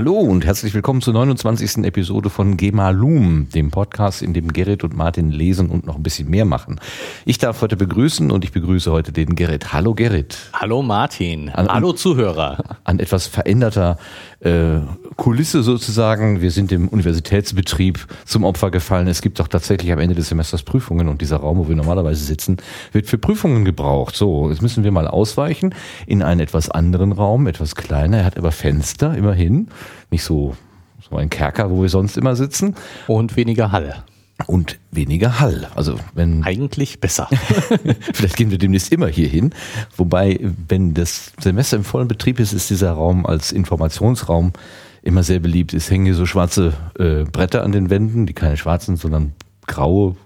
Hallo 0.00 0.14
und 0.16 0.46
herzlich 0.46 0.72
willkommen 0.72 1.02
zur 1.02 1.12
29. 1.12 1.84
Episode 1.84 2.30
von 2.30 2.56
Gemalum, 2.56 3.50
dem 3.50 3.70
Podcast, 3.70 4.22
in 4.22 4.32
dem 4.32 4.50
Gerrit 4.50 4.82
und 4.82 4.96
Martin 4.96 5.30
lesen 5.30 5.68
und 5.68 5.84
noch 5.86 5.96
ein 5.96 6.02
bisschen 6.02 6.30
mehr 6.30 6.46
machen. 6.46 6.80
Ich 7.26 7.36
darf 7.36 7.60
heute 7.60 7.76
begrüßen 7.76 8.30
und 8.30 8.42
ich 8.42 8.50
begrüße 8.50 8.90
heute 8.90 9.12
den 9.12 9.36
Gerrit. 9.36 9.74
Hallo 9.74 9.94
Gerrit. 9.94 10.38
Hallo 10.54 10.80
Martin. 10.80 11.50
An- 11.50 11.68
Hallo 11.68 11.92
Zuhörer. 11.92 12.78
An 12.84 12.98
etwas 12.98 13.26
veränderter 13.26 13.98
äh, 14.40 14.78
Kulisse 15.16 15.62
sozusagen. 15.62 16.40
Wir 16.40 16.50
sind 16.50 16.70
dem 16.70 16.88
Universitätsbetrieb 16.88 18.06
zum 18.24 18.44
Opfer 18.44 18.70
gefallen. 18.70 19.06
Es 19.06 19.20
gibt 19.20 19.38
doch 19.38 19.48
tatsächlich 19.48 19.92
am 19.92 19.98
Ende 19.98 20.14
des 20.14 20.30
Semesters 20.30 20.62
Prüfungen 20.62 21.08
und 21.08 21.20
dieser 21.20 21.36
Raum, 21.36 21.58
wo 21.58 21.68
wir 21.68 21.76
normalerweise 21.76 22.24
sitzen, 22.24 22.56
wird 22.92 23.06
für 23.06 23.18
Prüfungen 23.18 23.66
gebraucht. 23.66 24.16
So, 24.16 24.48
jetzt 24.48 24.62
müssen 24.62 24.82
wir 24.82 24.92
mal 24.92 25.06
ausweichen 25.06 25.74
in 26.06 26.22
einen 26.22 26.40
etwas 26.40 26.70
anderen 26.70 27.12
Raum, 27.12 27.46
etwas 27.46 27.74
kleiner. 27.74 28.16
Er 28.20 28.24
hat 28.24 28.38
aber 28.38 28.50
Fenster, 28.50 29.14
immerhin. 29.14 29.68
Nicht 30.10 30.24
so, 30.24 30.56
so 31.08 31.16
ein 31.16 31.30
Kerker, 31.30 31.70
wo 31.70 31.82
wir 31.82 31.88
sonst 31.88 32.16
immer 32.16 32.36
sitzen. 32.36 32.74
Und 33.06 33.36
weniger 33.36 33.72
Hall. 33.72 34.04
Und 34.46 34.78
weniger 34.90 35.40
Hall. 35.40 35.68
Also 35.74 35.96
wenn 36.14 36.44
Eigentlich 36.44 37.00
besser. 37.00 37.28
Vielleicht 38.14 38.36
gehen 38.36 38.50
wir 38.50 38.58
demnächst 38.58 38.92
immer 38.92 39.08
hier 39.08 39.28
hin. 39.28 39.52
Wobei, 39.96 40.40
wenn 40.68 40.94
das 40.94 41.32
Semester 41.40 41.76
im 41.76 41.84
vollen 41.84 42.08
Betrieb 42.08 42.40
ist, 42.40 42.52
ist 42.52 42.70
dieser 42.70 42.92
Raum 42.92 43.26
als 43.26 43.52
Informationsraum 43.52 44.52
immer 45.02 45.22
sehr 45.22 45.40
beliebt. 45.40 45.74
Es 45.74 45.90
hängen 45.90 46.06
hier 46.06 46.14
so 46.14 46.26
schwarze 46.26 46.74
äh, 46.98 47.24
Bretter 47.24 47.64
an 47.64 47.72
den 47.72 47.90
Wänden, 47.90 48.26
die 48.26 48.32
keine 48.32 48.56
schwarzen, 48.56 48.96
sondern 48.96 49.32
graue, 49.66 50.16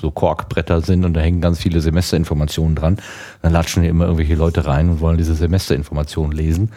so 0.00 0.10
Korkbretter 0.10 0.80
sind 0.80 1.04
und 1.04 1.14
da 1.14 1.20
hängen 1.20 1.40
ganz 1.40 1.60
viele 1.60 1.80
Semesterinformationen 1.80 2.74
dran. 2.74 2.98
Dann 3.42 3.52
latschen 3.52 3.82
hier 3.82 3.90
immer 3.90 4.04
irgendwelche 4.04 4.34
Leute 4.34 4.66
rein 4.66 4.88
und 4.88 5.00
wollen 5.00 5.18
diese 5.18 5.34
Semesterinformationen 5.34 6.32
lesen. 6.32 6.72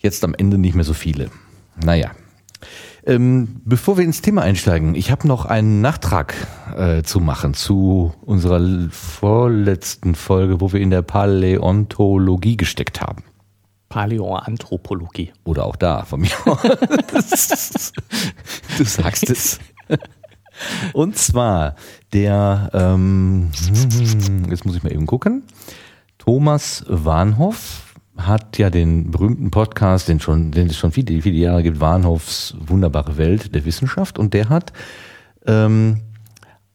Jetzt 0.00 0.24
am 0.24 0.34
Ende 0.34 0.58
nicht 0.58 0.74
mehr 0.74 0.84
so 0.84 0.94
viele. 0.94 1.30
Naja. 1.84 2.12
Ähm, 3.06 3.62
bevor 3.64 3.96
wir 3.96 4.04
ins 4.04 4.20
Thema 4.20 4.42
einsteigen, 4.42 4.94
ich 4.94 5.10
habe 5.10 5.26
noch 5.26 5.46
einen 5.46 5.80
Nachtrag 5.80 6.34
äh, 6.76 7.02
zu 7.02 7.20
machen 7.20 7.54
zu 7.54 8.14
unserer 8.20 8.60
vorletzten 8.90 10.14
Folge, 10.14 10.60
wo 10.60 10.72
wir 10.72 10.80
in 10.80 10.90
der 10.90 11.02
Paläontologie 11.02 12.58
gesteckt 12.58 13.00
haben. 13.00 13.24
Paläoanthropologie. 13.88 15.32
Oder 15.44 15.64
auch 15.64 15.76
da 15.76 16.04
von 16.04 16.20
mir. 16.20 16.30
aus. 16.46 17.92
du 18.78 18.84
sagst 18.84 19.30
es. 19.30 19.58
Und 20.92 21.16
zwar 21.16 21.74
der, 22.12 22.70
ähm, 22.72 23.50
jetzt 24.48 24.64
muss 24.64 24.76
ich 24.76 24.82
mal 24.82 24.92
eben 24.92 25.06
gucken. 25.06 25.44
Thomas 26.18 26.84
Warnhoff 26.86 27.89
hat 28.26 28.58
ja 28.58 28.70
den 28.70 29.10
berühmten 29.10 29.50
Podcast, 29.50 30.08
den 30.08 30.20
schon, 30.20 30.50
den 30.52 30.68
es 30.68 30.76
schon 30.76 30.92
viele, 30.92 31.22
viele 31.22 31.36
Jahre 31.36 31.62
gibt, 31.62 31.80
Warnhoffs 31.80 32.54
wunderbare 32.58 33.16
Welt 33.16 33.54
der 33.54 33.64
Wissenschaft. 33.64 34.18
Und 34.18 34.34
der 34.34 34.48
hat 34.48 34.72
ähm, 35.46 36.00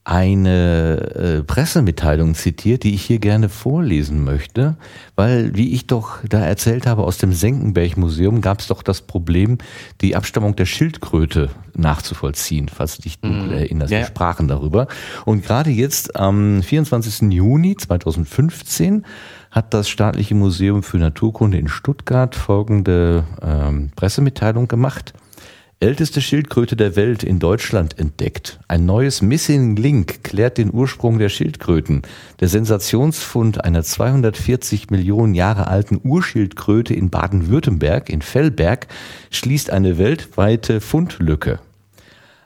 eine 0.05 0.97
äh, 1.15 1.43
Pressemitteilung 1.43 2.35
zitiert, 2.35 2.83
die 2.83 2.93
ich 2.93 3.03
hier 3.03 3.17
gerne 3.17 3.49
vorlesen 3.49 4.23
möchte, 4.23 4.77
weil, 5.15 5.55
wie 5.55 5.73
ich 5.73 5.87
doch 5.87 6.19
da 6.29 6.45
erzählt 6.45 6.85
habe, 6.85 7.03
aus 7.03 7.17
dem 7.17 7.33
Senckenberg-Museum 7.33 8.39
gab 8.39 8.59
es 8.59 8.67
doch 8.67 8.83
das 8.83 9.01
Problem, 9.01 9.57
die 10.01 10.15
Abstammung 10.15 10.55
der 10.55 10.67
Schildkröte 10.67 11.49
nachzuvollziehen, 11.75 12.69
falls 12.69 12.97
du 12.97 13.01
dich 13.01 13.19
dunkel 13.19 13.53
erinnerst. 13.53 13.91
Ja, 13.91 13.99
Wir 13.99 14.05
sprachen 14.05 14.47
darüber. 14.47 14.87
Und 15.25 15.43
gerade 15.43 15.71
jetzt 15.71 16.15
am 16.15 16.61
24. 16.61 17.31
Juni 17.31 17.75
2015 17.75 19.05
hat 19.55 19.73
das 19.73 19.87
Staatliche 19.87 20.35
Museum 20.35 20.83
für 20.83 20.97
Naturkunde 20.97 21.57
in 21.57 21.69
Stuttgart 21.69 22.35
folgende 22.35 23.23
ähm, 23.41 23.89
Pressemitteilung 23.95 24.67
gemacht. 24.67 25.13
Älteste 25.79 26.19
Schildkröte 26.19 26.75
der 26.75 26.97
Welt 26.97 27.23
in 27.23 27.39
Deutschland 27.39 27.97
entdeckt. 27.97 28.59
Ein 28.67 28.85
neues 28.85 29.21
Missing 29.21 29.77
Link 29.77 30.25
klärt 30.25 30.57
den 30.57 30.73
Ursprung 30.73 31.19
der 31.19 31.29
Schildkröten. 31.29 32.01
Der 32.41 32.49
Sensationsfund 32.49 33.63
einer 33.63 33.83
240 33.83 34.89
Millionen 34.89 35.35
Jahre 35.35 35.67
alten 35.67 36.01
Urschildkröte 36.03 36.93
in 36.93 37.09
Baden-Württemberg, 37.09 38.09
in 38.09 38.21
Fellberg, 38.21 38.87
schließt 39.31 39.69
eine 39.69 39.97
weltweite 39.97 40.81
Fundlücke. 40.81 41.59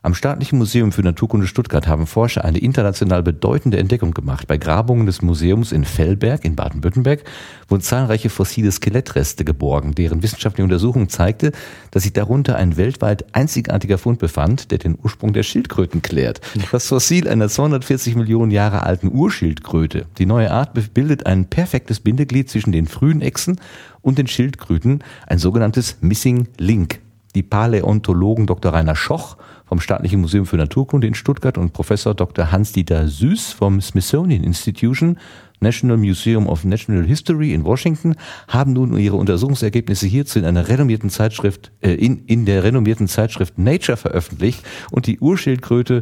Am 0.02 0.14
Staatlichen 0.14 0.58
Museum 0.58 0.94
für 0.94 1.02
Naturkunde 1.02 1.46
Stuttgart 1.46 1.86
haben 1.86 2.08
Forscher 2.08 2.46
eine 2.46 2.60
international 2.60 3.22
bedeutende 3.22 3.78
Entdeckung 3.78 4.12
gemacht. 4.12 4.48
Bei 4.48 4.58
Grabungen 4.58 5.06
des 5.06 5.22
Museums 5.22 5.74
in 5.74 5.84
Fellberg 5.84 6.46
in 6.46 6.56
Baden-Württemberg 6.56 7.26
wurden 7.68 7.82
zahlreiche 7.82 8.30
fossile 8.30 8.72
Skelettreste 8.72 9.44
geborgen, 9.44 9.94
deren 9.96 10.24
wissenschaftliche 10.24 10.64
Untersuchung 10.64 11.10
zeigte, 11.10 11.52
dass 11.92 12.04
sich 12.04 12.14
darunter 12.14 12.56
ein 12.56 12.78
weltweit 12.78 13.36
einzigartiger 13.36 13.98
Fund 13.98 14.20
befand, 14.20 14.72
der 14.72 14.78
den 14.78 14.98
Ursprung 15.04 15.34
der 15.34 15.44
Schildkröten 15.44 16.02
klärt. 16.02 16.40
Das 16.72 16.88
Fossil 16.88 17.28
einer 17.28 17.50
240 17.50 18.16
Millionen 18.16 18.52
Jahre 18.52 18.84
alten 18.84 19.12
Urschildkröte. 19.12 20.06
Die 20.18 20.26
neue 20.26 20.52
Art 20.52 20.94
bildet 20.94 21.26
ein 21.26 21.50
perfektes 21.50 22.00
Bindeglied 22.00 22.50
zwischen 22.50 22.72
den 22.72 22.88
frühen 22.88 23.20
Echsen 23.20 23.60
und 24.02 24.18
den 24.18 24.28
Schildkröten, 24.28 25.04
ein 25.28 25.40
sogenanntes 25.40 25.98
Missing 26.00 26.48
Link. 26.58 27.02
Die 27.36 27.44
Paläontologen 27.44 28.48
Dr. 28.48 28.74
Rainer 28.74 28.96
Schoch 28.96 29.38
vom 29.70 29.80
Staatlichen 29.80 30.20
Museum 30.20 30.48
für 30.48 30.58
Naturkunde 30.58 31.06
in 31.06 31.14
Stuttgart 31.14 31.56
und 31.60 31.74
Professor 31.74 32.16
Dr. 32.16 32.52
Hans-Dieter 32.52 33.08
Süß 33.08 33.52
vom 33.54 33.80
Smithsonian 33.82 34.44
Institution 34.44 35.20
National 35.60 35.98
Museum 35.98 36.48
of 36.48 36.64
Natural 36.64 37.06
History 37.06 37.54
in 37.54 37.64
Washington 37.64 38.16
haben 38.48 38.74
nun 38.74 38.98
ihre 38.98 39.18
Untersuchungsergebnisse 39.18 40.08
hierzu 40.08 40.40
in 40.40 40.46
einer 40.46 40.68
renommierten 40.68 41.12
Zeitschrift, 41.12 41.72
äh, 41.82 41.94
in, 41.94 42.26
in 42.26 42.46
der 42.46 42.64
renommierten 42.64 43.08
Zeitschrift 43.08 43.60
Nature 43.60 43.96
veröffentlicht 43.98 44.66
und 44.90 45.06
die 45.06 45.20
Urschildkröte 45.20 46.02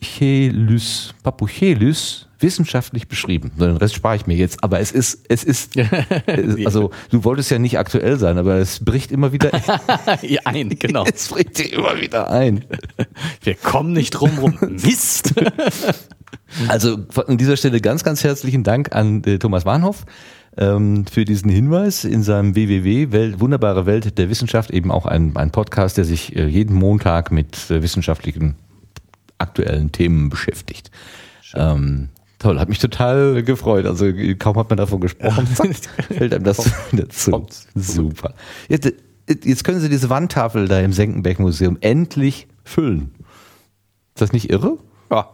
Papochelys, 0.00 1.14
Papochelys 1.22 2.26
wissenschaftlich 2.40 3.08
beschrieben. 3.08 3.50
Den 3.58 3.76
Rest 3.76 3.94
spare 3.94 4.16
ich 4.16 4.26
mir 4.26 4.36
jetzt, 4.36 4.62
aber 4.62 4.78
es 4.80 4.92
ist, 4.92 5.24
es 5.28 5.42
ist, 5.42 5.74
also 6.64 6.90
du 7.10 7.24
wolltest 7.24 7.50
ja 7.50 7.58
nicht 7.58 7.78
aktuell 7.78 8.16
sein, 8.18 8.38
aber 8.38 8.56
es 8.56 8.84
bricht 8.84 9.10
immer 9.10 9.32
wieder, 9.32 9.50
Ja, 10.22 10.40
ein, 10.44 10.68
genau. 10.78 11.04
es 11.12 11.28
bricht 11.28 11.58
dir 11.58 11.72
immer 11.72 12.00
wieder 12.00 12.30
ein. 12.30 12.64
Wir 13.42 13.54
kommen 13.54 13.92
nicht 13.92 14.10
drum 14.10 14.38
rum. 14.38 14.56
Mist. 14.60 15.34
Also 16.68 16.98
an 17.26 17.38
dieser 17.38 17.56
Stelle 17.56 17.80
ganz, 17.80 18.04
ganz 18.04 18.22
herzlichen 18.22 18.62
Dank 18.62 18.94
an 18.94 19.24
äh, 19.24 19.38
Thomas 19.38 19.64
Warnhoff 19.64 20.04
ähm, 20.56 21.06
für 21.06 21.24
diesen 21.24 21.50
Hinweis 21.50 22.04
in 22.04 22.22
seinem 22.22 22.54
WWW 22.54 23.10
Welt, 23.12 23.40
Wunderbare 23.40 23.86
Welt 23.86 24.16
der 24.16 24.30
Wissenschaft, 24.30 24.70
eben 24.70 24.90
auch 24.90 25.06
ein, 25.06 25.36
ein 25.36 25.50
Podcast, 25.50 25.96
der 25.96 26.04
sich 26.04 26.36
äh, 26.36 26.46
jeden 26.46 26.76
Montag 26.76 27.32
mit 27.32 27.70
äh, 27.70 27.82
wissenschaftlichen 27.82 28.56
aktuellen 29.38 29.92
Themen 29.92 30.28
beschäftigt. 30.28 30.90
Ähm, 31.54 32.10
toll, 32.38 32.58
hat 32.58 32.68
mich 32.68 32.78
total 32.78 33.42
gefreut. 33.42 33.86
Also 33.86 34.06
kaum 34.38 34.56
hat 34.58 34.68
man 34.68 34.76
davon 34.76 35.00
gesprochen, 35.00 35.46
zack, 35.54 35.74
fällt 36.08 36.34
einem 36.34 36.44
das 36.44 36.70
dazu. 36.92 37.30
kommt. 37.30 37.66
Super. 37.74 38.34
Jetzt, 38.68 38.92
jetzt 39.44 39.64
können 39.64 39.80
Sie 39.80 39.88
diese 39.88 40.10
Wandtafel 40.10 40.68
da 40.68 40.80
im 40.80 40.92
Senckenberg-Museum 40.92 41.78
endlich 41.80 42.48
füllen. 42.64 43.14
Ist 44.14 44.20
das 44.22 44.32
nicht 44.32 44.50
irre? 44.50 44.78
Ja. 45.10 45.30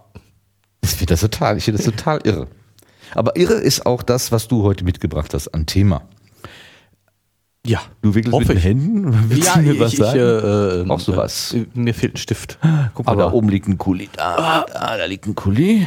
Ich 0.82 0.90
finde 0.90 1.14
das 1.14 1.20
total, 1.20 1.56
ich 1.56 1.64
finde 1.64 1.78
das 1.78 1.86
total 1.86 2.20
irre. 2.24 2.46
Aber 3.14 3.36
irre 3.36 3.54
ist 3.54 3.86
auch 3.86 4.02
das, 4.02 4.32
was 4.32 4.48
du 4.48 4.62
heute 4.62 4.84
mitgebracht 4.84 5.32
hast 5.34 5.48
an 5.48 5.66
Thema. 5.66 6.02
Ja. 7.66 7.80
Du 8.02 8.14
wickelst 8.14 8.38
mit 8.38 8.42
Hoffe 8.42 8.52
den 8.54 8.58
ich. 8.58 8.64
Händen? 8.64 9.28
Willst 9.30 9.46
Ja, 9.46 9.54
du 9.54 9.60
mir 9.62 9.72
ich, 9.72 9.80
was 9.80 9.92
ich, 9.94 9.98
sagen? 9.98 10.18
äh, 10.18 10.80
äh, 10.80 10.84
Brauchst 10.84 11.08
du 11.08 11.16
was? 11.16 11.54
Äh, 11.54 11.66
mir 11.72 11.94
fehlt 11.94 12.14
ein 12.14 12.16
Stift. 12.18 12.58
Guck 12.92 13.06
mal, 13.06 13.16
da 13.16 13.32
oben 13.32 13.48
liegt 13.48 13.66
ein 13.68 13.78
Kuli. 13.78 14.10
Da, 14.14 14.66
da, 14.70 14.96
da 14.98 15.04
liegt 15.06 15.26
ein 15.26 15.34
Kuli. 15.34 15.86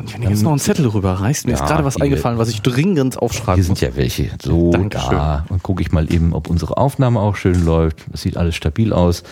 Und 0.00 0.12
wenn 0.14 0.20
du 0.22 0.28
jetzt 0.28 0.42
noch 0.42 0.50
einen 0.50 0.60
Zettel 0.60 0.86
rüberreißt, 0.86 1.46
mir 1.46 1.52
Ja, 1.52 1.58
ist 1.60 1.66
gerade 1.66 1.84
was 1.84 1.98
eingefallen, 1.98 2.36
was 2.38 2.50
ich 2.50 2.60
dringend 2.60 3.16
aufschreiben 3.18 3.54
Hier 3.54 3.64
sind 3.64 3.72
muss. 3.72 3.80
ja 3.80 3.96
welche. 3.96 4.30
So, 4.42 4.70
Dankeschön. 4.72 5.10
da. 5.12 5.46
Und 5.48 5.62
gucke 5.62 5.80
ich 5.80 5.92
mal 5.92 6.12
eben, 6.12 6.34
ob 6.34 6.50
unsere 6.50 6.76
Aufnahme 6.76 7.20
auch 7.20 7.36
schön 7.36 7.64
läuft. 7.64 8.04
Das 8.12 8.20
sieht 8.20 8.36
alles 8.36 8.54
stabil 8.54 8.92
aus. 8.92 9.22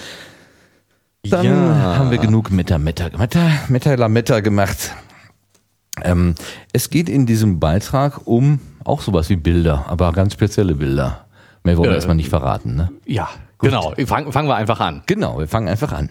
Dann 1.28 1.44
Ja. 1.44 1.96
haben 1.98 2.10
wir 2.10 2.18
genug 2.18 2.50
Meta, 2.52 2.78
Meta, 2.78 3.10
Meta, 3.18 3.50
Meta, 3.68 3.94
Lametta 3.94 4.40
gemacht. 4.40 4.92
Ähm, 6.02 6.34
es 6.72 6.88
geht 6.88 7.08
in 7.10 7.26
diesem 7.26 7.58
Beitrag 7.60 8.26
um 8.26 8.60
auch 8.84 9.00
sowas 9.02 9.28
wie 9.28 9.36
Bilder, 9.36 9.84
aber 9.88 10.12
ganz 10.12 10.32
spezielle 10.34 10.74
Bilder. 10.74 11.25
Mehr 11.66 11.76
wollen 11.76 11.88
wir 11.88 11.92
Äh, 11.92 11.96
erstmal 11.96 12.16
nicht 12.16 12.30
verraten, 12.30 12.76
ne? 12.76 12.90
Ja, 13.04 13.28
genau. 13.58 13.92
Fangen, 14.06 14.32
fangen 14.32 14.48
wir 14.48 14.54
einfach 14.54 14.80
an. 14.80 15.02
Genau, 15.06 15.38
wir 15.38 15.48
fangen 15.48 15.68
einfach 15.68 15.92
an. 15.92 16.10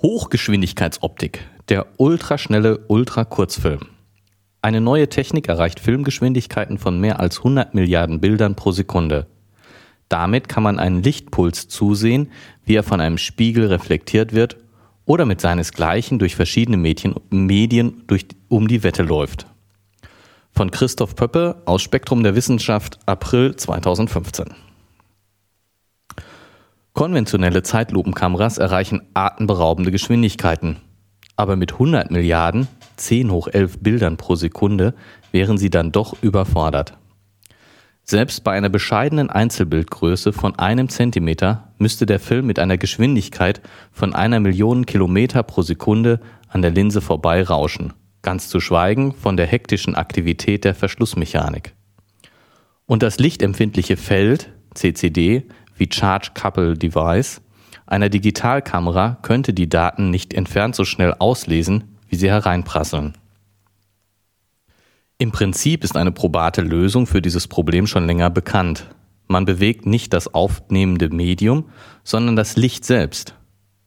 Hochgeschwindigkeitsoptik, 0.00 1.44
der 1.68 1.86
ultraschnelle 1.96 2.78
Ultrakurzfilm. 2.86 3.80
Eine 4.62 4.80
neue 4.80 5.08
Technik 5.08 5.48
erreicht 5.48 5.80
Filmgeschwindigkeiten 5.80 6.78
von 6.78 7.00
mehr 7.00 7.20
als 7.20 7.38
100 7.38 7.74
Milliarden 7.74 8.20
Bildern 8.20 8.54
pro 8.54 8.70
Sekunde. 8.72 9.26
Damit 10.08 10.48
kann 10.48 10.62
man 10.62 10.78
einen 10.78 11.02
Lichtpuls 11.02 11.68
zusehen, 11.68 12.30
wie 12.64 12.76
er 12.76 12.82
von 12.84 13.00
einem 13.00 13.18
Spiegel 13.18 13.66
reflektiert 13.66 14.32
wird 14.32 14.56
oder 15.04 15.26
mit 15.26 15.40
seinesgleichen 15.40 16.18
durch 16.18 16.36
verschiedene 16.36 16.76
Medien, 16.76 17.14
Medien 17.30 18.04
durch, 18.06 18.26
um 18.48 18.68
die 18.68 18.82
Wette 18.84 19.02
läuft. 19.02 19.46
Von 20.58 20.72
Christoph 20.72 21.14
Pöppe 21.14 21.62
aus 21.66 21.82
Spektrum 21.82 22.24
der 22.24 22.34
Wissenschaft, 22.34 22.98
April 23.06 23.54
2015. 23.54 24.46
Konventionelle 26.94 27.62
Zeitlupenkameras 27.62 28.58
erreichen 28.58 29.02
atemberaubende 29.14 29.92
Geschwindigkeiten. 29.92 30.78
Aber 31.36 31.54
mit 31.54 31.74
100 31.74 32.10
Milliarden, 32.10 32.66
10 32.96 33.30
hoch 33.30 33.46
11 33.46 33.78
Bildern 33.78 34.16
pro 34.16 34.34
Sekunde, 34.34 34.94
wären 35.30 35.58
sie 35.58 35.70
dann 35.70 35.92
doch 35.92 36.20
überfordert. 36.24 36.98
Selbst 38.02 38.42
bei 38.42 38.50
einer 38.50 38.68
bescheidenen 38.68 39.30
Einzelbildgröße 39.30 40.32
von 40.32 40.58
einem 40.58 40.88
Zentimeter 40.88 41.72
müsste 41.78 42.04
der 42.04 42.18
Film 42.18 42.46
mit 42.46 42.58
einer 42.58 42.78
Geschwindigkeit 42.78 43.62
von 43.92 44.12
einer 44.12 44.40
Million 44.40 44.86
Kilometer 44.86 45.44
pro 45.44 45.62
Sekunde 45.62 46.18
an 46.48 46.62
der 46.62 46.72
Linse 46.72 47.00
vorbei 47.00 47.44
rauschen, 47.44 47.92
ganz 48.22 48.48
zu 48.48 48.60
schweigen 48.60 49.12
von 49.12 49.36
der 49.36 49.46
hektischen 49.46 49.94
Aktivität 49.94 50.64
der 50.64 50.74
Verschlussmechanik. 50.74 51.74
Und 52.86 53.02
das 53.02 53.18
lichtempfindliche 53.18 53.96
Feld, 53.96 54.50
CCD, 54.74 55.44
wie 55.76 55.88
Charge 55.92 56.30
Couple 56.34 56.74
Device, 56.74 57.40
einer 57.86 58.08
Digitalkamera 58.08 59.18
könnte 59.22 59.54
die 59.54 59.68
Daten 59.68 60.10
nicht 60.10 60.34
entfernt 60.34 60.74
so 60.74 60.84
schnell 60.84 61.14
auslesen, 61.18 61.96
wie 62.08 62.16
sie 62.16 62.28
hereinprasseln. 62.28 63.16
Im 65.16 65.32
Prinzip 65.32 65.84
ist 65.84 65.96
eine 65.96 66.12
probate 66.12 66.60
Lösung 66.60 67.06
für 67.06 67.20
dieses 67.20 67.48
Problem 67.48 67.86
schon 67.86 68.06
länger 68.06 68.30
bekannt. 68.30 68.88
Man 69.26 69.44
bewegt 69.44 69.84
nicht 69.84 70.12
das 70.12 70.32
aufnehmende 70.32 71.08
Medium, 71.08 71.70
sondern 72.04 72.36
das 72.36 72.56
Licht 72.56 72.84
selbst. 72.84 73.34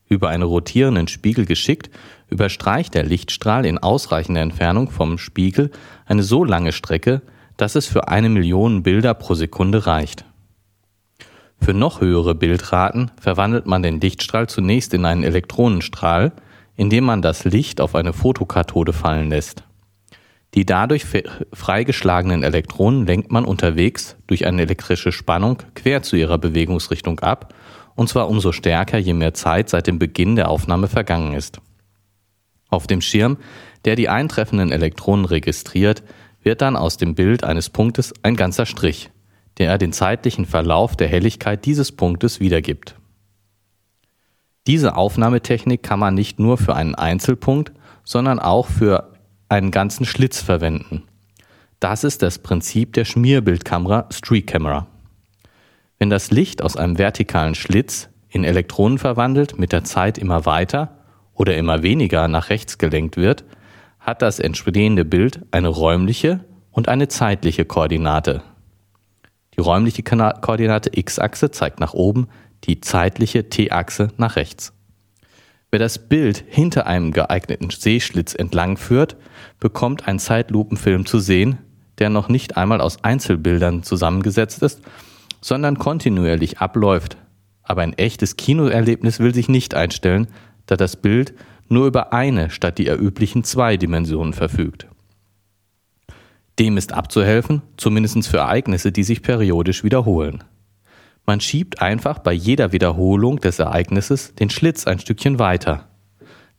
Über 0.07 0.29
einen 0.29 0.43
rotierenden 0.43 1.07
Spiegel 1.07 1.45
geschickt, 1.45 1.89
überstreicht 2.31 2.95
der 2.95 3.03
Lichtstrahl 3.03 3.65
in 3.65 3.77
ausreichender 3.77 4.41
Entfernung 4.41 4.89
vom 4.89 5.19
Spiegel 5.19 5.69
eine 6.07 6.23
so 6.23 6.43
lange 6.43 6.71
Strecke, 6.71 7.21
dass 7.57 7.75
es 7.75 7.85
für 7.85 8.07
eine 8.07 8.29
Million 8.29 8.81
Bilder 8.81 9.13
pro 9.13 9.35
Sekunde 9.35 9.85
reicht. 9.85 10.25
Für 11.59 11.75
noch 11.75 12.01
höhere 12.01 12.33
Bildraten 12.33 13.11
verwandelt 13.19 13.67
man 13.67 13.83
den 13.83 14.01
Lichtstrahl 14.01 14.47
zunächst 14.49 14.95
in 14.95 15.05
einen 15.05 15.23
Elektronenstrahl, 15.23 16.31
indem 16.75 17.03
man 17.03 17.21
das 17.21 17.43
Licht 17.43 17.79
auf 17.81 17.93
eine 17.93 18.13
Fotokathode 18.13 18.93
fallen 18.93 19.29
lässt. 19.29 19.63
Die 20.55 20.65
dadurch 20.65 21.05
freigeschlagenen 21.53 22.43
Elektronen 22.43 23.05
lenkt 23.05 23.31
man 23.31 23.45
unterwegs 23.45 24.17
durch 24.27 24.45
eine 24.47 24.63
elektrische 24.63 25.11
Spannung 25.11 25.59
quer 25.75 26.01
zu 26.01 26.15
ihrer 26.15 26.37
Bewegungsrichtung 26.37 27.19
ab, 27.19 27.53
und 27.95 28.09
zwar 28.09 28.29
umso 28.29 28.51
stärker, 28.51 28.97
je 28.97 29.13
mehr 29.13 29.33
Zeit 29.33 29.69
seit 29.69 29.85
dem 29.85 29.99
Beginn 29.99 30.35
der 30.35 30.49
Aufnahme 30.49 30.87
vergangen 30.87 31.33
ist. 31.33 31.61
Auf 32.71 32.87
dem 32.87 33.01
Schirm, 33.01 33.37
der 33.85 33.95
die 33.95 34.09
eintreffenden 34.09 34.71
Elektronen 34.71 35.25
registriert, 35.25 36.01
wird 36.41 36.61
dann 36.61 36.75
aus 36.75 36.97
dem 36.97 37.13
Bild 37.13 37.43
eines 37.43 37.69
Punktes 37.69 38.13
ein 38.23 38.35
ganzer 38.35 38.65
Strich 38.65 39.11
der 39.57 39.77
den 39.77 39.93
zeitlichen 39.93 40.45
Verlauf 40.45 40.95
der 40.95 41.07
Helligkeit 41.07 41.65
dieses 41.65 41.91
Punktes 41.91 42.39
wiedergibt. 42.39 42.95
Diese 44.67 44.95
Aufnahmetechnik 44.95 45.83
kann 45.83 45.99
man 45.99 46.13
nicht 46.13 46.39
nur 46.39 46.57
für 46.57 46.75
einen 46.75 46.95
Einzelpunkt, 46.95 47.71
sondern 48.03 48.39
auch 48.39 48.67
für 48.67 49.13
einen 49.49 49.71
ganzen 49.71 50.05
Schlitz 50.05 50.41
verwenden. 50.41 51.03
Das 51.79 52.03
ist 52.03 52.21
das 52.21 52.39
Prinzip 52.39 52.93
der 52.93 53.05
Schmierbildkamera 53.05 54.07
Streak 54.11 54.47
Camera. 54.47 54.87
Wenn 55.97 56.09
das 56.09 56.31
Licht 56.31 56.61
aus 56.61 56.77
einem 56.77 56.97
vertikalen 56.97 57.55
Schlitz 57.55 58.09
in 58.29 58.43
Elektronen 58.43 58.97
verwandelt 58.97 59.59
mit 59.59 59.71
der 59.71 59.83
Zeit 59.83 60.17
immer 60.17 60.45
weiter 60.45 60.97
oder 61.33 61.55
immer 61.57 61.83
weniger 61.83 62.27
nach 62.27 62.49
rechts 62.49 62.77
gelenkt 62.77 63.17
wird, 63.17 63.43
hat 63.99 64.21
das 64.21 64.39
entstehende 64.39 65.05
Bild 65.05 65.41
eine 65.51 65.67
räumliche 65.67 66.45
und 66.71 66.87
eine 66.87 67.07
zeitliche 67.07 67.65
Koordinate, 67.65 68.41
die 69.55 69.61
räumliche 69.61 70.03
Koordinate 70.03 70.91
x-Achse 70.93 71.51
zeigt 71.51 71.79
nach 71.79 71.93
oben, 71.93 72.27
die 72.63 72.81
zeitliche 72.81 73.49
t-Achse 73.49 74.09
nach 74.17 74.35
rechts. 74.35 74.73
Wer 75.71 75.79
das 75.79 76.09
Bild 76.09 76.43
hinter 76.47 76.85
einem 76.87 77.11
geeigneten 77.11 77.69
Sehschlitz 77.69 78.33
entlang 78.33 78.77
führt, 78.77 79.15
bekommt 79.59 80.07
einen 80.07 80.19
Zeitlupenfilm 80.19 81.05
zu 81.05 81.19
sehen, 81.19 81.59
der 81.97 82.09
noch 82.09 82.29
nicht 82.29 82.57
einmal 82.57 82.81
aus 82.81 83.03
Einzelbildern 83.03 83.83
zusammengesetzt 83.83 84.63
ist, 84.63 84.81
sondern 85.39 85.77
kontinuierlich 85.77 86.59
abläuft. 86.59 87.17
Aber 87.63 87.81
ein 87.81 87.93
echtes 87.93 88.37
Kinoerlebnis 88.37 89.19
will 89.19 89.33
sich 89.33 89.47
nicht 89.47 89.75
einstellen, 89.75 90.27
da 90.71 90.77
das 90.77 90.95
Bild 90.95 91.33
nur 91.67 91.85
über 91.85 92.13
eine 92.13 92.49
statt 92.49 92.77
die 92.77 92.87
üblichen 92.87 93.43
zwei 93.43 93.75
Dimensionen 93.75 94.33
verfügt. 94.33 94.87
Dem 96.59 96.77
ist 96.77 96.93
abzuhelfen, 96.93 97.61
zumindest 97.75 98.27
für 98.27 98.37
Ereignisse, 98.37 98.91
die 98.91 99.03
sich 99.03 99.21
periodisch 99.21 99.83
wiederholen. 99.83 100.43
Man 101.25 101.41
schiebt 101.41 101.81
einfach 101.81 102.19
bei 102.19 102.31
jeder 102.31 102.71
Wiederholung 102.71 103.39
des 103.39 103.59
Ereignisses 103.59 104.33
den 104.35 104.49
Schlitz 104.49 104.87
ein 104.87 104.99
Stückchen 104.99 105.39
weiter. 105.39 105.89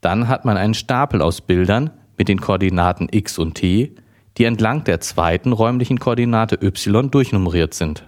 Dann 0.00 0.28
hat 0.28 0.44
man 0.44 0.56
einen 0.56 0.74
Stapel 0.74 1.22
aus 1.22 1.40
Bildern 1.40 1.90
mit 2.18 2.28
den 2.28 2.40
Koordinaten 2.40 3.08
x 3.10 3.38
und 3.38 3.54
t, 3.54 3.94
die 4.36 4.44
entlang 4.44 4.84
der 4.84 5.00
zweiten 5.00 5.52
räumlichen 5.52 5.98
Koordinate 5.98 6.58
y 6.62 7.10
durchnummeriert 7.10 7.74
sind. 7.74 8.04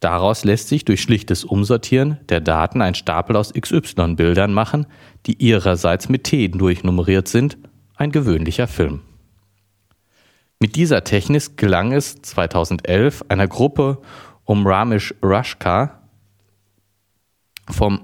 Daraus 0.00 0.44
lässt 0.44 0.68
sich 0.68 0.84
durch 0.84 1.02
schlichtes 1.02 1.44
Umsortieren 1.44 2.18
der 2.28 2.40
Daten 2.40 2.82
ein 2.82 2.94
Stapel 2.94 3.34
aus 3.36 3.52
XY-Bildern 3.52 4.52
machen, 4.52 4.86
die 5.26 5.42
ihrerseits 5.42 6.08
mit 6.08 6.24
T 6.24 6.48
durchnummeriert 6.48 7.26
sind, 7.26 7.58
ein 7.96 8.12
gewöhnlicher 8.12 8.68
Film. 8.68 9.00
Mit 10.60 10.76
dieser 10.76 11.04
Technik 11.04 11.56
gelang 11.56 11.92
es 11.92 12.22
2011 12.22 13.24
einer 13.28 13.48
Gruppe 13.48 14.00
um 14.44 14.66
Ramesh 14.66 15.14
Rashka 15.22 16.02
vom 17.70 18.00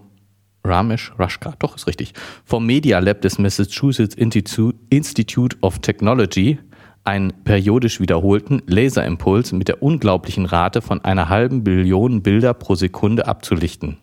Ramesh 0.65 1.13
Rashka, 1.19 1.55
doch 1.59 1.77
ist 1.77 1.87
richtig, 1.87 2.13
vom 2.45 2.67
Media 2.67 2.99
Lab 2.99 3.23
des 3.23 3.39
Massachusetts 3.39 4.15
Institute 4.15 5.57
of 5.61 5.79
Technology 5.81 6.59
einen 7.05 7.45
periodisch 7.45 8.01
wiederholten 8.01 8.63
Laserimpuls 8.67 9.53
mit 9.53 9.69
der 9.69 9.83
unglaublichen 9.83 10.47
Rate 10.47 10.81
von 10.81 11.05
einer 11.05 11.29
halben 11.29 11.63
Billion 11.63 12.23
Bilder 12.23 12.55
pro 12.55 12.75
Sekunde 12.75 13.27
abzulichten. 13.27 13.99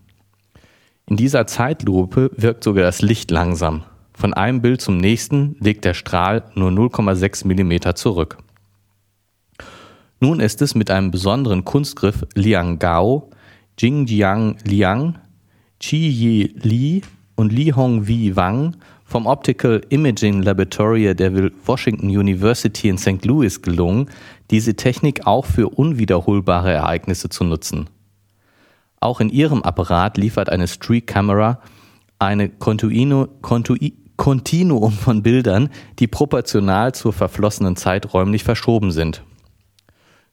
In 1.07 1.17
dieser 1.17 1.47
Zeitlupe 1.47 2.31
wirkt 2.37 2.63
sogar 2.63 2.83
das 2.83 3.01
Licht 3.01 3.31
langsam. 3.31 3.83
Von 4.13 4.33
einem 4.33 4.61
Bild 4.61 4.81
zum 4.81 4.97
nächsten 4.97 5.55
legt 5.59 5.83
der 5.83 5.95
Strahl 5.95 6.43
nur 6.53 6.69
0,6 6.69 7.47
mm 7.47 7.95
zurück. 7.95 8.37
Nun 10.19 10.39
ist 10.39 10.61
es 10.61 10.75
mit 10.75 10.91
einem 10.91 11.09
besonderen 11.09 11.65
Kunstgriff 11.65 12.25
Liang 12.35 12.77
Gao, 12.77 13.31
Jingjiang 13.79 14.57
Liang, 14.63 15.17
Chi 15.79 16.07
Yi 16.07 16.55
Li 16.61 17.01
und 17.41 17.51
Li 17.51 17.73
Hongwi 17.75 18.35
Wang 18.35 18.75
vom 19.03 19.25
Optical 19.25 19.81
Imaging 19.89 20.43
Laboratory 20.43 21.15
der 21.15 21.33
Washington 21.65 22.07
University 22.07 22.87
in 22.87 22.99
St. 22.99 23.25
Louis 23.25 23.63
gelungen, 23.63 24.09
diese 24.51 24.75
Technik 24.75 25.25
auch 25.25 25.47
für 25.47 25.69
unwiederholbare 25.69 26.71
Ereignisse 26.71 27.29
zu 27.29 27.43
nutzen. 27.43 27.89
Auch 28.99 29.19
in 29.19 29.29
ihrem 29.29 29.63
Apparat 29.63 30.17
liefert 30.17 30.49
eine 30.49 30.67
Streak 30.67 31.07
Camera 31.07 31.59
eine 32.19 32.47
Kontinuum 32.47 33.31
von 34.91 35.23
Bildern, 35.23 35.69
die 35.97 36.07
proportional 36.07 36.93
zur 36.93 37.11
verflossenen 37.11 37.75
Zeit 37.75 38.13
räumlich 38.13 38.43
verschoben 38.43 38.91
sind. 38.91 39.23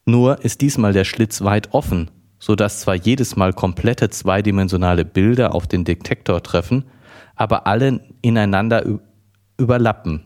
Nur 0.04 0.44
ist 0.44 0.60
diesmal 0.60 0.92
der 0.92 1.04
Schlitz 1.04 1.40
weit 1.40 1.72
offen, 1.72 2.10
so 2.38 2.54
dass 2.54 2.80
zwar 2.80 2.96
jedes 2.96 3.34
Mal 3.34 3.54
komplette 3.54 4.10
zweidimensionale 4.10 5.06
Bilder 5.06 5.54
auf 5.54 5.66
den 5.66 5.84
Detektor 5.84 6.42
treffen, 6.42 6.84
aber 7.38 7.66
alle 7.66 8.00
ineinander 8.20 8.84
überlappen. 9.56 10.24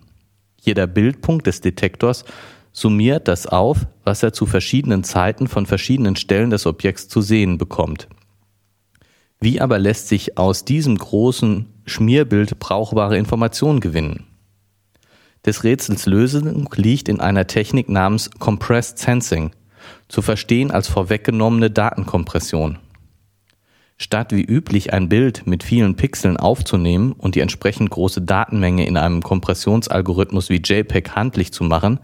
Jeder 0.61 0.87
Bildpunkt 0.87 1.47
des 1.47 1.61
Detektors 1.61 2.25
summiert 2.73 3.29
das 3.29 3.47
auf, 3.47 3.87
was 4.03 4.23
er 4.23 4.33
zu 4.33 4.47
verschiedenen 4.47 5.05
Zeiten 5.05 5.47
von 5.47 5.67
verschiedenen 5.67 6.17
Stellen 6.17 6.51
des 6.51 6.67
Objekts 6.67 7.09
zu 7.09 7.21
sehen 7.21 7.59
bekommt. 7.59 8.09
Wie 9.41 9.61
aber 9.61 9.79
lässt 9.79 10.09
sich 10.09 10.39
aus 10.39 10.65
diesem 10.65 10.97
großen 10.97 11.67
Schmierbild 11.85 12.59
brauchbare 12.59 13.19
Informationen 13.19 13.81
gewinnen? 13.81 14.25
Des 15.45 15.65
Rätsels 15.65 16.07
Lösung 16.07 16.69
liegt 16.77 17.09
in 17.09 17.21
einer 17.21 17.47
Technik 17.47 17.89
namens 17.89 18.31
Compressed 18.39 18.99
Sensing, 18.99 19.51
zu 20.09 20.23
verstehen 20.23 20.71
als 20.71 20.89
vorweggenommene 20.89 21.71
Datenkompression. 21.71 22.79
Statt 23.99 24.33
wie 24.33 24.43
üblich 24.43 24.93
ein 24.93 25.09
Bild 25.09 25.47
mit 25.47 25.63
vielen 25.63 25.97
Pixeln 25.97 26.37
aufzunehmen 26.37 27.13
und 27.13 27.35
die 27.35 27.41
entsprechend 27.41 27.91
große 27.91 28.23
Datenmenge 28.23 28.87
in 28.87 28.97
einem 28.97 29.23
Kompressionsalgorithmus 29.23 30.49
wie 30.49 30.63
JPEG 30.63 31.11
handlich 31.11 31.53
zu 31.53 31.65
machen, 31.65 32.01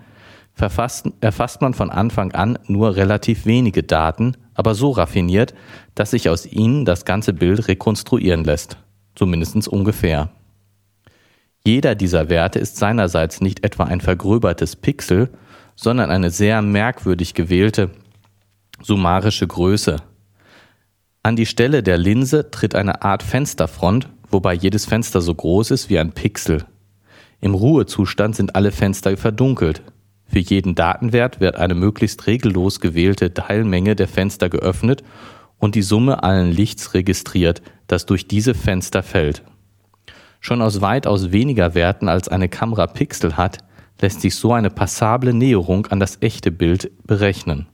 erfasst 0.56 1.60
man 1.60 1.74
von 1.74 1.90
Anfang 1.90 2.32
an 2.32 2.58
nur 2.66 2.96
relativ 2.96 3.46
wenige 3.46 3.82
Daten, 3.82 4.36
aber 4.54 4.74
so 4.74 4.90
raffiniert, 4.90 5.54
dass 5.94 6.10
sich 6.10 6.28
aus 6.28 6.46
ihnen 6.46 6.84
das 6.84 7.04
ganze 7.04 7.32
Bild 7.32 7.68
rekonstruieren 7.68 8.44
lässt, 8.44 8.76
zumindest 9.14 9.68
ungefähr. 9.68 10.30
Jeder 11.64 11.94
dieser 11.94 12.28
Werte 12.28 12.58
ist 12.58 12.76
seinerseits 12.76 13.40
nicht 13.40 13.64
etwa 13.64 13.84
ein 13.84 14.00
vergröbertes 14.00 14.76
Pixel, 14.76 15.30
sondern 15.76 16.10
eine 16.10 16.30
sehr 16.30 16.62
merkwürdig 16.62 17.34
gewählte 17.34 17.90
summarische 18.80 19.46
Größe. 19.46 19.96
An 21.28 21.36
die 21.36 21.44
Stelle 21.44 21.82
der 21.82 21.98
Linse 21.98 22.50
tritt 22.50 22.74
eine 22.74 23.02
Art 23.02 23.22
Fensterfront, 23.22 24.08
wobei 24.30 24.54
jedes 24.54 24.86
Fenster 24.86 25.20
so 25.20 25.34
groß 25.34 25.72
ist 25.72 25.90
wie 25.90 25.98
ein 25.98 26.12
Pixel. 26.12 26.64
Im 27.42 27.52
Ruhezustand 27.52 28.34
sind 28.34 28.56
alle 28.56 28.72
Fenster 28.72 29.14
verdunkelt. 29.14 29.82
Für 30.24 30.38
jeden 30.38 30.74
Datenwert 30.74 31.38
wird 31.38 31.56
eine 31.56 31.74
möglichst 31.74 32.26
regellos 32.26 32.80
gewählte 32.80 33.34
Teilmenge 33.34 33.94
der 33.94 34.08
Fenster 34.08 34.48
geöffnet 34.48 35.04
und 35.58 35.74
die 35.74 35.82
Summe 35.82 36.22
allen 36.22 36.50
Lichts 36.50 36.94
registriert, 36.94 37.60
das 37.88 38.06
durch 38.06 38.26
diese 38.26 38.54
Fenster 38.54 39.02
fällt. 39.02 39.42
Schon 40.40 40.62
aus 40.62 40.80
weitaus 40.80 41.30
weniger 41.30 41.74
Werten 41.74 42.08
als 42.08 42.28
eine 42.28 42.48
Kamera 42.48 42.86
Pixel 42.86 43.36
hat, 43.36 43.58
lässt 44.00 44.22
sich 44.22 44.34
so 44.34 44.54
eine 44.54 44.70
passable 44.70 45.34
Näherung 45.34 45.88
an 45.88 46.00
das 46.00 46.22
echte 46.22 46.50
Bild 46.50 46.90
berechnen. 47.06 47.66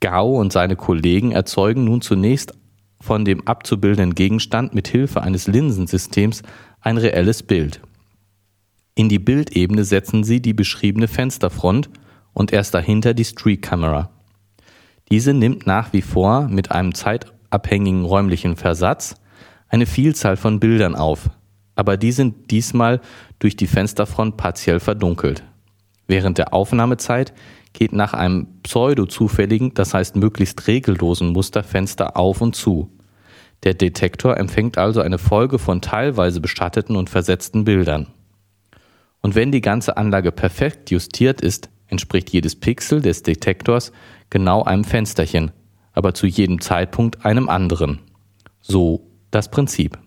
Gao 0.00 0.40
und 0.40 0.52
seine 0.52 0.76
Kollegen 0.76 1.32
erzeugen 1.32 1.84
nun 1.84 2.00
zunächst 2.00 2.52
von 3.00 3.24
dem 3.24 3.46
abzubildenden 3.46 4.14
Gegenstand 4.14 4.74
mit 4.74 4.88
Hilfe 4.88 5.22
eines 5.22 5.46
Linsensystems 5.46 6.42
ein 6.80 6.98
reelles 6.98 7.42
Bild. 7.42 7.80
In 8.94 9.08
die 9.08 9.18
Bildebene 9.18 9.84
setzen 9.84 10.24
sie 10.24 10.42
die 10.42 10.52
beschriebene 10.52 11.08
Fensterfront 11.08 11.88
und 12.32 12.52
erst 12.52 12.74
dahinter 12.74 13.14
die 13.14 13.24
Street 13.24 13.62
Camera. 13.62 14.10
Diese 15.10 15.34
nimmt 15.34 15.66
nach 15.66 15.92
wie 15.92 16.02
vor 16.02 16.48
mit 16.48 16.70
einem 16.70 16.94
zeitabhängigen 16.94 18.04
räumlichen 18.04 18.56
Versatz 18.56 19.16
eine 19.68 19.86
Vielzahl 19.86 20.36
von 20.36 20.60
Bildern 20.60 20.94
auf, 20.94 21.30
aber 21.74 21.96
die 21.96 22.12
sind 22.12 22.50
diesmal 22.50 23.00
durch 23.38 23.56
die 23.56 23.66
Fensterfront 23.66 24.36
partiell 24.36 24.80
verdunkelt. 24.80 25.44
Während 26.06 26.38
der 26.38 26.52
Aufnahmezeit 26.52 27.32
geht 27.72 27.92
nach 27.92 28.14
einem 28.14 28.46
pseudo-zufälligen, 28.62 29.74
das 29.74 29.94
heißt 29.94 30.16
möglichst 30.16 30.66
regellosen 30.66 31.28
Musterfenster 31.28 32.16
auf 32.16 32.40
und 32.40 32.56
zu. 32.56 32.90
Der 33.62 33.74
Detektor 33.74 34.36
empfängt 34.36 34.78
also 34.78 35.00
eine 35.00 35.18
Folge 35.18 35.58
von 35.58 35.80
teilweise 35.80 36.40
beschatteten 36.40 36.96
und 36.96 37.10
versetzten 37.10 37.64
Bildern. 37.64 38.08
Und 39.20 39.34
wenn 39.34 39.52
die 39.52 39.60
ganze 39.60 39.96
Anlage 39.96 40.32
perfekt 40.32 40.90
justiert 40.90 41.40
ist, 41.40 41.68
entspricht 41.88 42.30
jedes 42.30 42.56
Pixel 42.56 43.02
des 43.02 43.22
Detektors 43.22 43.92
genau 44.30 44.62
einem 44.62 44.84
Fensterchen, 44.84 45.50
aber 45.92 46.14
zu 46.14 46.26
jedem 46.26 46.60
Zeitpunkt 46.60 47.24
einem 47.24 47.48
anderen. 47.48 48.00
So 48.62 49.06
das 49.30 49.50
Prinzip. 49.50 49.98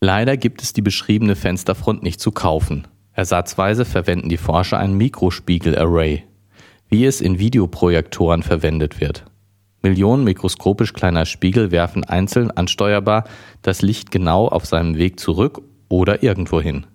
Leider 0.00 0.36
gibt 0.36 0.62
es 0.62 0.72
die 0.72 0.82
beschriebene 0.82 1.34
Fensterfront 1.34 2.02
nicht 2.02 2.20
zu 2.20 2.30
kaufen. 2.30 2.86
Ersatzweise 3.18 3.84
verwenden 3.84 4.28
die 4.28 4.36
Forscher 4.36 4.78
ein 4.78 4.94
Mikrospiegel-Array, 4.94 6.22
wie 6.88 7.04
es 7.04 7.20
in 7.20 7.40
Videoprojektoren 7.40 8.44
verwendet 8.44 9.00
wird. 9.00 9.24
Millionen 9.82 10.22
mikroskopisch 10.22 10.92
kleiner 10.92 11.26
Spiegel 11.26 11.72
werfen 11.72 12.04
einzeln 12.04 12.52
ansteuerbar 12.52 13.24
das 13.62 13.82
Licht 13.82 14.12
genau 14.12 14.46
auf 14.46 14.66
seinem 14.66 14.98
Weg 14.98 15.18
zurück 15.18 15.60
oder 15.88 16.22
irgendwohin. 16.22 16.86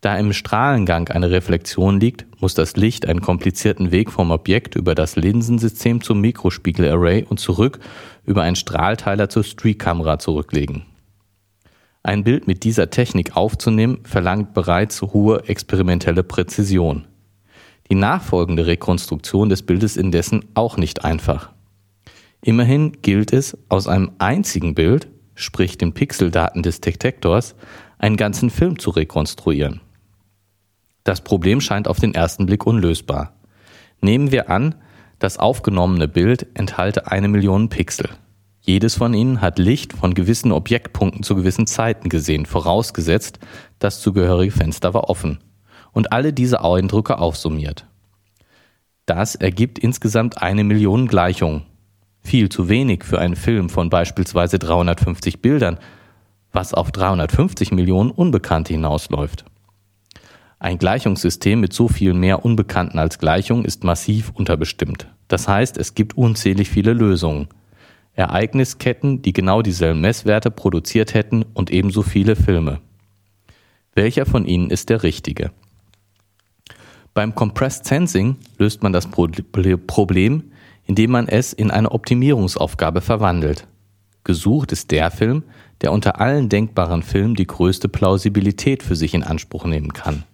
Da 0.00 0.18
im 0.18 0.32
Strahlengang 0.32 1.10
eine 1.10 1.30
Reflexion 1.30 2.00
liegt, 2.00 2.26
muss 2.42 2.54
das 2.54 2.74
Licht 2.74 3.06
einen 3.06 3.20
komplizierten 3.20 3.92
Weg 3.92 4.10
vom 4.10 4.32
Objekt 4.32 4.74
über 4.74 4.96
das 4.96 5.14
Linsensystem 5.14 6.00
zum 6.00 6.20
Mikrospiegelarray 6.22 7.22
und 7.22 7.38
zurück 7.38 7.78
über 8.24 8.42
einen 8.42 8.56
Strahlteiler 8.56 9.28
zur 9.28 9.44
Streakkamera 9.44 10.18
zurücklegen. 10.18 10.86
Ein 12.02 12.24
Bild 12.24 12.46
mit 12.46 12.64
dieser 12.64 12.90
Technik 12.90 13.36
aufzunehmen, 13.36 13.98
verlangt 14.04 14.54
bereits 14.54 15.02
hohe 15.02 15.48
experimentelle 15.48 16.22
Präzision. 16.22 17.06
Die 17.90 17.94
nachfolgende 17.94 18.66
Rekonstruktion 18.66 19.48
des 19.48 19.62
Bildes 19.62 19.96
indessen 19.96 20.44
auch 20.54 20.76
nicht 20.76 21.04
einfach. 21.04 21.50
Immerhin 22.42 23.02
gilt 23.02 23.32
es, 23.32 23.58
aus 23.68 23.86
einem 23.86 24.12
einzigen 24.18 24.74
Bild, 24.74 25.08
sprich 25.34 25.76
den 25.76 25.92
Pixeldaten 25.92 26.62
des 26.62 26.80
Detektors, 26.80 27.54
einen 27.98 28.16
ganzen 28.16 28.48
Film 28.48 28.78
zu 28.78 28.90
rekonstruieren. 28.90 29.80
Das 31.04 31.22
Problem 31.22 31.60
scheint 31.60 31.86
auf 31.86 31.98
den 31.98 32.14
ersten 32.14 32.46
Blick 32.46 32.66
unlösbar. 32.66 33.34
Nehmen 34.00 34.32
wir 34.32 34.48
an, 34.48 34.74
das 35.18 35.38
aufgenommene 35.38 36.08
Bild 36.08 36.46
enthalte 36.54 37.10
eine 37.10 37.28
Million 37.28 37.68
Pixel. 37.68 38.08
Jedes 38.70 38.94
von 38.94 39.14
ihnen 39.14 39.40
hat 39.40 39.58
Licht 39.58 39.94
von 39.94 40.14
gewissen 40.14 40.52
Objektpunkten 40.52 41.24
zu 41.24 41.34
gewissen 41.34 41.66
Zeiten 41.66 42.08
gesehen, 42.08 42.46
vorausgesetzt, 42.46 43.40
das 43.80 44.00
zugehörige 44.00 44.52
Fenster 44.52 44.94
war 44.94 45.10
offen. 45.10 45.40
Und 45.90 46.12
alle 46.12 46.32
diese 46.32 46.62
Eindrücke 46.62 47.18
aufsummiert. 47.18 47.88
Das 49.06 49.34
ergibt 49.34 49.80
insgesamt 49.80 50.40
eine 50.40 50.62
Million 50.62 51.08
Gleichungen. 51.08 51.64
Viel 52.20 52.48
zu 52.48 52.68
wenig 52.68 53.02
für 53.02 53.18
einen 53.18 53.34
Film 53.34 53.70
von 53.70 53.90
beispielsweise 53.90 54.60
350 54.60 55.42
Bildern, 55.42 55.80
was 56.52 56.72
auf 56.72 56.92
350 56.92 57.72
Millionen 57.72 58.12
Unbekannte 58.12 58.72
hinausläuft. 58.72 59.46
Ein 60.60 60.78
Gleichungssystem 60.78 61.58
mit 61.58 61.72
so 61.72 61.88
viel 61.88 62.14
mehr 62.14 62.44
Unbekannten 62.44 63.00
als 63.00 63.18
Gleichung 63.18 63.64
ist 63.64 63.82
massiv 63.82 64.30
unterbestimmt. 64.32 65.08
Das 65.26 65.48
heißt, 65.48 65.76
es 65.76 65.96
gibt 65.96 66.16
unzählig 66.16 66.70
viele 66.70 66.92
Lösungen. 66.92 67.48
Ereignisketten, 68.20 69.22
die 69.22 69.32
genau 69.32 69.62
dieselben 69.62 70.00
Messwerte 70.00 70.50
produziert 70.50 71.14
hätten 71.14 71.44
und 71.54 71.70
ebenso 71.70 72.02
viele 72.02 72.36
Filme. 72.36 72.80
Welcher 73.94 74.26
von 74.26 74.44
ihnen 74.44 74.70
ist 74.70 74.90
der 74.90 75.02
richtige? 75.02 75.50
Beim 77.14 77.34
Compressed 77.34 77.86
Sensing 77.86 78.36
löst 78.58 78.82
man 78.82 78.92
das 78.92 79.08
Problem, 79.08 80.44
indem 80.84 81.10
man 81.10 81.28
es 81.28 81.52
in 81.52 81.70
eine 81.70 81.90
Optimierungsaufgabe 81.90 83.00
verwandelt. 83.00 83.66
Gesucht 84.22 84.70
ist 84.72 84.90
der 84.90 85.10
Film, 85.10 85.42
der 85.80 85.92
unter 85.92 86.20
allen 86.20 86.48
denkbaren 86.48 87.02
Filmen 87.02 87.34
die 87.34 87.46
größte 87.46 87.88
Plausibilität 87.88 88.82
für 88.82 88.96
sich 88.96 89.14
in 89.14 89.24
Anspruch 89.24 89.64
nehmen 89.64 89.92
kann. 89.92 90.24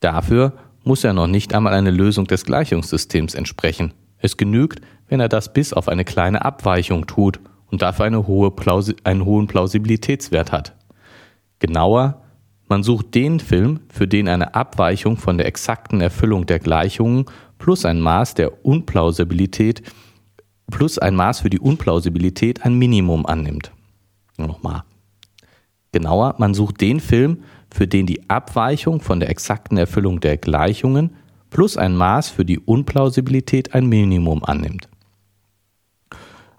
Dafür 0.00 0.52
muss 0.84 1.02
er 1.02 1.14
noch 1.14 1.26
nicht 1.26 1.54
einmal 1.54 1.72
eine 1.72 1.90
Lösung 1.90 2.26
des 2.26 2.44
Gleichungssystems 2.44 3.34
entsprechen. 3.34 3.94
Es 4.18 4.36
genügt, 4.36 4.80
wenn 5.08 5.20
er 5.20 5.28
das 5.28 5.52
bis 5.52 5.72
auf 5.72 5.88
eine 5.88 6.04
kleine 6.04 6.44
Abweichung 6.44 7.06
tut 7.06 7.40
und 7.70 7.82
dafür 7.82 8.06
eine 8.06 8.26
hohe 8.26 8.50
Plausi 8.50 8.96
einen 9.04 9.24
hohen 9.24 9.46
Plausibilitätswert 9.46 10.52
hat. 10.52 10.74
Genauer, 11.58 12.22
man 12.68 12.82
sucht 12.82 13.14
den 13.14 13.40
Film, 13.40 13.80
für 13.88 14.08
den 14.08 14.28
eine 14.28 14.54
Abweichung 14.54 15.16
von 15.16 15.38
der 15.38 15.46
exakten 15.46 16.00
Erfüllung 16.00 16.46
der 16.46 16.58
Gleichungen 16.58 17.26
plus 17.58 17.84
ein 17.84 18.00
Maß 18.00 18.34
der 18.34 18.64
Unplausibilität 18.64 19.82
plus 20.70 20.98
ein 20.98 21.14
Maß 21.14 21.40
für 21.40 21.50
die 21.50 21.60
Unplausibilität 21.60 22.64
ein 22.64 22.74
Minimum 22.74 23.26
annimmt. 23.26 23.72
Nochmal. 24.36 24.82
Genauer, 25.92 26.34
man 26.38 26.54
sucht 26.54 26.80
den 26.80 27.00
Film, 27.00 27.44
für 27.72 27.86
den 27.86 28.06
die 28.06 28.28
Abweichung 28.28 29.00
von 29.00 29.20
der 29.20 29.30
exakten 29.30 29.76
Erfüllung 29.76 30.20
der 30.20 30.36
Gleichungen 30.36 31.10
plus 31.50 31.76
ein 31.76 31.96
Maß 31.96 32.30
für 32.30 32.44
die 32.44 32.58
Unplausibilität 32.58 33.74
ein 33.74 33.86
Minimum 33.86 34.44
annimmt. 34.44 34.88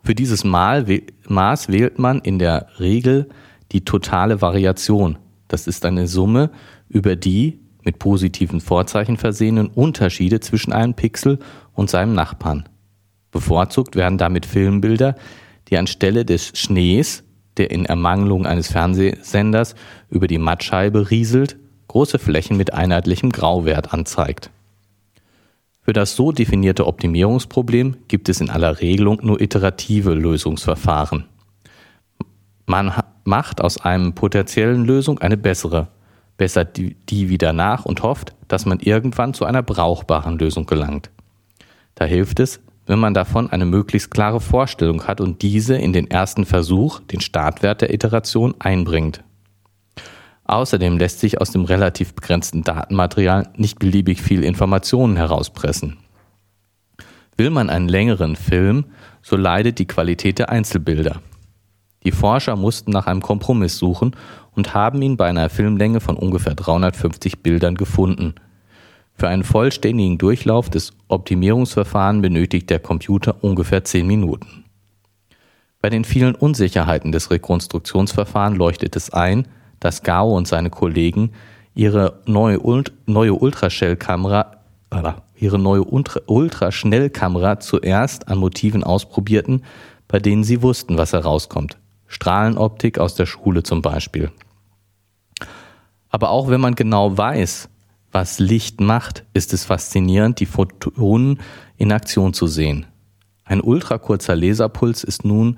Für 0.05 0.13
dieses 0.13 0.43
Maß 0.43 0.87
wählt 0.87 1.97
man 1.97 2.19
in 2.19 2.37
der 2.37 2.67
Regel 2.79 3.27
die 3.71 3.83
totale 3.83 4.39
Variation. 4.39 5.17
Das 5.47 5.65
ist 5.65 5.83
eine 5.83 6.07
Summe 6.07 6.51
über 6.87 7.15
die 7.15 7.59
mit 7.83 7.97
positiven 7.97 8.61
Vorzeichen 8.61 9.17
versehenen 9.17 9.65
Unterschiede 9.65 10.41
zwischen 10.41 10.73
einem 10.73 10.93
Pixel 10.93 11.39
und 11.73 11.89
seinem 11.89 12.13
Nachbarn. 12.13 12.69
Bevorzugt 13.31 13.95
werden 13.95 14.19
damit 14.19 14.45
Filmbilder, 14.45 15.15
die 15.69 15.77
anstelle 15.77 16.23
des 16.23 16.51
Schnees 16.53 17.23
der 17.57 17.71
in 17.71 17.85
Ermangelung 17.85 18.45
eines 18.45 18.67
Fernsehsenders 18.67 19.75
über 20.09 20.27
die 20.27 20.37
Mattscheibe 20.37 21.09
rieselt, 21.09 21.57
große 21.87 22.19
Flächen 22.19 22.57
mit 22.57 22.73
einheitlichem 22.73 23.31
Grauwert 23.31 23.93
anzeigt. 23.93 24.51
Für 25.85 25.93
das 25.93 26.15
so 26.15 26.31
definierte 26.31 26.87
Optimierungsproblem 26.87 27.97
gibt 28.07 28.27
es 28.27 28.41
in 28.41 28.49
aller 28.49 28.81
Regelung 28.81 29.19
nur 29.21 29.39
iterative 29.39 30.15
Lösungsverfahren. 30.15 31.25
Man 32.65 32.91
macht 33.23 33.61
aus 33.61 33.79
einem 33.79 34.13
potenziellen 34.13 34.85
Lösung 34.85 35.19
eine 35.19 35.37
bessere, 35.37 35.89
bessert 36.37 36.77
die 36.77 37.29
wieder 37.29 37.53
nach 37.53 37.85
und 37.85 38.01
hofft, 38.01 38.33
dass 38.47 38.65
man 38.65 38.79
irgendwann 38.79 39.35
zu 39.35 39.45
einer 39.45 39.61
brauchbaren 39.61 40.39
Lösung 40.39 40.65
gelangt. 40.65 41.11
Da 41.93 42.05
hilft 42.05 42.39
es, 42.39 42.61
wenn 42.87 42.97
man 42.97 43.13
davon 43.13 43.51
eine 43.51 43.65
möglichst 43.65 44.09
klare 44.09 44.41
Vorstellung 44.41 45.03
hat 45.03 45.21
und 45.21 45.43
diese 45.43 45.75
in 45.75 45.93
den 45.93 46.09
ersten 46.09 46.47
Versuch, 46.47 46.99
den 46.99 47.21
Startwert 47.21 47.81
der 47.81 47.93
Iteration, 47.93 48.55
einbringt. 48.57 49.23
Außerdem 50.45 50.97
lässt 50.97 51.19
sich 51.19 51.41
aus 51.41 51.51
dem 51.51 51.65
relativ 51.65 52.13
begrenzten 52.13 52.63
Datenmaterial 52.63 53.49
nicht 53.57 53.79
beliebig 53.79 54.21
viel 54.21 54.43
Informationen 54.43 55.17
herauspressen. 55.17 55.97
Will 57.35 57.49
man 57.49 57.69
einen 57.69 57.89
längeren 57.89 58.35
Film, 58.35 58.85
so 59.21 59.35
leidet 59.35 59.79
die 59.79 59.87
Qualität 59.87 60.39
der 60.39 60.49
Einzelbilder. 60.49 61.19
Die 62.03 62.11
Forscher 62.11 62.55
mussten 62.55 62.91
nach 62.91 63.07
einem 63.07 63.21
Kompromiss 63.21 63.77
suchen 63.77 64.15
und 64.51 64.75
haben 64.75 65.01
ihn 65.01 65.17
bei 65.17 65.27
einer 65.27 65.49
Filmlänge 65.49 65.99
von 65.99 66.15
ungefähr 66.15 66.53
350 66.53 67.39
Bildern 67.41 67.75
gefunden. 67.75 68.35
Für 69.15 69.27
einen 69.27 69.43
vollständigen 69.43 70.19
Durchlauf 70.19 70.69
des 70.69 70.93
Optimierungsverfahrens 71.07 72.21
benötigt 72.21 72.69
der 72.69 72.79
Computer 72.79 73.43
ungefähr 73.43 73.83
10 73.83 74.05
Minuten. 74.05 74.65
Bei 75.81 75.89
den 75.89 76.03
vielen 76.03 76.35
Unsicherheiten 76.35 77.11
des 77.11 77.31
Rekonstruktionsverfahrens 77.31 78.57
leuchtet 78.57 78.95
es 78.95 79.11
ein, 79.11 79.47
dass 79.79 80.03
Gao 80.03 80.35
und 80.35 80.47
seine 80.47 80.69
Kollegen 80.69 81.31
ihre 81.73 82.21
neue, 82.25 82.59
Ult 82.59 82.93
neue 83.05 83.33
Ultraschallkamera 83.33 84.51
ihre 85.37 85.59
neue 85.59 85.83
Ultraschnellkamera 85.83 87.59
zuerst 87.59 88.27
an 88.29 88.37
Motiven 88.37 88.83
ausprobierten, 88.83 89.63
bei 90.07 90.19
denen 90.19 90.43
sie 90.43 90.61
wussten, 90.61 90.97
was 90.97 91.13
herauskommt. 91.13 91.77
Strahlenoptik 92.07 92.99
aus 92.99 93.15
der 93.15 93.25
Schule 93.25 93.63
zum 93.63 93.81
Beispiel. 93.81 94.31
Aber 96.09 96.29
auch 96.29 96.47
wenn 96.47 96.61
man 96.61 96.75
genau 96.75 97.17
weiß, 97.17 97.67
was 98.11 98.39
Licht 98.39 98.79
macht, 98.79 99.25
ist 99.33 99.51
es 99.53 99.65
faszinierend, 99.65 100.39
die 100.39 100.45
Photonen 100.45 101.39
in 101.75 101.91
Aktion 101.91 102.33
zu 102.33 102.47
sehen. 102.47 102.85
Ein 103.43 103.61
ultrakurzer 103.61 104.35
Laserpuls 104.35 105.03
ist 105.03 105.25
nun 105.25 105.57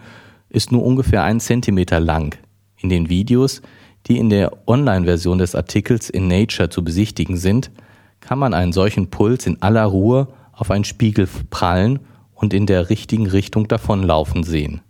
ist 0.50 0.72
nur 0.72 0.84
ungefähr 0.84 1.24
ein 1.24 1.40
Zentimeter 1.40 2.00
lang. 2.00 2.38
In 2.78 2.90
den 2.90 3.10
Videos, 3.10 3.62
die 4.08 4.18
in 4.18 4.30
der 4.30 4.68
Online-Version 4.68 5.38
des 5.38 5.56
Artikels 5.56 6.10
in 6.10 6.28
Nature 6.28 6.70
zu 6.70 6.84
besichtigen 6.84 7.38
sind, 7.38 7.72
kann 8.20 8.40
man 8.40 8.54
einen 8.54 8.74
solchen 8.74 9.10
Puls 9.10 9.46
in 9.46 9.62
aller 9.62 9.84
Ruhe 9.84 10.28
auf 10.54 10.72
einen 10.72 10.84
Spiegel 10.84 11.28
prallen 11.50 12.00
und 12.34 12.54
in 12.54 12.66
der 12.66 12.90
richtigen 12.90 13.28
Richtung 13.28 13.68
davonlaufen 13.68 14.44
sehen. 14.44 14.82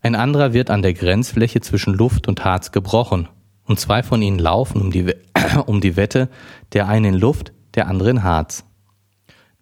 Ein 0.00 0.14
anderer 0.14 0.52
wird 0.52 0.70
an 0.70 0.82
der 0.82 0.94
Grenzfläche 0.94 1.60
zwischen 1.60 1.94
Luft 1.94 2.28
und 2.28 2.44
Harz 2.44 2.72
gebrochen 2.72 3.28
und 3.64 3.78
zwei 3.78 4.02
von 4.02 4.22
ihnen 4.22 4.38
laufen 4.38 4.80
um 4.80 4.90
die, 4.90 5.14
um 5.66 5.80
die 5.80 5.96
Wette, 5.96 6.28
der 6.72 6.88
eine 6.88 7.08
in 7.08 7.14
Luft, 7.14 7.52
der 7.74 7.88
andere 7.88 8.10
in 8.10 8.22
Harz. 8.22 8.64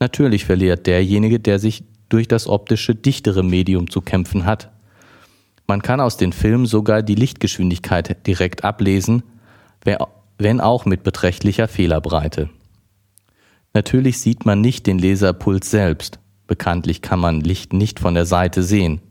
Natürlich 0.01 0.45
verliert 0.45 0.87
derjenige, 0.87 1.41
der 1.41 1.59
sich 1.59 1.85
durch 2.09 2.29
das 2.29 2.47
optische 2.47 2.95
dichtere 2.95 3.43
Medium 3.43 3.91
zu 3.91 4.01
kämpfen 4.01 4.45
hat. 4.47 4.71
Man 5.69 5.83
kann 5.83 6.01
aus 6.01 6.17
den 6.17 6.33
Filmen 6.33 6.65
sogar 6.65 7.03
die 7.03 7.15
Lichtgeschwindigkeit 7.15 8.27
direkt 8.27 8.65
ablesen, 8.65 9.23
wenn 10.39 10.61
auch 10.61 10.87
mit 10.87 11.03
beträchtlicher 11.03 11.69
Fehlerbreite. 11.69 12.49
Natürlich 13.75 14.19
sieht 14.19 14.47
man 14.47 14.63
nicht 14.63 14.87
den 14.87 14.99
Laserpuls 14.99 15.71
selbst. 15.71 16.21
Bekanntlich 16.47 17.03
kann 17.03 17.21
man 17.21 17.43
Licht 17.43 17.75
nicht 17.75 18.01
von 18.01 18.15
der 18.15 18.25
Seite 18.25 18.63
sehen. 18.63 19.03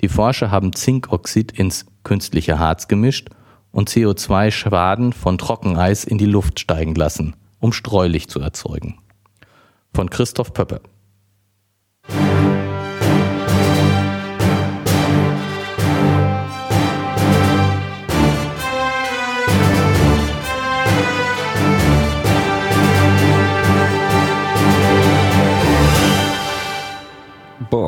Die 0.00 0.08
Forscher 0.08 0.50
haben 0.50 0.72
Zinkoxid 0.72 1.52
ins 1.52 1.86
künstliche 2.02 2.58
Harz 2.58 2.88
gemischt 2.88 3.28
und 3.70 3.88
CO2-Schwaden 3.88 5.12
von 5.12 5.38
Trockeneis 5.38 6.02
in 6.02 6.18
die 6.18 6.26
Luft 6.26 6.58
steigen 6.58 6.96
lassen, 6.96 7.36
um 7.60 7.72
Streulicht 7.72 8.28
zu 8.28 8.40
erzeugen. 8.40 8.98
Von 9.94 10.10
Christoph 10.10 10.52
Pöppe. 10.52 10.80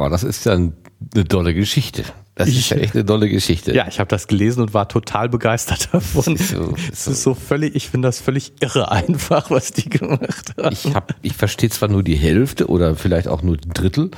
Boah, 0.05 0.11
das 0.11 0.23
ist 0.23 0.45
ja 0.45 0.53
eine 0.53 0.75
tolle 1.29 1.55
Geschichte. 1.55 2.05
Das 2.35 2.51
ist 2.51 2.69
ja 2.69 2.77
echt 2.77 2.95
eine 2.95 3.07
tolle 3.07 3.27
Geschichte. 3.31 3.75
Ja, 3.75 3.89
ich 3.89 4.01
habe 4.01 4.09
das 4.09 4.27
gelesen 4.27 4.61
und 4.61 4.75
war 4.75 4.87
total 4.87 5.31
begeistert 5.31 5.89
davon. 5.93 6.35
Ist 6.35 6.51
so, 6.51 6.75
das 6.91 7.07
ist 7.07 7.23
so 7.23 7.33
völlig, 7.33 7.75
ich 7.75 7.89
finde 7.89 8.09
das 8.09 8.21
völlig 8.21 8.53
irre 8.61 8.91
einfach, 8.91 9.51
was 9.51 9.73
die 9.73 9.89
gemacht 9.89 10.53
haben. 10.59 10.75
Ich, 10.75 10.95
hab, 10.95 11.15
ich 11.23 11.33
verstehe 11.33 11.71
zwar 11.71 11.89
nur 11.89 12.03
die 12.03 12.17
Hälfte 12.17 12.67
oder 12.67 12.97
vielleicht 12.97 13.29
auch 13.29 13.41
nur 13.41 13.57
ein 13.57 13.73
Drittel, 13.73 14.11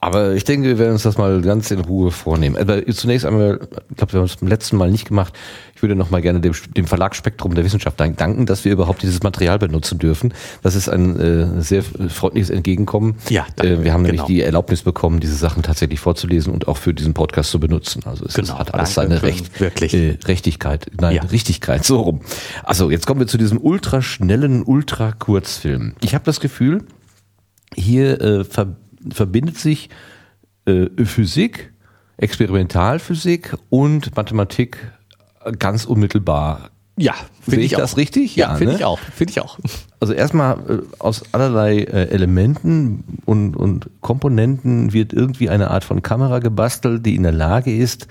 aber 0.00 0.34
ich 0.34 0.44
denke, 0.44 0.68
wir 0.68 0.78
werden 0.78 0.92
uns 0.92 1.02
das 1.02 1.18
mal 1.18 1.40
ganz 1.40 1.72
in 1.72 1.80
Ruhe 1.80 2.12
vornehmen. 2.12 2.56
Aber 2.56 2.86
zunächst 2.86 3.26
einmal, 3.26 3.58
ich 3.90 3.96
glaube, 3.96 4.12
wir 4.12 4.20
haben 4.20 4.26
es 4.26 4.36
beim 4.36 4.48
letzten 4.48 4.76
Mal 4.76 4.92
nicht 4.92 5.08
gemacht. 5.08 5.34
Ich 5.74 5.82
würde 5.82 5.96
noch 5.96 6.10
mal 6.10 6.22
gerne 6.22 6.40
dem, 6.40 6.52
dem 6.76 6.86
Verlag 6.86 7.16
Spektrum 7.16 7.54
der 7.54 7.64
Wissenschaft 7.64 7.98
danken, 7.98 8.46
dass 8.46 8.64
wir 8.64 8.72
überhaupt 8.72 9.02
dieses 9.02 9.24
Material 9.24 9.58
benutzen 9.58 9.98
dürfen. 9.98 10.34
Das 10.62 10.76
ist 10.76 10.88
ein 10.88 11.18
äh, 11.18 11.62
sehr 11.62 11.82
freundliches 11.82 12.50
Entgegenkommen. 12.50 13.16
Ja, 13.28 13.46
danke, 13.56 13.72
äh, 13.72 13.84
wir 13.84 13.92
haben 13.92 14.04
genau. 14.04 14.22
nämlich 14.22 14.26
die 14.26 14.42
Erlaubnis 14.42 14.82
bekommen, 14.82 15.18
diese 15.18 15.34
Sachen 15.34 15.64
tatsächlich 15.64 15.98
vorzulesen 15.98 16.52
und 16.52 16.68
auch 16.68 16.76
für 16.76 16.94
diesen 16.94 17.14
Podcast 17.14 17.50
zu 17.50 17.58
benutzen. 17.58 18.02
Also 18.04 18.24
es 18.24 18.34
genau, 18.34 18.56
hat 18.58 18.74
alles 18.74 18.94
seine 18.94 19.22
Recht, 19.22 19.60
wirklich. 19.60 19.94
Äh, 19.94 20.18
Rechtigkeit, 20.24 20.86
nein, 21.00 21.16
ja. 21.16 21.22
Richtigkeit, 21.22 21.84
so 21.84 22.00
rum. 22.00 22.20
Also 22.62 22.92
jetzt 22.92 23.06
kommen 23.06 23.18
wir 23.18 23.26
zu 23.26 23.38
diesem 23.38 23.60
ultraschnellen, 23.60 24.62
ultra-Kurzfilm. 24.62 25.94
Ich 26.02 26.14
habe 26.14 26.24
das 26.24 26.38
Gefühl, 26.38 26.84
hier 27.74 28.20
äh, 28.20 28.44
ver 28.44 28.76
verbindet 29.10 29.58
sich 29.58 29.90
äh, 30.66 30.86
Physik, 31.04 31.72
Experimentalphysik 32.16 33.56
und 33.70 34.16
Mathematik 34.16 34.92
ganz 35.58 35.84
unmittelbar. 35.84 36.70
Ja, 36.96 37.14
finde 37.40 37.64
ich, 37.64 37.72
ich 37.72 37.78
das 37.78 37.96
richtig? 37.96 38.34
Ja, 38.34 38.50
ja 38.50 38.56
finde 38.56 38.72
ne? 38.72 38.78
ich 38.78 38.84
auch. 38.84 38.98
Finde 38.98 39.30
ich 39.30 39.40
auch. 39.40 39.58
Also 40.00 40.12
erstmal 40.12 40.58
äh, 40.68 40.82
aus 40.98 41.22
allerlei 41.32 41.78
äh, 41.78 42.08
Elementen 42.08 43.20
und, 43.24 43.56
und 43.56 43.88
Komponenten 44.00 44.92
wird 44.92 45.12
irgendwie 45.12 45.48
eine 45.48 45.70
Art 45.70 45.84
von 45.84 46.02
Kamera 46.02 46.40
gebastelt, 46.40 47.06
die 47.06 47.14
in 47.14 47.22
der 47.22 47.32
Lage 47.32 47.74
ist, 47.74 48.08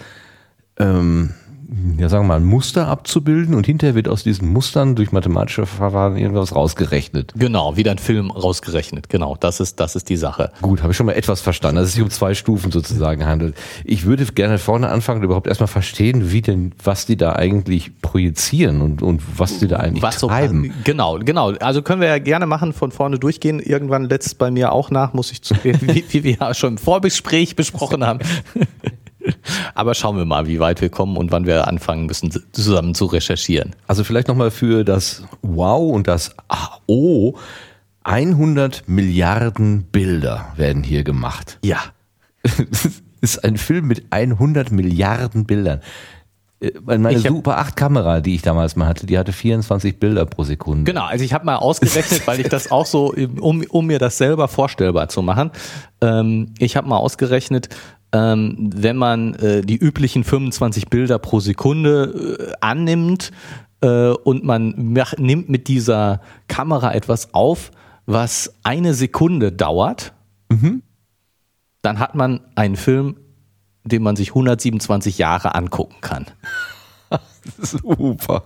ähm, 0.80 1.34
ja 1.98 2.08
sagen 2.08 2.24
wir 2.24 2.28
mal, 2.30 2.36
ein 2.38 2.46
Muster 2.46 2.88
abzubilden 2.88 3.54
und 3.54 3.66
hinterher 3.66 3.94
wird 3.94 4.08
aus 4.08 4.24
diesen 4.24 4.48
Mustern 4.50 4.96
durch 4.96 5.12
mathematische 5.12 5.66
Verfahren 5.66 6.16
irgendwas 6.16 6.56
rausgerechnet. 6.56 7.34
Genau, 7.36 7.76
wie 7.76 7.88
ein 7.90 7.98
Film 7.98 8.32
rausgerechnet. 8.32 9.10
Genau, 9.10 9.36
das 9.38 9.60
ist, 9.60 9.80
das 9.80 9.96
ist 9.96 10.10
die 10.10 10.16
Sache. 10.16 10.52
Gut, 10.62 10.82
habe 10.82 10.92
ich 10.92 10.98
schon 10.98 11.06
mal 11.06 11.14
etwas 11.14 11.42
verstanden, 11.42 11.78
dass 11.78 11.90
es 11.90 11.94
sich 11.96 12.04
um 12.04 12.10
zwei 12.10 12.34
Stufen 12.36 12.72
sozusagen 12.72 13.26
handelt. 13.26 13.56
Ich 13.84 14.06
würde 14.06 14.26
gerne 14.26 14.60
vorne 14.60 14.90
anfangen 14.90 15.20
und 15.20 15.26
überhaupt 15.26 15.48
erstmal 15.48 15.68
verstehen, 15.68 16.32
wie 16.32 16.42
denn, 16.42 16.72
was 16.84 17.06
die 17.06 17.18
da 17.18 17.34
eigentlich 17.34 18.02
projizieren 18.02 18.82
und, 18.82 19.02
und 19.02 19.22
was 19.38 19.60
die 19.60 19.68
da 19.68 19.78
eigentlich 19.78 20.04
was 20.04 20.20
treiben. 20.20 20.66
So, 20.66 20.72
genau, 20.86 21.20
genau. 21.20 21.52
Also 21.60 21.82
können 21.82 22.02
wir 22.02 22.08
ja 22.08 22.20
gerne 22.20 22.46
machen, 22.46 22.72
von 22.72 22.92
vorne 22.92 23.20
durchgehen. 23.20 23.60
Irgendwann 23.60 24.06
letzt 24.06 24.38
bei 24.38 24.52
mir 24.52 24.72
auch 24.72 24.90
nach, 24.90 25.14
muss 25.14 25.32
ich 25.32 25.42
zugeben, 25.42 25.82
wie, 25.94 26.06
wie 26.10 26.24
wir 26.24 26.38
ja 26.40 26.54
schon 26.54 26.74
im 26.74 26.78
Vorgespräch 26.78 27.56
besprochen 27.56 28.06
haben. 28.06 28.20
Aber 29.76 29.94
schauen 29.94 30.18
wir 30.18 30.26
mal, 30.26 30.48
wie 30.48 30.60
weit 30.60 30.82
wir 30.82 30.90
kommen 30.90 31.18
und 31.18 31.32
wann 31.32 31.46
wir 31.46 31.68
anfangen 31.68 32.06
müssen, 32.06 32.32
zusammen 32.52 32.96
zu 32.96 33.06
recherchieren. 33.06 33.76
Also 33.88 34.04
vielleicht 34.04 34.28
nochmal 34.28 34.52
für 34.52 34.84
das 34.84 35.24
Wow 35.42 35.94
und 35.94 36.08
das 36.08 36.36
Oh. 36.88 37.36
100 38.04 38.88
Milliarden 38.88 39.84
Bilder 39.84 40.54
werden 40.56 40.82
hier 40.82 41.04
gemacht. 41.04 41.60
Ja. 41.62 41.80
Das 42.42 42.90
ist 43.22 43.44
ein 43.44 43.58
Film 43.58 43.88
mit 43.88 44.06
100 44.12 44.72
Milliarden 44.72 45.46
Bildern. 45.46 45.82
Äh, 46.60 46.72
meine 46.86 47.20
Super 47.20 47.58
8 47.58 47.76
Kamera, 47.76 48.22
die 48.22 48.36
ich 48.36 48.42
damals 48.42 48.76
mal 48.76 48.88
hatte, 48.88 49.06
die 49.06 49.18
hatte 49.18 49.34
24 49.34 50.00
Bilder 50.00 50.26
pro 50.26 50.44
Sekunde. 50.44 50.92
Genau, 50.92 51.06
also 51.06 51.24
ich 51.24 51.34
habe 51.34 51.46
mal 51.46 51.58
ausgerechnet, 51.58 52.26
weil 52.26 52.40
ich 52.40 52.50
das 52.50 52.72
auch 52.72 52.86
so, 52.86 53.14
um, 53.40 53.64
um 53.70 53.86
mir 53.86 54.00
das 54.00 54.18
selber 54.18 54.48
vorstellbar 54.48 55.10
zu 55.10 55.22
machen, 55.22 55.52
ähm, 56.02 56.54
ich 56.58 56.76
habe 56.78 56.88
mal 56.88 56.98
ausgerechnet, 56.98 57.70
ähm, 58.14 58.72
wenn 58.74 58.96
man 58.96 59.34
äh, 59.36 59.62
die 59.62 59.78
üblichen 59.78 60.24
25 60.24 60.88
Bilder 60.88 61.20
pro 61.20 61.40
Sekunde 61.40 62.38
äh, 62.40 62.54
annimmt 62.62 63.32
äh, 63.82 64.10
und 64.10 64.44
man 64.44 64.74
mach, 64.94 65.18
nimmt 65.18 65.50
mit 65.50 65.68
dieser 65.68 66.22
Kamera 66.48 66.94
etwas 66.94 67.34
auf, 67.34 67.72
was 68.06 68.54
eine 68.64 68.94
Sekunde 68.94 69.52
dauert, 69.52 70.14
mhm. 70.50 70.84
dann 71.82 72.00
hat 72.00 72.16
man 72.16 72.42
einen 72.56 72.78
Film, 72.78 73.18
den 73.84 74.04
man 74.04 74.16
sich 74.16 74.30
127 74.30 75.18
Jahre 75.18 75.56
angucken 75.56 75.98
kann. 76.02 76.26
Super. 77.62 78.44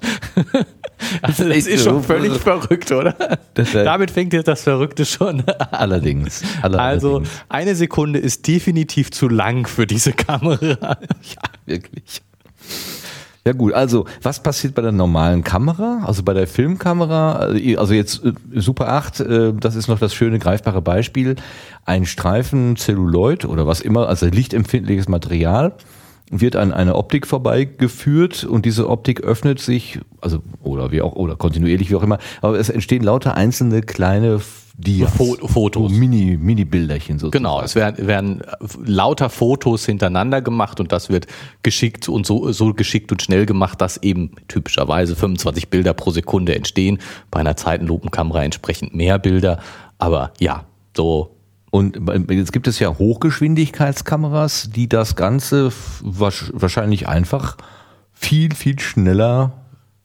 Also 1.21 1.47
das 1.49 1.67
ist 1.67 1.83
schon 1.83 2.03
völlig 2.03 2.33
verrückt, 2.33 2.91
oder? 2.91 3.15
Damit 3.53 4.11
fängt 4.11 4.33
jetzt 4.33 4.47
das 4.47 4.63
Verrückte 4.63 5.05
schon 5.05 5.41
an. 5.41 5.67
Allerdings. 5.71 6.43
allerdings. 6.61 6.79
Also 6.79 7.23
eine 7.49 7.75
Sekunde 7.75 8.19
ist 8.19 8.47
definitiv 8.47 9.11
zu 9.11 9.29
lang 9.29 9.67
für 9.67 9.87
diese 9.87 10.13
Kamera. 10.13 10.97
Ja, 11.21 11.41
wirklich. 11.65 12.21
Ja 13.45 13.53
gut, 13.53 13.73
also 13.73 14.05
was 14.21 14.43
passiert 14.43 14.75
bei 14.75 14.83
der 14.83 14.91
normalen 14.91 15.43
Kamera, 15.43 16.03
also 16.05 16.21
bei 16.21 16.33
der 16.33 16.45
Filmkamera, 16.45 17.49
also 17.77 17.93
jetzt 17.93 18.23
äh, 18.23 18.33
Super 18.53 18.89
8, 18.89 19.19
äh, 19.19 19.53
das 19.53 19.75
ist 19.75 19.87
noch 19.87 19.97
das 19.97 20.13
schöne 20.13 20.37
greifbare 20.37 20.81
Beispiel, 20.81 21.35
ein 21.85 22.05
Streifen 22.05 22.75
Zelluloid 22.75 23.45
oder 23.45 23.65
was 23.65 23.81
immer, 23.81 24.07
also 24.07 24.27
lichtempfindliches 24.27 25.07
Material 25.09 25.73
wird 26.31 26.55
an 26.55 26.73
eine 26.73 26.95
Optik 26.95 27.27
vorbeigeführt 27.27 28.43
und 28.45 28.65
diese 28.65 28.89
Optik 28.89 29.21
öffnet 29.21 29.59
sich, 29.59 29.99
also 30.21 30.39
oder 30.63 30.91
wie 30.91 31.01
auch 31.01 31.13
oder 31.13 31.35
kontinuierlich 31.35 31.91
wie 31.91 31.95
auch 31.95 32.03
immer, 32.03 32.17
aber 32.41 32.57
es 32.57 32.69
entstehen 32.69 33.03
lauter 33.03 33.35
einzelne 33.35 33.81
kleine 33.81 34.39
Dias. 34.77 35.11
Fo 35.11 35.35
Fotos. 35.47 35.91
Mini, 35.91 36.37
Mini-Bilderchen 36.37 37.19
sozusagen. 37.19 37.43
Genau, 37.43 37.61
es 37.61 37.75
werden, 37.75 38.07
werden 38.07 38.41
lauter 38.83 39.29
Fotos 39.29 39.85
hintereinander 39.85 40.41
gemacht 40.41 40.79
und 40.79 40.91
das 40.91 41.09
wird 41.09 41.27
geschickt 41.61 42.09
und 42.09 42.25
so, 42.25 42.51
so 42.51 42.73
geschickt 42.73 43.11
und 43.11 43.21
schnell 43.21 43.45
gemacht, 43.45 43.81
dass 43.81 43.97
eben 43.97 44.31
typischerweise 44.47 45.15
25 45.15 45.69
Bilder 45.69 45.93
pro 45.93 46.11
Sekunde 46.11 46.55
entstehen. 46.55 46.99
Bei 47.29 47.41
einer 47.41 47.57
Zeitenlupenkamera 47.57 48.43
entsprechend 48.43 48.95
mehr 48.95 49.19
Bilder. 49.19 49.59
Aber 49.99 50.31
ja, 50.39 50.65
so 50.95 51.35
Und 51.71 51.97
jetzt 52.29 52.51
gibt 52.51 52.67
es 52.67 52.79
ja 52.79 52.97
Hochgeschwindigkeitskameras, 52.97 54.69
die 54.75 54.89
das 54.89 55.15
Ganze 55.15 55.71
wahrscheinlich 56.01 57.07
einfach 57.07 57.55
viel, 58.11 58.53
viel 58.53 58.77
schneller 58.79 59.53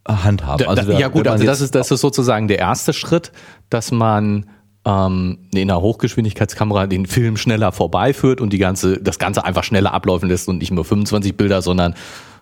handhaben. 0.08 0.64
Da, 0.64 0.74
da, 0.76 0.98
ja 0.98 1.08
gut, 1.08 1.26
also 1.26 1.44
das 1.44 1.60
ist, 1.60 1.74
das 1.74 1.90
ist 1.90 2.00
sozusagen 2.00 2.46
der 2.46 2.60
erste 2.60 2.92
Schritt, 2.92 3.32
dass 3.68 3.90
man 3.90 4.46
ähm, 4.84 5.38
in 5.52 5.68
einer 5.68 5.80
Hochgeschwindigkeitskamera 5.80 6.86
den 6.86 7.06
Film 7.06 7.36
schneller 7.36 7.72
vorbeiführt 7.72 8.40
und 8.40 8.52
die 8.52 8.58
ganze, 8.58 9.02
das 9.02 9.18
Ganze 9.18 9.44
einfach 9.44 9.64
schneller 9.64 9.92
ablaufen 9.92 10.28
lässt 10.28 10.48
und 10.48 10.58
nicht 10.58 10.70
nur 10.70 10.84
25 10.84 11.36
Bilder, 11.36 11.62
sondern 11.62 11.94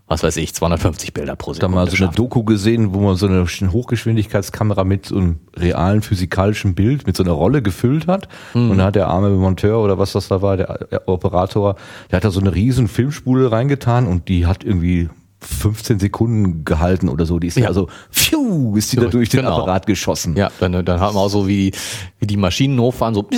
was 0.06 0.22
weiß 0.22 0.36
ich, 0.36 0.54
250 0.54 1.14
Bilder 1.14 1.34
pro 1.34 1.52
da 1.52 1.54
Sekunde. 1.54 1.74
mal 1.76 1.86
so 1.86 1.96
eine 1.96 2.06
schafft. 2.06 2.18
Doku 2.18 2.44
gesehen, 2.44 2.92
wo 2.92 3.00
man 3.00 3.16
so 3.16 3.26
eine 3.26 3.46
Hochgeschwindigkeitskamera 3.46 4.84
mit 4.84 5.06
so 5.06 5.16
einem 5.16 5.40
realen 5.56 6.02
physikalischen 6.02 6.74
Bild, 6.74 7.06
mit 7.06 7.16
so 7.16 7.22
einer 7.22 7.32
Rolle 7.32 7.62
gefüllt 7.62 8.06
hat. 8.06 8.28
Mhm. 8.52 8.70
Und 8.72 8.78
da 8.78 8.86
hat 8.86 8.96
der 8.96 9.08
arme 9.08 9.30
Monteur 9.30 9.80
oder 9.80 9.98
was 9.98 10.12
das 10.12 10.28
da 10.28 10.42
war, 10.42 10.56
der, 10.58 10.86
der 10.90 11.08
Operator, 11.08 11.76
der 12.10 12.18
hat 12.18 12.24
da 12.24 12.30
so 12.30 12.40
eine 12.40 12.54
riesen 12.54 12.86
Filmspule 12.86 13.50
reingetan 13.50 14.06
und 14.06 14.28
die 14.28 14.46
hat 14.46 14.62
irgendwie 14.62 15.08
15 15.44 15.98
Sekunden 15.98 16.64
gehalten 16.64 17.08
oder 17.08 17.26
so. 17.26 17.38
Die 17.38 17.48
ist 17.48 17.56
ja, 17.56 17.68
also, 17.68 17.88
pfiuh, 18.10 18.76
ist 18.76 18.92
die 18.92 18.96
da 18.96 19.06
durch 19.06 19.28
den 19.28 19.40
Genau. 19.40 19.56
Apparat 19.58 19.86
geschossen. 19.86 20.36
Ja, 20.36 20.50
dann, 20.60 20.84
dann 20.84 21.00
haben 21.00 21.14
wir 21.16 21.20
auch 21.20 21.28
so 21.28 21.46
wie, 21.48 21.72
wie 22.18 22.26
die 22.26 22.36
Maschinen 22.36 22.78
hochfahren, 22.80 23.14
so. 23.14 23.26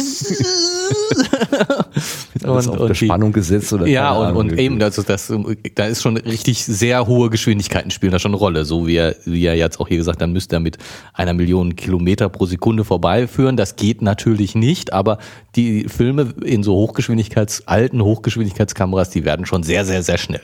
Alles 2.45 2.69
auf 2.69 2.79
und 2.79 2.83
die- 2.85 2.89
Bespannung 2.89 3.33
gesetzt 3.33 3.73
oder 3.73 3.87
Ja, 3.87 4.13
und, 4.13 4.27
Ahnung. 4.27 4.37
und 4.51 4.59
eben, 4.59 4.79
das, 4.79 4.99
ist- 4.99 5.09
das, 5.09 5.33
da 5.75 5.87
ist 5.87 6.03
schon 6.03 6.17
richtig 6.17 6.65
sehr 6.65 7.07
hohe 7.07 7.31
Geschwindigkeiten 7.31 7.91
spielen 7.91 8.13
da 8.13 8.19
schon 8.19 8.31
eine 8.33 8.39
Rolle. 8.39 8.65
So 8.65 8.87
wie 8.87 8.97
er, 8.97 9.17
wie 9.25 9.45
er 9.45 9.55
jetzt 9.57 9.81
auch 9.81 9.89
hier 9.89 9.97
gesagt 9.97 10.21
dann 10.21 10.33
müsste 10.33 10.57
er 10.57 10.61
mit 10.61 10.79
einer 11.15 11.33
Million 11.35 11.77
Kilometer 11.77 12.29
pro 12.29 12.47
Sekunde 12.47 12.85
vorbeiführen. 12.85 13.57
Das 13.57 13.77
geht 13.77 14.03
natürlich 14.03 14.55
nicht, 14.55 14.93
aber 14.93 15.19
die 15.57 15.85
Filme 15.89 16.35
in 16.45 16.63
so 16.63 16.75
Hochgeschwindigkeits, 16.75 17.67
alten 17.67 18.03
Hochgeschwindigkeitskameras, 18.03 19.11
die 19.11 19.25
werden 19.25 19.47
schon 19.47 19.63
sehr, 19.63 19.85
sehr, 19.85 20.03
sehr 20.03 20.19
schnell. 20.19 20.43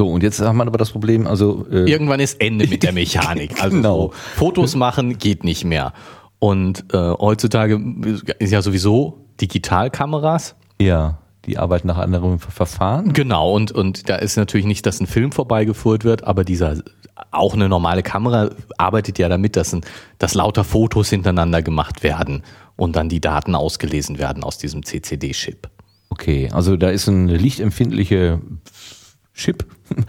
So, 0.00 0.08
und 0.08 0.22
jetzt 0.22 0.40
haben 0.40 0.56
wir 0.56 0.66
aber 0.66 0.78
das 0.78 0.90
Problem, 0.90 1.26
also 1.26 1.66
äh, 1.70 1.88
Irgendwann 1.90 2.20
ist 2.20 2.40
Ende 2.40 2.66
mit 2.66 2.82
der 2.82 2.92
Mechanik. 2.94 3.62
Also 3.62 3.76
Genau. 3.76 4.12
Fotos 4.36 4.74
machen 4.74 5.18
geht 5.18 5.44
nicht 5.44 5.64
mehr. 5.64 5.92
Und 6.40 6.92
äh, 6.92 6.96
heutzutage 6.98 7.80
ist 8.38 8.50
ja 8.50 8.60
sowieso 8.60 9.24
Digitalkameras. 9.40 10.56
ja, 10.80 11.18
die 11.46 11.58
arbeiten 11.58 11.86
nach 11.88 11.98
anderen 11.98 12.38
Verfahren. 12.38 13.12
Genau, 13.12 13.52
und, 13.54 13.70
und 13.70 14.08
da 14.08 14.16
ist 14.16 14.36
natürlich 14.38 14.64
nicht, 14.66 14.86
dass 14.86 14.98
ein 15.00 15.06
Film 15.06 15.30
vorbeigeführt 15.30 16.02
wird, 16.02 16.24
aber 16.24 16.42
dieser, 16.42 16.78
auch 17.32 17.52
eine 17.52 17.68
normale 17.68 18.02
Kamera 18.02 18.48
arbeitet 18.78 19.18
ja 19.18 19.28
damit, 19.28 19.54
dass, 19.56 19.74
ein, 19.74 19.82
dass 20.18 20.32
lauter 20.34 20.64
Fotos 20.64 21.10
hintereinander 21.10 21.60
gemacht 21.60 22.02
werden 22.02 22.42
und 22.76 22.96
dann 22.96 23.10
die 23.10 23.20
Daten 23.20 23.54
ausgelesen 23.54 24.18
werden 24.18 24.42
aus 24.42 24.56
diesem 24.56 24.84
CCD-Chip. 24.84 25.68
Okay, 26.08 26.48
also 26.50 26.76
da 26.78 26.88
ist 26.88 27.08
ein 27.08 27.28
lichtempfindlicher 27.28 28.40
Chip. 29.34 29.66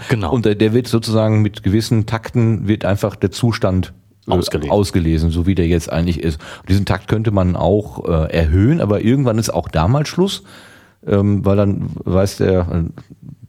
Genau. 0.10 0.32
Und 0.32 0.46
der, 0.46 0.74
wird 0.74 0.88
sozusagen 0.88 1.42
mit 1.42 1.64
gewissen 1.64 2.06
Takten 2.06 2.68
wird 2.68 2.86
einfach 2.86 3.16
der 3.16 3.32
Zustand 3.32 3.94
äh, 4.28 4.32
Ausgelesen. 4.32 4.72
ausgelesen, 4.72 5.30
so 5.32 5.46
wie 5.46 5.56
der 5.56 5.68
jetzt 5.68 5.92
eigentlich 5.92 6.22
ist. 6.22 6.40
Und 6.62 6.70
diesen 6.70 6.86
Takt 6.86 7.08
könnte 7.08 7.32
man 7.32 7.56
auch 7.56 8.06
äh, 8.08 8.32
erhöhen, 8.32 8.82
aber 8.82 9.02
irgendwann 9.02 9.38
ist 9.38 9.50
auch 9.50 9.68
da 9.68 9.88
mal 9.88 10.06
Schluss, 10.06 10.44
ähm, 11.06 11.46
weil 11.46 11.58
dann 11.58 11.90
weiß 12.04 12.38
der, 12.38 12.86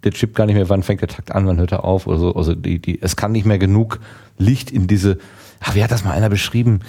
der 0.04 0.12
Chip 0.12 0.34
gar 0.34 0.46
nicht 0.46 0.56
mehr, 0.56 0.68
wann 0.68 0.82
fängt 0.82 1.00
der 1.00 1.08
Takt 1.08 1.32
an, 1.32 1.46
wann 1.46 1.58
hört 1.58 1.72
er 1.72 1.84
auf 1.84 2.06
oder 2.06 2.18
so. 2.18 2.34
Also 2.34 2.54
die, 2.54 2.80
die, 2.80 3.00
es 3.00 3.16
kann 3.16 3.32
nicht 3.32 3.46
mehr 3.46 3.58
genug 3.58 4.00
Licht 4.38 4.70
in 4.70 4.86
diese, 4.86 5.18
ach, 5.60 5.74
wie 5.74 5.82
hat 5.82 5.90
das 5.90 6.04
mal 6.04 6.12
einer 6.12 6.28
beschrieben? 6.28 6.80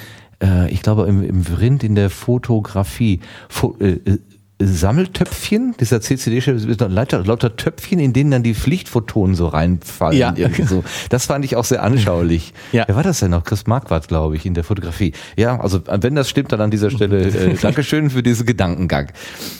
Äh, 0.41 0.69
ich 0.71 0.81
glaube 0.81 1.07
im, 1.07 1.23
im 1.23 1.41
Rind 1.41 1.83
in 1.83 1.95
der 1.95 2.09
Fotografie. 2.09 3.21
Fo 3.49 3.75
äh, 3.79 3.91
äh, 3.91 4.19
Sammeltöpfchen, 4.59 5.75
dieser 5.79 6.01
CCD-Chip, 6.01 6.59
sind 6.59 6.81
lauter, 6.91 7.23
lauter 7.23 7.55
Töpfchen, 7.55 7.99
in 7.99 8.13
denen 8.13 8.31
dann 8.31 8.43
die 8.43 8.55
Pflichtphotonen 8.55 9.35
so 9.35 9.47
reinfallen. 9.47 10.17
Ja. 10.17 10.33
irgendwie 10.35 10.63
so. 10.63 10.83
Das 11.09 11.25
fand 11.27 11.45
ich 11.45 11.55
auch 11.55 11.65
sehr 11.65 11.83
anschaulich. 11.83 12.53
Ja. 12.73 12.83
Wer 12.87 12.95
war 12.97 13.03
das 13.03 13.19
denn 13.19 13.31
noch? 13.31 13.43
Chris 13.45 13.65
Marquardt, 13.65 14.07
glaube 14.09 14.35
ich, 14.35 14.45
in 14.45 14.53
der 14.53 14.63
Fotografie. 14.63 15.13
Ja, 15.37 15.59
also 15.61 15.79
wenn 15.85 16.15
das 16.15 16.29
stimmt, 16.29 16.51
dann 16.51 16.59
an 16.59 16.69
dieser 16.69 16.91
Stelle 16.91 17.21
äh, 17.27 17.53
Dankeschön 17.61 18.09
für 18.09 18.21
diesen 18.21 18.45
Gedankengang. 18.45 19.07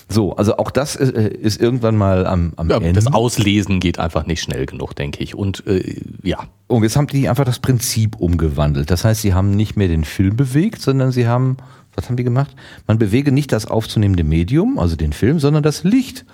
So, 0.10 0.36
also 0.36 0.57
auch 0.57 0.71
das 0.71 0.95
äh, 0.97 1.27
ist 1.29 1.60
irgendwann 1.62 1.95
mal 1.95 2.25
am, 2.27 2.53
am 2.57 2.69
Ja, 2.69 2.77
Ende. 2.77 2.93
das 2.93 3.07
Auslesen 3.07 3.79
geht 3.79 3.97
einfach 3.99 4.25
nicht 4.25 4.41
schnell 4.41 4.65
genug, 4.65 4.93
denke 4.95 5.23
ich. 5.23 5.36
Und 5.36 5.65
äh, 5.67 5.95
ja, 6.21 6.39
Und 6.67 6.83
jetzt 6.83 6.97
haben 6.97 7.07
die 7.07 7.29
einfach 7.29 7.45
das 7.45 7.60
Prinzip 7.60 8.17
umgewandelt. 8.17 8.91
Das 8.91 9.05
heißt, 9.05 9.21
sie 9.21 9.33
haben 9.33 9.51
nicht 9.51 9.77
mehr 9.77 9.88
den 9.88 10.03
Film 10.03 10.36
bewegt, 10.36 10.81
sondern 10.81 11.12
sie 11.12 11.27
haben, 11.27 11.57
was 11.97 12.07
haben 12.07 12.15
die 12.15 12.23
gemacht? 12.23 12.55
Man 12.86 12.99
bewege 12.99 13.31
nicht 13.31 13.51
das 13.51 13.65
aufzunehmende 13.65 14.23
Medium, 14.23 14.77
also 14.77 14.95
den 14.95 15.13
Film, 15.13 15.39
sondern 15.39 15.63
das 15.63 15.83
Licht. 15.83 16.25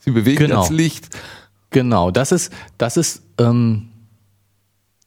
Sie 0.00 0.10
bewegen 0.10 0.38
Genau. 0.38 0.60
das 0.60 0.70
Licht. 0.70 1.08
Genau, 1.70 2.10
das 2.10 2.30
ist, 2.30 2.52
das 2.78 2.96
ist, 2.96 3.22
ähm, 3.38 3.88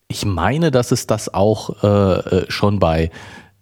ich 0.08 0.26
meine, 0.26 0.72
dass 0.72 0.92
es 0.92 1.06
das 1.08 1.32
auch 1.34 1.84
äh, 1.84 1.88
äh, 1.88 2.46
schon 2.52 2.80
bei 2.80 3.12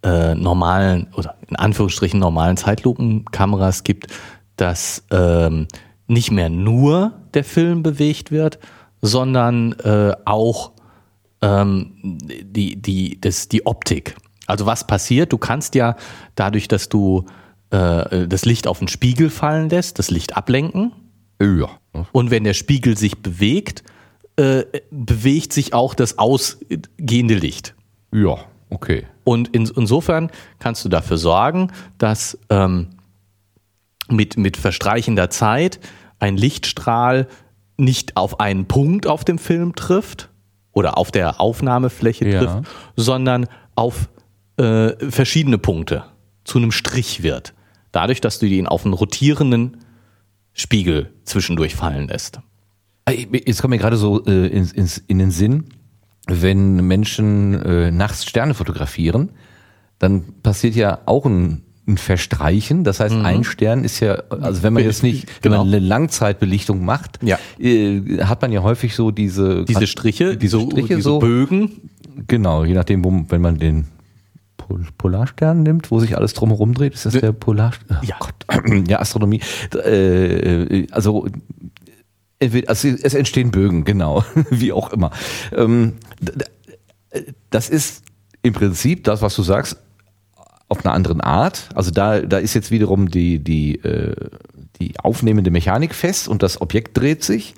äh, 0.02 0.34
normalen 0.34 1.08
oder 1.14 1.36
in 1.46 1.56
Anführungsstrichen 1.56 2.18
normalen 2.18 2.56
Zeitlupenkameras 2.56 3.84
gibt, 3.84 4.06
dass 4.56 5.04
ähm, 5.10 5.68
nicht 6.06 6.30
mehr 6.30 6.48
nur 6.48 7.12
der 7.34 7.44
Film 7.44 7.82
bewegt 7.82 8.30
wird, 8.30 8.58
sondern 9.02 9.72
äh, 9.80 10.14
auch 10.24 10.72
ähm, 11.42 11.92
die, 12.02 12.80
die, 12.80 13.20
das, 13.20 13.48
die 13.48 13.66
Optik. 13.66 14.16
Also 14.48 14.66
was 14.66 14.86
passiert? 14.86 15.32
Du 15.32 15.38
kannst 15.38 15.74
ja 15.74 15.94
dadurch, 16.34 16.66
dass 16.68 16.88
du 16.88 17.26
äh, 17.70 18.26
das 18.26 18.44
Licht 18.44 18.66
auf 18.66 18.78
den 18.80 18.88
Spiegel 18.88 19.30
fallen 19.30 19.68
lässt, 19.68 19.98
das 19.98 20.10
Licht 20.10 20.36
ablenken. 20.36 20.92
Ja. 21.40 21.68
Und 22.12 22.30
wenn 22.30 22.44
der 22.44 22.54
Spiegel 22.54 22.96
sich 22.96 23.18
bewegt, 23.18 23.84
äh, 24.36 24.64
bewegt 24.90 25.52
sich 25.52 25.74
auch 25.74 25.94
das 25.94 26.18
ausgehende 26.18 27.34
Licht. 27.34 27.74
Ja, 28.12 28.38
okay. 28.70 29.06
Und 29.24 29.48
in, 29.48 29.66
insofern 29.76 30.30
kannst 30.58 30.84
du 30.84 30.88
dafür 30.88 31.18
sorgen, 31.18 31.70
dass 31.98 32.38
ähm, 32.48 32.88
mit, 34.08 34.38
mit 34.38 34.56
verstreichender 34.56 35.28
Zeit 35.28 35.78
ein 36.18 36.36
Lichtstrahl 36.36 37.28
nicht 37.76 38.16
auf 38.16 38.40
einen 38.40 38.66
Punkt 38.66 39.06
auf 39.06 39.24
dem 39.24 39.38
Film 39.38 39.74
trifft 39.74 40.30
oder 40.72 40.96
auf 40.96 41.10
der 41.10 41.40
Aufnahmefläche 41.40 42.26
Ja. 42.28 42.38
trifft, 42.40 42.70
sondern 42.96 43.46
auf 43.74 44.08
äh, 44.58 45.10
verschiedene 45.10 45.58
Punkte 45.58 46.04
zu 46.44 46.58
einem 46.58 46.72
Strich 46.72 47.22
wird. 47.22 47.54
Dadurch, 47.92 48.20
dass 48.20 48.38
du 48.38 48.46
ihn 48.46 48.66
auf 48.66 48.84
einen 48.84 48.94
rotierenden 48.94 49.78
Spiegel 50.52 51.10
zwischendurch 51.24 51.74
fallen 51.74 52.08
lässt. 52.08 52.40
Ah, 53.04 53.12
Jetzt 53.12 53.60
kommt 53.62 53.70
mir 53.70 53.78
gerade 53.78 53.96
so 53.96 54.24
äh, 54.26 54.46
ins, 54.48 54.72
ins, 54.72 54.98
in 54.98 55.18
den 55.18 55.30
Sinn, 55.30 55.64
wenn 56.26 56.86
Menschen 56.86 57.54
äh, 57.62 57.90
nachts 57.90 58.26
Sterne 58.26 58.54
fotografieren, 58.54 59.30
dann 59.98 60.22
passiert 60.42 60.74
ja 60.74 60.98
auch 61.06 61.24
ein, 61.24 61.62
ein 61.86 61.96
Verstreichen. 61.96 62.84
Das 62.84 63.00
heißt, 63.00 63.14
ein 63.14 63.44
Stern 63.44 63.82
ist 63.84 64.00
ja, 64.00 64.14
also 64.28 64.62
wenn 64.62 64.74
man 64.74 64.84
jetzt 64.84 65.02
nicht, 65.02 65.26
wenn 65.42 65.52
Genau. 65.52 65.64
man 65.64 65.68
eine 65.72 65.78
Langzeitbelichtung 65.78 66.84
macht, 66.84 67.18
Ja. 67.22 67.38
äh, 67.58 68.22
hat 68.24 68.42
man 68.42 68.52
ja 68.52 68.62
häufig 68.62 68.94
so 68.94 69.10
diese 69.10 69.64
Diese 69.64 69.86
Striche, 69.86 70.36
diese 70.36 70.60
Striche 70.60 70.88
diese 70.96 71.02
so, 71.02 71.18
Bögen, 71.18 71.90
genau, 72.26 72.64
je 72.64 72.74
nachdem, 72.74 73.02
wo, 73.04 73.24
wenn 73.30 73.40
man 73.40 73.58
den 73.58 73.86
Pol 74.68 74.86
Polarstern 74.98 75.62
nimmt, 75.62 75.90
wo 75.90 75.98
sich 75.98 76.16
alles 76.16 76.34
drumherum 76.34 76.74
dreht, 76.74 76.94
ist 76.94 77.06
das 77.06 77.14
der 77.14 77.32
Polarstern? 77.32 77.98
Ja. 78.02 78.16
Gott. 78.20 78.34
ja, 78.88 79.00
Astronomie. 79.00 79.40
Äh, 79.74 80.86
also 80.90 81.26
entweder- 82.38 82.68
also 82.68 82.88
es 82.88 83.14
entstehen 83.14 83.50
Bögen, 83.50 83.84
genau, 83.84 84.24
wie 84.50 84.72
auch 84.72 84.92
immer. 84.92 85.10
Ähm, 85.56 85.94
d- 86.20 86.32
das 87.50 87.68
ist 87.70 88.02
im 88.42 88.52
Prinzip 88.52 89.04
das, 89.04 89.22
was 89.22 89.34
du 89.34 89.42
sagst, 89.42 89.78
auf 90.68 90.84
einer 90.84 90.94
anderen 90.94 91.22
Art. 91.22 91.70
Also 91.74 91.90
da, 91.90 92.20
da 92.20 92.36
ist 92.38 92.52
jetzt 92.54 92.70
wiederum 92.70 93.10
die, 93.10 93.38
die, 93.38 93.76
äh, 93.76 94.14
die 94.78 94.98
aufnehmende 95.00 95.50
Mechanik 95.50 95.94
fest 95.94 96.28
und 96.28 96.42
das 96.42 96.60
Objekt 96.60 96.96
dreht 96.98 97.24
sich. 97.24 97.54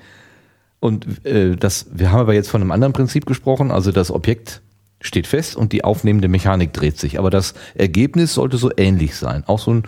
Und 0.78 1.26
äh, 1.26 1.56
das, 1.56 1.86
wir 1.92 2.12
haben 2.12 2.20
aber 2.20 2.34
jetzt 2.34 2.48
von 2.48 2.60
einem 2.62 2.70
anderen 2.70 2.92
Prinzip 2.92 3.26
gesprochen, 3.26 3.70
also 3.72 3.90
das 3.92 4.10
Objekt 4.12 4.62
steht 5.00 5.26
fest 5.26 5.56
und 5.56 5.72
die 5.72 5.84
aufnehmende 5.84 6.28
Mechanik 6.28 6.72
dreht 6.72 6.98
sich. 6.98 7.18
Aber 7.18 7.30
das 7.30 7.54
Ergebnis 7.74 8.34
sollte 8.34 8.58
so 8.58 8.70
ähnlich 8.76 9.16
sein. 9.16 9.44
Auch 9.46 9.58
so 9.58 9.74
ein, 9.74 9.82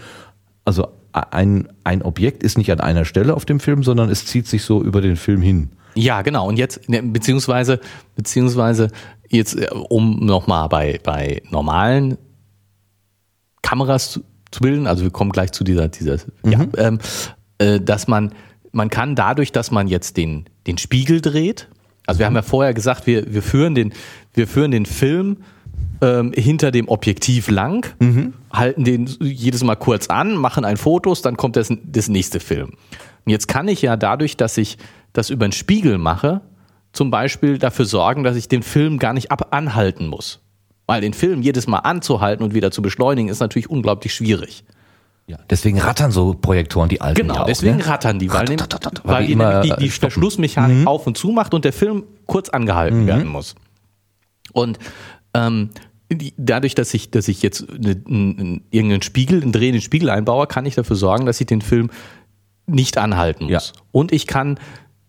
also 0.65 0.89
ein, 1.13 1.69
ein 1.85 2.03
Objekt 2.03 2.43
ist 2.43 2.57
nicht 2.57 2.73
an 2.73 2.81
einer 2.81 3.05
Stelle 3.05 3.35
auf 3.35 3.45
dem 3.45 3.61
Film, 3.61 3.83
sondern 3.83 4.09
es 4.09 4.25
zieht 4.25 4.47
sich 4.47 4.65
so 4.65 4.83
über 4.83 5.01
den 5.01 5.17
Film 5.17 5.43
hin. 5.43 5.71
Ja, 5.95 6.23
genau. 6.23 6.49
Und 6.49 6.57
jetzt, 6.57 6.89
ne, 6.89 7.03
beziehungsweise, 7.03 7.81
beziehungsweise 8.17 8.89
jetzt, 9.29 9.55
äh, 9.55 9.69
um 9.71 10.25
nochmal 10.25 10.69
bei, 10.69 10.99
bei 11.03 11.43
normalen 11.51 12.17
Kameras 13.61 14.13
zu, 14.13 14.21
zu 14.51 14.61
bilden. 14.61 14.87
Also 14.87 15.03
wir 15.03 15.11
kommen 15.11 15.33
gleich 15.33 15.53
zu 15.53 15.65
dieser, 15.65 15.89
dieser 15.89 16.19
ja, 16.45 16.67
ähm, 16.77 16.99
äh, 17.59 17.81
dass 17.81 18.07
man, 18.07 18.33
man 18.71 18.91
kann 18.91 19.17
dadurch, 19.17 19.53
dass 19.53 19.71
man 19.71 19.89
jetzt 19.89 20.17
den, 20.17 20.47
den 20.67 20.79
Spiegel 20.79 21.21
dreht, 21.21 21.69
also 22.07 22.19
wir 22.19 22.27
haben 22.27 22.35
ja 22.35 22.43
vorher 22.43 22.75
gesagt, 22.75 23.07
wir, 23.07 23.33
wir 23.33 23.43
führen 23.43 23.75
den, 23.75 23.93
wir 24.35 24.47
führen 24.47 24.71
den 24.71 24.87
Film 24.87 25.39
ähm, 26.01 26.33
hinter 26.35 26.71
dem 26.71 26.89
Objektiv 26.89 27.49
lang, 27.49 27.87
halten 28.53 28.85
den 28.85 29.07
jedes 29.21 29.63
Mal 29.63 29.77
kurz 29.77 30.09
an, 30.09 30.37
machen 30.37 30.65
ein 30.65 30.77
Fotos, 30.77 31.23
dann 31.23 31.37
kommt 31.37 31.57
das, 31.57 31.73
das 31.85 32.09
nächste 32.09 32.41
Film. 32.41 32.71
Und 33.25 33.31
jetzt 33.31 33.47
kann 33.47 33.69
ich 33.69 33.83
ja 33.83 33.97
dadurch, 33.97 34.37
dass 34.37 34.59
ich 34.59 34.79
das 35.13 35.31
über 35.31 35.47
den 35.47 35.53
Spiegel 35.53 35.99
mache, 35.99 36.41
zum 36.93 37.11
Beispiel 37.11 37.59
dafür 37.59 37.85
sorgen, 37.85 38.25
dass 38.25 38.37
ich 38.37 38.49
den 38.49 38.63
Film 38.63 38.99
gar 38.99 39.13
nicht 39.13 39.31
ab 39.31 39.49
anhalten 39.55 40.09
muss. 40.09 40.41
Weil 40.87 41.01
den 41.01 41.15
Film 41.15 41.41
jedes 41.41 41.67
Mal 41.67 41.79
anzuhalten 41.79 42.45
und 42.45 42.55
wieder 42.55 42.71
zu 42.71 42.83
beschleunigen, 42.83 43.29
ist 43.31 43.41
natürlich 43.41 43.71
unglaublich 43.71 44.13
schwierig. 44.13 44.65
Ja, 45.27 45.39
deswegen 45.49 45.79
rattern 45.79 46.11
so 46.11 46.35
Projektoren 46.35 46.89
die 46.89 47.01
alten 47.01 47.23
Genau, 47.23 47.35
ja 47.35 47.43
auch, 47.43 47.47
deswegen 47.47 47.77
ne? 47.77 47.87
rattern 47.87 48.19
die, 48.19 48.31
weil, 48.31 48.49
Rattert, 48.49 48.85
weil, 49.05 49.05
weil 49.05 49.15
weil 49.15 49.21
die 49.23 49.27
die, 49.27 49.33
immer, 49.33 49.51
nämlich 49.51 49.75
die, 49.75 49.81
die 49.81 49.87
äh. 49.87 49.91
Verschlussmechanik 49.91 50.87
auf 50.87 51.07
und 51.07 51.17
zu 51.17 51.29
macht 51.29 51.55
und 51.55 51.65
der 51.65 51.73
Film 51.73 52.05
kurz 52.27 52.49
angehalten 52.49 53.07
werden 53.07 53.29
muss. 53.29 53.55
Und 54.53 54.79
ähm, 55.35 55.71
die, 56.11 56.35
dadurch, 56.37 56.75
dass 56.75 56.93
ich, 56.93 57.11
dass 57.11 57.29
ich 57.29 57.43
jetzt 57.43 57.69
eine, 57.71 58.03
einen, 58.07 58.65
irgendeinen 58.71 59.03
Spiegel, 59.03 59.43
einen 59.43 59.53
drehenden 59.53 59.81
Spiegel 59.81 60.11
einbaue, 60.11 60.47
kann 60.47 60.67
ich 60.67 60.75
dafür 60.75 60.97
sorgen, 60.97 61.27
dass 61.27 61.41
ich 61.41 61.47
den 61.47 61.63
Film 61.63 61.91
nicht 62.67 62.99
anhalten 62.99 63.45
muss. 63.45 63.73
Ja. 63.75 63.83
Und 63.93 64.13
ich 64.13 64.27
kann 64.27 64.59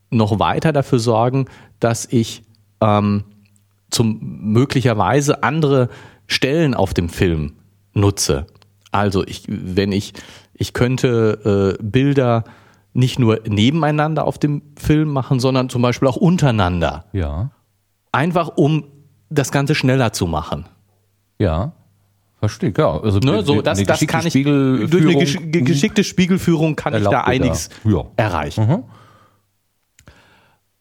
noch 0.09 0.39
weiter 0.39 0.71
dafür 0.71 0.99
sorgen, 0.99 1.45
dass 1.79 2.05
ich 2.05 2.43
ähm, 2.81 3.23
zum 3.89 4.19
möglicherweise 4.21 5.43
andere 5.43 5.89
Stellen 6.27 6.73
auf 6.73 6.93
dem 6.93 7.09
Film 7.09 7.53
nutze. 7.93 8.47
Also 8.93 9.25
ich, 9.25 9.43
wenn 9.47 9.91
ich, 9.91 10.13
ich 10.53 10.73
könnte 10.73 11.75
äh, 11.79 11.83
Bilder 11.83 12.43
nicht 12.93 13.17
nur 13.19 13.39
nebeneinander 13.47 14.25
auf 14.25 14.37
dem 14.37 14.61
Film 14.77 15.09
machen, 15.09 15.39
sondern 15.39 15.67
zum 15.69 15.81
Beispiel 15.81 16.07
auch 16.07 16.15
untereinander. 16.17 17.05
Ja, 17.11 17.49
Einfach 18.11 18.49
um 18.55 18.83
das 19.29 19.51
Ganze 19.51 19.73
schneller 19.75 20.13
zu 20.13 20.27
machen. 20.27 20.65
ja. 21.39 21.73
Verstehe, 22.39 22.73
ja. 22.77 22.99
Also 22.99 23.19
Ne, 23.19 23.41
so, 23.41 23.61
das, 23.61 23.81
das 23.83 24.05
kann 24.05 24.27
ich 24.27 24.33
durch 24.33 24.91
eine 24.91 25.15
gesch 25.15 25.37
ge- 25.41 25.61
geschickte 25.61 26.03
Spiegelführung 26.03 26.75
kann 26.75 26.93
ich 26.93 27.01
da 27.07 27.21
einiges 27.21 27.69
Ja. 27.85 28.03
erreichen. 28.17 28.67
Mhm. 28.67 28.83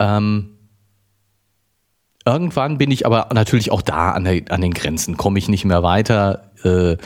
Ähm, 0.00 0.48
irgendwann 2.26 2.78
bin 2.78 2.90
ich 2.90 3.06
aber 3.06 3.28
natürlich 3.32 3.70
auch 3.70 3.82
da 3.82 4.10
an, 4.10 4.24
der, 4.24 4.42
an 4.50 4.60
den 4.60 4.74
Grenzen, 4.74 5.16
komme 5.16 5.38
ich 5.38 5.48
nicht 5.48 5.64
mehr 5.64 5.84
weiter. 5.84 6.50
Äh, 6.64 6.96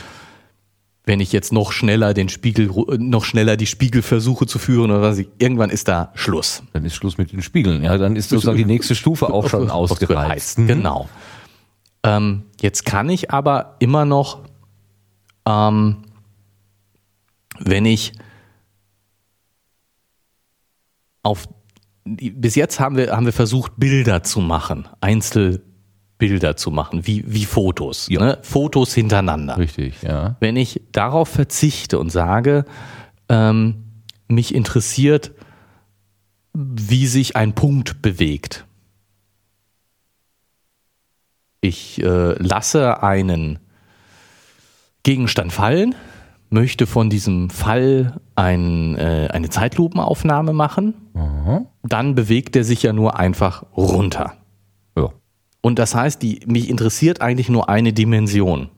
wenn 1.07 1.19
ich 1.21 1.31
jetzt 1.31 1.51
noch 1.53 1.71
schneller 1.71 2.13
den 2.13 2.27
Spiegel, 2.29 2.69
noch 2.99 3.23
schneller 3.23 3.55
die 3.57 3.65
Spiegelversuche 3.65 4.45
zu 4.45 4.59
führen 4.59 4.91
oder 4.91 5.01
was, 5.01 5.17
ich- 5.17 5.29
irgendwann 5.39 5.69
ist 5.69 5.87
da 5.87 6.11
Schluss. 6.15 6.61
Dann 6.73 6.83
ist 6.85 6.95
Schluss 6.95 7.17
mit 7.17 7.31
den 7.31 7.41
Spiegeln. 7.41 7.81
Ja, 7.83 7.97
dann 7.97 8.15
ist 8.17 8.29
sozusagen 8.29 8.57
die 8.57 8.65
nächste 8.75 8.93
Stufe 8.93 9.33
auch 9.33 9.49
schon 9.49 9.71
ausgereizt. 9.71 10.59
Mhm. 10.59 10.67
Genau. 10.67 11.09
Ähm, 12.03 12.43
jetzt 12.61 12.85
kann 12.85 13.09
ich 13.09 13.31
aber 13.31 13.77
immer 13.79 14.03
noch, 14.05 14.43
ähm, 15.47 16.03
wenn 17.59 17.85
ich 17.85 18.11
auf 21.23 21.47
bis 22.05 22.55
jetzt 22.55 22.79
haben 22.79 22.95
wir, 22.95 23.11
haben 23.15 23.25
wir 23.25 23.33
versucht, 23.33 23.73
Bilder 23.77 24.23
zu 24.23 24.39
machen, 24.39 24.87
Einzelbilder 26.17 26.55
zu 26.57 26.71
machen, 26.71 27.05
wie, 27.05 27.23
wie 27.27 27.45
Fotos. 27.45 28.07
Ja. 28.09 28.19
Ne? 28.19 28.37
Fotos 28.41 28.93
hintereinander. 28.93 29.57
Richtig, 29.57 30.01
ja. 30.01 30.35
Wenn 30.39 30.55
ich 30.55 30.81
darauf 30.91 31.29
verzichte 31.29 31.99
und 31.99 32.09
sage, 32.09 32.65
ähm, 33.29 33.83
mich 34.27 34.53
interessiert, 34.53 35.31
wie 36.53 37.07
sich 37.07 37.35
ein 37.35 37.53
Punkt 37.53 38.01
bewegt. 38.01 38.65
Ich 41.61 42.01
äh, 42.01 42.33
lasse 42.33 43.03
einen 43.03 43.59
Gegenstand 45.03 45.53
fallen, 45.53 45.95
möchte 46.49 46.87
von 46.87 47.09
diesem 47.09 47.49
Fall 47.49 48.19
ein, 48.35 48.95
äh, 48.97 49.29
eine 49.31 49.49
Zeitlupenaufnahme 49.49 50.53
machen, 50.53 50.93
dann 51.83 52.15
bewegt 52.15 52.55
er 52.55 52.63
sich 52.63 52.83
ja 52.83 52.93
nur 52.93 53.17
einfach 53.17 53.63
runter. 53.75 54.33
Und 55.61 55.79
das 55.79 55.95
heißt, 55.95 56.21
die, 56.21 56.41
mich 56.45 56.69
interessiert 56.69 57.21
eigentlich 57.21 57.49
nur 57.49 57.69
eine 57.69 57.93
Dimension. 57.93 58.69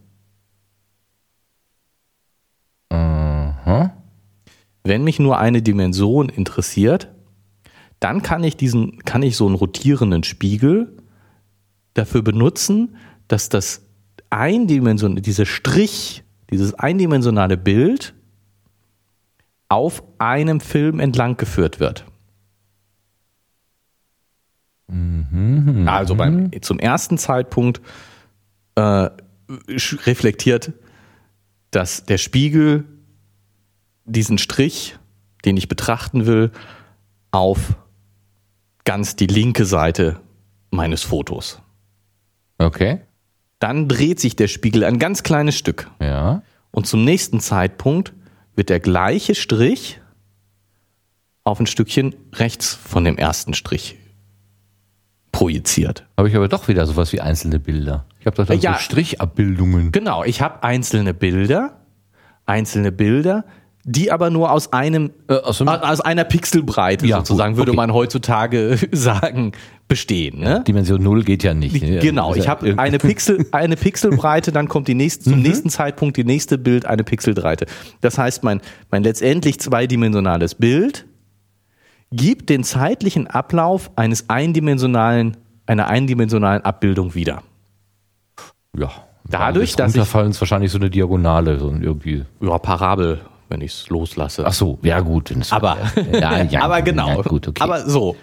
Aha. 2.90 3.94
Wenn 4.84 5.04
mich 5.04 5.20
nur 5.20 5.38
eine 5.38 5.62
Dimension 5.62 6.30
interessiert, 6.30 7.10
dann 8.00 8.22
kann 8.22 8.44
ich 8.44 8.56
diesen, 8.56 9.00
kann 9.04 9.24
ich 9.24 9.36
so 9.36 9.46
einen 9.46 9.56
rotierenden 9.56 10.24
Spiegel 10.24 10.98
dafür 11.94 12.22
benutzen, 12.22 12.96
dass 13.28 13.50
das 13.50 13.86
Eindimension, 14.30 15.16
dieser 15.18 15.46
Strich, 15.46 16.24
dieses 16.50 16.74
eindimensionale 16.74 17.58
Bild 17.58 18.14
auf 19.68 20.04
einem 20.18 20.60
Film 20.60 21.00
entlang 21.00 21.38
geführt 21.38 21.80
wird. 21.80 22.06
Also 25.88 26.16
beim, 26.16 26.52
zum 26.62 26.80
ersten 26.80 27.18
Zeitpunkt 27.18 27.82
äh, 28.76 29.10
reflektiert, 30.06 30.74
dass 31.72 32.06
der 32.06 32.18
Spiegel 32.18 32.86
diesen 34.06 34.38
Strich, 34.38 34.98
den 35.46 35.58
ich 35.58 35.68
betrachten 35.68 36.26
will, 36.26 36.52
auf 37.32 37.76
ganz 38.86 39.16
die 39.16 39.28
linke 39.28 39.66
Seite 39.66 40.20
meines 40.72 41.04
Fotos. 41.04 41.62
Okay. 42.58 43.02
Dann 43.60 43.88
dreht 43.88 44.20
sich 44.20 44.36
der 44.36 44.48
Spiegel 44.48 44.84
ein 44.84 45.00
ganz 45.00 45.22
kleines 45.22 45.58
Stück. 45.58 45.90
Ja. 46.02 46.42
Und 46.72 46.88
zum 46.88 47.04
nächsten 47.04 47.40
Zeitpunkt 47.40 48.14
wird 48.56 48.70
der 48.70 48.80
gleiche 48.80 49.36
Strich 49.36 50.02
auf 51.44 51.60
ein 51.60 51.68
Stückchen 51.68 52.16
rechts 52.34 52.74
von 52.74 53.04
dem 53.04 53.18
ersten 53.18 53.54
Strich 53.54 53.98
projiziert. 55.32 56.06
Habe 56.18 56.30
ich 56.30 56.36
aber 56.36 56.48
doch 56.48 56.68
wieder 56.68 56.86
sowas 56.88 57.14
wie 57.14 57.22
einzelne 57.22 57.60
Bilder. 57.60 58.06
Ich 58.20 58.26
habe 58.26 58.36
doch 58.36 58.46
dann 58.46 58.60
Ja. 58.60 58.74
so 58.74 58.80
Strichabbildungen. 58.80 59.92
Genau, 59.92 60.24
ich 60.24 60.42
habe 60.42 60.64
einzelne 60.64 61.14
Bilder, 61.14 61.78
einzelne 62.46 62.92
Bilder, 62.92 63.46
die 63.86 64.12
aber 64.12 64.30
nur 64.30 64.52
aus 64.52 64.74
einem 64.74 65.12
Äh, 65.30 65.36
aus 65.36 65.62
einem- 65.62 65.70
aus 65.70 66.02
einer 66.02 66.24
Pixelbreite 66.26 67.08
Ja, 67.08 67.18
sozusagen 67.18 67.54
gut, 67.54 67.60
würde 67.60 67.72
okay. 67.72 67.78
man 67.78 67.94
heutzutage 67.94 68.78
sagen 68.92 69.54
bestehen. 69.88 70.40
Ne? 70.40 70.64
Dimension 70.68 71.02
0 71.02 71.24
geht 71.24 71.44
ja 71.44 71.54
nicht. 71.54 71.82
ne? 71.82 72.00
Genau, 72.00 72.36
ich 72.36 72.48
habe 72.48 72.70
äh, 72.70 72.76
eine 72.78 72.98
Pixel, 73.00 73.48
eine 73.52 73.76
Pixelbreite, 73.78 74.52
dann 74.52 74.68
kommt 74.68 74.88
die 74.88 74.94
nächste, 74.96 75.30
Mhm. 75.30 75.34
zum 75.34 75.42
nächsten 75.42 75.70
Zeitpunkt 75.70 76.18
die 76.18 76.24
nächste 76.26 76.58
Bild 76.58 76.86
eine 76.86 77.04
Pixelbreite. 77.04 77.66
Das 78.02 78.18
heißt, 78.18 78.44
mein, 78.44 78.62
mein 78.92 79.04
letztendlich 79.04 79.60
zweidimensionales 79.60 80.56
Bild 80.56 81.06
gibt 82.12 82.50
den 82.50 82.64
zeitlichen 82.64 83.28
Ablauf 83.28 83.92
eines 83.96 84.30
eindimensionalen, 84.30 85.38
einer 85.66 85.88
eindimensionalen 85.88 86.64
Abbildung 86.64 87.14
wieder. 87.16 87.44
Ja. 88.78 88.90
Dadurch, 89.26 89.76
dass 89.76 89.92
ich- 89.92 89.98
Runterfallen 89.98 90.32
ist 90.32 90.42
wahrscheinlich 90.42 90.72
so 90.72 90.80
eine 90.80 90.90
Diagonale, 90.90 91.60
so 91.60 91.70
ein 91.70 91.84
irgendwie. 91.84 92.26
Ja, 92.42 92.58
Parabel, 92.58 93.22
wenn 93.50 93.62
ich 93.62 93.74
es 93.74 93.90
loslasse. 93.90 94.44
Ach 94.46 94.54
so, 94.54 94.80
ja 94.82 95.02
gut. 95.02 95.32
aber, 95.52 95.78
ja, 96.12 96.42
ja, 96.44 96.62
aber 96.64 96.82
genau. 96.82 97.10
Ja, 97.18 97.22
gut, 97.22 97.48
okay. 97.48 97.62
Aber 97.62 97.88
so. 97.88 98.16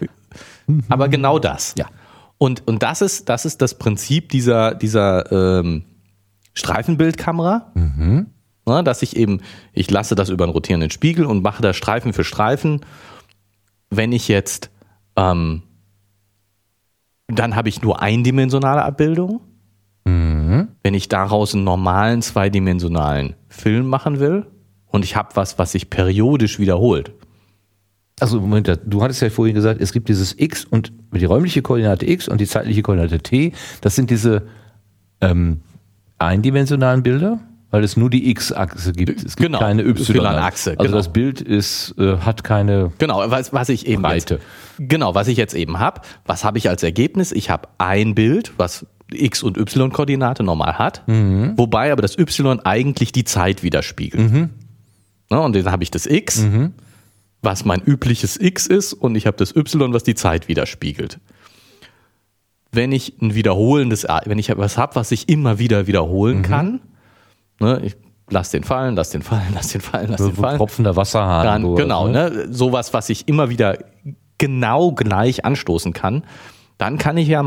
Aber 0.88 1.09
genau 1.09 1.38
das. 1.38 1.75
Ja. 1.79 1.87
Und, 2.38 2.66
und 2.66 2.83
das 2.83 3.03
ist, 3.03 3.29
das 3.29 3.44
ist 3.44 3.62
das 3.62 3.79
Prinzip 3.79 4.31
dieser, 4.31 4.75
dieser 4.75 5.31
ähm, 5.61 5.85
Streifenbildkamera. 6.55 7.70
Mhm. 7.75 8.27
Na, 8.66 8.83
dass 8.83 9.03
ich 9.03 9.16
eben, 9.16 9.42
ich 9.72 9.88
lasse 9.90 10.16
das 10.16 10.29
über 10.29 10.42
einen 10.44 10.53
rotierenden 10.53 10.90
Spiegel 10.90 11.25
und 11.25 11.42
mache 11.42 11.62
da 11.62 11.72
Streifen 11.72 12.12
für 12.12 12.25
Streifen. 12.25 12.81
Wenn 13.90 14.12
ich 14.12 14.29
jetzt, 14.29 14.70
ähm, 15.16 15.62
dann 17.29 17.57
habe 17.57 17.68
ich 17.68 17.83
nur 17.83 18.01
eindimensionale 18.01 18.83
Abbildung. 18.83 19.40
Mhm. 20.05 20.68
Wenn 20.83 20.94
ich 20.94 21.09
daraus 21.09 21.55
einen 21.55 21.64
normalen 21.64 22.22
zweidimensionalen 22.22 23.35
Film 23.49 23.87
machen 23.88 24.20
will 24.20 24.46
und 24.87 25.05
ich 25.05 25.16
habe 25.16 25.35
was, 25.35 25.59
was 25.59 25.72
sich 25.72 25.90
periodisch 25.90 26.59
wiederholt. 26.59 27.12
Also 28.18 28.40
Moment, 28.40 28.81
du 28.87 29.03
hattest 29.03 29.20
ja 29.20 29.29
vorhin 29.29 29.55
gesagt, 29.55 29.81
es 29.81 29.92
gibt 29.92 30.09
dieses 30.09 30.38
X 30.38 30.64
und 30.64 30.92
die 31.12 31.25
räumliche 31.25 31.61
Koordinate 31.61 32.09
X 32.09 32.29
und 32.29 32.40
die 32.40 32.46
zeitliche 32.46 32.83
Koordinate 32.83 33.18
T. 33.18 33.53
Das 33.83 33.94
sind 33.94 34.11
diese 34.11 34.46
ähm, 35.20 35.61
eindimensionalen 36.18 37.03
Bilder, 37.03 37.40
weil 37.70 37.83
es 37.85 37.96
nur 37.96 38.11
die 38.11 38.31
X-Achse 38.31 38.92
gibt. 38.92 39.24
Es 39.24 39.37
gibt 39.37 39.48
Genau, 39.48 39.59
keine 39.59 39.83
Y-Achse. 39.83 40.70
Also 40.72 40.83
genau. 40.83 40.96
das 40.96 41.12
Bild 41.12 41.40
ist, 41.40 41.94
äh, 41.98 42.18
hat 42.18 42.44
keine 42.44 42.92
Genau, 42.98 43.22
was, 43.31 43.52
was 43.52 43.68
ich 43.68 43.87
eben 43.87 44.02
Breite. 44.02 44.35
Jetzt, 44.35 44.88
genau, 44.90 45.14
was 45.14 45.29
ich 45.29 45.37
jetzt 45.37 45.55
eben 45.55 45.79
habe. 45.79 46.00
Was 46.24 46.44
habe 46.44 46.59
ich 46.59 46.68
als 46.68 46.83
Ergebnis? 46.83 47.33
Ich 47.33 47.50
habe 47.50 47.68
ein 47.79 48.14
Bild, 48.14 48.52
was 48.57 48.87
X- 49.12 49.42
und 49.42 49.57
Y-Koordinate 49.57 50.42
normal 50.42 50.79
hat, 50.79 51.02
wobei 51.07 51.92
aber 51.92 52.02
das 52.02 52.18
Y 52.18 52.59
eigentlich 52.61 53.12
die 53.12 53.22
Zeit 53.24 53.62
widerspiegelt. 53.62 54.33
Ne, 54.33 55.40
und 55.40 55.55
dann 55.57 55.70
habe 55.70 55.83
ich 55.85 55.90
das 55.92 56.07
X, 56.07 56.44
was 57.42 57.64
mein 57.64 57.83
übliches 57.83 58.37
X 58.40 58.66
ist, 58.66 58.92
und 58.92 59.14
ich 59.14 59.26
habe 59.26 59.37
das 59.37 59.55
Y, 59.55 59.92
was 59.92 60.02
die 60.02 60.14
Zeit 60.16 60.48
widerspiegelt. 60.48 61.20
Wenn 62.72 62.90
ich 62.90 63.14
ein 63.20 63.35
wiederholendes, 63.37 64.07
wenn 64.24 64.38
ich 64.38 64.57
was 64.57 64.76
habe, 64.76 64.96
was 64.96 65.12
ich 65.12 65.29
immer 65.29 65.59
wieder 65.61 65.87
wiederholen 65.87 66.42
kann, 66.42 66.81
ne, 67.61 67.81
ich 67.83 67.97
lass 68.31 68.51
den 68.51 68.64
fallen, 68.64 68.97
lass 68.97 69.11
den 69.11 69.23
fallen, 69.23 69.49
lass 69.55 69.69
den 69.69 69.81
fallen, 69.81 70.09
lass 70.11 70.23
den 70.23 70.35
fallen. 70.35 70.57
tropfender 70.57 70.97
Wasserhahn. 70.97 71.45
Dann, 71.45 71.62
sowas, 71.62 71.79
genau, 71.79 72.09
ne? 72.09 72.47
sowas, 72.53 72.92
was 72.92 73.09
ich 73.09 73.29
immer 73.29 73.51
wieder 73.51 73.79
genau 74.38 74.92
gleich 74.92 75.45
anstoßen 75.45 75.92
kann, 75.92 76.25
dann 76.79 76.99
kann 76.99 77.16
ich 77.16 77.29
ja 77.29 77.42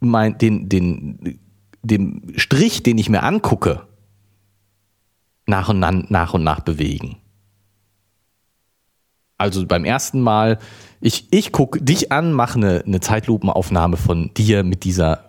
mein, 0.00 0.38
den, 0.38 0.68
den, 0.68 1.38
den 1.82 2.32
Strich, 2.36 2.82
den 2.82 2.98
ich 2.98 3.08
mir 3.08 3.22
angucke, 3.22 3.86
nach 5.46 5.68
und 5.68 5.78
nach, 5.78 5.92
nach 5.92 6.34
und 6.34 6.42
nach 6.42 6.60
bewegen. 6.60 7.16
Also 9.38 9.66
beim 9.66 9.84
ersten 9.84 10.20
Mal, 10.20 10.58
ich, 11.00 11.28
ich 11.30 11.52
gucke 11.52 11.82
dich 11.82 12.10
an, 12.10 12.32
mache 12.32 12.58
eine, 12.58 12.82
eine 12.86 13.00
Zeitlupenaufnahme 13.00 13.96
von 13.96 14.32
dir 14.34 14.64
mit 14.64 14.84
dieser, 14.84 15.25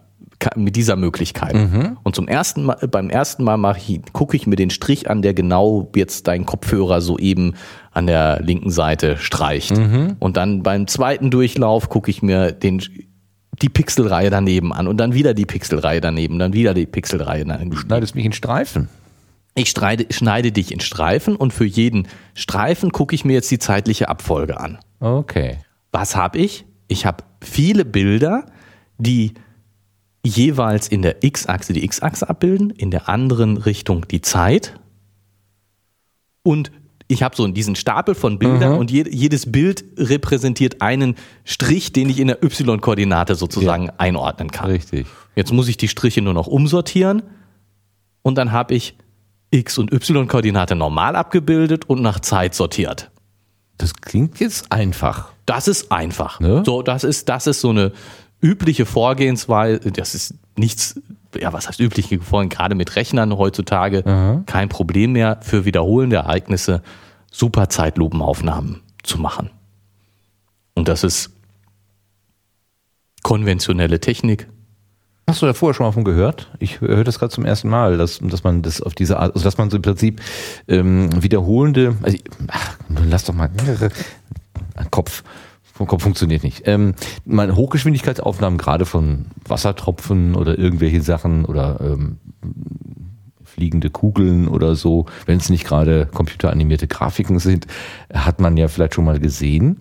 mit 0.56 0.76
dieser 0.76 0.95
Möglichkeit. 0.95 1.56
Und 2.04 2.15
zum 2.15 2.28
ersten 2.28 2.63
Mal, 2.63 2.78
beim 2.89 3.10
ersten 3.10 3.43
Mal 3.43 3.58
mache 3.58 3.80
ich, 3.80 4.02
gucke 4.13 4.38
ich 4.38 4.47
mir 4.47 4.56
den 4.56 4.69
Strich 4.69 5.10
an, 5.10 5.21
der 5.21 5.34
genau 5.34 5.89
jetzt 5.95 6.28
dein 6.28 6.45
Kopfhörer 6.45 7.02
soeben 7.02 7.56
an 7.91 8.08
der 8.08 8.41
linken 8.41 8.69
Seite 8.69 9.17
streicht. 9.17 9.71
Und 10.19 10.38
dann 10.38 10.63
beim 10.63 10.88
zweiten 10.88 11.32
Durchlauf 11.32 11.89
gucke 11.89 12.12
ich 12.12 12.21
mir 12.21 12.52
den, 12.52 12.82
die 13.62 13.69
Pixelreihe 13.69 14.30
daneben 14.30 14.73
an 14.73 14.88
und 14.88 14.97
dann 14.97 15.13
wieder 15.13 15.34
die 15.34 15.45
Pixelreihe 15.45 16.02
daneben, 16.02 16.38
dann 16.38 16.54
wieder 16.54 16.73
die 16.73 16.86
Pixelreihe 16.86 17.43
daneben. 17.43 17.76
Schneidest 17.76 18.15
mich 18.15 18.26
in 18.26 18.34
Streifen. 18.34 18.89
Ich 19.56 19.71
streide, 19.71 20.06
schneide 20.12 20.52
dich 20.52 20.71
in 20.71 20.80
Streifen 20.80 21.36
und 21.36 21.52
für 21.52 21.65
jeden 21.65 22.08
Streifen 22.36 22.91
gucke 22.91 23.15
ich 23.15 23.26
mir 23.26 23.34
jetzt 23.34 23.50
die 23.50 23.58
zeitliche 23.58 24.08
Abfolge 24.08 24.60
an. 24.60 24.78
Okay. 25.00 25.58
Was 25.91 26.15
habe 26.15 26.38
ich? 26.38 26.65
Ich 26.88 27.08
habe 27.08 27.23
viele 27.41 27.84
Bilder, 27.84 28.45
die 29.00 29.34
jeweils 30.27 30.87
in 30.87 31.01
der 31.01 31.23
X-Achse 31.23 31.73
die 31.73 31.83
X-Achse 31.83 32.29
abbilden, 32.29 32.69
in 32.69 32.91
der 32.91 33.09
anderen 33.09 33.57
Richtung 33.57 34.07
die 34.07 34.21
Zeit. 34.21 34.79
Und 36.43 36.71
ich 37.07 37.23
habe 37.23 37.35
so 37.35 37.47
diesen 37.47 37.75
Stapel 37.75 38.15
von 38.15 38.37
Bildern 38.37 38.77
und 38.77 38.91
je, 38.91 39.05
jedes 39.09 39.51
Bild 39.51 39.85
repräsentiert 39.97 40.81
einen 40.81 41.15
Strich, 41.45 41.93
den 41.93 42.09
ich 42.09 42.19
in 42.19 42.27
der 42.27 42.43
Y-Koordinate 42.43 43.35
sozusagen 43.35 43.89
einordnen 43.97 44.51
kann. 44.51 44.69
Richtig. 44.69 45.07
Jetzt 45.35 45.53
muss 45.53 45.67
ich 45.69 45.77
die 45.77 45.87
Striche 45.87 46.21
nur 46.21 46.33
noch 46.33 46.47
umsortieren 46.47 47.23
und 48.23 48.37
dann 48.37 48.51
habe 48.51 48.75
ich 48.75 48.97
X- 49.51 49.77
und 49.77 49.93
Y-Koordinate 49.93 50.75
normal 50.75 51.15
abgebildet 51.15 51.85
und 51.85 52.01
nach 52.01 52.19
Zeit 52.19 52.53
sortiert. 52.53 53.09
Das 53.77 53.93
klingt 53.95 54.39
jetzt 54.39 54.71
einfach. 54.71 55.29
Das 55.45 55.69
ist 55.69 55.91
einfach. 55.91 56.41
Ne? 56.41 56.63
So, 56.65 56.81
das 56.81 57.05
ist, 57.05 57.29
das 57.29 57.47
ist 57.47 57.61
so 57.61 57.69
eine 57.69 57.93
übliche 58.41 58.86
Vorgehensweise. 58.86 59.91
Das 59.91 60.15
ist 60.15 60.36
nichts, 60.56 61.00
ja, 61.38 61.54
was 61.54 61.67
heißt 61.67 61.80
übliche 61.80 62.19
Vorgehen? 62.19 62.50
Gerade 62.50 62.76
mit 62.76 62.95
Rechnern 62.95 63.38
heutzutage 63.38 64.04
kein 64.45 64.69
Problem 64.69 65.13
mehr 65.13 65.39
für 65.41 65.65
wiederholende 65.65 66.17
Ereignisse 66.17 66.82
super 67.32 67.69
Zeitlupenaufnahmen 67.69 68.82
zu 69.04 69.17
machen. 69.19 69.50
Und 70.73 70.88
das 70.88 71.04
ist 71.04 71.32
konventionelle 73.23 74.00
Technik. 74.00 74.47
Hast 75.30 75.41
du 75.41 75.45
da 75.45 75.54
vorher 75.54 75.73
schon 75.73 75.86
mal 75.86 75.91
von 75.91 76.06
gehört? 76.06 76.50
Ich 76.60 76.80
höre 76.80 77.04
das 77.04 77.19
gerade 77.19 77.34
zum 77.34 77.43
ersten 77.43 77.67
Mal, 77.67 77.97
dass, 77.97 78.19
dass 78.19 78.45
man 78.45 78.62
das 78.62 78.82
auf 78.82 78.95
diese 78.95 79.19
Art, 79.19 79.36
also 79.36 79.43
dass 79.43 79.58
man 79.58 79.69
so 79.69 79.76
im 79.76 79.82
Prinzip 79.82 80.21
ähm, 80.69 81.10
wiederholende, 81.21 81.97
also 82.02 82.17
ach, 82.47 82.78
lass 83.10 83.26
doch 83.26 83.34
mal 83.34 83.50
Kopf. 84.89 85.23
Vom 85.77 85.85
Kopf 85.85 86.01
funktioniert 86.01 86.43
nicht. 86.43 86.63
Ähm, 86.65 86.95
meine 87.23 87.55
Hochgeschwindigkeitsaufnahmen 87.55 88.57
gerade 88.57 88.87
von 88.87 89.27
Wassertropfen 89.47 90.33
oder 90.33 90.57
irgendwelche 90.57 91.03
Sachen 91.03 91.45
oder 91.45 91.79
ähm, 91.79 92.17
fliegende 93.43 93.91
Kugeln 93.91 94.47
oder 94.47 94.73
so, 94.73 95.05
wenn 95.27 95.37
es 95.37 95.51
nicht 95.51 95.65
gerade 95.65 96.07
computeranimierte 96.11 96.87
Grafiken 96.87 97.37
sind, 97.37 97.67
hat 98.11 98.41
man 98.41 98.57
ja 98.57 98.69
vielleicht 98.69 98.95
schon 98.95 99.05
mal 99.05 99.19
gesehen. 99.19 99.77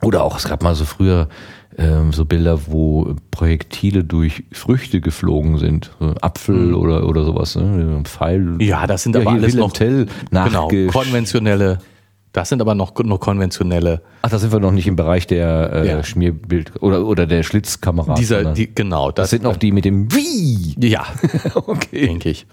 Oder 0.00 0.22
auch, 0.22 0.38
es 0.38 0.46
gab 0.46 0.62
mal 0.62 0.76
so 0.76 0.84
früher 0.84 1.28
ähm, 1.76 2.12
so 2.12 2.24
Bilder, 2.24 2.60
wo 2.68 3.16
Projektile 3.32 4.04
durch 4.04 4.44
Früchte 4.52 5.00
geflogen 5.00 5.58
sind. 5.58 5.90
So 5.98 6.14
Apfel 6.20 6.72
oder, 6.72 7.08
oder 7.08 7.24
sowas. 7.24 7.56
Ne? 7.56 8.00
Pfeil. 8.04 8.62
Ja, 8.62 8.86
das 8.86 9.02
sind 9.02 9.16
Ja, 9.16 9.22
aber 9.22 9.32
alles 9.32 9.56
noch 9.56 9.72
Tell 9.72 10.06
genau, 10.30 10.68
konventionelle. 10.92 11.78
Das 12.36 12.50
sind 12.50 12.60
aber 12.60 12.74
noch 12.74 12.92
nur 13.02 13.18
konventionelle. 13.18 14.02
Ach, 14.20 14.28
da 14.28 14.38
sind 14.38 14.52
wir 14.52 14.60
noch 14.60 14.70
nicht 14.70 14.86
im 14.86 14.94
Bereich 14.94 15.26
der 15.26 15.72
äh, 15.72 15.88
Ja. 15.88 16.04
Schmierbild 16.04 16.82
oder, 16.82 17.06
oder 17.06 17.26
der 17.26 17.42
Schlitzkamera. 17.42 18.12
Dieser, 18.12 18.52
die, 18.52 18.74
genau, 18.74 19.10
das 19.10 19.30
sind 19.30 19.42
noch 19.42 19.56
die 19.56 19.72
mit 19.72 19.86
dem 19.86 20.12
Wie. 20.12 20.76
Ja, 20.86 21.06
okay. 21.54 22.06
denke 22.06 22.28
ich. 22.28 22.46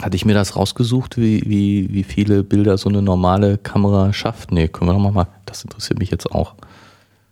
Hatte 0.00 0.16
ich 0.16 0.24
mir 0.24 0.32
das 0.32 0.56
rausgesucht, 0.56 1.18
wie, 1.18 1.42
wie, 1.44 1.92
wie 1.92 2.02
viele 2.02 2.44
Bilder 2.44 2.78
so 2.78 2.88
eine 2.88 3.02
normale 3.02 3.58
Kamera 3.58 4.14
schafft? 4.14 4.52
Nee, 4.52 4.68
können 4.68 4.88
wir 4.88 4.98
noch 4.98 5.12
mal. 5.12 5.26
Das 5.44 5.62
interessiert 5.62 5.98
mich 5.98 6.10
jetzt 6.10 6.32
auch. 6.32 6.54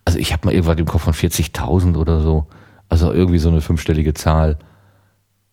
Also 0.05 0.19
ich 0.19 0.31
habe 0.31 0.45
mal 0.45 0.53
irgendwas 0.53 0.77
im 0.77 0.85
Kopf 0.85 1.01
von 1.01 1.13
40.000 1.13 1.97
oder 1.97 2.21
so. 2.21 2.45
Also 2.87 3.11
irgendwie 3.11 3.39
so 3.39 3.49
eine 3.49 3.61
fünfstellige 3.61 4.13
Zahl. 4.13 4.59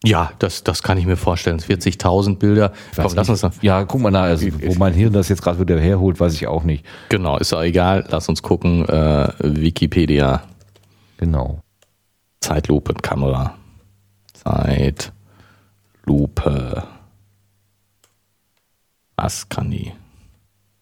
Ja, 0.02 0.32
das, 0.38 0.64
das 0.64 0.82
kann 0.82 0.96
ich 0.96 1.04
mir 1.04 1.16
vorstellen. 1.16 1.60
40.000 1.60 2.38
Bilder. 2.38 2.72
Komm, 2.96 3.12
lass 3.14 3.28
uns. 3.28 3.46
Ja, 3.60 3.84
guck 3.84 4.00
mal 4.00 4.10
nach. 4.10 4.22
Also, 4.22 4.46
wo 4.62 4.74
mein 4.74 4.94
Hirn 4.94 5.12
das 5.12 5.28
jetzt 5.28 5.42
gerade 5.42 5.60
wieder 5.60 5.78
herholt, 5.78 6.18
weiß 6.18 6.34
ich 6.34 6.46
auch 6.46 6.64
nicht. 6.64 6.86
Genau, 7.10 7.36
ist 7.36 7.52
auch 7.52 7.62
egal. 7.62 8.06
Lass 8.08 8.28
uns 8.28 8.42
gucken. 8.42 8.88
Äh, 8.88 9.28
Wikipedia. 9.40 10.42
Genau. 11.18 11.60
Zeitlupe, 12.40 12.94
Kamera. 12.94 13.54
Zeitlupe. 14.32 15.12
Was 19.16 19.46
kann 19.50 19.70
die? 19.70 19.92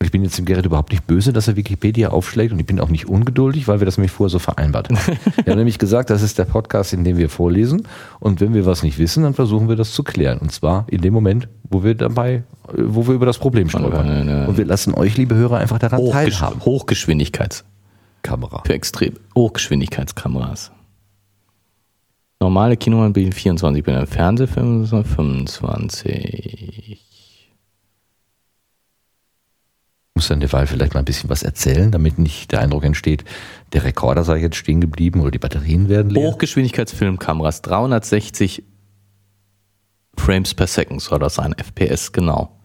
Ich 0.00 0.12
bin 0.12 0.22
jetzt 0.22 0.38
dem 0.38 0.44
Gerrit 0.44 0.64
überhaupt 0.64 0.92
nicht 0.92 1.08
böse, 1.08 1.32
dass 1.32 1.48
er 1.48 1.56
Wikipedia 1.56 2.10
aufschlägt 2.10 2.52
und 2.52 2.60
ich 2.60 2.66
bin 2.66 2.78
auch 2.78 2.88
nicht 2.88 3.08
ungeduldig, 3.08 3.66
weil 3.66 3.80
wir 3.80 3.84
das 3.84 3.98
nämlich 3.98 4.12
vorher 4.12 4.30
so 4.30 4.38
vereinbart 4.38 4.88
haben. 4.88 4.96
Wir 5.44 5.50
haben 5.50 5.58
nämlich 5.58 5.78
gesagt, 5.78 6.10
das 6.10 6.22
ist 6.22 6.38
der 6.38 6.44
Podcast, 6.44 6.92
in 6.92 7.02
dem 7.02 7.16
wir 7.16 7.28
vorlesen 7.28 7.82
und 8.20 8.40
wenn 8.40 8.54
wir 8.54 8.64
was 8.64 8.84
nicht 8.84 8.98
wissen, 8.98 9.24
dann 9.24 9.34
versuchen 9.34 9.68
wir 9.68 9.74
das 9.74 9.92
zu 9.92 10.04
klären. 10.04 10.38
Und 10.38 10.52
zwar 10.52 10.86
in 10.88 11.00
dem 11.00 11.12
Moment, 11.12 11.48
wo 11.64 11.82
wir 11.82 11.96
dabei, 11.96 12.32
äh, 12.32 12.42
wo 12.76 13.08
wir 13.08 13.14
über 13.14 13.26
das 13.26 13.38
Problem 13.38 13.68
stolpern. 13.68 14.46
Und 14.46 14.56
wir 14.56 14.64
lassen 14.64 14.94
euch, 14.94 15.16
liebe 15.16 15.34
Hörer, 15.34 15.58
einfach 15.58 15.80
daran 15.80 15.98
Hochgesch 15.98 16.38
teilhaben. 16.38 16.64
Hochgeschwindigkeits. 16.64 17.64
Kamera. 18.22 18.62
Für 18.64 18.74
extrem 18.74 19.14
Hochgeschwindigkeitskameras. 19.34 20.70
Normale 22.40 22.76
Kinomann 22.76 23.12
bilden 23.12 23.32
24 23.32 23.82
Bilder, 23.82 24.06
Fernsehfilm 24.06 24.86
25. 24.86 27.07
muss 30.18 30.26
dann 30.26 30.40
derweil 30.40 30.66
vielleicht 30.66 30.94
mal 30.94 30.98
ein 31.00 31.04
bisschen 31.04 31.30
was 31.30 31.44
erzählen, 31.44 31.92
damit 31.92 32.18
nicht 32.18 32.50
der 32.50 32.60
Eindruck 32.60 32.82
entsteht, 32.82 33.22
der 33.72 33.84
Rekorder 33.84 34.24
sei 34.24 34.38
jetzt 34.38 34.56
stehen 34.56 34.80
geblieben 34.80 35.20
oder 35.20 35.30
die 35.30 35.38
Batterien 35.38 35.88
werden 35.88 36.10
leer. 36.10 36.26
Hochgeschwindigkeitsfilmkameras, 36.26 37.62
360 37.62 38.64
Frames 40.16 40.54
per 40.54 40.66
Second 40.66 41.00
soll 41.00 41.20
das 41.20 41.36
sein, 41.36 41.54
FPS, 41.56 42.10
genau. 42.10 42.58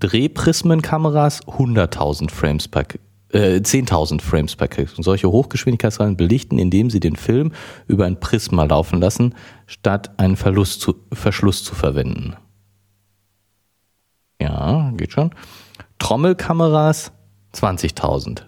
Drehprismenkameras, 0.00 1.46
100.000 1.46 2.30
Frames 2.30 2.68
per 2.68 2.84
äh, 3.32 3.60
10.000 3.60 4.20
Frames 4.20 4.54
per. 4.54 4.68
Und 4.98 5.04
solche 5.04 5.30
Hochgeschwindigkeitsrollen 5.30 6.18
belichten, 6.18 6.58
indem 6.58 6.90
sie 6.90 7.00
den 7.00 7.16
Film 7.16 7.52
über 7.86 8.04
ein 8.04 8.20
Prisma 8.20 8.64
laufen 8.64 9.00
lassen, 9.00 9.34
statt 9.64 10.10
einen 10.18 10.36
Verlust 10.36 10.82
zu, 10.82 10.94
Verschluss 11.10 11.64
zu 11.64 11.74
verwenden. 11.74 12.36
Ja, 14.42 14.92
geht 14.94 15.12
schon. 15.12 15.30
Trommelkameras 16.02 17.12
20.000. 17.54 18.42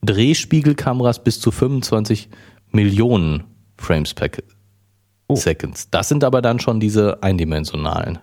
Drehspiegelkameras 0.00 1.22
bis 1.22 1.38
zu 1.38 1.50
25 1.50 2.30
Millionen 2.70 3.44
Frames 3.76 4.14
per 4.14 4.30
Oh. 5.28 5.36
Seconds. 5.36 5.90
Das 5.90 6.08
sind 6.08 6.24
aber 6.24 6.40
dann 6.40 6.58
schon 6.58 6.80
diese 6.80 7.22
eindimensionalen. 7.22 8.18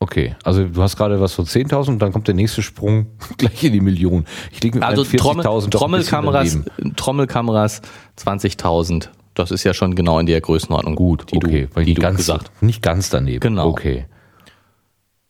Okay, 0.00 0.34
also 0.42 0.66
du 0.66 0.82
hast 0.82 0.96
gerade 0.96 1.20
was 1.20 1.34
von 1.34 1.44
10.000 1.44 1.88
und 1.90 1.98
dann 2.00 2.10
kommt 2.10 2.26
der 2.26 2.34
nächste 2.34 2.62
Sprung 2.62 3.08
gleich 3.36 3.62
in 3.62 3.74
die 3.74 3.80
Million. 3.82 4.24
Ich 4.50 4.62
liege 4.62 4.78
mit 4.78 4.84
Also 4.88 5.02
meinen 5.04 5.12
40.000 5.12 5.20
Trommel, 5.20 5.70
Trommelkameras. 5.70 6.58
Trommelkameras 6.96 7.82
20.000. 8.18 9.10
Das 9.34 9.50
ist 9.50 9.62
ja 9.64 9.74
schon 9.74 9.94
genau 9.94 10.18
in 10.18 10.24
der 10.26 10.40
Größenordnung. 10.40 10.96
Gut, 10.96 11.30
die 11.30 11.36
okay, 11.36 11.66
du, 11.66 11.76
weil 11.76 11.84
die 11.84 11.94
die 11.94 12.00
ganz, 12.00 12.16
gesagt 12.16 12.50
nicht 12.62 12.82
ganz 12.82 13.10
daneben. 13.10 13.40
Genau. 13.40 13.68
Okay. 13.68 14.06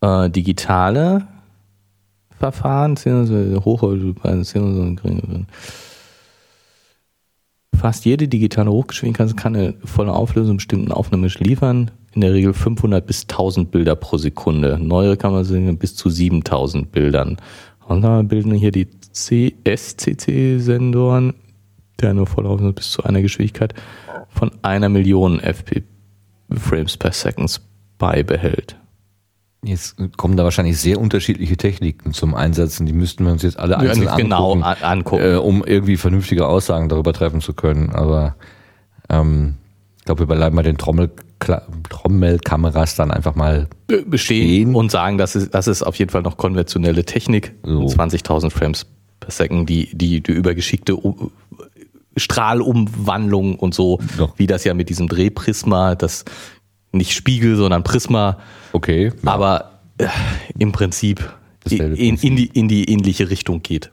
Äh, 0.03 0.29
digitale 0.29 1.27
Verfahren, 2.39 2.97
Fast 7.75 8.05
jede 8.05 8.29
digitale 8.29 8.71
Hochgeschwindigkeit 8.71 9.35
kann 9.37 9.57
eine 9.57 9.75
volle 9.85 10.13
Auflösung 10.13 10.59
bestimmten 10.59 10.93
Aufnahme 10.93 11.29
liefern. 11.29 11.91
In 12.15 12.21
der 12.21 12.35
Regel 12.35 12.53
500 12.53 13.07
bis 13.07 13.23
1000 13.23 13.71
Bilder 13.71 13.97
pro 13.97 14.19
Sekunde. 14.19 14.79
Neuere 14.79 15.17
Kameras 15.17 15.49
sind 15.49 15.79
bis 15.79 15.97
zu 15.97 16.11
7000 16.11 16.93
Bildern. 16.93 17.39
Und 17.89 18.03
dann 18.03 18.29
bilden 18.29 18.53
hier 18.53 18.71
die 18.71 18.87
CSCC-Sensoren, 19.13 21.33
der 22.01 22.13
nur 22.15 22.27
vollaufend 22.27 22.77
bis 22.77 22.91
zu 22.91 23.05
einer 23.05 23.21
Geschwindigkeit 23.23 23.75
von 24.29 24.51
einer 24.63 24.89
Million 24.89 25.41
FP 25.41 25.83
Frames 26.51 26.97
per 26.97 27.13
Second 27.13 27.61
beibehält. 27.99 28.77
Jetzt 29.65 29.95
kommen 30.17 30.37
da 30.37 30.43
wahrscheinlich 30.43 30.77
sehr 30.79 30.99
unterschiedliche 31.01 31.57
Techniken 31.57 32.13
zum 32.13 32.35
Einsatz 32.35 32.81
und 32.81 32.87
die 32.87 32.93
müssten 32.93 33.25
wir 33.25 33.31
uns 33.33 33.43
jetzt 33.43 33.59
alle 33.59 33.79
einzeln 33.79 34.07
Ja, 34.07 34.17
genau 34.17 34.53
angucken, 34.55 34.65
an- 34.65 34.83
angucken. 34.99 35.23
Äh, 35.25 35.37
um 35.37 35.65
irgendwie 35.65 35.97
vernünftige 35.97 36.47
Aussagen 36.49 36.89
darüber 36.89 37.13
treffen 37.13 37.41
zu 37.41 37.53
können. 37.55 37.91
Aber 37.91 38.35
ähm, 39.09 39.55
ich 39.99 40.05
glaube, 40.05 40.27
wir 40.29 40.35
bleiben 40.35 40.57
bei 40.57 40.63
den 40.63 40.79
Trommel 40.79 41.11
Trommelkameras 41.89 42.95
dann 42.97 43.11
einfach 43.11 43.35
mal. 43.35 43.69
Be- 43.87 44.05
bestehen 44.07 44.47
Stehen. 44.47 44.75
und 44.75 44.91
sagen, 44.91 45.19
das 45.19 45.35
ist, 45.37 45.53
das 45.55 45.67
ist 45.69 45.83
auf 45.83 45.97
jeden 45.97 46.11
Fall 46.11 46.23
noch 46.23 46.37
konventionelle 46.37 47.05
Technik. 47.05 47.55
So. 47.65 47.87
20.000 47.87 48.51
Frames 48.51 48.87
per 49.21 49.31
Second, 49.31 49.69
die, 49.69 49.91
die, 49.97 50.21
die 50.23 50.33
über 50.33 50.55
geschickte 50.55 50.97
U- 51.05 51.31
Strahlumwandlung 52.17 53.57
und 53.57 53.75
so, 53.75 53.99
Doch. 54.19 54.39
wie 54.39 54.47
das 54.47 54.65
ja 54.65 54.75
mit 54.75 54.89
diesem 54.89 55.09
Drehprisma, 55.09 55.95
das 55.95 56.25
nicht 56.93 57.12
Spiegel, 57.12 57.57
sondern 57.57 57.82
Prisma, 57.82 58.38
Okay. 58.72 59.12
aber 59.24 59.80
äh, 59.99 60.09
im 60.59 60.72
Prinzip 60.72 61.32
in, 61.68 62.16
in, 62.16 62.36
die, 62.36 62.47
in 62.47 62.68
die 62.68 62.84
ähnliche 62.90 63.30
Richtung 63.30 63.62
geht. 63.62 63.90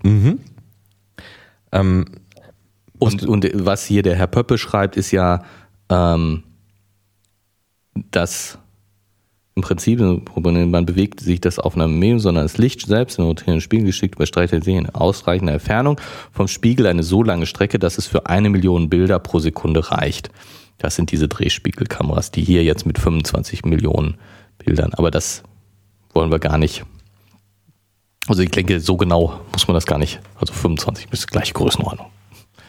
Ähm, 1.71 2.05
Und, 2.97 3.25
und 3.25 3.49
was 3.53 3.85
hier 3.85 4.03
der 4.03 4.15
Herr 4.15 4.27
Pöppe 4.27 4.57
schreibt, 4.57 4.97
ist 4.97 5.11
ja, 5.11 5.43
ähm, 5.89 6.43
dass 8.11 8.57
im 9.55 9.61
Prinzip, 9.61 9.99
man 9.99 10.85
bewegt 10.85 11.19
sich 11.19 11.41
das 11.41 11.59
auf 11.59 11.75
einem 11.75 11.99
Medium, 11.99 12.19
sondern 12.19 12.45
das 12.45 12.57
Licht 12.57 12.85
selbst 12.87 13.19
in 13.19 13.25
rotierenden 13.25 13.59
Spiegel 13.61 13.85
geschickt 13.87 14.15
überstreicht 14.15 14.51
sich 14.63 14.73
in 14.73 14.89
ausreichender 14.89 15.53
Entfernung 15.53 15.99
vom 16.31 16.47
Spiegel 16.47 16.87
eine 16.87 17.03
so 17.03 17.23
lange 17.23 17.45
Strecke, 17.45 17.77
dass 17.77 17.97
es 17.97 18.07
für 18.07 18.25
eine 18.27 18.49
Million 18.49 18.89
Bilder 18.89 19.19
pro 19.19 19.39
Sekunde 19.39 19.91
reicht. 19.91 20.29
Das 20.80 20.95
sind 20.95 21.11
diese 21.11 21.27
Drehspiegelkameras, 21.27 22.32
die 22.32 22.41
hier 22.41 22.63
jetzt 22.63 22.86
mit 22.86 22.97
25 22.97 23.65
Millionen 23.65 24.15
Bildern, 24.57 24.93
aber 24.93 25.11
das 25.11 25.43
wollen 26.13 26.32
wir 26.32 26.39
gar 26.39 26.57
nicht. 26.57 26.84
Also 28.27 28.41
ich 28.41 28.51
denke, 28.51 28.80
so 28.80 28.97
genau 28.97 29.39
muss 29.51 29.67
man 29.67 29.75
das 29.75 29.86
gar 29.86 29.97
nicht. 29.97 30.19
Also 30.39 30.53
25 30.53 31.07
ist 31.11 31.27
gleich 31.27 31.53
Größenordnung. 31.53 32.07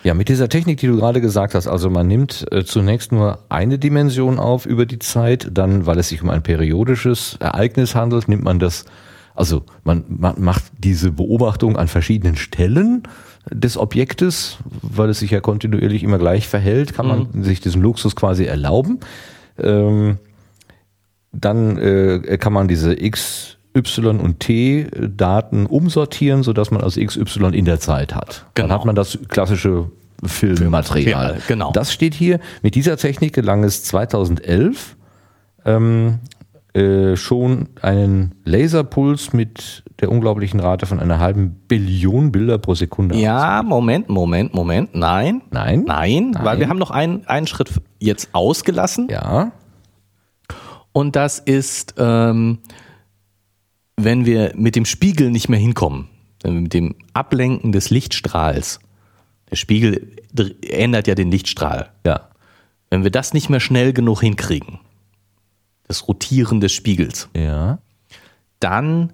Ja, 0.02 0.14
mit 0.14 0.30
dieser 0.30 0.48
Technik, 0.48 0.80
die 0.80 0.86
du 0.86 0.96
gerade 0.96 1.20
gesagt 1.20 1.54
hast, 1.54 1.68
also 1.68 1.90
man 1.90 2.06
nimmt 2.06 2.46
äh, 2.52 2.64
zunächst 2.64 3.12
nur 3.12 3.40
eine 3.50 3.78
Dimension 3.78 4.38
auf 4.38 4.64
über 4.64 4.86
die 4.86 4.98
Zeit, 4.98 5.48
dann, 5.52 5.84
weil 5.84 5.98
es 5.98 6.08
sich 6.08 6.22
um 6.22 6.30
ein 6.30 6.42
periodisches 6.42 7.36
Ereignis 7.38 7.94
handelt, 7.94 8.26
nimmt 8.26 8.42
man 8.42 8.58
das, 8.58 8.86
also 9.34 9.64
man, 9.84 10.04
man 10.08 10.40
macht 10.40 10.64
diese 10.78 11.12
Beobachtung 11.12 11.76
an 11.76 11.86
verschiedenen 11.86 12.36
Stellen 12.36 13.02
des 13.50 13.76
Objektes, 13.76 14.58
weil 14.82 15.08
es 15.10 15.20
sich 15.20 15.30
ja 15.30 15.40
kontinuierlich 15.40 16.02
immer 16.02 16.18
gleich 16.18 16.48
verhält, 16.48 16.92
kann 16.94 17.06
man 17.06 17.42
sich 17.42 17.60
diesen 17.60 17.80
Luxus 17.82 18.14
quasi 18.16 18.44
erlauben. 18.44 19.00
Ähm, 19.58 20.18
dann 21.32 21.78
äh, 21.78 22.38
kann 22.38 22.52
man 22.52 22.68
diese 22.68 22.92
X, 23.00 23.56
Y 23.74 24.18
und 24.20 24.40
T 24.40 24.88
Daten 25.16 25.66
umsortieren, 25.66 26.42
sodass 26.42 26.70
man 26.70 26.82
also 26.82 27.00
X, 27.00 27.16
Y 27.16 27.54
in 27.54 27.64
der 27.64 27.80
Zeit 27.80 28.14
hat. 28.14 28.46
Dann 28.54 28.66
Genau. 28.66 28.74
hat 28.78 28.84
man 28.84 28.94
das 28.94 29.18
klassische 29.28 29.90
Filmmaterial. 30.24 31.02
Filmmaterial, 31.04 31.38
genau. 31.48 31.72
Das 31.72 31.92
steht 31.92 32.14
hier. 32.14 32.40
Mit 32.62 32.74
dieser 32.74 32.96
Technik 32.96 33.32
gelang 33.32 33.64
es 33.64 33.84
2011 33.84 34.96
ähm, 35.64 36.18
äh, 36.74 37.16
schon 37.16 37.68
einen 37.82 38.34
Laserpuls 38.44 39.32
mit 39.32 39.82
der 40.00 40.10
unglaublichen 40.10 40.60
Rate 40.60 40.86
von 40.86 41.00
einer 41.00 41.18
halben 41.18 41.50
Billion 41.66 42.32
Bilder 42.32 42.58
pro 42.58 42.74
Sekunde. 42.74 43.16
Ja, 43.16 43.62
Moment, 43.62 44.08
Moment, 44.08 44.54
Moment. 44.54 44.94
Nein. 44.94 45.42
Nein? 45.50 45.84
Nein, 45.86 46.34
weil 46.34 46.44
Nein. 46.44 46.60
wir 46.60 46.68
haben 46.68 46.78
noch 46.78 46.90
einen, 46.90 47.26
einen 47.26 47.46
Schritt 47.46 47.70
jetzt 47.98 48.30
ausgelassen. 48.32 49.08
Ja. 49.10 49.52
Und 50.92 51.16
das 51.16 51.38
ist, 51.38 51.94
ähm, 51.98 52.58
wenn 53.96 54.24
wir 54.24 54.52
mit 54.56 54.76
dem 54.76 54.84
Spiegel 54.84 55.30
nicht 55.30 55.48
mehr 55.48 55.60
hinkommen, 55.60 56.08
wenn 56.42 56.54
wir 56.54 56.60
mit 56.62 56.74
dem 56.74 56.94
Ablenken 57.12 57.72
des 57.72 57.90
Lichtstrahls, 57.90 58.80
der 59.50 59.56
Spiegel 59.56 60.12
ändert 60.68 61.06
ja 61.06 61.14
den 61.14 61.30
Lichtstrahl, 61.30 61.90
Ja. 62.06 62.28
wenn 62.88 63.02
wir 63.04 63.10
das 63.10 63.34
nicht 63.34 63.50
mehr 63.50 63.60
schnell 63.60 63.92
genug 63.92 64.20
hinkriegen, 64.20 64.78
das 65.90 66.06
Rotieren 66.08 66.60
des 66.60 66.72
Spiegels, 66.72 67.28
Ja. 67.36 67.78
dann 68.60 69.12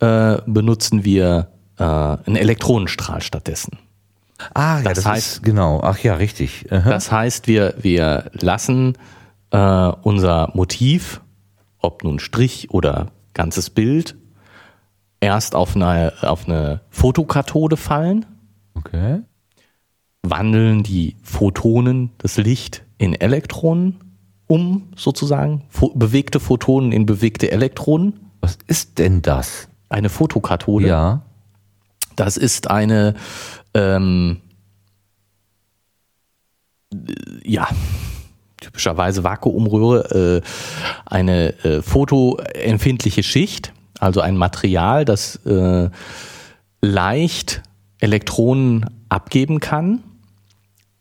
äh, 0.00 0.38
benutzen 0.46 1.04
wir 1.04 1.52
äh, 1.78 1.82
einen 1.84 2.34
Elektronenstrahl 2.36 3.22
stattdessen. 3.22 3.78
Ah, 4.54 4.78
ja, 4.78 4.82
Das 4.82 5.02
das, 5.02 5.06
heißt- 5.06 5.16
ist 5.16 5.42
genau. 5.44 5.80
Ach 5.82 5.98
ja, 5.98 6.14
richtig. 6.14 6.66
Aha. 6.72 6.88
Das 6.90 7.10
heißt, 7.12 7.46
wir, 7.46 7.74
wir 7.80 8.30
lassen 8.34 8.94
äh, 9.50 9.58
unser 10.02 10.50
Motiv, 10.54 11.20
ob 11.78 12.02
nun 12.04 12.18
Strich 12.18 12.70
oder 12.70 13.12
ganzes 13.34 13.70
Bild, 13.70 14.16
erst 15.20 15.54
auf 15.54 15.74
eine, 15.76 16.12
auf 16.22 16.46
eine 16.48 16.80
Fotokathode 16.90 17.76
fallen, 17.76 18.26
Okay. 18.74 19.20
wandeln 20.22 20.82
die 20.82 21.16
Photonen, 21.22 22.10
das 22.18 22.36
Licht 22.38 22.84
in 22.98 23.14
Elektronen 23.14 23.96
um, 24.48 24.88
sozusagen, 24.96 25.62
bewegte 25.94 26.40
Photonen 26.40 26.90
in 26.90 27.06
bewegte 27.06 27.52
Elektronen. 27.52 28.18
Was 28.40 28.58
ist 28.66 28.98
denn 28.98 29.22
das? 29.22 29.68
Eine 29.88 30.08
Fotokathode. 30.08 30.88
Ja. 30.88 31.22
Das 32.16 32.36
ist 32.36 32.68
eine, 32.68 33.14
ähm, 33.74 34.38
ja, 37.44 37.68
typischerweise 38.60 39.22
Vakuumröhre, 39.22 40.42
äh, 40.42 40.48
eine 41.06 41.64
äh, 41.64 41.82
fotoempfindliche 41.82 43.22
Schicht, 43.22 43.72
also 44.00 44.20
ein 44.20 44.36
Material, 44.36 45.04
das 45.04 45.36
äh, 45.46 45.90
leicht 46.80 47.62
Elektronen 48.00 48.86
abgeben 49.08 49.60
kann. 49.60 50.02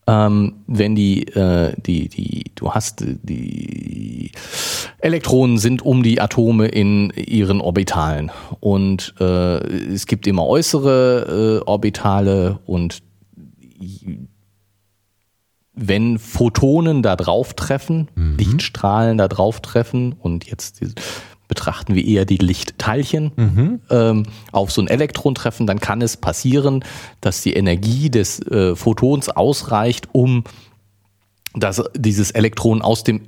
Ähm, 0.09 0.63
wenn 0.67 0.95
die, 0.95 1.27
äh, 1.27 1.73
die, 1.77 2.07
die, 2.07 2.51
du 2.55 2.71
hast 2.71 3.01
äh, 3.01 3.17
die 3.23 4.31
Elektronen 4.99 5.57
sind 5.57 5.81
um 5.81 6.01
die 6.01 6.21
Atome 6.21 6.67
in 6.67 7.09
ihren 7.11 7.59
Orbitalen. 7.59 8.31
Und 8.61 9.13
äh, 9.19 9.57
es 9.57 10.05
gibt 10.05 10.25
immer 10.25 10.45
äußere 10.47 11.61
äh, 11.61 11.69
Orbitale 11.69 12.59
und 12.65 13.03
wenn 15.73 16.17
Photonen 16.17 17.03
da 17.03 17.15
drauf 17.15 17.53
treffen, 17.53 18.09
Lichtstrahlen 18.15 19.17
da 19.17 19.27
drauf 19.27 19.61
treffen 19.61 20.13
und 20.13 20.45
jetzt 20.45 20.81
betrachten 21.47 21.95
wir 21.95 22.05
eher 22.05 22.25
die 22.25 22.37
Lichtteilchen 22.37 23.31
ähm, 23.89 24.23
auf 24.51 24.71
so 24.71 24.81
ein 24.81 24.87
Elektron 24.87 25.35
treffen, 25.35 25.67
dann 25.67 25.79
kann 25.79 26.01
es 26.01 26.17
passieren, 26.17 26.83
dass 27.21 27.41
die 27.41 27.53
Energie 27.53 28.09
des 28.09 28.39
äh, 28.47 28.75
Photons 28.75 29.29
ausreicht, 29.29 30.09
um 30.11 30.43
das, 31.53 31.83
dieses 31.95 32.31
Elektron 32.31 32.81
aus 32.81 33.03
dem 33.03 33.21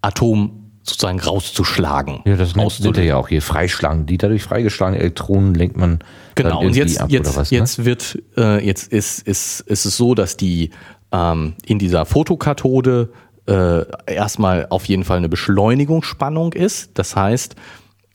Atom 0.00 0.62
sozusagen 0.82 1.18
rauszuschlagen. 1.20 2.20
Ja, 2.24 2.36
das 2.36 2.54
nennt, 2.54 2.96
ja 2.96 3.16
auch 3.16 3.28
hier 3.28 3.42
Freischlagen. 3.42 4.06
Die 4.06 4.18
dadurch 4.18 4.44
freigeschlagenen 4.44 5.00
Elektronen 5.00 5.54
lenkt 5.54 5.76
man 5.76 5.98
Genau, 6.36 6.60
und 6.60 6.76
jetzt, 6.76 7.00
ab 7.00 7.10
jetzt, 7.10 7.36
was, 7.36 7.50
ne? 7.50 7.58
jetzt 7.58 7.84
wird, 7.84 8.22
äh, 8.36 8.64
jetzt 8.64 8.92
ist, 8.92 9.26
ist, 9.26 9.60
ist 9.60 9.84
es 9.84 9.96
so, 9.96 10.14
dass 10.14 10.36
die 10.36 10.70
ähm, 11.12 11.54
in 11.64 11.78
dieser 11.78 12.06
Fotokathode 12.06 13.10
äh, 13.46 13.84
erstmal 14.06 14.66
auf 14.70 14.84
jeden 14.86 15.04
Fall 15.04 15.18
eine 15.18 15.28
Beschleunigungsspannung 15.28 16.52
ist. 16.52 16.98
Das 16.98 17.16
heißt, 17.16 17.56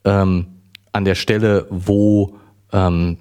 ähm, 0.06 0.48
an 0.92 1.06
der 1.06 1.16
Stelle, 1.16 1.68
wo 1.70 2.36
ähm, 2.74 3.18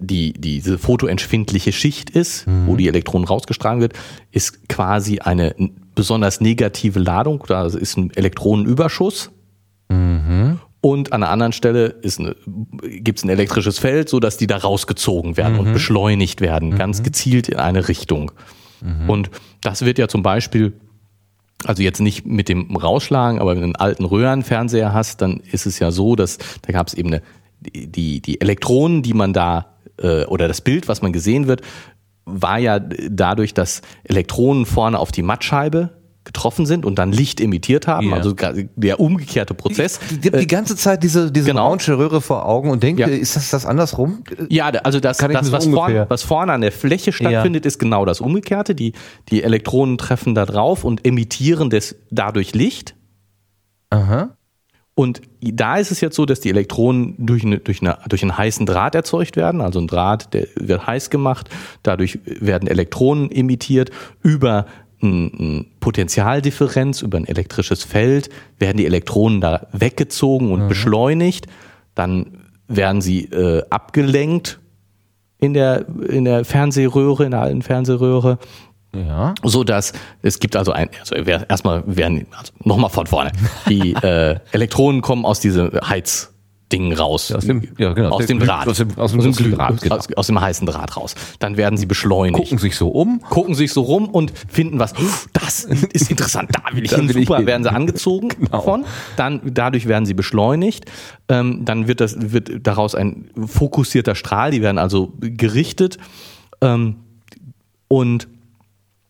die, 0.00 0.32
diese 0.32 0.78
fotoempfindliche 0.78 1.72
Schicht 1.72 2.10
ist, 2.10 2.46
wo 2.66 2.74
die 2.76 2.88
Elektronen 2.88 3.28
rausgestrahlt 3.28 3.80
wird, 3.80 3.92
ist 4.32 4.68
quasi 4.68 5.20
eine 5.20 5.54
besonders 5.94 6.40
negative 6.40 6.98
Ladung. 6.98 7.44
Da 7.46 7.66
ist 7.66 7.96
ein 7.96 8.10
Elektronenüberschuss. 8.14 9.30
Und 10.80 11.12
an 11.12 11.22
einer 11.22 11.32
anderen 11.32 11.52
Stelle 11.52 11.96
gibt 12.00 13.18
es 13.18 13.24
ein 13.24 13.30
elektrisches 13.30 13.78
Feld, 13.78 14.08
so 14.08 14.20
dass 14.20 14.36
die 14.36 14.46
da 14.46 14.56
rausgezogen 14.56 15.36
werden 15.36 15.58
und 15.58 15.72
beschleunigt 15.72 16.40
werden, 16.40 16.76
ganz 16.76 17.02
gezielt 17.02 17.48
in 17.48 17.58
eine 17.58 17.88
Richtung. 17.88 18.32
Und 19.08 19.30
das 19.60 19.84
wird 19.84 19.98
ja 19.98 20.08
zum 20.08 20.22
Beispiel, 20.22 20.72
also 21.64 21.82
jetzt 21.82 22.00
nicht 22.00 22.26
mit 22.26 22.48
dem 22.48 22.76
Rausschlagen, 22.76 23.40
aber 23.40 23.52
wenn 23.52 23.58
du 23.58 23.64
einen 23.64 23.76
alten 23.76 24.04
Röhrenfernseher 24.04 24.92
hast, 24.92 25.22
dann 25.22 25.40
ist 25.50 25.66
es 25.66 25.78
ja 25.78 25.90
so, 25.90 26.14
dass 26.14 26.38
da 26.62 26.72
gab 26.72 26.86
es 26.86 26.94
eben 26.94 27.08
eine, 27.08 27.22
die, 27.60 28.20
die 28.20 28.40
Elektronen, 28.40 29.02
die 29.02 29.14
man 29.14 29.32
da, 29.32 29.74
äh, 30.00 30.24
oder 30.26 30.46
das 30.46 30.60
Bild, 30.60 30.88
was 30.88 31.02
man 31.02 31.12
gesehen 31.12 31.48
wird, 31.48 31.62
war 32.24 32.58
ja 32.58 32.78
dadurch, 32.78 33.54
dass 33.54 33.82
Elektronen 34.04 34.66
vorne 34.66 34.98
auf 34.98 35.10
die 35.10 35.22
Mattscheibe 35.22 35.97
getroffen 36.28 36.66
sind 36.66 36.84
und 36.84 36.98
dann 36.98 37.10
Licht 37.10 37.40
emittiert 37.40 37.86
haben, 37.86 38.10
Ja. 38.10 38.16
also 38.16 38.34
der 38.76 39.00
umgekehrte 39.00 39.54
Prozess. 39.54 39.98
Ich 40.20 40.26
habe 40.26 40.40
die 40.40 40.46
ganze 40.46 40.76
Zeit 40.76 41.02
diese, 41.02 41.32
diese 41.32 41.46
genau. 41.46 41.68
orange 41.68 41.88
Röhre 41.96 42.20
vor 42.20 42.44
Augen 42.44 42.68
und 42.70 42.82
denke, 42.82 43.00
Ja. 43.00 43.08
ist 43.08 43.34
das 43.34 43.48
das 43.48 43.64
andersrum? 43.64 44.22
Ja, 44.50 44.68
also 44.68 45.00
das, 45.00 45.16
Kann 45.16 45.30
ich 45.30 45.38
das 45.38 45.46
so 45.46 45.52
was, 45.52 45.66
vorn, 45.66 46.04
was 46.08 46.22
vorne 46.22 46.52
an 46.52 46.60
der 46.60 46.70
Fläche 46.70 47.12
stattfindet, 47.12 47.64
ist 47.64 47.78
genau 47.78 48.04
das 48.04 48.20
Umgekehrte. 48.20 48.74
Die, 48.74 48.92
die 49.30 49.42
Elektronen 49.42 49.96
treffen 49.96 50.34
da 50.34 50.44
drauf 50.44 50.84
und 50.84 51.06
emittieren 51.06 51.70
des, 51.70 51.96
dadurch 52.10 52.54
Licht. 52.54 52.94
Aha. 53.88 54.36
Und 54.94 55.22
da 55.40 55.76
ist 55.78 55.90
es 55.90 56.02
jetzt 56.02 56.14
so, 56.14 56.26
dass 56.26 56.40
die 56.40 56.50
Elektronen 56.50 57.14
durch, 57.16 57.42
eine, 57.42 57.58
durch, 57.58 57.80
eine, 57.80 57.96
durch 58.06 58.22
einen 58.22 58.36
heißen 58.36 58.66
Draht 58.66 58.94
erzeugt 58.94 59.36
werden. 59.36 59.62
Also 59.62 59.80
ein 59.80 59.86
Draht, 59.86 60.34
der 60.34 60.46
wird 60.56 60.86
heiß 60.86 61.08
gemacht. 61.08 61.48
Dadurch 61.82 62.18
werden 62.26 62.68
Elektronen 62.68 63.30
emittiert. 63.30 63.90
Über 64.22 64.66
ein, 65.02 65.66
Potentialdifferenz, 65.80 67.02
über 67.02 67.18
ein 67.18 67.26
elektrisches 67.26 67.84
Feld 67.84 68.30
werden 68.58 68.76
die 68.76 68.86
Elektronen 68.86 69.40
da 69.40 69.66
weggezogen 69.72 70.52
und 70.52 70.68
beschleunigt. 70.68 71.46
Dann 71.94 72.44
werden 72.66 73.00
sie 73.00 73.24
äh, 73.24 73.62
abgelenkt 73.70 74.60
in 75.38 75.54
der, 75.54 75.86
in 76.08 76.24
der 76.24 76.44
Fernsehröhre, 76.44 77.24
in 77.24 77.30
der 77.30 77.40
alten 77.40 77.62
Fernsehröhre 77.62 78.38
Ja. 78.92 79.34
so 79.44 79.64
dass 79.64 79.92
es 80.22 80.40
gibt 80.40 80.56
also 80.56 80.72
ein 80.72 80.88
also 80.98 81.14
erstmal 81.14 81.84
werden 81.86 82.26
also 82.36 82.52
nochmal 82.64 82.90
von 82.90 83.06
vorne 83.06 83.32
die 83.68 83.92
äh, 84.02 84.38
Elektronen 84.52 85.02
kommen 85.02 85.24
aus 85.24 85.40
diesem 85.40 85.70
Heizding 86.70 86.92
raus. 86.92 87.32
Aus 87.32 87.46
dem- 87.46 87.62
ja, 87.78 87.92
genau. 87.92 88.10
aus 88.10 88.26
dem 88.26 88.38
Draht. 88.40 88.68
aus 88.68 88.76
dem- 88.78 88.88
aus 88.96 89.12
dem- 89.12 89.20
aus 89.20 89.36
dem 89.36 89.52
Draht, 89.52 89.80
genau. 89.80 89.96
aus, 89.96 90.12
aus 90.14 90.26
dem 90.26 90.40
heißen 90.40 90.66
Draht 90.66 90.96
raus. 90.96 91.14
Dann 91.38 91.56
werden 91.56 91.76
sie 91.78 91.86
beschleunigt. 91.86 92.36
Gucken 92.38 92.58
sich 92.58 92.76
so 92.76 92.88
um. 92.88 93.20
gucken 93.22 93.54
sich 93.54 93.72
so 93.72 93.80
rum 93.82 94.08
und 94.08 94.32
finden 94.48 94.78
was, 94.78 94.92
das 95.32 95.64
ist 95.64 96.10
interessant, 96.10 96.50
da 96.52 96.74
will 96.76 96.84
ich 96.84 96.90
hin, 96.94 97.08
will 97.08 97.16
ich 97.18 97.26
super, 97.26 97.38
hin. 97.38 97.46
werden 97.46 97.62
sie 97.62 97.72
angezogen 97.72 98.28
Genau. 98.38 98.60
von, 98.60 98.84
dann, 99.16 99.40
dadurch 99.44 99.86
werden 99.86 100.04
sie 100.06 100.14
beschleunigt, 100.14 100.84
ähm, 101.28 101.64
dann 101.64 101.88
wird 101.88 102.00
das, 102.00 102.16
wird 102.32 102.66
daraus 102.66 102.94
ein 102.94 103.30
fokussierter 103.46 104.14
Strahl, 104.14 104.50
die 104.50 104.60
werden 104.62 104.78
also 104.78 105.12
gerichtet, 105.20 105.96
ähm, 106.60 106.96
und 107.88 108.28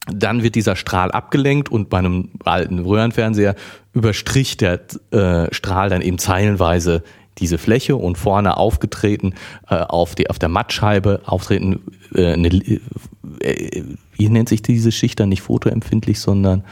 dann 0.07 0.43
wird 0.43 0.55
dieser 0.55 0.75
Strahl 0.77 1.11
abgelenkt 1.11 1.71
und 1.71 1.91
bei 1.91 1.99
einem 1.99 2.31
alten 2.45 2.79
Röhrenfernseher 2.79 3.55
überstricht 3.93 4.61
der 4.63 4.81
äh, 5.11 5.53
Strahl 5.53 5.91
dann 5.91 6.01
eben 6.01 6.17
zeilenweise 6.19 7.03
diese 7.39 7.59
Fläche 7.59 7.97
und 7.97 8.19
vorne 8.19 8.57
aufgetreten 8.57 9.35
äh, 9.69 9.77
auf, 9.77 10.15
die, 10.15 10.31
auf 10.31 10.39
der 10.39 10.49
Mattscheibe 10.49 11.23
auftreten 11.25 11.81
äh, 12.15 12.33
eine, 12.33 12.49
äh, 12.49 13.83
wie 14.17 14.29
nennt 14.29 14.49
sich 14.49 14.63
diese 14.63 14.93
Schicht 14.93 15.21
dann 15.21 15.29
nicht 15.29 15.43
fotoempfindlich, 15.43 16.21
sondern 16.21 16.65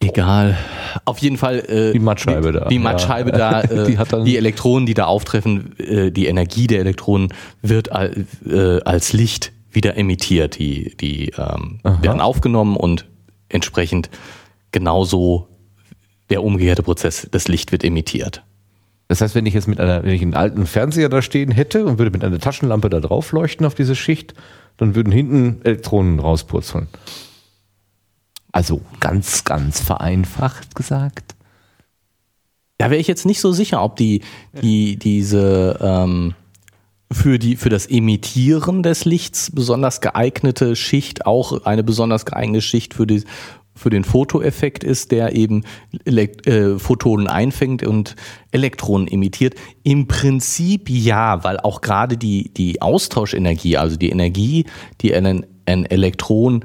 egal. 0.00 0.56
Auf 1.04 1.18
jeden 1.18 1.36
Fall 1.36 1.58
äh, 1.68 1.92
Die 1.92 1.98
Mattscheibe 1.98 2.52
da, 2.52 2.68
Die 2.68 2.76
ja. 2.76 2.80
Mattscheibe 2.80 3.32
da, 3.32 3.60
äh, 3.62 3.86
Die 3.86 3.98
hat 3.98 4.12
dann- 4.12 4.24
die 4.24 4.36
Elektronen, 4.36 4.86
die 4.86 4.94
da 4.94 5.06
auftreffen, 5.06 5.78
äh, 5.78 6.10
die 6.10 6.26
Energie 6.26 6.66
der 6.66 6.80
Elektronen 6.80 7.32
wird 7.62 7.92
al, 7.92 8.26
äh, 8.48 8.80
als 8.82 9.12
Licht 9.12 9.52
wieder 9.70 9.96
emittiert. 9.96 10.58
Die, 10.58 10.96
die 10.96 11.32
ähm, 11.36 11.80
werden 11.82 12.20
aufgenommen 12.20 12.76
und 12.76 13.06
entsprechend 13.48 14.08
genauso 14.72 15.48
der 16.30 16.42
umgekehrte 16.42 16.82
Prozess, 16.82 17.26
das 17.30 17.48
Licht 17.48 17.72
wird 17.72 17.84
emittiert. 17.84 18.42
Das 19.08 19.22
heißt, 19.22 19.34
wenn 19.34 19.46
ich 19.46 19.54
jetzt 19.54 19.68
mit 19.68 19.80
einer, 19.80 20.02
wenn 20.02 20.12
ich 20.12 20.22
einen 20.22 20.34
alten 20.34 20.66
Fernseher 20.66 21.08
da 21.08 21.22
stehen 21.22 21.50
hätte 21.50 21.86
und 21.86 21.98
würde 21.98 22.10
mit 22.10 22.22
einer 22.22 22.38
Taschenlampe 22.38 22.90
da 22.90 23.00
drauf 23.00 23.32
leuchten 23.32 23.66
auf 23.66 23.74
diese 23.74 23.96
Schicht, 23.96 24.34
dann 24.76 24.94
würden 24.94 25.12
hinten 25.12 25.60
Elektronen 25.64 26.20
rauspurzeln. 26.20 26.88
Also 28.52 28.82
ganz, 29.00 29.44
ganz 29.44 29.80
vereinfacht 29.80 30.74
gesagt. 30.74 31.34
Da 32.76 32.90
wäre 32.90 33.00
ich 33.00 33.08
jetzt 33.08 33.26
nicht 33.26 33.40
so 33.40 33.50
sicher, 33.52 33.82
ob 33.82 33.96
die, 33.96 34.22
die 34.62 34.96
diese 34.96 35.78
ähm, 35.80 36.34
für, 37.10 37.38
die, 37.38 37.56
für 37.56 37.70
das 37.70 37.86
Emittieren 37.86 38.82
des 38.82 39.04
Lichts 39.04 39.50
besonders 39.50 40.00
geeignete 40.00 40.76
Schicht 40.76 41.26
auch 41.26 41.64
eine 41.64 41.82
besonders 41.82 42.26
geeignete 42.26 42.62
Schicht 42.62 42.94
für, 42.94 43.06
die, 43.06 43.24
für 43.78 43.90
den 43.90 44.04
Fotoeffekt 44.04 44.84
ist, 44.84 45.12
der 45.12 45.34
eben 45.34 45.64
Elekt 46.04 46.46
äh, 46.46 46.78
Photonen 46.78 47.28
einfängt 47.28 47.86
und 47.86 48.16
Elektronen 48.50 49.08
emittiert. 49.08 49.54
Im 49.82 50.08
Prinzip 50.08 50.90
ja, 50.90 51.44
weil 51.44 51.58
auch 51.60 51.80
gerade 51.80 52.16
die, 52.16 52.52
die 52.52 52.82
Austauschenergie, 52.82 53.76
also 53.76 53.96
die 53.96 54.10
Energie, 54.10 54.66
die 55.00 55.14
ein, 55.14 55.46
ein 55.66 55.86
Elektron 55.86 56.64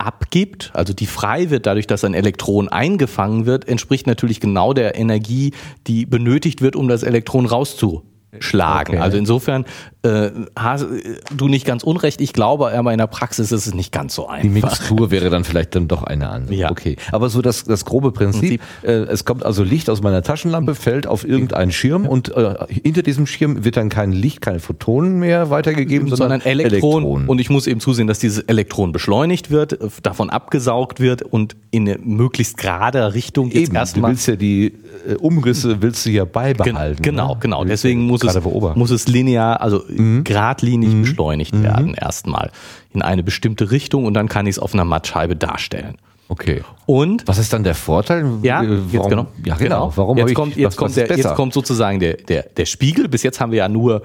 abgibt, 0.00 0.70
also 0.74 0.92
die 0.92 1.06
frei 1.06 1.50
wird 1.50 1.66
dadurch, 1.66 1.86
dass 1.86 2.04
ein 2.04 2.14
Elektron 2.14 2.68
eingefangen 2.68 3.46
wird, 3.46 3.68
entspricht 3.68 4.06
natürlich 4.06 4.40
genau 4.40 4.72
der 4.72 4.96
Energie, 4.96 5.52
die 5.86 6.06
benötigt 6.06 6.62
wird, 6.62 6.74
um 6.74 6.88
das 6.88 7.02
Elektron 7.02 7.44
rauszuschlagen. 7.44 8.94
Okay. 8.94 9.02
Also 9.02 9.18
insofern 9.18 9.66
äh, 10.02 10.30
hast 10.56 10.86
du 11.34 11.48
nicht 11.48 11.66
ganz 11.66 11.82
unrecht. 11.82 12.20
Ich 12.20 12.32
glaube, 12.32 12.72
aber 12.72 12.92
in 12.92 12.98
der 12.98 13.06
Praxis 13.06 13.52
ist 13.52 13.66
es 13.66 13.74
nicht 13.74 13.92
ganz 13.92 14.14
so 14.14 14.28
Die 14.28 14.48
einfach. 14.48 14.70
Mixtur 14.70 15.10
wäre 15.10 15.28
dann 15.28 15.44
vielleicht 15.44 15.74
dann 15.74 15.88
doch 15.88 16.02
eine 16.04 16.30
andere. 16.30 16.54
Ja. 16.54 16.70
Okay. 16.70 16.96
Aber 17.12 17.28
so 17.28 17.42
das, 17.42 17.64
das 17.64 17.84
grobe 17.84 18.12
Prinzip, 18.12 18.62
äh, 18.82 18.92
es 18.92 19.24
kommt 19.24 19.44
also 19.44 19.62
Licht 19.62 19.90
aus 19.90 20.02
meiner 20.02 20.22
Taschenlampe, 20.22 20.74
fällt 20.74 21.06
auf 21.06 21.26
irgendeinen 21.26 21.70
Schirm 21.70 22.06
und 22.06 22.34
äh, 22.34 22.54
hinter 22.68 23.02
diesem 23.02 23.26
Schirm 23.26 23.64
wird 23.64 23.76
dann 23.76 23.90
kein 23.90 24.12
Licht, 24.12 24.40
keine 24.40 24.60
Photonen 24.60 25.18
mehr 25.18 25.50
weitergegeben, 25.50 26.08
sondern 26.08 26.40
Elektron. 26.40 27.28
Und 27.28 27.38
ich 27.38 27.50
muss 27.50 27.66
eben 27.66 27.80
zusehen, 27.80 28.06
dass 28.06 28.18
dieses 28.18 28.40
Elektron 28.44 28.92
beschleunigt 28.92 29.50
wird, 29.50 29.74
äh, 29.74 29.88
davon 30.02 30.30
abgesaugt 30.30 31.00
wird 31.00 31.22
und 31.22 31.56
in 31.70 31.88
eine 31.88 31.98
möglichst 31.98 32.56
gerade 32.56 33.14
Richtung 33.14 33.48
jetzt 33.48 33.64
Eben, 33.64 33.74
du 33.74 33.78
erstmal 33.78 34.10
willst 34.12 34.26
ja 34.28 34.36
die 34.36 34.72
äh, 35.06 35.14
Umrisse 35.16 35.82
willst 35.82 36.06
du 36.06 36.10
ja 36.10 36.24
Gen 36.24 36.32
beibehalten. 36.32 37.02
genau, 37.02 37.34
ne? 37.34 37.40
genau. 37.40 37.64
Deswegen 37.64 38.02
muss 38.02 38.22
es, 38.22 38.38
muss 38.74 38.90
es 38.90 39.08
linear, 39.08 39.60
also 39.60 39.82
geradlinig 40.24 40.94
beschleunigt 41.00 41.60
werden 41.62 41.94
erstmal 41.94 42.50
in 42.92 43.02
eine 43.02 43.22
bestimmte 43.22 43.70
Richtung 43.70 44.04
und 44.04 44.14
dann 44.14 44.28
kann 44.28 44.46
ich 44.46 44.56
es 44.56 44.58
auf 44.58 44.74
einer 44.74 44.84
Mattscheibe 44.84 45.36
darstellen. 45.36 45.96
Okay. 46.28 46.62
Und 46.86 47.26
Was 47.26 47.38
ist 47.38 47.52
dann 47.52 47.64
der 47.64 47.74
Vorteil? 47.74 48.24
ja, 48.42 48.62
Äh, 48.62 48.74
jetzt 48.74 48.94
warum, 48.94 49.10
genau. 49.10 49.26
Ja, 49.44 49.56
genau. 49.56 49.92
Warum 49.96 50.16
jetzt 50.16 50.34
kommt, 50.34 50.56
jetzt 50.56 50.66
was- 50.72 50.76
kommt 50.76 50.88
was 50.90 50.94
der, 51.08 51.16
jetzt 51.16 51.34
kommt 51.34 51.52
sozusagen 51.52 51.98
der, 51.98 52.14
der, 52.14 52.42
der 52.44 52.66
Spiegel. 52.66 53.08
Bis 53.08 53.24
jetzt 53.24 53.40
haben 53.40 53.50
wir 53.50 53.58
ja 53.58 53.68
nur 53.68 54.02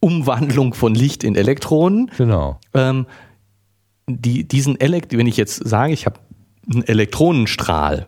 Umwandlung 0.00 0.74
von 0.74 0.94
Licht 0.94 1.24
in 1.24 1.34
Elektronen. 1.36 2.10
Genau. 2.18 2.60
Ähm, 2.74 3.06
die, 4.06 4.46
diesen 4.46 4.78
Elekt, 4.80 5.16
wenn 5.16 5.26
ich 5.26 5.36
jetzt 5.38 5.56
sage, 5.66 5.92
ich 5.92 6.06
habe 6.06 6.18
einen 6.72 6.82
Elektronenstrahl, 6.86 8.06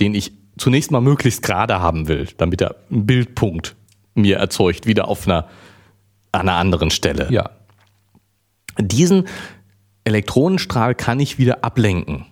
den 0.00 0.14
ich 0.14 0.32
zunächst 0.56 0.90
mal 0.90 1.00
möglichst 1.00 1.42
gerade 1.42 1.80
haben 1.80 2.08
will, 2.08 2.28
damit 2.36 2.60
er 2.60 2.76
einen 2.90 3.06
Bildpunkt 3.06 3.76
mir 4.14 4.36
erzeugt, 4.36 4.86
wieder 4.86 5.08
auf 5.08 5.26
einer, 5.26 5.46
an 6.32 6.48
einer 6.48 6.58
anderen 6.58 6.90
Stelle. 6.90 7.28
Ja. 7.30 7.50
Diesen 8.78 9.28
Elektronenstrahl 10.04 10.94
kann 10.94 11.20
ich 11.20 11.38
wieder 11.38 11.64
ablenken. 11.64 12.26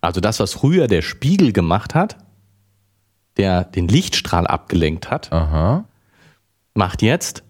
Also 0.00 0.20
das, 0.20 0.40
was 0.40 0.52
früher 0.52 0.88
der 0.88 1.02
Spiegel 1.02 1.52
gemacht 1.52 1.94
hat, 1.94 2.16
der 3.36 3.64
den 3.64 3.88
Lichtstrahl 3.88 4.46
abgelenkt 4.46 5.10
hat, 5.10 5.32
Aha. 5.32 5.84
macht 6.74 7.02
jetzt 7.02 7.44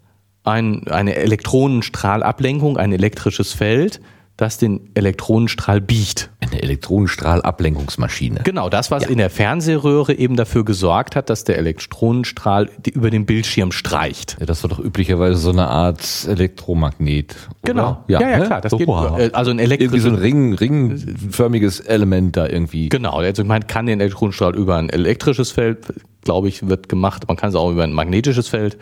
ein, 0.44 0.86
eine 0.88 1.16
Elektronenstrahlablenkung, 1.16 2.76
ein 2.76 2.92
elektrisches 2.92 3.52
Feld, 3.52 4.00
das 4.42 4.58
den 4.58 4.90
Elektronenstrahl 4.94 5.80
biegt. 5.80 6.30
Eine 6.40 6.60
Elektronenstrahlablenkungsmaschine. 6.62 8.40
Genau, 8.44 8.68
das, 8.68 8.90
was 8.90 9.06
in 9.06 9.18
der 9.18 9.30
Fernsehröhre 9.30 10.14
eben 10.14 10.36
dafür 10.36 10.64
gesorgt 10.64 11.14
hat, 11.16 11.30
dass 11.30 11.44
der 11.44 11.58
Elektronenstrahl 11.58 12.68
über 12.92 13.10
den 13.10 13.24
Bildschirm 13.24 13.72
streicht. 13.72 14.36
Ja, 14.40 14.46
das 14.46 14.62
war 14.64 14.70
doch 14.70 14.80
üblicherweise 14.80 15.36
so 15.36 15.50
eine 15.50 15.68
Art 15.68 16.26
Elektromagnet. 16.28 17.36
Oder? 17.62 17.72
Genau. 17.72 18.04
Ja, 18.08 18.20
ja, 18.20 18.38
ne? 18.38 18.46
klar, 18.46 18.60
das 18.60 18.70
so, 18.70 18.78
geht. 18.78 18.88
wow. 18.88 19.18
äh, 19.18 19.30
Also 19.32 19.52
ein 19.52 19.60
Irgendwie 19.60 20.00
so 20.00 20.08
ein 20.08 20.14
elektrisches. 20.16 20.22
Ring, 20.22 20.54
ringförmiges 20.54 21.80
Element 21.80 22.36
da 22.36 22.48
irgendwie. 22.48 22.88
Genau, 22.88 23.18
also 23.18 23.44
man 23.44 23.66
kann 23.66 23.86
den 23.86 24.00
Elektronenstrahl 24.00 24.56
über 24.56 24.76
ein 24.76 24.90
elektrisches 24.90 25.52
Feld, 25.52 25.78
glaube 26.22 26.48
ich, 26.48 26.68
wird 26.68 26.88
gemacht. 26.88 27.28
Man 27.28 27.36
kann 27.36 27.50
es 27.50 27.54
auch 27.54 27.70
über 27.70 27.84
ein 27.84 27.92
magnetisches 27.92 28.48
Feld 28.48 28.76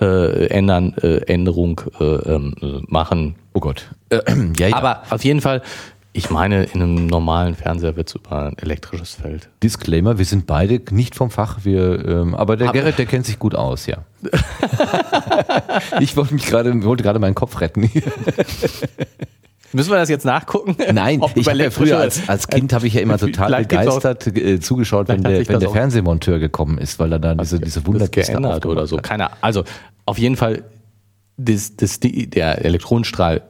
äh, 0.00 0.46
ändern, 0.46 0.94
äh, 1.02 1.18
Änderung 1.26 1.80
äh, 2.00 2.04
äh, 2.04 2.82
machen. 2.88 3.36
Oh 3.52 3.60
Gott. 3.60 3.90
Äh, 4.10 4.20
ja, 4.58 4.68
ja. 4.68 4.76
Aber 4.76 5.02
auf 5.10 5.24
jeden 5.24 5.40
Fall, 5.40 5.62
ich 6.12 6.30
meine, 6.30 6.64
in 6.64 6.82
einem 6.82 7.06
normalen 7.06 7.54
Fernseher 7.54 7.96
wird 7.96 8.08
es 8.08 8.14
über 8.14 8.46
ein 8.46 8.58
elektrisches 8.58 9.14
Feld. 9.14 9.48
Disclaimer, 9.62 10.18
wir 10.18 10.24
sind 10.24 10.46
beide 10.46 10.80
nicht 10.94 11.14
vom 11.14 11.30
Fach, 11.30 11.58
wir, 11.64 12.04
ähm, 12.06 12.34
aber 12.34 12.56
der 12.56 12.68
Aber- 12.68 12.78
Gerrit, 12.78 12.98
der 12.98 13.06
kennt 13.06 13.26
sich 13.26 13.38
gut 13.38 13.54
aus, 13.54 13.86
ja. 13.86 13.98
ich 16.00 16.16
wollte 16.16 16.34
mich 16.34 16.46
gerade, 16.46 16.82
wollte 16.84 17.02
gerade 17.02 17.18
meinen 17.18 17.34
Kopf 17.34 17.60
retten. 17.60 17.90
Müssen 19.74 19.90
wir 19.90 19.96
das 19.98 20.08
jetzt 20.08 20.24
nachgucken? 20.24 20.76
Nein, 20.92 21.20
ich 21.34 21.48
habe 21.48 21.58
ja 21.58 21.70
früher 21.70 21.98
als, 21.98 22.28
als 22.28 22.48
Kind 22.48 22.72
habe 22.72 22.86
ich 22.86 22.94
ja 22.94 23.00
immer 23.00 23.18
total 23.18 23.52
auch- 23.54 23.58
begeistert 23.58 24.26
äh, 24.28 24.60
zugeschaut, 24.60 25.08
wenn 25.08 25.22
der, 25.22 25.46
wenn 25.48 25.60
der 25.60 25.70
Fernsehmonteur 25.70 26.38
gekommen 26.38 26.78
ist, 26.78 26.98
weil 26.98 27.12
er 27.12 27.18
dann 27.18 27.38
diese, 27.38 27.58
diese 27.60 27.84
Wunderkiste 27.86 28.32
geändert 28.32 28.66
oder 28.66 28.86
so. 28.86 28.96
hat. 28.98 29.02
Keine 29.02 29.26
Ahnung. 29.26 29.38
Also 29.40 29.64
auf 30.06 30.18
jeden 30.18 30.36
Fall 30.36 30.64
das, 31.36 31.76
das, 31.76 31.98
die, 32.00 32.30
der 32.30 32.64
Elektronenstrahl 32.64 33.42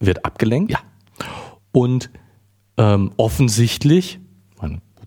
wird 0.00 0.24
abgelenkt. 0.24 0.72
Ja. 0.72 0.78
Und 1.72 2.10
ähm, 2.78 3.12
offensichtlich, 3.16 4.20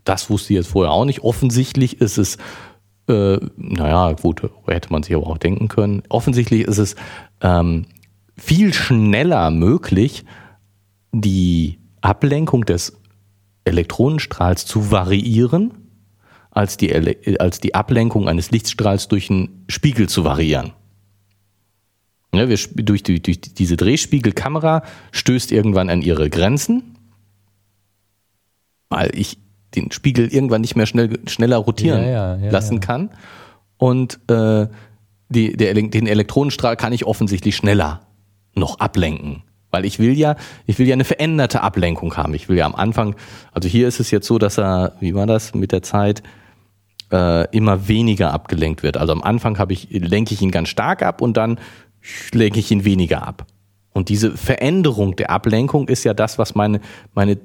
das 0.04 0.30
wusste 0.30 0.54
ich 0.54 0.58
jetzt 0.58 0.70
vorher 0.70 0.92
auch 0.92 1.06
nicht, 1.06 1.22
offensichtlich 1.22 2.02
ist 2.02 2.18
es, 2.18 2.38
äh, 3.08 3.38
naja, 3.58 4.14
gut, 4.14 4.42
hätte 4.68 4.92
man 4.92 5.04
sich 5.04 5.16
aber 5.16 5.28
auch 5.28 5.38
denken 5.38 5.68
können, 5.68 6.04
offensichtlich 6.10 6.62
ist 6.62 6.78
es 6.78 6.96
ähm, 7.42 7.86
viel 8.38 8.74
schneller 8.74 9.50
möglich, 9.52 10.26
die 11.12 11.80
Ablenkung 12.02 12.66
des 12.66 12.98
Elektronenstrahls 13.64 14.66
zu 14.66 14.92
variieren, 14.92 15.74
als 16.50 16.78
die, 16.78 16.94
als 17.40 17.60
die 17.60 17.76
Ablenkung 17.76 18.28
eines 18.28 18.52
Lichtstrahls 18.52 19.08
durch 19.08 19.30
einen 19.30 19.66
Spiegel 19.68 20.10
zu 20.10 20.24
variieren. 20.24 20.74
Ja, 22.34 22.48
wir, 22.48 22.58
durch, 22.58 23.04
die, 23.04 23.22
durch 23.22 23.42
diese 23.42 23.78
Drehspiegelkamera 23.78 24.84
stößt 25.12 25.52
irgendwann 25.52 25.90
an 25.90 26.02
ihre 26.02 26.30
Grenzen, 26.30 26.96
weil 28.90 29.12
ich 29.14 29.38
den 29.76 29.92
Spiegel 29.92 30.34
irgendwann 30.34 30.62
nicht 30.62 30.76
mehr 30.76 30.86
schnell, 30.86 31.20
schneller 31.28 31.58
rotieren 31.58 32.04
ja, 32.04 32.38
ja, 32.38 32.52
lassen 32.52 32.80
kann. 32.80 33.10
Und 33.78 34.20
äh, 34.30 34.68
die, 35.30 35.56
der, 35.56 35.74
den 35.74 36.08
Elektronenstrahl 36.08 36.76
kann 36.76 36.94
ich 36.94 37.06
offensichtlich 37.06 37.56
schneller 37.56 38.02
noch 38.54 38.80
ablenken. 38.80 39.44
Weil 39.72 39.86
ich 39.86 40.00
will 40.00 40.18
ja, 40.18 40.36
ich 40.66 40.78
will 40.80 40.88
ja 40.88 40.94
eine 40.94 41.06
veränderte 41.06 41.62
Ablenkung 41.62 42.16
haben. 42.18 42.34
Ich 42.34 42.50
will 42.50 42.58
ja 42.58 42.66
am 42.66 42.76
Anfang, 42.76 43.16
also 43.54 43.68
hier 43.70 43.88
ist 43.88 44.00
es 44.00 44.12
jetzt 44.12 44.28
so, 44.28 44.38
dass 44.38 44.58
er, 44.58 44.94
wie 45.00 45.16
war 45.16 45.26
das 45.26 45.56
mit 45.56 45.72
der 45.72 45.82
Zeit, 45.82 46.22
äh, 47.12 47.50
immer 47.56 47.88
weniger 47.88 48.34
abgelenkt 48.34 48.84
wird. 48.84 48.98
Also 48.98 49.14
am 49.14 49.24
Anfang 49.24 49.58
habe 49.58 49.74
ich, 49.74 49.90
lenke 49.90 50.34
ich 50.34 50.42
ihn 50.42 50.52
ganz 50.52 50.70
stark 50.70 51.04
ab 51.04 51.22
und 51.22 51.38
dann 51.38 51.60
lenke 52.34 52.60
ich 52.60 52.72
ihn 52.72 52.86
weniger 52.86 53.26
ab. 53.26 53.46
Und 53.94 54.10
diese 54.10 54.38
Veränderung 54.38 55.16
der 55.16 55.30
Ablenkung 55.30 55.88
ist 55.88 56.04
ja 56.04 56.14
das, 56.14 56.38
was 56.38 56.56
meine, 56.56 56.80
meine 57.14 57.38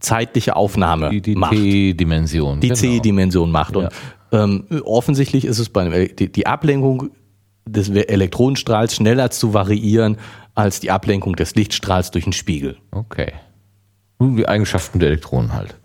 zeitliche 0.00 0.56
Aufnahme 0.56 1.10
die, 1.10 1.20
die 1.20 1.36
macht. 1.36 1.54
C-Dimension. 1.54 2.60
Die 2.60 2.68
genau. 2.68 2.80
C-Dimension 2.80 3.50
macht. 3.50 3.76
Und 3.76 3.88
ja. 4.32 4.44
ähm, 4.44 4.64
offensichtlich 4.84 5.44
ist 5.44 5.58
es 5.58 5.68
bei 5.68 6.08
die, 6.08 6.30
die 6.30 6.46
Ablenkung 6.46 7.10
des 7.66 7.88
Elektronenstrahls 7.90 8.94
schneller 8.94 9.30
zu 9.30 9.52
variieren 9.52 10.18
als 10.56 10.80
die 10.80 10.90
Ablenkung 10.90 11.36
des 11.36 11.54
Lichtstrahls 11.54 12.10
durch 12.10 12.24
den 12.24 12.32
Spiegel. 12.32 12.78
Okay. 12.90 13.32
Nun 14.18 14.36
die 14.36 14.48
Eigenschaften 14.48 14.98
der 14.98 15.10
Elektronen 15.10 15.52
halt. 15.52 15.76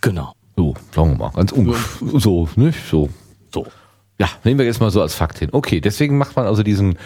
Genau. 0.00 0.32
So, 0.56 0.74
sagen 0.94 1.10
wir 1.10 1.18
mal, 1.18 1.30
ganz 1.32 1.52
um, 1.52 1.74
so, 2.18 2.48
nicht 2.56 2.78
so. 2.88 3.10
So. 3.52 3.66
Ja, 4.18 4.28
nehmen 4.44 4.58
wir 4.58 4.66
jetzt 4.66 4.80
mal 4.80 4.90
so 4.90 5.02
als 5.02 5.14
Fakt 5.14 5.38
hin. 5.38 5.48
Okay, 5.52 5.80
deswegen 5.80 6.16
macht 6.18 6.36
man 6.36 6.46
also 6.46 6.62
diesen 6.62 6.96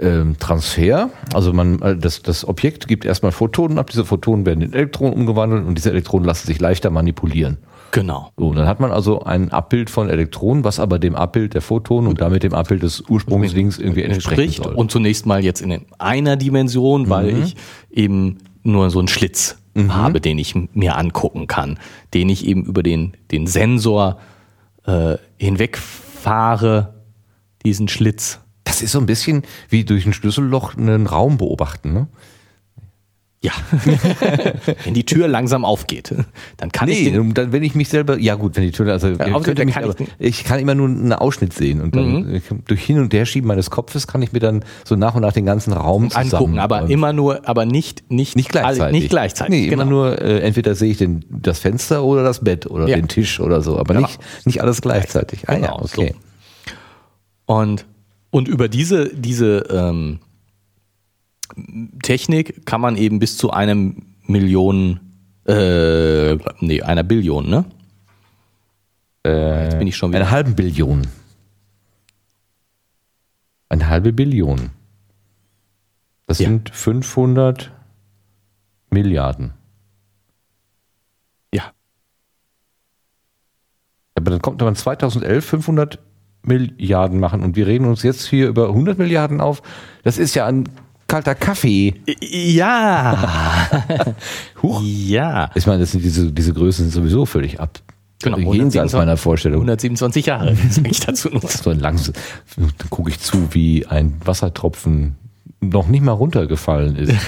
ähm, 0.00 0.36
Transfer. 0.38 1.10
Also 1.32 1.52
man, 1.52 1.80
äh, 1.80 1.96
das, 1.96 2.22
das 2.22 2.46
Objekt 2.46 2.86
gibt 2.88 3.04
erstmal 3.04 3.32
Photonen 3.32 3.78
ab, 3.78 3.90
diese 3.90 4.04
Photonen 4.04 4.44
werden 4.44 4.62
in 4.62 4.72
Elektronen 4.72 5.14
umgewandelt 5.14 5.66
und 5.66 5.76
diese 5.76 5.90
Elektronen 5.90 6.26
lassen 6.26 6.46
sich 6.46 6.60
leichter 6.60 6.90
manipulieren. 6.90 7.58
Genau. 7.90 8.32
So, 8.36 8.52
dann 8.52 8.66
hat 8.66 8.80
man 8.80 8.90
also 8.90 9.22
ein 9.22 9.50
Abbild 9.50 9.88
von 9.90 10.10
Elektronen, 10.10 10.64
was 10.64 10.78
aber 10.78 10.98
dem 10.98 11.14
Abbild 11.14 11.54
der 11.54 11.62
Photonen 11.62 12.08
und 12.08 12.20
damit 12.20 12.42
dem 12.42 12.54
Abbild 12.54 12.82
des 12.82 13.02
Ursprungsdings 13.08 13.78
irgendwie 13.78 14.02
entspricht. 14.02 14.66
Und 14.66 14.90
zunächst 14.90 15.26
mal 15.26 15.42
jetzt 15.42 15.62
in 15.62 15.86
einer 15.98 16.36
Dimension, 16.36 17.08
weil 17.08 17.32
mhm. 17.32 17.42
ich 17.44 17.56
eben 17.90 18.38
nur 18.62 18.90
so 18.90 18.98
einen 18.98 19.08
Schlitz 19.08 19.56
mhm. 19.74 19.94
habe, 19.94 20.20
den 20.20 20.38
ich 20.38 20.54
mir 20.54 20.96
angucken 20.96 21.46
kann, 21.46 21.78
den 22.14 22.28
ich 22.28 22.46
eben 22.46 22.64
über 22.64 22.82
den, 22.82 23.16
den 23.30 23.46
Sensor 23.46 24.18
äh, 24.84 25.16
hinwegfahre, 25.38 26.94
diesen 27.64 27.88
Schlitz. 27.88 28.40
Das 28.64 28.82
ist 28.82 28.92
so 28.92 28.98
ein 28.98 29.06
bisschen 29.06 29.42
wie 29.70 29.84
durch 29.84 30.04
ein 30.04 30.12
Schlüsselloch 30.12 30.76
einen 30.76 31.06
Raum 31.06 31.38
beobachten, 31.38 31.92
ne? 31.92 32.08
Ja. 33.40 33.52
wenn 34.84 34.94
die 34.94 35.06
Tür 35.06 35.28
langsam 35.28 35.64
aufgeht, 35.64 36.12
dann 36.56 36.72
kann 36.72 36.88
nee, 36.88 36.94
ich. 36.94 37.12
Nee, 37.12 37.32
dann 37.34 37.52
wenn 37.52 37.62
ich 37.62 37.76
mich 37.76 37.88
selber. 37.88 38.18
Ja 38.18 38.34
gut, 38.34 38.56
wenn 38.56 38.64
die 38.64 38.72
Tür. 38.72 38.90
Also 38.90 39.10
ja, 39.10 39.40
könnte 39.40 39.64
mich, 39.64 39.74
kann 39.74 39.94
ich, 39.96 40.08
ich, 40.18 40.44
kann 40.44 40.58
immer 40.58 40.74
nur 40.74 40.88
einen 40.88 41.12
Ausschnitt 41.12 41.52
sehen 41.52 41.80
und 41.80 41.94
dann 41.94 42.32
mhm. 42.32 42.42
durch 42.66 42.82
Hin- 42.82 42.98
und 42.98 43.14
Herschieben 43.14 43.46
meines 43.46 43.70
Kopfes 43.70 44.08
kann 44.08 44.22
ich 44.22 44.32
mir 44.32 44.40
dann 44.40 44.64
so 44.84 44.96
nach 44.96 45.14
und 45.14 45.22
nach 45.22 45.32
den 45.32 45.46
ganzen 45.46 45.72
Raum 45.72 46.08
angucken, 46.12 46.58
aber 46.58 46.90
immer 46.90 47.12
nur, 47.12 47.48
aber 47.48 47.64
nicht 47.64 48.10
nicht 48.10 48.34
nicht 48.34 48.48
gleichzeitig. 48.48 48.82
Alle, 48.82 48.92
nicht 48.92 49.10
gleichzeitig. 49.10 49.54
Nee, 49.54 49.68
genau. 49.68 49.82
immer 49.82 49.90
nur 49.90 50.20
äh, 50.20 50.40
entweder 50.40 50.74
sehe 50.74 50.90
ich 50.90 50.98
den, 50.98 51.24
das 51.30 51.60
Fenster 51.60 52.02
oder 52.02 52.24
das 52.24 52.42
Bett 52.42 52.66
oder 52.66 52.88
ja. 52.88 52.96
den 52.96 53.06
Tisch 53.06 53.38
oder 53.38 53.62
so, 53.62 53.78
aber 53.78 53.94
genau. 53.94 54.08
nicht 54.08 54.18
nicht 54.46 54.62
alles 54.62 54.82
gleichzeitig. 54.82 55.48
Ah 55.48 55.54
genau, 55.54 55.66
ja, 55.66 55.82
okay. 55.82 56.14
So. 57.46 57.54
Und 57.54 57.86
und 58.30 58.48
über 58.48 58.68
diese 58.68 59.14
diese 59.14 59.58
ähm, 59.70 60.18
Technik 62.02 62.66
kann 62.66 62.80
man 62.80 62.96
eben 62.96 63.18
bis 63.18 63.36
zu 63.36 63.50
einem 63.50 64.02
Million, 64.26 65.00
äh, 65.46 66.36
nee, 66.60 66.82
einer 66.82 67.02
Billion, 67.02 67.48
ne? 67.48 67.64
Äh, 69.24 69.64
Jetzt 69.64 69.78
bin 69.78 69.86
ich 69.86 69.96
schon 69.96 70.10
wieder. 70.10 70.20
Eine 70.20 70.30
halbe 70.30 70.52
Billion. 70.52 71.06
Eine 73.68 73.88
halbe 73.88 74.12
Billion. 74.12 74.70
Das 76.26 76.38
ja. 76.38 76.48
sind 76.48 76.70
500 76.70 77.72
Milliarden. 78.90 79.52
Ja. 81.52 81.72
Aber 84.14 84.30
dann 84.30 84.42
kommt 84.42 84.60
man 84.60 84.76
2011 84.76 85.44
500 85.44 85.98
Milliarden 86.42 87.20
machen 87.20 87.42
und 87.42 87.56
wir 87.56 87.66
reden 87.66 87.86
uns 87.86 88.02
jetzt 88.02 88.26
hier 88.26 88.48
über 88.48 88.68
100 88.68 88.98
Milliarden 88.98 89.40
auf. 89.40 89.62
Das 90.02 90.18
ist 90.18 90.34
ja 90.34 90.46
ein 90.46 90.68
kalter 91.08 91.34
Kaffee. 91.34 91.94
Ja. 92.20 93.68
Huch. 94.62 94.82
Ja. 94.84 95.50
Ich 95.54 95.66
meine, 95.66 95.80
das 95.80 95.92
sind 95.92 96.04
diese, 96.04 96.30
diese 96.30 96.52
Größen 96.52 96.84
sind 96.84 96.92
sowieso 96.92 97.26
völlig 97.26 97.58
ab. 97.58 97.80
Genau, 98.22 98.52
jenseits 98.52 98.92
meiner 98.92 99.16
Vorstellung. 99.16 99.60
127 99.60 100.26
Jahre, 100.26 100.54
sage 100.70 100.90
ich 100.90 101.00
dazu 101.00 101.28
nur. 101.30 101.40
So 101.40 101.72
dann 101.72 101.98
gucke 102.90 103.10
ich 103.10 103.20
zu, 103.20 103.54
wie 103.54 103.86
ein 103.86 104.20
Wassertropfen 104.24 105.16
noch 105.60 105.88
nicht 105.88 106.02
mal 106.02 106.12
runtergefallen 106.12 106.96
ist. 106.96 107.14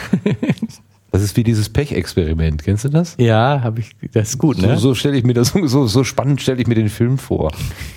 Das 1.12 1.22
ist 1.22 1.36
wie 1.36 1.42
dieses 1.42 1.68
Pech-Experiment. 1.68 2.62
Kennst 2.62 2.84
du 2.84 2.88
das? 2.88 3.16
Ja, 3.18 3.62
habe 3.64 3.80
ich. 3.80 3.90
Das 4.12 4.28
ist 4.28 4.38
gut, 4.38 4.58
ne? 4.58 4.76
So, 4.76 4.90
so 4.90 4.94
stelle 4.94 5.16
ich 5.16 5.24
mir 5.24 5.34
das 5.34 5.48
so, 5.48 5.88
so 5.88 6.04
spannend 6.04 6.40
stelle 6.40 6.60
ich 6.60 6.68
mir 6.68 6.76
den 6.76 6.88
Film 6.88 7.18
vor. 7.18 7.50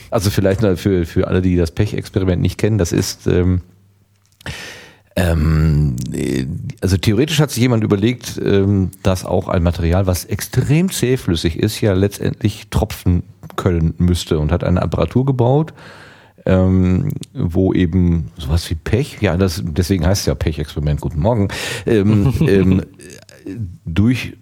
Also 0.09 0.31
vielleicht 0.31 0.61
für 0.79 1.05
für 1.05 1.27
alle, 1.27 1.43
die 1.43 1.55
das 1.55 1.69
Pech-Experiment 1.69 2.41
nicht 2.41 2.57
kennen, 2.57 2.79
das 2.79 2.91
ist 2.91 3.27
ähm, 3.27 3.61
ähm, 5.15 5.95
also 6.81 6.97
theoretisch 6.97 7.39
hat 7.39 7.51
sich 7.51 7.61
jemand 7.61 7.83
überlegt, 7.83 8.41
ähm, 8.43 8.89
dass 9.03 9.25
auch 9.25 9.47
ein 9.47 9.61
Material, 9.61 10.07
was 10.07 10.25
extrem 10.25 10.91
zähflüssig 10.91 11.59
ist, 11.59 11.79
ja 11.81 11.93
letztendlich 11.93 12.69
tropfen 12.69 13.23
können 13.55 13.93
müsste 13.99 14.39
und 14.39 14.51
hat 14.51 14.63
eine 14.63 14.81
Apparatur 14.81 15.25
gebaut, 15.25 15.73
ähm, 16.45 17.09
wo 17.33 17.73
eben 17.73 18.31
sowas 18.37 18.69
wie 18.69 18.75
Pech, 18.75 19.21
ja, 19.21 19.37
das, 19.37 19.61
deswegen 19.63 20.05
heißt 20.05 20.21
es 20.21 20.25
ja 20.25 20.35
Pech-Experiment, 20.35 20.99
guten 20.99 21.19
Morgen, 21.19 21.49
ähm, 21.85 22.33
ähm, 22.47 22.81
durch 23.85 24.33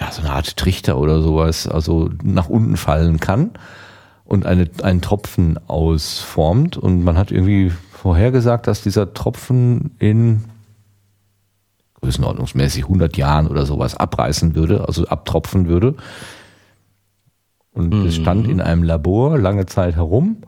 ja, 0.00 0.10
so 0.10 0.22
eine 0.22 0.32
Art 0.32 0.56
Trichter 0.56 0.98
oder 0.98 1.22
sowas, 1.22 1.68
also 1.68 2.10
nach 2.22 2.48
unten 2.48 2.76
fallen 2.76 3.20
kann 3.20 3.50
und 4.24 4.44
eine, 4.44 4.68
einen 4.82 5.00
Tropfen 5.00 5.58
ausformt 5.68 6.76
und 6.76 7.04
man 7.04 7.16
hat 7.16 7.30
irgendwie 7.30 7.72
vorhergesagt, 8.04 8.66
dass 8.66 8.82
dieser 8.82 9.14
Tropfen 9.14 9.92
in 9.98 10.44
größenordnungsmäßig 12.02 12.82
100 12.82 13.16
Jahren 13.16 13.46
oder 13.46 13.64
sowas 13.64 13.96
abreißen 13.96 14.54
würde, 14.54 14.86
also 14.86 15.06
abtropfen 15.06 15.68
würde. 15.68 15.94
Und 17.72 17.94
mhm. 17.94 18.04
es 18.04 18.16
stand 18.16 18.46
in 18.46 18.60
einem 18.60 18.82
Labor 18.82 19.38
lange 19.38 19.64
Zeit 19.64 19.96
herum. 19.96 20.42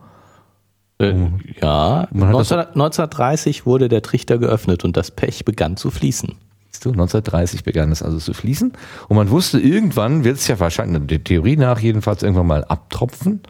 Äh, 0.99 1.15
ja, 1.59 2.07
19, 2.11 2.59
1930 2.59 3.65
wurde 3.65 3.89
der 3.89 4.03
Trichter 4.03 4.37
geöffnet 4.37 4.85
und 4.85 4.95
das 4.95 5.09
Pech 5.09 5.43
begann 5.43 5.77
zu 5.77 5.89
fließen. 5.89 6.35
1930 6.75 7.63
begann 7.63 7.91
es 7.91 8.03
also 8.03 8.19
zu 8.19 8.35
fließen. 8.35 8.73
Und 9.07 9.17
man 9.17 9.31
wusste, 9.31 9.59
irgendwann 9.59 10.23
wird 10.23 10.37
es 10.37 10.47
ja 10.47 10.59
wahrscheinlich, 10.59 11.07
der 11.07 11.23
Theorie 11.23 11.57
nach 11.57 11.79
jedenfalls, 11.79 12.21
irgendwann 12.21 12.45
mal 12.45 12.63
abtropfen. 12.65 13.41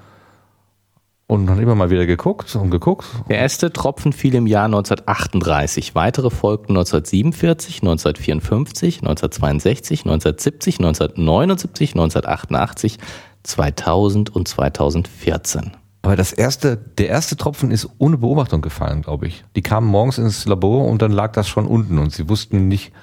Und 1.29 1.45
dann 1.47 1.59
immer 1.59 1.75
mal 1.75 1.89
wieder 1.89 2.05
geguckt 2.05 2.55
und 2.55 2.71
geguckt. 2.71 3.05
Der 3.27 3.39
erste 3.39 3.73
Tropfen 3.73 4.13
fiel 4.13 4.33
im 4.33 4.47
Jahr 4.47 4.63
1938. 4.65 5.93
Weitere 5.93 6.29
folgten 6.29 6.71
1947, 6.71 7.81
1954, 7.81 9.01
1962, 9.01 10.05
1970, 10.05 10.79
1979, 10.79 11.95
1988, 11.95 12.97
2000 13.43 14.33
und 14.33 14.47
2014. 14.47 15.71
Aber 16.03 16.15
das 16.15 16.31
erste, 16.31 16.77
der 16.77 17.09
erste 17.09 17.35
Tropfen 17.35 17.71
ist 17.71 17.89
ohne 17.97 18.19
Beobachtung 18.19 18.61
gefallen, 18.61 19.01
glaube 19.01 19.27
ich. 19.27 19.43
Die 19.57 19.61
kamen 19.61 19.87
morgens 19.87 20.19
ins 20.19 20.45
Labor 20.45 20.85
und 20.85 21.01
dann 21.01 21.11
lag 21.11 21.33
das 21.33 21.49
schon 21.49 21.67
unten 21.67 21.99
und 21.99 22.13
sie 22.13 22.29
wussten 22.29 22.69
nicht, 22.69 22.93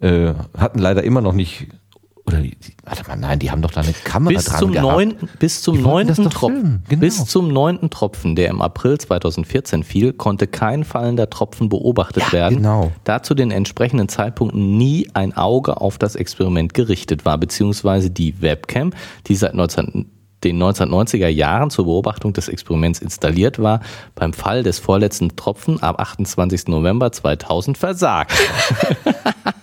äh, 0.00 0.34
hatten 0.56 0.80
leider 0.80 1.04
immer 1.04 1.20
noch 1.20 1.32
nicht 1.32 1.68
oder 2.28 2.40
die, 2.40 2.56
warte 2.84 3.08
mal, 3.08 3.16
nein, 3.16 3.38
die 3.38 3.50
haben 3.50 3.62
doch 3.62 3.70
da 3.72 3.80
eine 3.80 3.92
Kamera 3.92 4.34
bis 4.34 4.44
dran 4.44 4.58
zum 4.60 4.72
gehabt. 4.72 4.88
neunten, 4.92 5.28
bis 5.38 5.62
zum 5.62 5.82
neunten 5.82 6.30
Tropfen, 6.30 6.84
genau. 6.88 7.00
bis 7.00 7.24
zum 7.26 7.52
neunten 7.52 7.90
Tropfen, 7.90 8.36
der 8.36 8.48
im 8.50 8.62
April 8.62 8.98
2014 8.98 9.82
fiel, 9.82 10.12
konnte 10.12 10.46
kein 10.46 10.84
fallender 10.84 11.28
Tropfen 11.30 11.68
beobachtet 11.68 12.24
Ja, 12.28 12.32
werden, 12.32 12.58
genau. 12.58 12.92
da 13.04 13.22
zu 13.22 13.34
den 13.34 13.50
entsprechenden 13.50 14.08
Zeitpunkten 14.08 14.76
nie 14.76 15.08
ein 15.14 15.36
Auge 15.36 15.80
auf 15.80 15.98
das 15.98 16.14
Experiment 16.14 16.74
gerichtet 16.74 17.24
war, 17.24 17.38
beziehungsweise 17.38 18.10
die 18.10 18.40
Webcam, 18.40 18.92
die 19.26 19.34
seit 19.34 19.54
19, 19.54 20.06
den 20.44 20.62
1990er 20.62 21.26
Jahren 21.28 21.70
zur 21.70 21.86
Beobachtung 21.86 22.32
des 22.32 22.48
Experiments 22.48 23.00
installiert 23.00 23.58
war, 23.60 23.80
beim 24.14 24.32
Fall 24.32 24.62
des 24.62 24.78
vorletzten 24.78 25.34
Tropfen 25.34 25.82
am 25.82 25.96
28. 25.96 26.68
November 26.68 27.10
2000 27.10 27.76
versagt. 27.76 28.32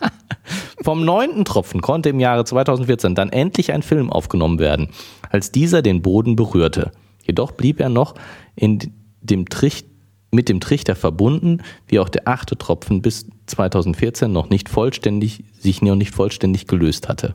Vom 0.85 1.03
neunten 1.03 1.45
Tropfen 1.45 1.81
konnte 1.81 2.09
im 2.09 2.19
Jahre 2.19 2.45
2014 2.45 3.15
dann 3.15 3.31
endlich 3.31 3.73
ein 3.73 3.81
Film 3.81 4.11
aufgenommen 4.11 4.59
werden, 4.59 4.89
als 5.31 5.51
dieser 5.51 5.81
den 5.81 6.03
Boden 6.03 6.35
berührte. 6.35 6.91
Jedoch 7.23 7.53
blieb 7.53 7.79
er 7.79 7.89
noch 7.89 8.13
in 8.55 8.93
dem 9.19 9.49
Tricht, 9.49 9.87
mit 10.29 10.47
dem 10.47 10.59
Trichter 10.59 10.95
verbunden, 10.95 11.63
wie 11.87 11.97
auch 11.97 12.07
der 12.07 12.27
achte 12.27 12.55
Tropfen 12.55 13.01
bis 13.01 13.25
2014 13.47 14.31
noch 14.31 14.51
nicht 14.51 14.69
vollständig, 14.69 15.45
sich 15.57 15.81
noch 15.81 15.95
nicht 15.95 16.13
vollständig 16.13 16.67
gelöst 16.67 17.09
hatte. 17.09 17.33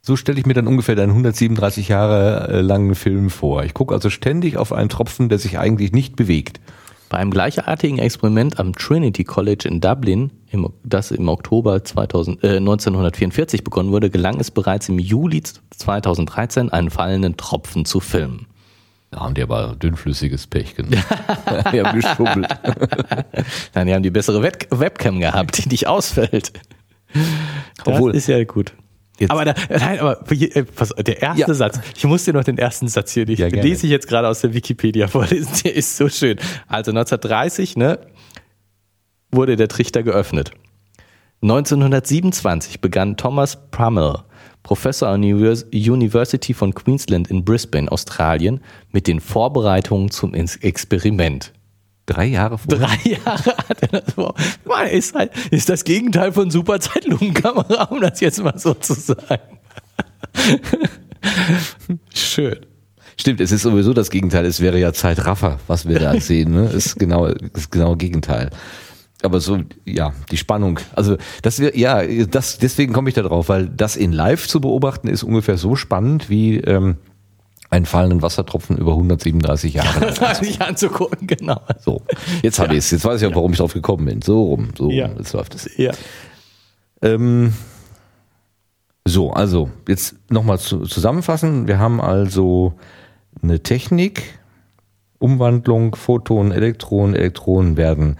So 0.00 0.16
stelle 0.16 0.40
ich 0.40 0.46
mir 0.46 0.54
dann 0.54 0.66
ungefähr 0.66 0.94
deinen 0.94 1.10
137 1.10 1.88
Jahre 1.88 2.48
äh, 2.48 2.60
langen 2.62 2.94
Film 2.94 3.28
vor. 3.28 3.64
Ich 3.64 3.74
gucke 3.74 3.92
also 3.92 4.08
ständig 4.08 4.56
auf 4.56 4.72
einen 4.72 4.88
Tropfen, 4.88 5.28
der 5.28 5.38
sich 5.38 5.58
eigentlich 5.58 5.92
nicht 5.92 6.16
bewegt. 6.16 6.58
Bei 7.10 7.18
einem 7.18 7.30
gleichartigen 7.32 7.98
Experiment 7.98 8.58
am 8.58 8.72
Trinity 8.72 9.24
College 9.24 9.68
in 9.68 9.82
Dublin, 9.82 10.30
im, 10.54 10.68
das 10.84 11.10
im 11.10 11.28
Oktober 11.28 11.84
2000, 11.84 12.42
äh, 12.42 12.56
1944 12.56 13.62
begonnen 13.64 13.90
wurde, 13.92 14.08
gelang 14.08 14.40
es 14.40 14.50
bereits 14.50 14.88
im 14.88 14.98
Juli 14.98 15.42
2013, 15.76 16.70
einen 16.72 16.90
fallenden 16.90 17.36
Tropfen 17.36 17.84
zu 17.84 18.00
filmen. 18.00 18.46
Da 19.10 19.20
haben 19.20 19.34
die 19.34 19.42
aber 19.42 19.76
dünnflüssiges 19.76 20.46
Pech 20.46 20.74
genommen. 20.74 21.02
die 21.72 21.82
haben 21.82 22.00
geschummelt. 22.00 22.48
Nein, 23.74 23.86
die 23.86 23.94
haben 23.94 24.02
die 24.02 24.10
bessere 24.10 24.42
Web 24.42 24.66
Webcam 24.70 25.20
gehabt, 25.20 25.62
die 25.64 25.68
nicht 25.68 25.86
ausfällt. 25.86 26.52
Das 27.12 27.86
Obwohl- 27.86 28.14
ist 28.14 28.26
ja 28.26 28.42
gut. 28.44 28.72
Jetzt- 29.18 29.30
aber 29.30 29.44
da, 29.44 29.54
nein, 29.70 30.00
aber 30.00 30.20
äh, 30.32 30.64
pass, 30.64 30.88
der 30.98 31.22
erste 31.22 31.40
Ja. 31.42 31.54
Satz, 31.54 31.78
ich 31.96 32.02
muss 32.04 32.24
dir 32.24 32.32
noch 32.34 32.42
den 32.42 32.58
ersten 32.58 32.88
Satz 32.88 33.12
hier, 33.12 33.24
den 33.24 33.36
Ja, 33.36 33.46
lese 33.46 33.86
ich 33.86 33.92
jetzt 33.92 34.08
gerade 34.08 34.26
aus 34.26 34.40
der 34.40 34.52
Wikipedia 34.54 35.06
vorlesen, 35.08 35.52
der 35.64 35.76
ist 35.76 35.96
so 35.96 36.08
schön. 36.08 36.36
Also 36.66 36.90
1930, 36.90 37.76
ne, 37.76 38.00
wurde 39.34 39.56
der 39.56 39.68
Trichter 39.68 40.02
geöffnet. 40.02 40.52
1927 41.42 42.80
begann 42.80 43.16
Thomas 43.16 43.58
Prummell, 43.70 44.20
Professor 44.62 45.08
an 45.08 45.20
der 45.22 45.34
Univers- 45.36 45.66
University 45.72 46.54
von 46.54 46.74
Queensland 46.74 47.28
in 47.28 47.44
Brisbane, 47.44 47.90
Australien, 47.92 48.60
mit 48.92 49.06
den 49.06 49.20
Vorbereitungen 49.20 50.10
zum 50.10 50.32
Experiment. 50.34 51.52
Drei 52.06 52.26
Jahre 52.26 52.58
vorher. 52.58 52.86
Drei 52.86 53.10
Jahre 53.24 53.56
hat 53.68 53.82
er 53.82 54.00
das 54.00 54.14
vor. 54.14 54.34
Man 54.64 54.86
ist 54.88 55.14
halt, 55.14 55.32
ist 55.50 55.68
das 55.68 55.84
Gegenteil 55.84 56.32
von 56.32 56.50
super 56.50 56.80
Zeitlupenkamera, 56.80 57.84
um 57.84 58.00
das 58.00 58.20
jetzt 58.20 58.42
mal 58.42 58.58
so 58.58 58.74
zu 58.74 58.94
sagen. 58.94 59.58
Schön. 62.14 62.56
Stimmt, 63.16 63.40
es 63.40 63.52
ist 63.52 63.62
sowieso 63.62 63.92
das 63.92 64.10
Gegenteil. 64.10 64.44
Es 64.44 64.60
wäre 64.60 64.78
ja 64.78 64.92
Zeitraffer, 64.92 65.60
was 65.66 65.86
wir 65.88 65.98
da 66.00 66.18
sehen. 66.20 66.52
Ne? 66.52 66.66
Ist 66.66 66.98
genau 66.98 67.28
das 67.28 67.70
genaue 67.70 67.96
Gegenteil. 67.96 68.50
Aber 69.24 69.40
so, 69.40 69.58
ja, 69.84 70.12
die 70.30 70.36
Spannung. 70.36 70.78
Also 70.94 71.16
das 71.42 71.58
wir, 71.58 71.76
ja, 71.76 72.02
das 72.26 72.58
deswegen 72.58 72.92
komme 72.92 73.08
ich 73.08 73.14
da 73.14 73.22
drauf, 73.22 73.48
weil 73.48 73.68
das 73.68 73.96
in 73.96 74.12
Live 74.12 74.46
zu 74.46 74.60
beobachten 74.60 75.08
ist 75.08 75.22
ungefähr 75.22 75.56
so 75.56 75.76
spannend 75.76 76.28
wie 76.28 76.58
ähm, 76.58 76.98
einen 77.70 77.86
fallenden 77.86 78.22
Wassertropfen 78.22 78.76
über 78.76 78.92
137 78.92 79.74
Jahre. 79.74 80.00
Das 80.00 80.20
war 80.20 80.34
sich 80.34 80.60
anzugucken, 80.60 81.26
genau. 81.26 81.60
So, 81.80 82.02
jetzt 82.42 82.58
habe 82.58 82.74
ich 82.74 82.80
es. 82.80 82.90
Jetzt 82.90 83.04
weiß 83.04 83.20
ich 83.22 83.28
auch, 83.28 83.34
warum 83.34 83.52
ich 83.52 83.58
drauf 83.58 83.72
gekommen 83.72 84.04
bin. 84.04 84.22
So 84.22 84.42
rum, 84.44 84.68
so 84.76 84.90
Ja. 84.90 85.06
rum. 85.06 85.16
Jetzt 85.18 85.32
läuft 85.32 85.54
es. 85.54 85.70
Ja. 85.76 85.92
Ähm, 87.02 87.54
so, 89.06 89.32
also 89.32 89.70
jetzt 89.88 90.16
nochmal 90.30 90.58
zu, 90.58 90.80
zusammenfassen. 90.80 91.66
Wir 91.66 91.78
haben 91.78 92.00
also 92.00 92.74
eine 93.42 93.60
Technik, 93.60 94.38
Umwandlung, 95.18 95.94
Photonen, 95.96 96.52
Elektronen. 96.52 97.14
Elektronen 97.14 97.76
werden 97.76 98.16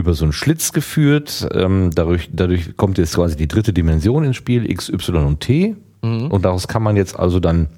über 0.00 0.14
so 0.14 0.24
einen 0.24 0.32
Schlitz 0.32 0.72
geführt. 0.72 1.48
Ähm, 1.54 1.90
dadurch, 1.94 2.28
dadurch 2.32 2.76
kommt 2.76 2.98
jetzt 2.98 3.14
quasi 3.14 3.36
die 3.36 3.46
dritte 3.48 3.72
Dimension 3.72 4.24
ins 4.24 4.36
Spiel, 4.36 4.68
X, 4.70 4.88
Y 4.88 5.24
und 5.24 5.40
T. 5.40 5.76
Und 6.02 6.42
daraus 6.44 6.66
kann 6.66 6.82
man 6.82 6.96
jetzt 6.96 7.18
also 7.18 7.40
dann 7.40 7.68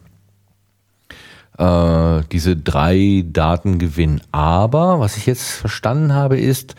äh, 1.59 2.23
diese 2.31 2.57
drei 2.57 3.25
Daten 3.27 3.79
gewinnen. 3.79 4.21
Aber 4.31 5.01
was 5.01 5.17
ich 5.17 5.27
jetzt 5.27 5.51
verstanden 5.51 6.13
habe, 6.15 6.39
ist, 6.39 6.75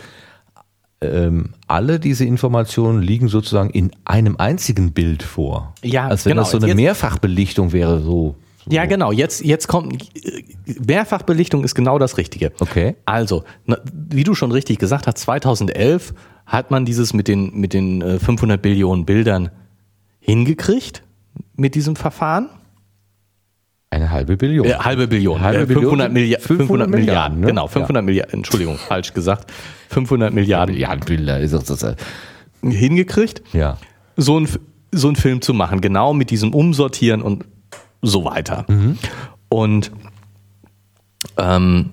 ähm, 1.02 1.50
alle 1.68 2.00
diese 2.00 2.24
Informationen 2.26 3.02
liegen 3.02 3.28
sozusagen 3.28 3.70
in 3.72 3.92
einem 4.06 4.38
einzigen 4.38 4.94
Bild 4.94 5.22
vor. 5.22 5.74
Ja, 5.84 6.08
Als 6.08 6.26
wenn 6.26 6.32
genau. 6.32 6.44
das 6.44 6.52
so 6.52 6.58
eine 6.58 6.68
Jetzt- 6.68 6.76
Mehrfachbelichtung 6.78 7.72
wäre, 7.74 8.00
so. 8.02 8.36
So. 8.66 8.72
Ja, 8.72 8.86
genau. 8.86 9.12
Jetzt, 9.12 9.44
jetzt 9.44 9.68
kommt, 9.68 10.10
Mehrfachbelichtung 10.88 11.64
ist 11.64 11.76
genau 11.76 12.00
das 12.00 12.18
Richtige. 12.18 12.52
Okay. 12.60 12.96
Also, 13.06 13.44
wie 13.94 14.24
du 14.24 14.36
schon 14.36 14.52
richtig 14.52 14.80
gesagt 14.80 15.08
hast, 15.08 15.18
2011 15.20 16.14
hat 16.46 16.72
man 16.72 16.86
dieses 16.86 17.14
mit 17.14 17.28
den, 17.28 17.60
mit 17.60 17.74
den 17.74 18.02
äh, 18.02 18.20
500 18.20 18.62
Billionen 18.62 19.06
Bildern 19.06 19.50
hingekriegt 20.20 21.04
mit 21.56 21.76
diesem 21.76 21.96
Verfahren. 21.96 22.50
Eine 23.90 24.10
halbe 24.10 24.38
Billion. 24.38 24.66
Äh, 24.66 24.74
halbe 24.74 25.08
Billion. 25.08 25.40
Halbe 25.42 25.64
äh, 25.64 25.66
Billion? 25.66 25.84
500, 25.84 26.12
Millia 26.12 26.40
500, 26.40 26.58
500 26.58 26.90
Milliarden. 26.90 27.06
Milliarden, 27.06 27.40
ne? 27.42 27.48
Genau, 27.48 27.68
500 27.68 28.04
Milliarden. 28.04 28.34
Entschuldigung, 28.40 28.78
falsch 28.88 29.14
gesagt. 29.14 29.52
500 29.90 30.34
Milliarden 30.34 30.76
Ja, 30.76 30.96
Bilder 30.96 31.40
ist 31.40 31.54
das. 31.54 31.86
hingekriegt, 32.64 33.44
Ja. 33.54 33.78
so 34.18 34.40
ein, 34.40 34.48
so 34.92 35.10
ein 35.10 35.16
Film 35.16 35.42
zu 35.42 35.54
machen. 35.54 35.80
Genau 35.82 36.14
mit 36.14 36.32
diesem 36.32 36.54
Umsortieren 36.54 37.22
und 37.22 37.46
so 38.04 38.26
weiter. 38.26 38.66
Und 39.50 39.92
ähm, 41.38 41.92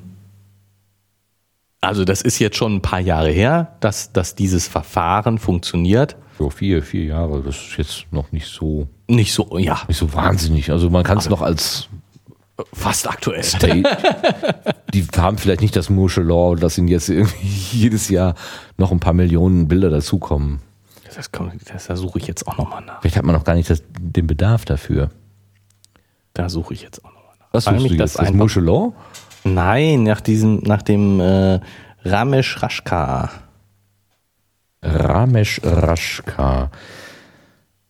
also 1.80 2.04
das 2.04 2.20
ist 2.20 2.38
jetzt 2.38 2.56
schon 2.56 2.76
ein 2.76 2.82
paar 2.82 3.00
Jahre 3.00 3.30
her, 3.30 3.76
dass, 3.80 4.12
dass 4.12 4.34
dieses 4.34 4.68
Verfahren 4.68 5.38
funktioniert. 5.38 6.16
So 6.38 6.50
vier, 6.50 6.82
vier 6.82 7.04
Jahre, 7.04 7.42
das 7.42 7.56
ist 7.56 7.76
jetzt 7.78 8.06
noch 8.12 8.32
nicht 8.32 8.46
so, 8.46 8.88
Nicht 9.08 9.32
so, 9.32 9.58
ja, 9.58 9.80
nicht 9.88 9.96
so 9.96 10.12
wahnsinnig. 10.12 10.70
Also 10.70 10.90
man 10.90 11.04
kann 11.04 11.18
es 11.18 11.28
noch 11.28 11.40
als 11.42 11.88
fast 12.72 13.08
aktuell. 13.08 13.42
State. 13.42 13.82
die 14.92 15.06
haben 15.16 15.38
vielleicht 15.38 15.62
nicht 15.62 15.74
das 15.76 15.88
Motion 15.88 16.26
Law, 16.26 16.54
dass 16.56 16.76
ihnen 16.76 16.88
jetzt 16.88 17.08
irgendwie 17.08 17.46
jedes 17.72 18.08
Jahr 18.11 18.34
noch 18.76 18.90
ein 18.90 19.00
paar 19.00 19.14
Millionen 19.14 19.68
Bilder 19.68 19.90
dazukommen. 19.90 20.61
Das, 21.04 21.30
das, 21.64 21.86
da 21.86 21.96
suche 21.96 22.18
ich 22.18 22.26
jetzt 22.26 22.46
auch 22.46 22.56
nochmal 22.56 22.82
nach. 22.82 23.00
Vielleicht 23.00 23.16
hat 23.16 23.24
man 23.24 23.34
noch 23.34 23.44
gar 23.44 23.54
nicht 23.54 23.68
das, 23.68 23.82
den 23.98 24.26
Bedarf 24.26 24.64
dafür. 24.64 25.11
Da 26.35 26.49
suche 26.49 26.74
ich 26.74 26.83
jetzt 26.83 27.05
auch 27.05 27.12
nochmal 27.12 27.35
nach. 27.39 27.47
Was 27.53 27.64
suchst 27.64 27.78
du 27.78 27.83
mich 27.83 27.93
jetzt? 27.93 28.01
Das 28.01 28.16
einfach- 28.16 28.35
Motion 28.35 28.64
Law? 28.64 28.93
Nein, 29.45 30.03
nach 30.05 30.20
diesem, 30.20 30.59
nach 30.59 30.83
dem 30.83 31.18
äh, 31.20 31.61
Ramesh 32.05 32.62
Rashka. 32.62 33.31
Ramesh 34.83 35.61
Rashka. 35.64 36.70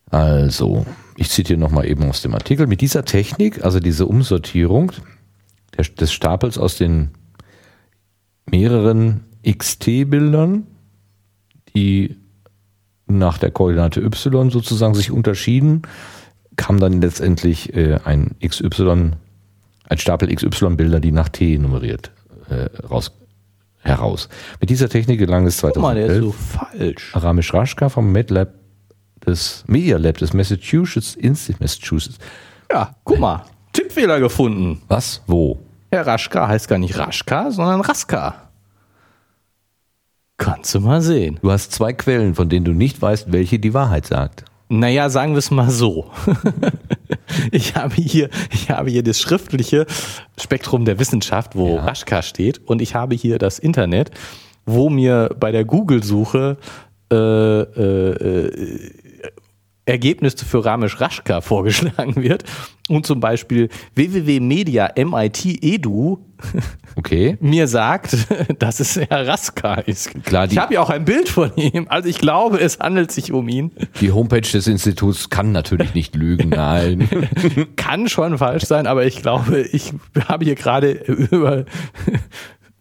Also, 0.09 0.85
ich 1.15 1.29
zitiere 1.29 1.59
nochmal 1.59 1.85
eben 1.87 2.03
aus 2.09 2.21
dem 2.21 2.33
Artikel. 2.33 2.67
Mit 2.67 2.81
dieser 2.81 3.05
Technik, 3.05 3.63
also 3.63 3.79
diese 3.79 4.05
Umsortierung 4.05 4.91
des 5.77 6.11
Stapels 6.11 6.57
aus 6.57 6.77
den 6.77 7.11
mehreren 8.45 9.21
XT-Bildern, 9.47 10.67
die 11.73 12.17
nach 13.07 13.37
der 13.37 13.51
Koordinate 13.51 14.01
Y 14.01 14.49
sozusagen 14.49 14.93
sich 14.93 15.11
unterschieden, 15.11 15.83
kam 16.55 16.79
dann 16.79 17.01
letztendlich 17.01 17.73
äh, 17.75 17.99
ein 18.03 18.35
XY, 18.45 19.11
ein 19.89 19.97
Stapel 19.97 20.33
XY-Bilder, 20.33 20.99
die 20.99 21.11
nach 21.11 21.29
T 21.29 21.57
nummeriert 21.57 22.11
äh, 22.49 22.69
raus, 22.85 23.11
heraus. 23.79 24.29
Mit 24.59 24.69
dieser 24.69 24.89
Technik 24.89 25.19
gelang 25.19 25.47
es 25.47 25.61
Guck 25.61 25.77
mal, 25.77 25.95
der 25.95 26.07
ist 26.07 26.17
2011 26.17 26.23
so 26.23 26.31
falsch. 26.31 27.11
Ramesh 27.15 27.53
Rashka 27.53 27.89
vom 27.89 28.11
MedLab 28.11 28.53
des 29.25 29.63
Media 29.67 29.97
Lab 29.97 30.17
des 30.17 30.33
Massachusetts 30.33 31.15
Institute 31.15 31.61
Massachusetts. 31.61 32.17
Ja, 32.71 32.95
guck 33.03 33.19
mal. 33.19 33.43
Tippfehler 33.73 34.19
gefunden. 34.19 34.81
Was? 34.87 35.21
Wo? 35.27 35.59
Herr 35.91 36.07
Raschka 36.07 36.47
heißt 36.47 36.67
gar 36.67 36.77
nicht 36.77 36.97
Raschka, 36.97 37.51
sondern 37.51 37.81
Raska. 37.81 38.49
Kannst 40.37 40.73
du 40.73 40.79
mal 40.79 41.01
sehen. 41.01 41.39
Du 41.41 41.51
hast 41.51 41.71
zwei 41.71 41.93
Quellen, 41.93 42.33
von 42.33 42.49
denen 42.49 42.65
du 42.65 42.73
nicht 42.73 43.01
weißt, 43.01 43.31
welche 43.31 43.59
die 43.59 43.73
Wahrheit 43.73 44.07
sagt. 44.07 44.45
Naja, 44.71 45.09
sagen 45.09 45.33
wir 45.33 45.39
es 45.39 45.51
mal 45.51 45.69
so. 45.69 46.09
ich, 47.51 47.75
habe 47.75 47.93
hier, 47.95 48.29
ich 48.53 48.69
habe 48.69 48.89
hier 48.89 49.03
das 49.03 49.19
schriftliche 49.19 49.85
Spektrum 50.39 50.85
der 50.85 50.97
Wissenschaft, 50.97 51.57
wo 51.57 51.75
Ja. 51.75 51.83
Raschka 51.83 52.21
steht, 52.21 52.59
und 52.69 52.81
ich 52.81 52.95
habe 52.95 53.13
hier 53.13 53.37
das 53.37 53.59
Internet, 53.59 54.11
wo 54.65 54.89
mir 54.89 55.35
bei 55.37 55.51
der 55.51 55.65
Google-Suche 55.65 56.55
äh, 57.11 57.15
äh, 57.15 58.91
Ergebnisse 59.85 60.45
für 60.45 60.63
Ramesh 60.63 60.99
Raschka 61.01 61.41
vorgeschlagen 61.41 62.15
wird 62.21 62.43
und 62.89 63.05
zum 63.05 63.19
Beispiel 63.19 63.69
www.media 63.95 64.91
MIT 64.97 65.45
Edu 65.63 66.19
Okay. 66.95 67.37
mir 67.39 67.67
sagt, 67.67 68.17
dass 68.59 68.79
es 68.79 68.99
Herr 68.99 69.27
Raska 69.27 69.75
ist. 69.75 70.23
Klar, 70.25 70.47
ich 70.51 70.57
habe 70.57 70.73
ja 70.73 70.81
auch 70.81 70.89
ein 70.89 71.05
Bild 71.05 71.29
von 71.29 71.55
ihm. 71.55 71.85
Also 71.89 72.09
ich 72.09 72.17
glaube, 72.17 72.59
es 72.59 72.79
handelt 72.79 73.11
sich 73.11 73.31
um 73.31 73.47
ihn. 73.47 73.71
Die 74.01 74.11
Homepage 74.11 74.41
des 74.41 74.67
Instituts 74.67 75.29
kann 75.29 75.51
natürlich 75.51 75.93
nicht 75.93 76.15
lügen, 76.15 76.49
nein. 76.49 77.07
Kann 77.77 78.09
schon 78.09 78.37
falsch 78.37 78.65
sein, 78.65 78.87
aber 78.87 79.05
ich 79.05 79.21
glaube, 79.21 79.61
ich 79.61 79.93
habe 80.27 80.43
hier 80.45 80.55
gerade 80.55 80.91
über, 80.91 81.65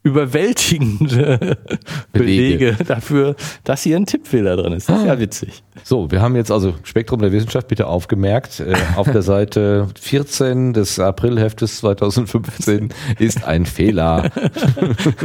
überwältigende 0.02 1.58
Belege. 2.12 2.76
dafür, 2.86 3.36
dass 3.64 3.82
hier 3.82 3.96
ein 3.96 4.06
Tippfehler 4.06 4.56
drin 4.56 4.72
ist. 4.72 4.88
Das 4.88 5.00
ist 5.00 5.06
ja 5.06 5.18
witzig. 5.18 5.62
So, 5.84 6.10
wir 6.10 6.20
haben 6.22 6.36
jetzt 6.36 6.50
also 6.50 6.74
Spektrum 6.84 7.20
der 7.20 7.32
Wissenschaft 7.32 7.68
bitte 7.68 7.86
aufgemerkt. 7.86 8.60
Äh, 8.60 8.74
auf 8.96 9.10
der 9.10 9.22
Seite 9.22 9.88
14 10.00 10.72
des 10.72 10.98
Aprilheftes 10.98 11.78
2015 11.78 12.92
ist 13.18 13.44
ein 13.44 13.66
Fehler. 13.66 14.30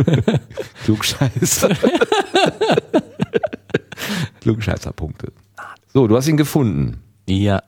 Klugscheißer. 0.83 1.69
Klugscheißerpunkte. 4.41 5.31
So, 5.93 6.07
du 6.07 6.15
hast 6.17 6.27
ihn 6.27 6.37
gefunden. 6.37 7.01
Ja. 7.27 7.63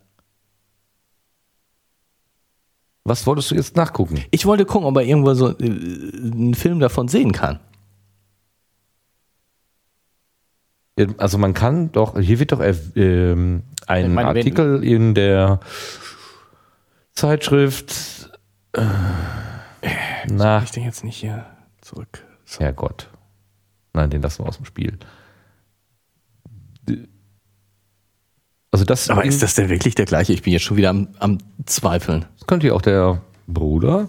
Was 3.07 3.25
wolltest 3.25 3.51
du 3.51 3.55
jetzt 3.55 3.77
nachgucken? 3.77 4.21
Ich 4.31 4.45
wollte 4.45 4.65
gucken, 4.65 4.85
ob 4.85 4.97
er 4.97 5.03
irgendwo 5.03 5.33
so 5.33 5.57
äh, 5.57 5.63
einen 5.63 6.53
Film 6.55 6.81
davon 6.81 7.07
sehen 7.07 7.31
kann. 7.31 7.61
Also 11.17 11.37
man 11.37 11.53
kann 11.53 11.89
doch, 11.93 12.19
hier 12.19 12.37
wird 12.39 12.51
doch 12.51 12.59
äh, 12.59 12.75
ähm, 12.97 13.63
ein 13.85 14.13
meine, 14.13 14.27
Artikel 14.27 14.83
in 14.83 15.13
der 15.13 15.61
Zeitschrift 17.13 18.29
äh, 18.73 18.81
nach 20.29 20.65
Ich 20.65 20.71
den 20.71 20.83
jetzt 20.83 21.05
nicht 21.05 21.15
hier 21.15 21.45
zurück. 21.79 22.25
So. 22.43 22.59
Herrgott. 22.59 23.09
Nein, 23.93 24.09
den 24.09 24.21
lassen 24.21 24.43
wir 24.43 24.49
aus 24.49 24.57
dem 24.57 24.65
Spiel. 24.65 24.99
Also 28.77 28.85
das, 28.85 29.09
Aber 29.09 29.25
ist 29.25 29.41
das 29.41 29.55
denn 29.55 29.69
wirklich 29.69 29.95
der 29.95 30.05
gleiche? 30.05 30.33
Ich 30.33 30.43
bin 30.43 30.53
jetzt 30.53 30.61
schon 30.61 30.77
wieder 30.77 30.91
am, 30.91 31.07
am 31.17 31.39
Zweifeln. 31.65 32.25
könnte 32.45 32.67
ja 32.67 32.73
auch 32.73 32.81
der 32.83 33.23
Bruder. 33.47 34.07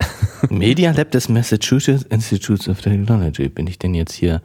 Media 0.50 0.90
Lab 0.90 1.12
des 1.12 1.28
Massachusetts 1.28 2.02
Institutes 2.02 2.68
of 2.68 2.80
Technology. 2.80 3.48
Bin 3.48 3.68
ich 3.68 3.78
denn 3.78 3.94
jetzt 3.94 4.14
hier? 4.14 4.42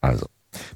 Also, 0.00 0.24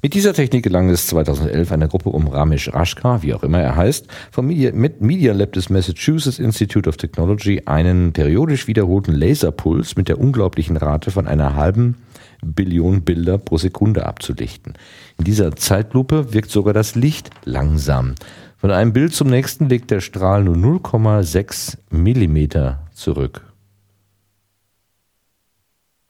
mit 0.03 0.13
dieser 0.13 0.35
Technik 0.35 0.63
gelang 0.63 0.91
es 0.91 1.07
2011 1.07 1.71
einer 1.71 1.87
Gruppe 1.87 2.09
um 2.09 2.27
Ramesh 2.27 2.71
Rashka, 2.71 3.23
wie 3.23 3.33
auch 3.33 3.41
immer 3.41 3.59
er 3.59 3.75
heißt, 3.75 4.05
vom 4.29 4.45
Media, 4.45 4.71
mit 4.71 5.01
Media 5.01 5.33
Lab 5.33 5.53
des 5.53 5.71
Massachusetts 5.71 6.37
Institute 6.37 6.87
of 6.87 6.97
Technology 6.97 7.63
einen 7.65 8.13
periodisch 8.13 8.67
wiederholten 8.67 9.13
Laserpuls 9.13 9.95
mit 9.95 10.09
der 10.09 10.19
unglaublichen 10.19 10.77
Rate 10.77 11.09
von 11.09 11.25
einer 11.25 11.55
halben 11.55 11.95
Billion 12.41 13.03
Bilder 13.03 13.37
pro 13.37 13.57
Sekunde 13.57 14.05
abzulichten. 14.05 14.73
In 15.17 15.25
dieser 15.25 15.55
Zeitlupe 15.55 16.33
wirkt 16.33 16.51
sogar 16.51 16.73
das 16.73 16.95
Licht 16.95 17.29
langsam. 17.45 18.15
Von 18.57 18.71
einem 18.71 18.93
Bild 18.93 19.13
zum 19.13 19.27
nächsten 19.27 19.69
legt 19.69 19.91
der 19.91 20.01
Strahl 20.01 20.43
nur 20.43 20.55
0,6 20.55 21.77
Millimeter 21.89 22.87
zurück. 22.93 23.41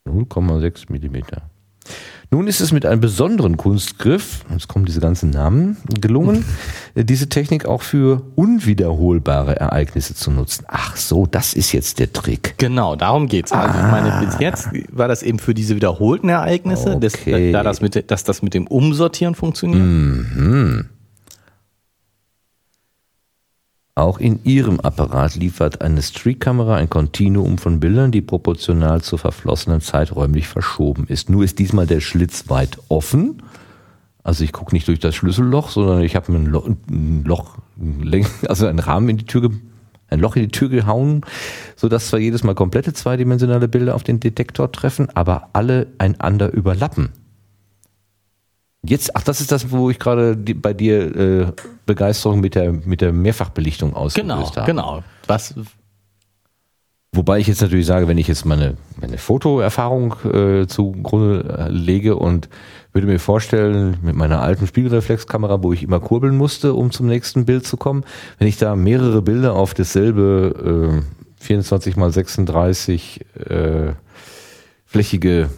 0,6 0.06 0.90
Millimeter. 0.92 1.42
Nun 2.32 2.46
ist 2.46 2.60
es 2.62 2.72
mit 2.72 2.86
einem 2.86 3.02
besonderen 3.02 3.58
Kunstgriff, 3.58 4.46
jetzt 4.50 4.66
kommen 4.66 4.86
diese 4.86 5.00
ganzen 5.00 5.28
Namen, 5.28 5.76
gelungen, 6.00 6.46
diese 6.94 7.28
Technik 7.28 7.66
auch 7.66 7.82
für 7.82 8.22
unwiederholbare 8.36 9.56
Ereignisse 9.60 10.14
zu 10.14 10.30
nutzen. 10.30 10.64
Ach 10.66 10.96
so, 10.96 11.26
das 11.26 11.52
ist 11.52 11.72
jetzt 11.72 11.98
der 11.98 12.10
Trick. 12.10 12.54
Genau, 12.56 12.96
darum 12.96 13.26
geht's. 13.26 13.52
Also 13.52 13.78
ich 13.78 13.84
meine, 13.84 14.24
bis 14.24 14.38
jetzt 14.38 14.70
war 14.90 15.08
das 15.08 15.22
eben 15.22 15.38
für 15.40 15.52
diese 15.52 15.76
wiederholten 15.76 16.30
Ereignisse, 16.30 16.98
Okay. 17.02 17.52
da 17.52 17.62
das 17.62 17.82
mit, 17.82 18.10
dass 18.10 18.24
das 18.24 18.40
mit 18.40 18.54
dem 18.54 18.66
Umsortieren 18.66 19.34
funktioniert. 19.34 19.82
Mhm. 19.82 20.86
Auch 23.94 24.18
in 24.18 24.42
Ihrem 24.44 24.80
Apparat 24.80 25.34
liefert 25.34 25.82
eine 25.82 26.00
Streak-Kamera 26.00 26.76
ein 26.76 26.88
Kontinuum 26.88 27.58
von 27.58 27.78
Bildern, 27.78 28.10
die 28.10 28.22
proportional 28.22 29.02
zur 29.02 29.18
verflossenen 29.18 29.82
Zeit 29.82 30.16
räumlich 30.16 30.48
verschoben 30.48 31.06
ist. 31.08 31.28
Nur 31.28 31.44
ist 31.44 31.58
diesmal 31.58 31.86
der 31.86 32.00
Schlitz 32.00 32.48
weit 32.48 32.78
offen. 32.88 33.42
Also 34.22 34.44
ich 34.44 34.52
gucke 34.52 34.74
nicht 34.74 34.88
durch 34.88 34.98
das 34.98 35.14
Schlüsselloch, 35.14 35.68
sondern 35.68 36.00
ich 36.00 36.16
habe 36.16 36.32
mir 36.32 36.38
ein 36.38 36.46
Loch, 36.46 36.70
ein 36.88 37.24
Loch, 37.24 37.58
also 38.48 38.66
einen 38.66 38.78
Rahmen 38.78 39.10
in 39.10 39.18
die 39.18 39.26
Tür, 39.26 39.50
ein 40.08 40.20
Loch 40.20 40.36
in 40.36 40.42
die 40.44 40.48
Tür 40.48 40.70
gehauen, 40.70 41.20
sodass 41.76 42.08
zwar 42.08 42.18
jedes 42.18 42.44
Mal 42.44 42.54
komplette 42.54 42.94
zweidimensionale 42.94 43.68
Bilder 43.68 43.94
auf 43.94 44.04
den 44.04 44.20
Detektor 44.20 44.72
treffen, 44.72 45.10
aber 45.14 45.50
alle 45.52 45.88
einander 45.98 46.50
überlappen. 46.50 47.10
Jetzt, 48.84 49.14
ach, 49.14 49.22
das 49.22 49.40
ist 49.40 49.52
das, 49.52 49.70
wo 49.70 49.90
ich 49.90 49.98
gerade 49.98 50.36
bei 50.36 50.74
dir 50.74 51.16
äh, 51.16 51.52
Begeisterung 51.86 52.40
mit 52.40 52.54
der, 52.56 52.72
mit 52.72 53.00
der 53.00 53.12
Mehrfachbelichtung 53.12 53.94
ausgelöst 53.94 54.54
Genau, 54.54 54.56
habe. 54.56 54.66
genau. 54.66 55.04
Was, 55.26 55.54
Wobei 57.14 57.40
ich 57.40 57.46
jetzt 57.46 57.60
natürlich 57.60 57.84
sage, 57.84 58.08
wenn 58.08 58.16
ich 58.16 58.26
jetzt 58.26 58.46
meine, 58.46 58.78
meine 58.98 59.18
Fotoerfahrung 59.18 60.14
äh, 60.24 60.66
zugrunde 60.66 61.66
äh, 61.66 61.68
lege 61.70 62.16
und 62.16 62.48
würde 62.94 63.06
mir 63.06 63.18
vorstellen, 63.20 63.98
mit 64.00 64.16
meiner 64.16 64.40
alten 64.40 64.66
Spiegelreflexkamera, 64.66 65.62
wo 65.62 65.74
ich 65.74 65.82
immer 65.82 66.00
kurbeln 66.00 66.34
musste, 66.38 66.72
um 66.72 66.90
zum 66.90 67.06
nächsten 67.08 67.44
Bild 67.44 67.66
zu 67.66 67.76
kommen, 67.76 68.04
wenn 68.38 68.48
ich 68.48 68.56
da 68.56 68.74
mehrere 68.76 69.20
Bilder 69.20 69.52
auf 69.54 69.74
dasselbe 69.74 71.02
äh, 71.38 71.44
24 71.44 71.96
mal 71.96 72.10
36 72.10 73.20
äh, 73.46 73.92
flächige 74.86 75.50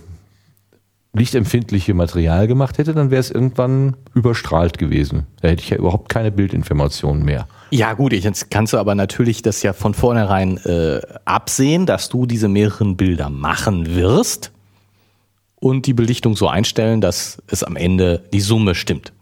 lichtempfindliche 1.15 1.95
Material 1.95 2.47
gemacht 2.47 2.79
hätte, 2.79 2.93
dann 2.93 3.11
wäre 3.11 3.21
es 3.21 3.31
irgendwann 3.31 3.97
überstrahlt 4.15 4.79
gewesen. 4.79 5.27
Da 5.41 5.49
hätte 5.49 5.63
ich 5.63 5.71
ja 5.71 5.77
überhaupt 5.77 6.09
keine 6.09 6.33
Bildinformationen 6.33 7.25
mehr. 7.25 7.47
ja 7.71 7.95
gut, 7.95 8.13
jetzt 8.13 8.51
kannst 8.51 8.73
du 8.73 8.79
aber 8.79 8.95
natürlich 8.95 9.41
das 9.43 9.63
ja 9.63 9.73
von 9.73 9.95
vornherein 9.95 10.59
äh, 10.59 11.01
absehen, 11.25 11.87
dass 11.87 12.09
du 12.09 12.27
diese 12.27 12.49
mehreren 12.49 12.97
Bilder 12.97 13.31
machen 13.31 13.95
wirst 13.95 14.51
und 15.55 15.87
die 15.87 15.95
Belichtung 15.95 16.37
so 16.37 16.49
einstellen, 16.49 17.01
dass 17.01 17.41
es 17.47 17.63
am 17.63 17.77
Ende 17.77 18.25
die 18.33 18.41
Summe 18.41 18.75
stimmt. 18.75 19.13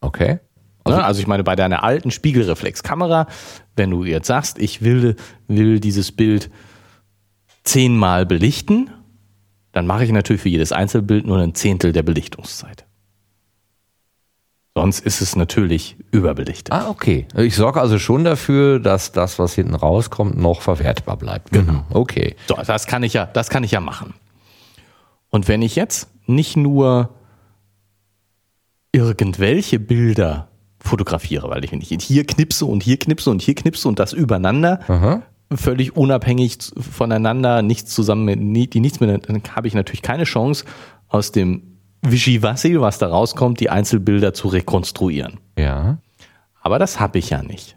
Okay. 0.00 0.38
Also, 0.84 1.00
also 1.00 1.20
ich 1.20 1.26
meine, 1.26 1.44
bei 1.44 1.56
deiner 1.56 1.82
alten 1.82 2.10
Spiegelreflexkamera, 2.10 3.26
wenn 3.76 3.90
du 3.90 4.04
jetzt 4.04 4.28
sagst, 4.28 4.58
ich 4.58 4.82
will, 4.82 5.16
will 5.46 5.78
dieses 5.78 6.10
Bild 6.12 6.50
zehnmal 7.64 8.24
belichten, 8.24 8.90
dann 9.72 9.86
mache 9.86 10.04
ich 10.04 10.12
natürlich 10.12 10.42
für 10.42 10.48
jedes 10.48 10.72
Einzelbild 10.72 11.26
nur 11.26 11.38
ein 11.38 11.54
Zehntel 11.54 11.92
der 11.92 12.02
Belichtungszeit. 12.02 12.86
Sonst 14.74 15.00
ist 15.00 15.20
es 15.20 15.34
natürlich 15.34 15.96
überbelichtet. 16.12 16.72
Ah, 16.72 16.88
okay. 16.88 17.26
Ich 17.36 17.56
sorge 17.56 17.80
also 17.80 17.98
schon 17.98 18.24
dafür, 18.24 18.78
dass 18.78 19.12
das, 19.12 19.38
was 19.38 19.54
hinten 19.54 19.74
rauskommt, 19.74 20.38
noch 20.38 20.62
verwertbar 20.62 21.16
bleibt. 21.16 21.50
Genau. 21.50 21.84
Okay. 21.90 22.36
So, 22.48 22.56
das 22.64 22.86
kann 22.86 23.02
ich 23.02 23.12
ja, 23.12 23.26
das 23.26 23.50
kann 23.50 23.64
ich 23.64 23.72
ja 23.72 23.80
machen. 23.80 24.14
Und 25.28 25.48
wenn 25.48 25.62
ich 25.62 25.76
jetzt 25.76 26.08
nicht 26.26 26.56
nur 26.56 27.10
irgendwelche 28.92 29.78
Bilder 29.78 30.48
fotografiere, 30.78 31.50
weil 31.50 31.64
ich 31.64 31.72
wenn 31.72 31.80
ich 31.80 31.88
hier 32.02 32.24
knipse 32.24 32.64
und 32.64 32.82
hier 32.82 32.98
knipse 32.98 33.30
und 33.30 33.42
hier 33.42 33.54
knipse 33.54 33.88
und 33.88 33.98
das 33.98 34.12
übereinander, 34.12 34.80
Aha. 34.88 35.22
Völlig 35.52 35.96
unabhängig 35.96 36.58
voneinander, 36.78 37.62
nichts 37.62 37.94
zusammen, 37.94 38.24
mit- 38.24 38.74
die 38.74 38.80
nichts 38.80 39.00
mit, 39.00 39.28
dann 39.28 39.42
habe 39.54 39.66
ich 39.68 39.74
natürlich 39.74 40.02
keine 40.02 40.24
Chance 40.24 40.64
aus 41.08 41.32
dem 41.32 41.62
Wischiwassi, 42.02 42.80
was 42.80 42.98
da 42.98 43.08
rauskommt, 43.08 43.60
die 43.60 43.68
Einzelbilder 43.70 44.32
zu 44.32 44.48
rekonstruieren. 44.48 45.38
Ja. 45.58 45.98
Aber 46.62 46.78
das 46.78 47.00
habe 47.00 47.18
ich 47.18 47.30
ja 47.30 47.42
nicht. 47.42 47.76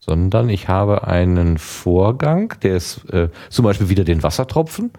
Sondern 0.00 0.48
ich 0.48 0.68
habe 0.68 1.06
einen 1.06 1.58
Vorgang, 1.58 2.54
der 2.62 2.76
ist 2.76 3.04
äh, 3.10 3.28
zum 3.50 3.64
Beispiel 3.64 3.88
wieder 3.88 4.04
den 4.04 4.22
Wassertropfen, 4.22 4.90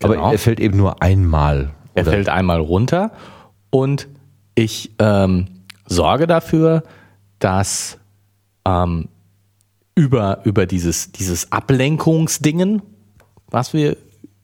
Genau. 0.00 0.14
aber 0.24 0.32
er 0.32 0.38
fällt 0.38 0.60
eben 0.60 0.76
nur 0.76 1.02
einmal. 1.02 1.70
Er 1.94 2.02
Oder- 2.02 2.12
fällt 2.12 2.28
einmal 2.28 2.60
runter 2.60 3.12
und 3.70 4.08
ich 4.54 4.92
ähm, 4.98 5.46
sorge 5.86 6.26
dafür, 6.26 6.82
dass 7.38 7.98
ähm, 8.64 9.08
über, 9.94 10.40
über 10.44 10.66
dieses, 10.66 11.12
dieses 11.12 11.52
Ablenkungsdingen, 11.52 12.82
was 13.48 13.72
wir 13.72 13.96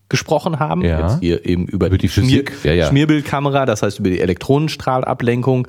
gesprochen 0.09 0.59
haben, 0.59 0.82
Ja. 0.82 1.01
jetzt 1.09 1.20
hier 1.20 1.46
eben 1.46 1.66
über, 1.66 1.86
Über 1.86 1.98
die 1.98 2.09
Schmier, 2.09 2.44
ja, 2.64 2.72
ja. 2.72 2.88
Schmierbildkamera, 2.88 3.64
das 3.66 3.82
heißt 3.82 3.98
über 4.01 4.11
die 4.11 4.20
Elektronenstrahlablenkung, 4.20 5.68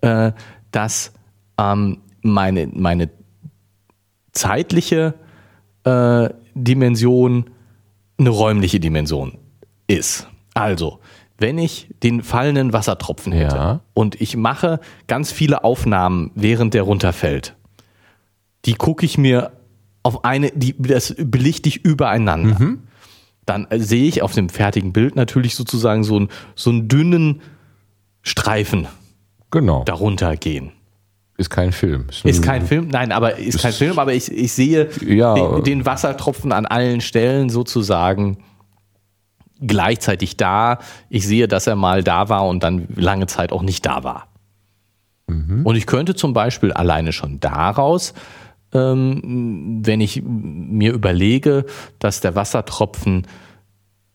äh, 0.00 0.32
dass 0.70 1.12
ähm, 1.58 1.98
meine, 2.22 2.68
meine 2.72 3.10
zeitliche 4.32 5.14
äh, 5.84 6.28
Dimension 6.54 7.50
eine 8.18 8.30
räumliche 8.30 8.80
Dimension 8.80 9.38
ist. 9.86 10.28
Also, 10.54 11.00
wenn 11.38 11.58
ich 11.58 11.88
den 12.02 12.22
fallenden 12.22 12.72
Wassertropfen 12.72 13.32
hätte 13.32 13.80
und 13.94 14.20
ich 14.20 14.36
mache 14.36 14.78
ganz 15.06 15.32
viele 15.32 15.64
Aufnahmen, 15.64 16.30
während 16.34 16.74
der 16.74 16.82
runterfällt, 16.82 17.56
die 18.66 18.74
gucke 18.74 19.04
ich 19.06 19.18
mir 19.18 19.52
auf 20.02 20.24
eine, 20.24 20.50
die, 20.54 20.74
das 20.78 21.14
belichte 21.18 21.68
ich 21.68 21.84
übereinander. 21.84 22.76
Dann 23.46 23.66
äh, 23.70 23.78
sehe 23.80 24.04
ich 24.06 24.22
auf 24.22 24.32
dem 24.34 24.48
fertigen 24.48 24.92
Bild 24.92 25.16
natürlich 25.16 25.54
sozusagen 25.54 26.04
so, 26.04 26.16
einen 26.16 26.28
so 26.54 26.70
einen 26.70 26.88
dünnen 26.88 27.40
Streifen 28.22 28.86
Genau. 29.50 29.82
darunter 29.84 30.36
gehen. 30.36 30.72
Ist 31.36 31.48
kein 31.50 31.72
Film. 31.72 32.06
Ist 32.24 32.42
kein 32.42 32.66
Film, 32.66 32.88
nein, 32.88 33.12
aber 33.12 33.36
ist 33.38 33.60
kein 33.62 33.72
Film, 33.72 33.98
aber 33.98 34.12
ich, 34.12 34.30
ich 34.30 34.52
sehe 34.52 34.90
Ja. 35.04 35.34
den, 35.34 35.64
den 35.64 35.86
Wassertropfen 35.86 36.52
an 36.52 36.66
allen 36.66 37.00
Stellen 37.00 37.48
sozusagen 37.48 38.38
gleichzeitig 39.60 40.36
da. 40.36 40.78
Ich 41.08 41.26
sehe, 41.26 41.48
dass 41.48 41.66
er 41.66 41.76
mal 41.76 42.02
da 42.04 42.28
war 42.28 42.46
und 42.46 42.62
dann 42.62 42.86
lange 42.94 43.26
Zeit 43.26 43.52
auch 43.52 43.62
nicht 43.62 43.84
da 43.86 44.04
war. 44.04 44.26
Und 45.26 45.76
ich 45.76 45.86
könnte 45.86 46.16
zum 46.16 46.32
Beispiel 46.32 46.72
alleine 46.72 47.12
schon 47.12 47.38
daraus, 47.38 48.14
ähm, 48.72 49.80
wenn 49.84 50.00
ich 50.00 50.22
mir 50.24 50.92
überlege, 50.92 51.64
dass 51.98 52.20
der 52.20 52.34
Wassertropfen 52.34 53.26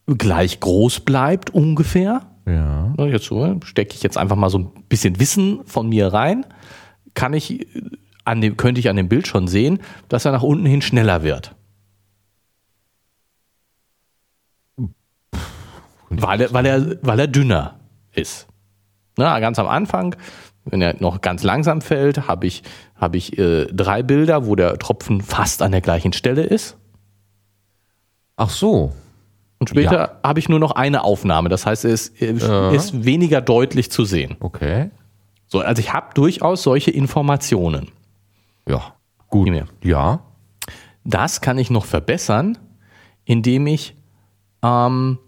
gleich 0.08 0.60
groß 0.60 1.02
bleibt 1.02 1.50
ungefähr, 1.50 2.22
Ja. 2.46 2.94
Jetzt 3.00 3.26
so, 3.26 3.60
stecke 3.64 3.96
ich 3.96 4.04
jetzt 4.04 4.18
einfach 4.18 4.36
mal 4.36 4.50
so 4.50 4.60
ein 4.60 4.72
bisschen 4.88 5.20
Wissen 5.20 5.62
von 5.66 5.90
mir 5.90 6.14
rein, 6.14 6.46
kann 7.16 7.34
ich 7.34 7.62
äh, 7.76 7.82
an 8.24 8.42
dem, 8.42 8.56
könnte 8.58 8.80
ich 8.80 8.90
an 8.90 8.96
dem 8.96 9.10
Bild 9.10 9.28
schon 9.28 9.48
sehen, 9.48 9.80
dass 10.10 10.26
er 10.26 10.32
nach 10.32 10.44
unten 10.44 10.66
hin 10.66 10.82
schneller 10.82 11.24
wird. 11.24 11.56
Weil 16.10 16.42
er, 16.42 16.54
weil 16.54 16.66
er, 16.66 16.98
weil 17.02 17.20
er 17.20 17.28
dünner 17.28 17.80
ist. 18.14 18.48
Na, 19.18 19.40
ganz 19.40 19.60
am 19.60 19.68
Anfang, 19.68 20.16
wenn 20.66 20.82
er 20.82 20.96
noch 21.00 21.22
ganz 21.22 21.44
langsam 21.44 21.82
fällt, 21.82 22.28
habe 22.28 22.48
ich, 22.48 22.64
habe 22.96 23.18
ich 23.18 23.38
äh, 23.38 23.66
drei 23.68 24.04
Bilder, 24.04 24.46
wo 24.48 24.56
der 24.56 24.78
Tropfen 24.78 25.22
fast 25.22 25.62
an 25.62 25.72
der 25.72 25.82
gleichen 25.82 26.12
Stelle 26.14 26.44
ist. 26.44 26.78
Ach 28.36 28.50
so. 28.50 28.92
Und 29.60 29.70
später 29.70 30.20
habe 30.24 30.40
ich 30.40 30.50
nur 30.50 30.60
noch 30.60 30.72
eine 30.72 31.04
Aufnahme. 31.04 31.50
Das 31.50 31.66
heißt, 31.66 31.86
ist, 31.86 32.22
er 32.22 32.34
Ja. 32.34 32.72
ist 32.72 33.06
weniger 33.06 33.42
deutlich 33.42 33.90
zu 33.92 34.04
sehen. 34.04 34.36
Okay. 34.40 34.90
So, 35.48 35.60
also 35.60 35.80
ich 35.80 35.94
habe 35.94 36.14
durchaus 36.14 36.64
solche 36.64 36.92
Informationen. 36.92 37.90
Ja. 38.68 38.96
Gut. 39.30 39.50
Ja. 39.84 40.22
Das 41.04 41.40
kann 41.42 41.58
ich 41.58 41.70
noch 41.70 41.86
verbessern, 41.86 42.58
indem 43.24 43.68
ich 43.68 43.96
ähm, 44.64 45.20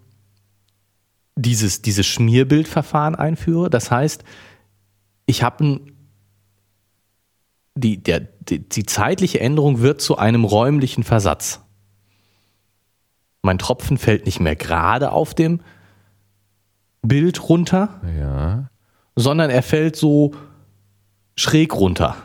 dieses, 1.36 1.82
dieses 1.82 2.06
Schmierbildverfahren 2.06 3.14
einführe. 3.14 3.70
Das 3.70 3.90
heißt, 3.90 4.24
ich 5.28 5.42
habe 5.44 5.64
ein 5.64 5.92
die, 7.76 8.02
der, 8.02 8.20
die, 8.20 8.58
die 8.68 8.84
zeitliche 8.86 9.38
Änderung 9.40 9.80
wird 9.80 10.00
zu 10.00 10.18
einem 10.18 10.44
räumlichen 10.44 11.04
Versatz. 11.04 11.60
Mein 13.42 13.58
Tropfen 13.58 13.98
fällt 13.98 14.26
nicht 14.26 14.40
mehr 14.40 14.56
gerade 14.56 15.12
auf 15.12 15.32
dem 15.32 15.60
Bild 17.02 17.48
runter, 17.48 18.00
Ja. 18.18 18.68
sondern 19.14 19.48
er 19.50 19.62
fällt 19.62 19.94
so 19.94 20.34
schräg 21.36 21.72
runter. 21.76 22.16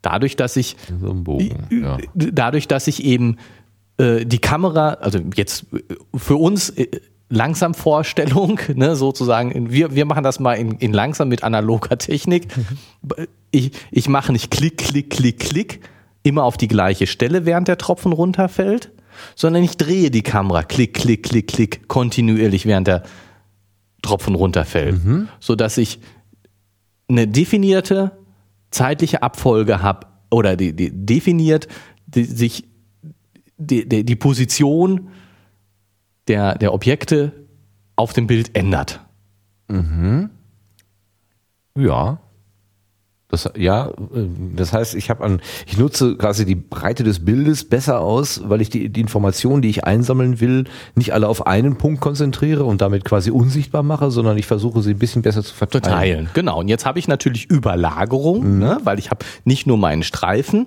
Dadurch, 0.00 0.36
dass 0.36 0.56
ich 0.56 0.76
So 1.00 1.12
Bogen. 1.12 1.66
Ja. 1.70 1.98
dadurch, 2.14 2.66
dass 2.66 2.86
ich 2.86 3.04
eben 3.04 3.36
äh, 3.98 4.24
die 4.24 4.38
Kamera, 4.38 4.94
also 4.94 5.18
jetzt 5.36 5.66
äh, 5.74 5.82
für 6.16 6.36
uns 6.36 6.72
äh, 7.34 7.36
langsam 7.36 7.74
Vorstellung, 7.74 8.60
ne, 8.74 8.96
sozusagen, 8.96 9.70
wir, 9.70 9.94
wir 9.94 10.04
machen 10.04 10.24
das 10.24 10.40
mal 10.40 10.54
in, 10.54 10.72
in 10.72 10.92
langsam 10.92 11.28
mit 11.28 11.42
analoger 11.42 11.98
Technik. 11.98 12.48
Ich, 13.56 13.70
ich 13.92 14.08
mache 14.08 14.32
nicht 14.32 14.50
Klick, 14.50 14.78
Klick, 14.78 15.10
Klick, 15.10 15.38
Klick, 15.38 15.88
immer 16.24 16.42
auf 16.42 16.56
die 16.56 16.66
gleiche 16.66 17.06
Stelle, 17.06 17.46
während 17.46 17.68
der 17.68 17.78
Tropfen 17.78 18.12
runterfällt, 18.12 18.90
sondern 19.36 19.62
ich 19.62 19.76
drehe 19.76 20.10
die 20.10 20.22
Kamera 20.22 20.64
Klick, 20.64 20.94
Klick, 20.94 21.22
Klick, 21.22 21.46
Klick 21.46 21.86
kontinuierlich, 21.86 22.66
während 22.66 22.88
der 22.88 23.04
Tropfen 24.02 24.34
runterfällt, 24.34 25.00
so 25.38 25.54
dass 25.54 25.78
ich 25.78 26.00
eine 27.08 27.28
definierte 27.28 28.10
zeitliche 28.72 29.22
Abfolge 29.22 29.82
habe 29.82 30.08
oder 30.30 30.56
die, 30.56 30.74
die 30.74 30.90
definiert 30.90 31.68
die, 32.06 32.24
sich 32.24 32.64
die, 33.56 33.88
die, 33.88 34.04
die 34.04 34.16
Position 34.16 35.10
der, 36.28 36.56
der 36.56 36.72
Objekte 36.72 37.32
auf 37.96 38.12
dem 38.12 38.26
Bild 38.26 38.56
ändert. 38.56 39.00
Ja. 41.76 42.18
Das, 43.28 43.50
ja, 43.56 43.90
das 44.54 44.72
heißt, 44.72 44.94
ich 44.94 45.10
habe 45.10 45.24
an, 45.24 45.40
ich 45.66 45.76
nutze 45.76 46.16
quasi 46.16 46.44
die 46.44 46.54
Breite 46.54 47.02
des 47.02 47.24
Bildes 47.24 47.68
besser 47.68 48.00
aus, 48.00 48.42
weil 48.48 48.60
ich 48.60 48.70
die, 48.70 48.90
die 48.90 49.00
Informationen, 49.00 49.60
die 49.60 49.70
ich 49.70 49.84
einsammeln 49.84 50.38
will, 50.38 50.64
nicht 50.94 51.12
alle 51.14 51.26
auf 51.26 51.44
einen 51.46 51.76
Punkt 51.76 52.00
konzentriere 52.00 52.64
und 52.64 52.80
damit 52.80 53.04
quasi 53.04 53.32
unsichtbar 53.32 53.82
mache, 53.82 54.12
sondern 54.12 54.38
ich 54.38 54.46
versuche 54.46 54.82
sie 54.82 54.90
ein 54.90 54.98
bisschen 54.98 55.22
besser 55.22 55.42
zu 55.42 55.52
verteilen. 55.52 55.82
Teilen. 55.82 56.30
Genau. 56.34 56.60
Und 56.60 56.68
jetzt 56.68 56.86
habe 56.86 57.00
ich 57.00 57.08
natürlich 57.08 57.50
Überlagerung, 57.50 58.58
ne? 58.58 58.78
weil 58.84 59.00
ich 59.00 59.10
habe 59.10 59.24
nicht 59.44 59.66
nur 59.66 59.78
meinen 59.78 60.04
Streifen, 60.04 60.66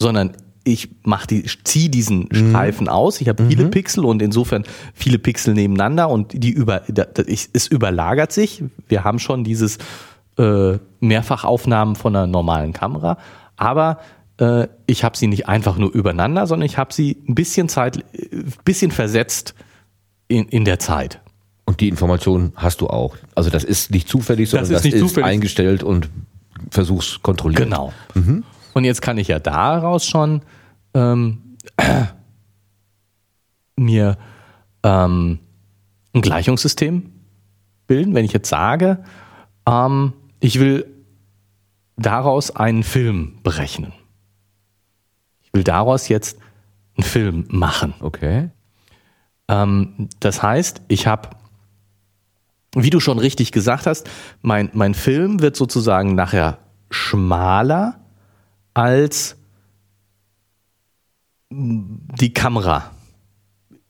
sondern 0.00 0.32
ich 0.66 0.88
mache 1.04 1.28
die, 1.28 1.44
ziehe 1.62 1.88
diesen 1.88 2.28
Streifen 2.32 2.88
aus. 2.88 3.20
Ich 3.20 3.28
habe 3.28 3.46
viele 3.46 3.68
Pixel 3.68 4.04
und 4.04 4.20
insofern 4.20 4.64
viele 4.94 5.18
Pixel 5.18 5.54
nebeneinander 5.54 6.10
und 6.10 6.32
die 6.34 6.50
über, 6.50 6.82
ich, 7.26 7.48
es 7.52 7.68
überlagert 7.68 8.32
sich. 8.32 8.64
Wir 8.88 9.04
haben 9.04 9.20
schon 9.20 9.44
dieses 9.44 9.78
äh, 10.38 10.78
Mehrfachaufnahmen 10.98 11.94
von 11.94 12.16
einer 12.16 12.26
normalen 12.26 12.72
Kamera, 12.72 13.16
aber 13.56 14.00
äh, 14.38 14.66
ich 14.86 15.04
habe 15.04 15.16
sie 15.16 15.28
nicht 15.28 15.48
einfach 15.48 15.78
nur 15.78 15.92
übereinander, 15.92 16.48
sondern 16.48 16.66
ich 16.66 16.78
habe 16.78 16.92
sie 16.92 17.16
ein 17.28 17.36
bisschen 17.36 17.68
Zeit, 17.68 17.98
äh, 17.98 18.42
bisschen 18.64 18.90
versetzt 18.90 19.54
in, 20.26 20.48
in 20.48 20.64
der 20.64 20.80
Zeit. 20.80 21.20
Und 21.64 21.80
die 21.80 21.88
Information 21.88 22.52
hast 22.56 22.80
du 22.80 22.88
auch. 22.88 23.16
Also 23.36 23.50
das 23.50 23.62
ist 23.62 23.92
nicht 23.92 24.08
zufällig, 24.08 24.50
sondern 24.50 24.64
ist 24.64 24.84
das 24.84 24.92
ist 24.92 24.98
zufällig. 24.98 25.28
eingestellt 25.28 25.84
und 25.84 26.08
versuchst 26.70 27.22
kontrolliert. 27.22 27.62
Genau. 27.62 27.92
Und 28.74 28.84
jetzt 28.84 29.00
kann 29.00 29.16
ich 29.16 29.28
ja 29.28 29.38
daraus 29.38 30.06
schon 30.06 30.42
ähm, 30.96 31.56
mir 33.76 34.16
ähm, 34.82 35.38
ein 36.14 36.22
Gleichungssystem 36.22 37.12
bilden, 37.86 38.14
wenn 38.14 38.24
ich 38.24 38.32
jetzt 38.32 38.48
sage, 38.48 39.04
ähm, 39.68 40.14
ich 40.40 40.58
will 40.58 40.86
daraus 41.96 42.54
einen 42.54 42.82
Film 42.82 43.38
berechnen. 43.42 43.92
Ich 45.42 45.52
will 45.52 45.64
daraus 45.64 46.08
jetzt 46.08 46.38
einen 46.96 47.04
Film 47.04 47.44
machen. 47.48 47.94
Okay. 48.00 48.50
Ähm, 49.48 50.08
das 50.20 50.42
heißt, 50.42 50.82
ich 50.88 51.06
habe, 51.06 51.30
wie 52.74 52.90
du 52.90 53.00
schon 53.00 53.18
richtig 53.18 53.52
gesagt 53.52 53.86
hast, 53.86 54.08
mein, 54.40 54.70
mein 54.72 54.94
Film 54.94 55.40
wird 55.40 55.56
sozusagen 55.56 56.14
nachher 56.14 56.58
schmaler 56.90 58.00
als 58.74 59.36
die 61.50 62.32
Kamera 62.32 62.90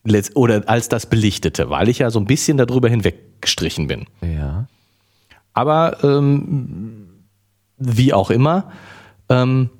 letzt- 0.04 0.36
oder 0.36 0.62
als 0.66 0.88
das 0.88 1.06
Belichtete, 1.06 1.70
weil 1.70 1.88
ich 1.88 1.98
ja 1.98 2.10
so 2.10 2.18
ein 2.20 2.26
bisschen 2.26 2.56
darüber 2.56 2.88
hinweggestrichen 2.88 3.86
bin. 3.86 4.06
Ja. 4.20 4.66
Aber 5.52 6.04
ähm, 6.04 7.08
wie 7.78 8.12
auch 8.12 8.30
immer, 8.30 8.70
ähm, 9.28 9.70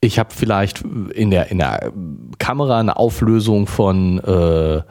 ich 0.00 0.18
habe 0.18 0.30
vielleicht 0.34 0.82
in 0.82 1.30
der, 1.30 1.50
in 1.50 1.58
der 1.58 1.92
Kamera 2.38 2.78
eine 2.80 2.96
Auflösung 2.96 3.66
von, 3.66 4.18
äh, 4.20 4.82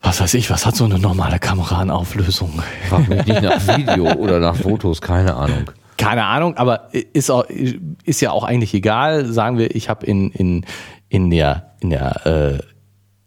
was 0.00 0.20
weiß 0.20 0.34
ich, 0.34 0.50
was 0.50 0.66
hat 0.66 0.74
so 0.74 0.84
eine 0.84 0.98
normale 0.98 1.38
Kamera 1.38 1.78
an 1.78 1.90
Auflösung? 1.90 2.60
Frag 2.88 3.08
mich 3.08 3.24
nicht 3.24 3.42
nach 3.42 3.66
Video 3.76 4.12
oder 4.14 4.40
nach 4.40 4.56
Fotos, 4.56 5.00
keine 5.00 5.34
Ahnung. 5.36 5.70
Keine 5.96 6.24
Ahnung, 6.24 6.56
aber 6.56 6.88
ist, 6.92 7.30
auch, 7.30 7.44
ist 7.48 8.20
ja 8.20 8.32
auch 8.32 8.44
eigentlich 8.44 8.74
egal. 8.74 9.26
Sagen 9.26 9.58
wir, 9.58 9.74
ich 9.74 9.88
habe 9.88 10.04
in, 10.06 10.30
in, 10.30 10.64
in 11.08 11.30
der, 11.30 11.74
in 11.80 11.90
der 11.90 12.62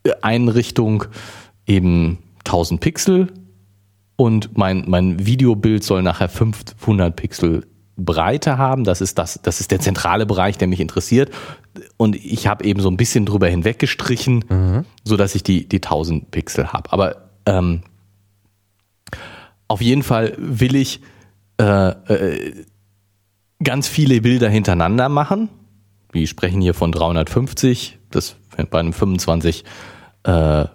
äh, 0.05 0.11
Einrichtung 0.21 1.05
eben 1.65 2.19
1000 2.39 2.81
Pixel 2.81 3.33
und 4.15 4.57
mein, 4.57 4.85
mein 4.87 5.25
Videobild 5.25 5.83
soll 5.83 6.01
nachher 6.01 6.29
500 6.29 7.15
Pixel 7.15 7.65
Breite 7.97 8.57
haben. 8.57 8.83
Das 8.83 9.01
ist, 9.01 9.17
das, 9.17 9.39
das 9.41 9.59
ist 9.59 9.71
der 9.71 9.79
zentrale 9.79 10.25
Bereich, 10.25 10.57
der 10.57 10.67
mich 10.67 10.79
interessiert. 10.79 11.31
Und 11.97 12.15
ich 12.15 12.47
habe 12.47 12.63
eben 12.63 12.79
so 12.79 12.89
ein 12.89 12.97
bisschen 12.97 13.25
drüber 13.25 13.47
hinweggestrichen, 13.47 14.85
so 15.03 15.17
dass 15.17 15.35
ich 15.35 15.43
die, 15.43 15.67
die 15.67 15.77
1000 15.77 16.31
Pixel 16.31 16.73
habe. 16.73 16.91
Aber 16.93 17.29
ähm, 17.45 17.81
auf 19.67 19.81
jeden 19.81 20.03
Fall 20.03 20.35
will 20.37 20.75
ich 20.75 21.01
äh, 21.59 21.89
äh, 21.89 22.65
ganz 23.63 23.87
viele 23.87 24.21
Bilder 24.21 24.49
hintereinander 24.49 25.09
machen, 25.09 25.49
wir 26.11 26.27
sprechen 26.27 26.61
hier 26.61 26.73
von 26.73 26.91
350, 26.91 27.99
das 28.09 28.35
bei 28.69 28.79
einem 28.79 28.93
25 28.93 29.63
äh, 30.23 30.65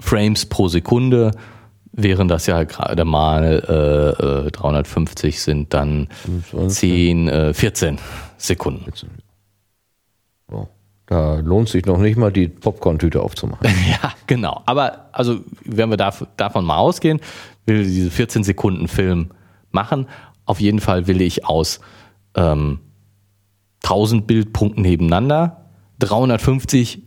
Frames 0.00 0.46
pro 0.46 0.68
Sekunde 0.68 1.32
wären 1.92 2.28
das 2.28 2.46
ja 2.46 2.64
gerade 2.64 3.04
mal 3.04 4.46
äh, 4.46 4.50
350 4.50 5.34
äh, 5.34 5.38
sind 5.38 5.74
dann 5.74 6.08
10, 6.68 7.28
äh, 7.28 7.54
14 7.54 7.98
Sekunden. 8.36 8.92
Oh, 10.50 10.66
da 11.06 11.36
lohnt 11.36 11.68
sich 11.68 11.84
noch 11.86 11.98
nicht 11.98 12.16
mal 12.16 12.32
die 12.32 12.48
Popcorn-Tüte 12.48 13.20
aufzumachen. 13.20 13.66
ja, 13.90 14.12
genau. 14.26 14.62
Aber 14.66 15.08
also, 15.12 15.40
wenn 15.64 15.90
wir 15.90 15.96
davon 15.96 16.64
mal 16.64 16.76
ausgehen, 16.76 17.20
will 17.66 17.84
diese 17.84 18.10
14 18.10 18.44
Sekunden 18.44 18.88
Film 18.88 19.30
machen. 19.70 20.06
Auf 20.50 20.60
jeden 20.60 20.80
Fall 20.80 21.06
will 21.06 21.20
ich 21.20 21.46
aus 21.46 21.78
ähm, 22.34 22.80
1000 23.84 24.26
Bildpunkten 24.26 24.82
nebeneinander 24.82 25.70
350 26.00 27.04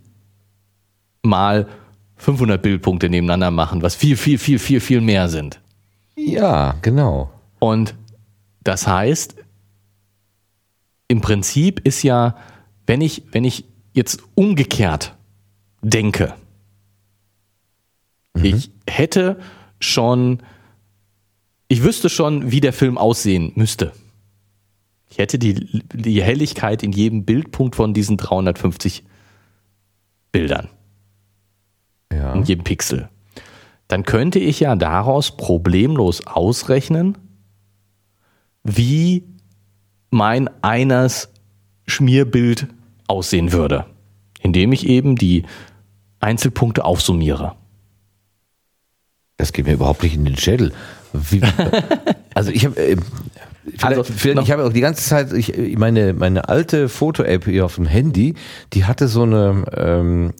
mal 1.23 1.67
500 2.15 2.61
Bildpunkte 2.61 3.09
nebeneinander 3.09 3.51
machen, 3.51 3.81
was 3.81 3.95
viel, 3.95 4.15
viel, 4.15 4.37
viel, 4.37 4.59
viel, 4.59 4.79
viel 4.79 5.01
mehr 5.01 5.27
sind. 5.27 5.59
Ja, 6.15 6.75
genau. 6.81 7.31
Und 7.59 7.95
das 8.63 8.87
heißt, 8.87 9.35
im 11.09 11.19
Prinzip 11.19 11.81
ist 11.85 12.01
ja, 12.01 12.37
wenn 12.87 13.01
ich, 13.01 13.23
wenn 13.33 13.43
ich 13.43 13.65
jetzt 13.91 14.23
umgekehrt 14.35 15.15
denke, 15.81 16.33
mhm. 18.35 18.45
ich 18.45 18.71
hätte 18.89 19.37
schon, 19.81 20.41
ich 21.73 21.83
wüsste 21.83 22.07
schon, 22.09 22.51
wie 22.51 22.61
der 22.61 22.71
Film 22.71 22.99
aussehen 22.99 23.51
müsste. 23.55 23.93
Ich 25.09 25.17
hätte 25.17 25.39
die, 25.39 25.81
die 25.91 26.21
Helligkeit 26.21 26.83
in 26.83 26.91
jedem 26.91 27.25
Bildpunkt 27.25 27.75
von 27.75 27.95
diesen 27.95 28.17
350 28.17 29.03
Bildern 30.31 30.69
ja. 32.11 32.33
in 32.33 32.43
jedem 32.43 32.63
Pixel. 32.63 33.09
Dann 33.87 34.03
könnte 34.03 34.37
ich 34.37 34.59
ja 34.59 34.75
daraus 34.75 35.35
problemlos 35.35 36.27
ausrechnen, 36.27 37.17
wie 38.63 39.23
mein 40.11 40.47
eines 40.63 41.29
Schmierbild 41.87 42.67
aussehen 43.07 43.51
würde, 43.51 43.87
indem 44.41 44.73
ich 44.73 44.85
eben 44.85 45.15
die 45.15 45.43
Einzelpunkte 46.19 46.85
aufsummiere. 46.85 47.55
Das 49.37 49.53
geht 49.53 49.65
mir 49.65 49.73
überhaupt 49.73 50.03
nicht 50.03 50.13
in 50.13 50.25
den 50.25 50.37
Schädel. 50.37 50.71
Wie, 51.13 51.41
also 52.33 52.51
ich 52.51 52.65
habe 52.65 52.75
äh, 52.77 52.97
also, 53.81 54.03
ich 54.03 54.51
habe 54.51 54.65
auch 54.65 54.73
die 54.73 54.81
ganze 54.81 55.03
Zeit, 55.03 55.31
ich, 55.31 55.77
meine, 55.77 56.13
meine 56.13 56.49
alte 56.49 56.89
Foto-App 56.89 57.45
hier 57.45 57.63
auf 57.63 57.75
dem 57.75 57.85
Handy, 57.85 58.35
die 58.73 58.83
hatte 58.83 59.07
so 59.07 59.23
eine 59.23 59.63
ähm, 59.75 60.33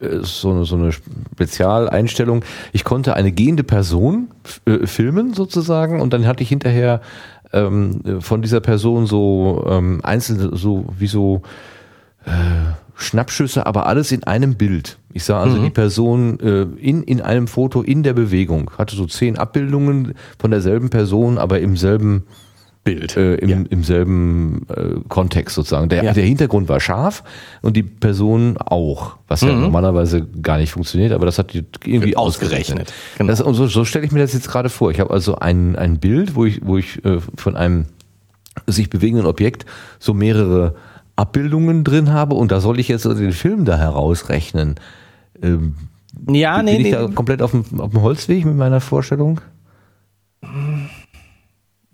äh, 0.00 0.20
so 0.22 0.50
eine, 0.50 0.64
so 0.64 0.76
eine 0.76 0.92
Spezialeinstellung. 0.92 2.44
Ich 2.72 2.84
konnte 2.84 3.14
eine 3.14 3.32
gehende 3.32 3.64
Person 3.64 4.28
äh, 4.64 4.86
filmen 4.86 5.34
sozusagen 5.34 6.00
und 6.00 6.12
dann 6.12 6.26
hatte 6.26 6.42
ich 6.42 6.48
hinterher 6.48 7.00
ähm, 7.52 8.20
von 8.20 8.42
dieser 8.42 8.60
Person 8.60 9.06
so 9.06 9.64
ähm, 9.68 10.00
einzelne, 10.02 10.56
so 10.56 10.86
wie 10.98 11.06
so 11.06 11.42
äh, 12.24 12.30
Schnappschüsse, 12.94 13.66
aber 13.66 13.86
alles 13.86 14.12
in 14.12 14.24
einem 14.24 14.54
Bild. 14.54 14.98
Ich 15.12 15.24
sah 15.24 15.40
also 15.40 15.56
mhm. 15.56 15.64
die 15.64 15.70
Person 15.70 16.40
äh, 16.40 16.62
in, 16.80 17.02
in 17.02 17.20
einem 17.20 17.48
Foto 17.48 17.82
in 17.82 18.02
der 18.02 18.12
Bewegung. 18.12 18.70
Hatte 18.78 18.96
so 18.96 19.06
zehn 19.06 19.38
Abbildungen 19.38 20.14
von 20.38 20.50
derselben 20.50 20.90
Person, 20.90 21.38
aber 21.38 21.60
im 21.60 21.76
selben 21.76 22.24
Bild. 22.82 23.16
Äh, 23.16 23.34
im, 23.34 23.48
ja. 23.48 23.58
im 23.68 23.84
selben 23.84 24.66
äh, 24.68 25.00
Kontext 25.08 25.54
sozusagen. 25.54 25.88
Der, 25.90 26.02
ja. 26.02 26.12
der 26.12 26.24
Hintergrund 26.24 26.68
war 26.68 26.80
scharf 26.80 27.22
und 27.60 27.76
die 27.76 27.82
Person 27.82 28.56
auch, 28.58 29.16
was 29.28 29.42
mhm. 29.42 29.48
ja 29.48 29.54
normalerweise 29.56 30.26
gar 30.40 30.56
nicht 30.56 30.70
funktioniert, 30.72 31.12
aber 31.12 31.26
das 31.26 31.38
hat 31.38 31.52
die 31.52 31.64
irgendwie 31.84 32.16
ausgerechnet. 32.16 32.80
ausgerechnet. 32.80 32.94
Genau. 33.18 33.30
Das, 33.30 33.42
und 33.42 33.54
so, 33.54 33.66
so 33.66 33.84
stelle 33.84 34.06
ich 34.06 34.12
mir 34.12 34.20
das 34.20 34.32
jetzt 34.32 34.48
gerade 34.48 34.70
vor. 34.70 34.90
Ich 34.90 35.00
habe 35.00 35.12
also 35.12 35.36
ein, 35.36 35.76
ein 35.76 35.98
Bild, 35.98 36.34
wo 36.36 36.46
ich, 36.46 36.64
wo 36.64 36.78
ich 36.78 37.04
äh, 37.04 37.18
von 37.36 37.54
einem 37.54 37.86
sich 38.66 38.88
bewegenden 38.88 39.26
Objekt 39.26 39.66
so 39.98 40.14
mehrere 40.14 40.74
Abbildungen 41.16 41.84
drin 41.84 42.12
habe 42.12 42.34
und 42.34 42.50
da 42.50 42.60
soll 42.60 42.78
ich 42.78 42.88
jetzt 42.88 43.04
den 43.04 43.32
Film 43.32 43.64
da 43.64 43.76
herausrechnen. 43.76 44.76
Ähm, 45.42 45.76
ja, 46.28 46.56
bin 46.56 46.64
nee, 46.66 46.76
ich 46.76 46.82
nee. 46.84 46.90
da 46.92 47.08
komplett 47.08 47.42
auf 47.42 47.52
dem, 47.52 47.80
auf 47.80 47.90
dem 47.90 48.02
Holzweg 48.02 48.44
mit 48.44 48.56
meiner 48.56 48.80
Vorstellung? 48.80 49.40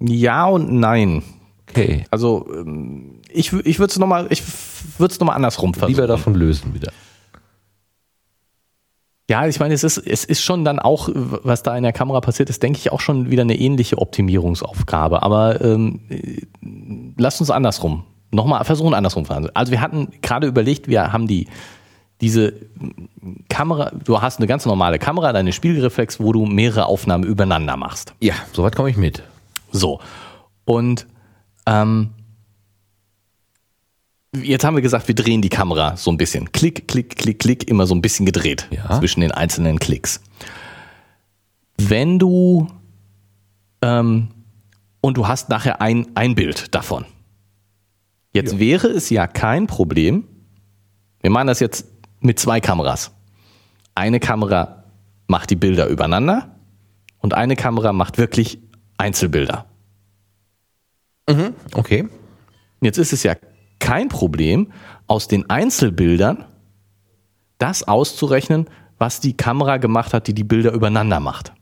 Ja 0.01 0.47
und 0.47 0.73
nein. 0.73 1.23
Okay. 1.69 2.05
Also 2.11 2.47
ähm, 2.55 3.21
ich, 3.29 3.53
ich 3.53 3.79
würde 3.79 3.91
es 3.91 3.99
nochmal, 3.99 4.29
nochmal 4.99 5.37
andersrum 5.37 5.75
versuchen. 5.75 5.95
Lieber 5.95 6.07
davon 6.07 6.35
lösen 6.35 6.75
wieder. 6.75 6.93
Ja, 9.29 9.47
ich 9.47 9.59
meine, 9.59 9.75
es 9.75 9.83
ist, 9.83 9.99
es 9.99 10.25
ist 10.25 10.41
schon 10.43 10.65
dann 10.65 10.79
auch, 10.79 11.09
was 11.13 11.65
da 11.65 11.77
in 11.77 11.83
der 11.83 11.93
Kamera 11.93 12.21
passiert 12.21 12.49
ist, 12.49 12.63
denke 12.63 12.79
ich 12.79 12.93
auch 12.93 13.01
schon 13.01 13.29
wieder 13.29 13.43
eine 13.43 13.59
ähnliche 13.59 13.99
Optimierungsaufgabe. 13.99 15.23
Aber 15.23 15.61
ähm, 15.61 16.01
lasst 17.19 17.41
uns 17.41 17.51
andersrum. 17.51 18.05
Nochmal 18.31 18.65
versuchen 18.65 18.95
andersrum. 18.95 19.25
Also 19.55 19.73
wir 19.73 19.81
hatten 19.81 20.09
gerade 20.21 20.47
überlegt, 20.47 20.89
wir 20.89 21.13
haben 21.13 21.27
die 21.27 21.49
diese 22.21 22.55
Kamera, 23.49 23.91
du 23.91 24.23
hast 24.23 24.39
eine 24.39 24.47
ganz 24.47 24.65
normale 24.65 24.99
Kamera, 24.99 25.33
deine 25.33 25.53
Spiegelreflex, 25.53 26.19
wo 26.19 26.33
du 26.33 26.47
mehrere 26.47 26.87
Aufnahmen 26.87 27.25
übereinander 27.25 27.77
machst. 27.77 28.15
Ja, 28.21 28.35
soweit 28.53 28.75
komme 28.75 28.89
ich 28.89 28.97
mit. 28.97 29.23
So. 29.71 30.01
Und 30.65 31.07
ähm, 31.67 32.15
jetzt 34.33 34.65
haben 34.65 34.77
wir 34.77 34.83
gesagt, 34.83 35.09
wir 35.09 35.15
drehen 35.15 35.43
die 35.43 35.51
Kamera 35.51 35.97
so 35.97 36.11
ein 36.11 36.17
bisschen. 36.17 36.53
Klick, 36.53 36.89
klick, 36.89 37.17
klick, 37.17 37.39
klick, 37.39 37.69
immer 37.69 37.87
so 37.87 37.95
ein 37.95 38.01
bisschen 38.01 38.25
gedreht 38.25 38.67
ja. 38.71 38.99
zwischen 38.99 39.21
den 39.21 39.33
einzelnen 39.33 39.79
Klicks. 39.79 40.23
Wenn 41.77 42.19
du 42.19 42.69
ähm, 43.83 44.29
und 45.03 45.17
du 45.17 45.29
hast 45.29 45.49
nachher 45.51 45.81
ein, 45.81 46.07
ein 46.15 46.35
Bild 46.35 46.75
davon. 46.75 47.05
Jetzt 48.37 48.53
ja. 48.53 48.59
wäre 48.59 48.89
es 48.89 49.09
ja 49.09 49.27
kein 49.27 49.67
Problem. 49.67 50.29
Wir 51.23 51.31
machen 51.31 51.47
das 51.47 51.59
jetzt 51.59 51.87
mit 52.21 52.39
zwei 52.39 52.61
Kameras. 52.61 53.11
Eine 53.95 54.21
Kamera 54.21 54.85
macht 55.27 55.49
die 55.49 55.57
Bilder 55.57 55.87
übereinander 55.87 56.55
und 57.21 57.33
eine 57.33 57.57
Kamera 57.57 57.95
macht 57.95 58.19
wirklich 58.19 58.59
Einzelbilder. 58.99 59.65
Mhm, 61.27 61.55
okay. 61.73 62.11
Jetzt 62.83 62.99
ist 62.99 63.15
es 63.15 63.23
ja 63.23 63.37
kein 63.79 64.09
Problem, 64.09 64.71
aus 65.07 65.29
den 65.29 65.49
Einzelbildern 65.49 66.45
das 67.57 67.89
auszurechnen, 67.89 68.69
was 68.99 69.21
die 69.21 69.35
Kamera 69.35 69.79
gemacht 69.79 70.13
hat, 70.13 70.27
die 70.27 70.35
die 70.35 70.45
Bilder 70.45 70.73
übereinander 70.73 71.21
macht 71.21 71.56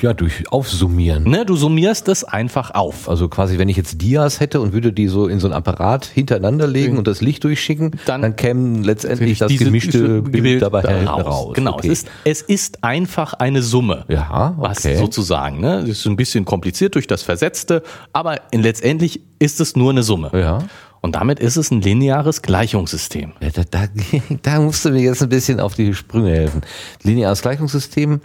ja, 0.00 0.14
durch 0.14 0.50
Aufsummieren. 0.50 1.24
Ne, 1.24 1.44
du 1.44 1.56
summierst 1.56 2.08
das 2.08 2.24
einfach 2.24 2.72
auf. 2.74 3.08
Also 3.08 3.28
quasi, 3.28 3.58
wenn 3.58 3.68
ich 3.68 3.76
jetzt 3.76 4.00
Dias 4.00 4.40
hätte 4.40 4.60
und 4.60 4.72
würde 4.72 4.92
die 4.92 5.08
so 5.08 5.28
in 5.28 5.40
so 5.40 5.48
ein 5.48 5.52
Apparat 5.52 6.06
hintereinander 6.06 6.66
legen 6.66 6.92
mhm. 6.92 6.98
und 6.98 7.06
das 7.06 7.20
Licht 7.20 7.44
durchschicken, 7.44 7.92
dann, 8.06 8.22
dann 8.22 8.36
käme 8.36 8.82
letztendlich 8.82 9.38
das 9.38 9.56
gemischte 9.56 10.22
Bild, 10.22 10.42
Bild 10.42 10.62
dabei 10.62 11.04
raus. 11.04 11.26
raus. 11.26 11.54
Genau, 11.54 11.74
okay. 11.74 11.88
es, 11.88 12.02
ist, 12.02 12.08
es 12.24 12.42
ist 12.42 12.84
einfach 12.84 13.34
eine 13.34 13.62
Summe. 13.62 14.04
Ja, 14.08 14.54
okay. 14.58 14.68
Was 14.68 14.98
sozusagen, 14.98 15.60
ne? 15.60 15.80
Das 15.80 15.90
ist 15.90 16.06
ein 16.06 16.16
bisschen 16.16 16.44
kompliziert 16.44 16.94
durch 16.94 17.06
das 17.06 17.22
Versetzte, 17.22 17.82
aber 18.12 18.40
letztendlich 18.52 19.22
ist 19.38 19.60
es 19.60 19.76
nur 19.76 19.90
eine 19.90 20.02
Summe. 20.02 20.30
Ja. 20.32 20.60
Und 21.00 21.14
damit 21.14 21.38
ist 21.38 21.56
es 21.56 21.70
ein 21.70 21.80
lineares 21.80 22.42
Gleichungssystem. 22.42 23.32
Ja, 23.40 23.50
da, 23.50 23.62
da, 23.70 23.86
da 24.42 24.60
musst 24.60 24.84
du 24.84 24.90
mir 24.90 25.02
jetzt 25.02 25.22
ein 25.22 25.28
bisschen 25.28 25.60
auf 25.60 25.74
die 25.74 25.94
Sprünge 25.94 26.30
helfen. 26.30 26.62
Lineares 27.02 27.42
Gleichungssystem 27.42 28.20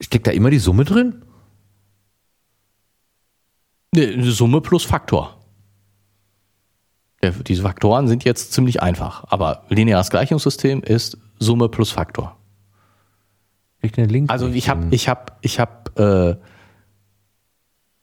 Steckt 0.00 0.26
da 0.26 0.30
immer 0.30 0.50
die 0.50 0.58
Summe 0.58 0.84
drin? 0.84 1.22
Eine 3.94 4.30
Summe 4.30 4.60
plus 4.60 4.84
Faktor. 4.84 5.36
Diese 7.22 7.62
Faktoren 7.62 8.08
sind 8.08 8.24
jetzt 8.24 8.52
ziemlich 8.52 8.82
einfach, 8.82 9.24
aber 9.28 9.64
lineares 9.68 10.08
Gleichungssystem 10.08 10.82
ist 10.82 11.18
Summe 11.38 11.68
plus 11.68 11.90
Faktor. 11.90 12.36
Ich 13.82 13.92
den 13.92 14.08
Link 14.08 14.30
also 14.30 14.48
ich 14.48 14.68
habe, 14.68 14.86
ich 14.90 15.08
habe, 15.08 15.32
ich 15.40 15.58
habe. 15.58 16.38
Äh, 16.40 16.44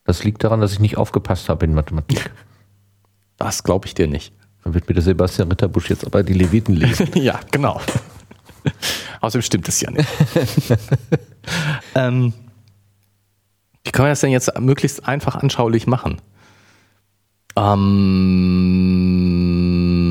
das 0.03 0.23
liegt 0.23 0.43
daran, 0.43 0.61
dass 0.61 0.71
ich 0.71 0.79
nicht 0.79 0.97
aufgepasst 0.97 1.49
habe 1.49 1.65
in 1.65 1.73
Mathematik. 1.73 2.31
Das 3.39 3.61
glaube 3.61 3.85
ich 3.85 3.93
dir 3.93 4.07
nicht. 4.07 4.33
Dann 4.63 4.73
wird 4.73 4.87
mir 4.87 4.95
der 4.95 5.03
Sebastian 5.03 5.49
Ritterbusch 5.49 5.91
jetzt 5.91 6.03
aber 6.03 6.23
die 6.23 6.33
Leviten 6.33 6.73
lesen. 6.75 7.07
ja, 7.13 7.39
genau. 7.51 7.79
Außerdem 9.21 9.41
stimmt 9.41 9.67
es 9.67 9.81
ja 9.81 9.91
nicht. 9.91 10.07
ähm, 11.95 12.33
wie 13.83 13.91
kann 13.91 14.03
man 14.03 14.11
das 14.11 14.19
denn 14.21 14.31
jetzt 14.31 14.59
möglichst 14.59 15.07
einfach 15.07 15.35
anschaulich 15.35 15.87
machen? 15.87 16.21
Ähm, 17.55 18.59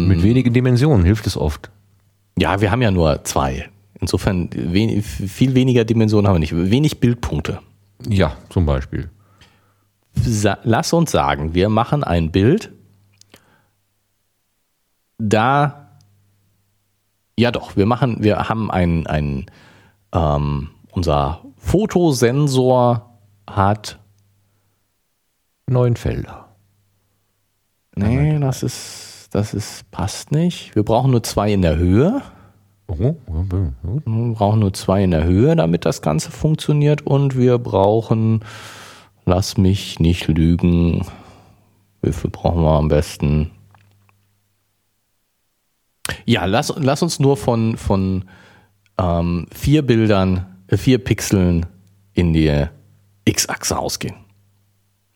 Mit 0.08 0.22
wenigen 0.22 0.52
Dimensionen 0.52 1.04
hilft 1.04 1.26
es 1.26 1.36
oft. 1.36 1.70
Ja, 2.38 2.60
wir 2.60 2.70
haben 2.70 2.82
ja 2.82 2.90
nur 2.90 3.24
zwei. 3.24 3.68
Insofern 4.00 4.50
wen, 4.52 5.02
viel 5.02 5.54
weniger 5.54 5.84
Dimensionen 5.84 6.26
haben 6.26 6.34
wir 6.34 6.40
nicht. 6.40 6.54
Wenig 6.54 7.00
Bildpunkte. 7.00 7.60
Ja, 8.08 8.36
zum 8.50 8.66
Beispiel. 8.66 9.10
Lass 10.64 10.92
uns 10.92 11.10
sagen, 11.10 11.54
wir 11.54 11.68
machen 11.68 12.04
ein 12.04 12.30
Bild 12.30 12.72
da, 15.18 15.85
ja 17.38 17.50
doch, 17.50 17.76
wir 17.76 17.86
machen, 17.86 18.18
wir 18.20 18.48
haben 18.48 18.70
ein, 18.70 19.06
ein 19.06 19.46
ähm, 20.12 20.70
unser 20.92 21.42
Fotosensor 21.56 23.18
hat 23.48 23.98
Neun 25.68 25.96
Felder. 25.96 26.48
Nee, 27.96 28.38
das 28.38 28.62
ist, 28.62 29.28
das 29.32 29.52
ist, 29.52 29.90
passt 29.90 30.30
nicht. 30.30 30.76
Wir 30.76 30.84
brauchen 30.84 31.10
nur 31.10 31.22
zwei 31.22 31.52
in 31.52 31.62
der 31.62 31.76
Höhe. 31.76 32.22
Oh, 32.88 32.96
Wir 32.98 34.34
brauchen 34.34 34.60
nur 34.60 34.72
zwei 34.74 35.02
in 35.02 35.10
der 35.10 35.24
Höhe, 35.24 35.56
damit 35.56 35.84
das 35.84 36.02
Ganze 36.02 36.30
funktioniert. 36.30 37.02
Und 37.02 37.36
wir 37.36 37.58
brauchen, 37.58 38.44
lass 39.24 39.56
mich 39.56 39.98
nicht 39.98 40.28
lügen, 40.28 41.04
wie 42.02 42.12
viel 42.12 42.30
brauchen 42.30 42.62
wir 42.62 42.76
am 42.76 42.88
besten? 42.88 43.50
Ja, 46.26 46.44
lass, 46.44 46.72
lass 46.76 47.02
uns 47.02 47.18
nur 47.18 47.36
von, 47.36 47.76
von 47.76 48.24
ähm, 48.98 49.46
vier 49.54 49.82
Bildern, 49.86 50.44
äh, 50.66 50.76
vier 50.76 50.98
Pixeln 50.98 51.66
in 52.12 52.32
die 52.32 52.66
X-Achse 53.24 53.78
ausgehen. 53.78 54.16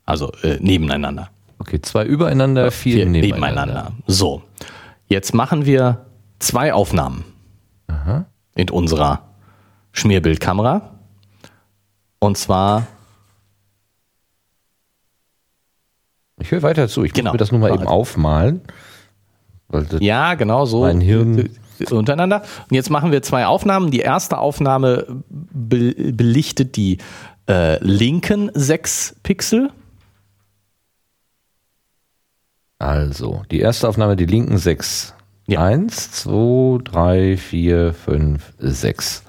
Also 0.05 0.33
äh, 0.43 0.57
nebeneinander. 0.61 1.31
Okay, 1.59 1.81
zwei 1.83 2.05
übereinander, 2.05 2.71
vier, 2.71 2.95
Vier 2.97 3.07
nebeneinander. 3.07 3.67
nebeneinander. 3.67 3.93
So, 4.07 4.43
jetzt 5.09 5.35
machen 5.35 5.67
wir 5.67 6.07
zwei 6.39 6.73
Aufnahmen 6.73 7.25
in 8.55 8.71
unserer 8.71 9.25
Schmierbildkamera. 9.93 10.95
Und 12.19 12.39
zwar, 12.39 12.87
Ich 16.39 16.51
höre 16.51 16.63
weiter 16.63 16.89
zu. 16.89 17.05
Ich 17.05 17.13
Genau. 17.13 17.29
muss 17.31 17.35
mir 17.35 17.39
das 17.39 17.51
nur 17.53 17.61
mal 17.61 17.75
eben 17.75 17.87
aufmalen. 17.87 18.63
Ja, 20.01 20.35
genau 20.35 20.65
so. 20.65 20.81
Mein 20.83 21.01
Hirn- 21.01 21.51
Untereinander. 21.91 22.43
Und 22.69 22.75
jetzt 22.75 22.91
machen 22.91 23.11
wir 23.11 23.23
zwei 23.23 23.47
Aufnahmen. 23.47 23.91
Die 23.91 24.01
erste 24.01 24.37
Aufnahme 24.37 25.07
be 25.31 25.95
belichtet 26.13 26.77
die 26.77 26.99
äh, 27.49 27.83
linken 27.83 28.51
sechs 28.55 29.17
Pixel. 29.23 29.71
Also, 32.79 33.43
die 33.51 33.61
erste 33.61 33.89
Aufnahme, 33.89 34.17
die 34.17 34.27
linken 34.27 34.59
sechs. 34.59 35.15
Ja. 35.47 35.65
Eins, 35.65 36.11
zwei, 36.13 36.79
drei, 36.85 37.37
vier, 37.37 37.93
fünf, 37.93 38.53
sechs. 38.59 39.23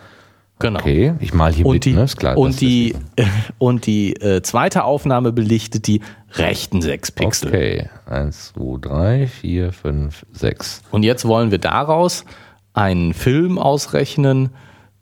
Genau. 0.60 0.80
Okay, 0.80 1.16
ich 1.20 1.34
mal 1.34 1.52
hier 1.52 1.66
Und 1.66 1.74
mit, 1.76 1.86
die, 1.86 1.94
ne? 1.94 2.04
Ist 2.04 2.18
klar. 2.18 2.38
und 2.38 2.62
die, 2.62 2.96
und 3.58 3.88
die 3.88 4.14
äh, 4.18 4.42
zweite 4.44 4.84
Aufnahme 4.84 5.32
belichtet 5.32 5.88
die 5.88 6.02
rechten 6.34 6.82
sechs 6.82 7.12
Pixel. 7.12 7.50
okay, 7.50 7.90
eins, 8.06 8.54
zwei, 8.54 8.78
drei, 8.80 9.28
vier, 9.28 9.72
fünf, 9.74 10.26
sechs. 10.32 10.82
Und 10.92 11.04
jetzt 11.04 11.26
wollen 11.26 11.52
wir 11.52 11.60
daraus 11.60 12.26
einen 12.74 13.14
Film 13.14 13.58
ausrechnen, 13.58 14.52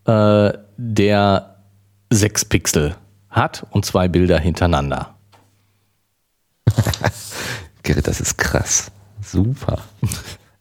äh, 0.06 0.53
der 0.77 1.56
sechs 2.10 2.45
Pixel 2.45 2.95
hat 3.30 3.65
und 3.72 3.85
zwei 3.85 4.07
Bilder 4.07 4.39
hintereinander. 4.39 5.15
Gerrit, 7.84 8.07
das 8.07 8.22
ist 8.22 8.38
krass. 8.38 8.91
Super. 9.22 9.80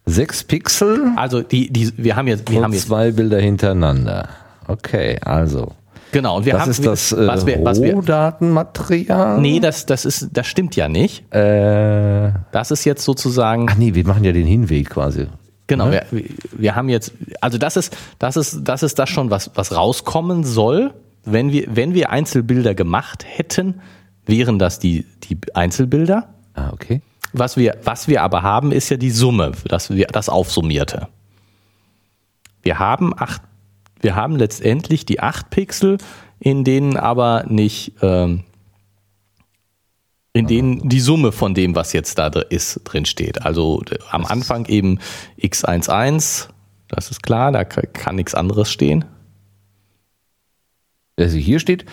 Sechs 0.05 0.45
Pixel 0.45 1.13
Also 1.17 1.43
die, 1.43 1.71
die, 1.71 1.93
wir 1.97 2.17
haben 2.17 2.29
jetzt, 2.29 2.51
wir 2.51 2.59
und 2.59 2.65
haben 2.65 2.73
jetzt 2.73 2.87
zwei 2.87 3.11
Bilder 3.11 3.39
hintereinander. 3.41 4.29
Okay, 4.67 5.19
also. 5.23 5.73
Genau 6.13 6.37
und 6.39 6.45
wir 6.47 6.53
Das 6.55 6.63
haben 6.63 6.71
ist 6.71 6.87
das 6.87 7.13
äh, 7.13 7.27
was 7.27 7.47
wir, 7.47 7.65
was 7.65 7.81
wir, 7.83 7.95
Rohdatenmaterial. 7.95 9.41
nee, 9.41 9.61
das, 9.61 9.87
das 9.87 10.05
ist, 10.05 10.29
das 10.33 10.47
stimmt 10.47 10.77
ja 10.77 10.89
nicht. 10.89 11.33
Äh, 11.35 12.33
Das 12.53 12.71
ist 12.71 12.85
jetzt 12.85 13.05
sozusagen 13.05 13.67
ach 13.71 13.77
nee, 13.77 13.95
wir 13.95 14.07
machen 14.07 14.25
ja 14.25 14.33
den 14.33 14.47
Hinweg 14.47 14.91
quasi. 14.91 15.27
Genau, 15.67 15.91
wir, 15.91 16.07
wir 16.53 16.75
haben 16.75 16.89
jetzt, 16.89 17.13
also 17.43 17.59
das 17.59 17.77
ist, 17.77 17.95
das 18.19 18.37
ist, 18.37 18.61
das 18.65 18.83
ist 18.83 18.99
das 18.99 19.11
schon, 19.11 19.31
was, 19.31 19.51
was 19.55 19.77
rauskommen 19.77 20.43
soll. 20.45 20.95
Wenn 21.25 21.53
wir, 21.53 21.67
wenn 21.69 21.93
wir 21.93 22.09
Einzelbilder 22.09 22.75
gemacht 22.75 23.25
hätten, 23.29 23.81
wären 24.25 24.59
das 24.59 24.79
die, 24.79 25.05
die 25.25 25.37
Einzelbilder. 25.53 26.29
Ah, 26.55 26.71
okay. 26.73 27.03
Was 27.35 27.59
wir, 27.59 27.77
was 27.85 28.09
wir 28.09 28.23
aber 28.23 28.41
haben, 28.43 28.73
ist 28.73 28.89
ja 28.89 28.97
die 28.97 29.11
Summe, 29.11 29.53
das, 29.67 29.91
wir, 29.91 30.07
das 30.07 30.31
Aufsummierte. 30.31 31.09
Wir 32.63 32.79
haben 32.79 33.13
acht, 33.15 33.43
wir 34.01 34.15
haben 34.17 34.37
letztendlich 34.37 35.05
die 35.07 35.21
acht 35.21 35.51
Pixel, 35.51 35.99
in 36.41 36.65
denen 36.65 36.97
aber 36.97 37.45
nicht, 37.49 37.95
ähm, 38.03 38.45
in 40.33 40.47
denen 40.47 40.89
die 40.89 41.01
Summe 41.01 41.33
von 41.33 41.55
dem, 41.55 41.75
was 41.75 41.93
jetzt 41.93 42.19
da 42.19 42.27
ist, 42.29 42.81
drin 42.85 43.07
steht. 43.07 43.43
Also 43.43 43.81
d- 43.81 43.99
am 44.11 44.25
Anfang 44.25 44.67
eben 44.67 45.01
x11, 45.41 46.49
das 46.89 47.11
ist 47.11 47.23
klar, 47.23 47.51
da 47.51 47.65
ka- 47.65 47.83
kann 47.93 48.17
nichts 48.17 48.35
anderes 48.35 48.71
stehen. 48.71 49.05
Also 51.17 51.37
hier 51.37 51.59
steht, 51.59 51.85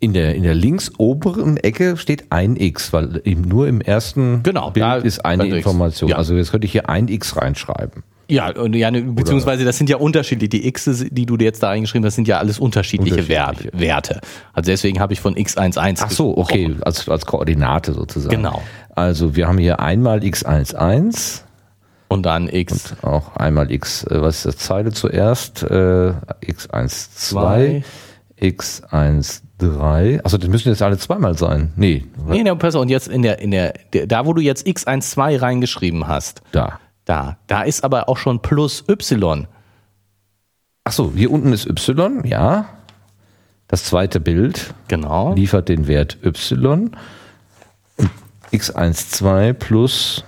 in 0.00 0.12
der, 0.12 0.34
in 0.34 0.42
der 0.42 0.54
links 0.54 0.90
oberen 0.98 1.56
Ecke 1.56 1.96
steht 1.96 2.30
ein 2.32 2.56
X, 2.56 2.92
weil 2.92 3.22
eben 3.24 3.42
nur 3.42 3.68
im 3.68 3.80
ersten 3.80 4.42
Genau, 4.42 4.70
Bild 4.72 5.04
ist 5.04 5.24
eine. 5.24 5.46
Information. 5.46 6.10
Ja. 6.10 6.16
Also 6.16 6.34
jetzt 6.34 6.50
könnte 6.50 6.66
ich 6.66 6.72
hier 6.72 6.88
ein 6.90 7.06
X 7.08 7.36
reinschreiben. 7.36 8.02
Ja, 8.28 8.50
und 8.56 8.74
ja, 8.74 8.90
ne, 8.90 9.02
beziehungsweise 9.02 9.64
das 9.64 9.76
sind 9.76 9.90
ja 9.90 9.96
unterschiedliche. 9.96 10.48
Die 10.48 10.66
X, 10.68 10.84
die 11.10 11.26
du 11.26 11.36
dir 11.36 11.44
jetzt 11.44 11.62
da 11.62 11.68
reingeschrieben 11.68 12.06
hast, 12.06 12.14
sind 12.14 12.26
ja 12.28 12.38
alles 12.38 12.58
unterschiedliche, 12.58 13.20
Unterschiedliche. 13.20 13.70
Wer- 13.72 13.80
Werte. 13.80 14.20
Also 14.52 14.70
deswegen 14.70 15.00
habe 15.00 15.12
ich 15.12 15.20
von 15.20 15.34
x11 15.34 16.00
Ach 16.02 16.10
so, 16.10 16.36
okay, 16.36 16.64
gesprochen. 16.66 16.82
als, 16.84 17.08
als 17.08 17.26
Koordinate 17.26 17.92
sozusagen. 17.92 18.36
Genau. 18.36 18.62
Also 18.94 19.36
wir 19.36 19.46
haben 19.48 19.58
hier 19.58 19.80
einmal 19.80 20.20
X11, 20.20 21.42
Und 22.08 22.24
dann 22.24 22.48
x 22.48 22.94
auch 23.02 23.34
einmal 23.36 23.70
X, 23.72 24.04
äh, 24.04 24.22
was 24.22 24.36
ist 24.36 24.46
das, 24.46 24.56
Zeile 24.58 24.92
zuerst, 24.92 25.62
äh, 25.64 26.12
X12, 26.46 27.82
X13, 28.40 30.20
achso, 30.24 30.38
das 30.38 30.48
müssen 30.48 30.68
jetzt 30.68 30.82
alle 30.82 30.98
zweimal 30.98 31.36
sein. 31.36 31.72
Nee, 31.76 32.04
Nee, 32.28 32.42
nee, 32.42 32.54
pass 32.54 32.74
auf, 32.74 32.82
und 32.82 32.88
jetzt 32.88 33.08
in 33.08 33.22
der, 33.22 33.38
in 33.40 33.50
der, 33.50 33.74
der, 33.92 34.06
da 34.06 34.26
wo 34.26 34.32
du 34.32 34.40
jetzt 34.40 34.66
x12 34.66 35.40
reingeschrieben 35.40 36.06
hast, 36.06 36.42
da. 36.52 36.78
Da, 37.04 37.38
da 37.46 37.62
ist 37.62 37.84
aber 37.84 38.08
auch 38.08 38.16
schon 38.18 38.40
plus 38.40 38.84
y. 38.88 39.46
Achso, 40.84 41.12
hier 41.14 41.30
unten 41.30 41.52
ist 41.52 41.66
Y, 41.66 42.24
ja. 42.26 42.66
Das 43.68 43.84
zweite 43.84 44.20
Bild 44.20 44.74
Genau. 44.88 45.34
liefert 45.34 45.68
den 45.68 45.86
Wert 45.86 46.18
Y. 46.22 46.90
Und 47.96 48.10
X12 48.52 49.52
plus 49.54 50.24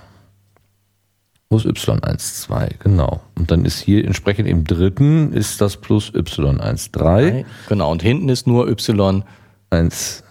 muss 1.49 1.65
Y12, 1.65 2.71
genau. 2.79 3.21
Und 3.37 3.51
dann 3.51 3.63
ist 3.63 3.79
hier 3.79 4.03
entsprechend 4.03 4.47
im 4.49 4.65
dritten 4.65 5.31
ist 5.33 5.61
das 5.61 5.77
plus 5.77 6.11
Y13. 6.13 7.45
Genau, 7.69 7.91
und 7.91 8.01
hinten 8.01 8.27
ist 8.29 8.47
nur 8.47 8.67
y. 8.67 9.23
1, 9.69 10.23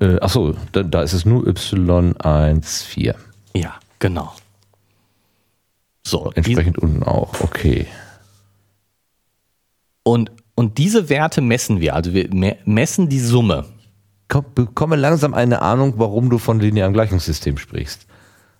äh, 0.00 0.18
achso, 0.20 0.54
da, 0.72 0.82
da 0.82 1.02
ist 1.02 1.12
es 1.14 1.24
nur 1.24 1.44
Y14. 1.46 3.14
Ja, 3.54 3.74
genau. 4.00 4.34
So, 6.06 6.30
Entsprechend 6.34 6.78
unten 6.78 7.02
auch, 7.02 7.40
okay. 7.40 7.86
und, 10.02 10.30
und 10.54 10.76
diese 10.78 11.08
Werte 11.08 11.40
messen 11.40 11.80
wir. 11.80 11.94
Also 11.94 12.12
wir 12.12 12.28
me- 12.32 12.56
messen 12.66 13.08
die 13.08 13.20
Summe. 13.20 13.64
Komm, 14.28 14.44
bekomme 14.54 14.96
langsam 14.96 15.32
eine 15.34 15.62
Ahnung, 15.62 15.94
warum 15.96 16.28
du 16.30 16.36
von 16.38 16.60
linearem 16.60 16.92
Gleichungssystem 16.92 17.56
sprichst. 17.58 18.06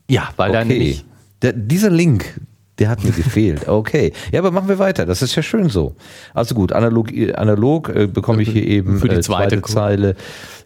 Ja, 0.09 0.31
weil 0.37 0.53
dann 0.53 0.66
Okay. 0.69 0.79
nämlich 0.79 1.05
Der, 1.43 1.53
dieser 1.53 1.91
Link, 1.91 2.41
der 2.79 2.89
hat 2.89 3.05
mir 3.05 3.12
gefehlt. 3.12 3.69
Okay. 3.69 4.15
Ja, 4.33 4.41
aber 4.41 4.51
machen 4.51 4.69
wir 4.69 4.79
weiter. 4.79 5.05
Das 5.05 5.21
ist 5.21 5.35
ja 5.35 5.43
schön 5.43 5.69
so. 5.69 5.95
Also 6.33 6.55
gut, 6.55 6.73
analog, 6.73 7.11
analog 7.35 7.91
äh, 7.91 8.07
bekomme 8.07 8.41
ich 8.43 8.49
hier 8.51 8.66
eben 8.66 8.99
Für 9.01 9.09
die 9.11 9.16
äh, 9.16 9.21
zweite 9.21 9.61
zweite 9.61 9.73
Zeile 9.73 10.16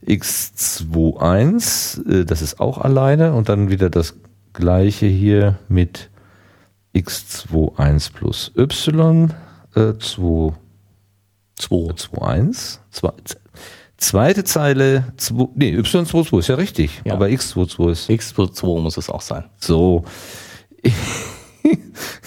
x21. 0.07 2.21
Äh, 2.21 2.25
das 2.25 2.41
ist 2.43 2.61
auch 2.61 2.79
alleine. 2.79 3.33
Und 3.35 3.49
dann 3.49 3.69
wieder 3.71 3.91
das 3.91 4.15
gleiche 4.53 5.07
hier 5.07 5.59
mit 5.69 6.11
x21 6.95 8.13
plus 8.13 8.53
y. 8.57 9.35
Äh, 9.75 9.93
2, 9.99 10.53
2. 11.57 12.19
21. 12.21 12.79
Zwei, 12.91 13.13
zweite 13.97 14.45
Zeile, 14.45 15.13
2, 15.17 15.49
nee, 15.57 15.77
y22 15.77 16.39
ist 16.39 16.49
ja 16.49 16.55
richtig. 16.55 17.01
Ja. 17.05 17.15
Aber 17.15 17.27
x22 17.27 17.91
ist 17.91 18.11
x 18.11 18.33
plus 18.33 18.53
2 18.55 18.81
muss 18.81 18.97
es 18.97 19.11
auch 19.11 19.23
sein. 19.23 19.45
so. 19.59 20.05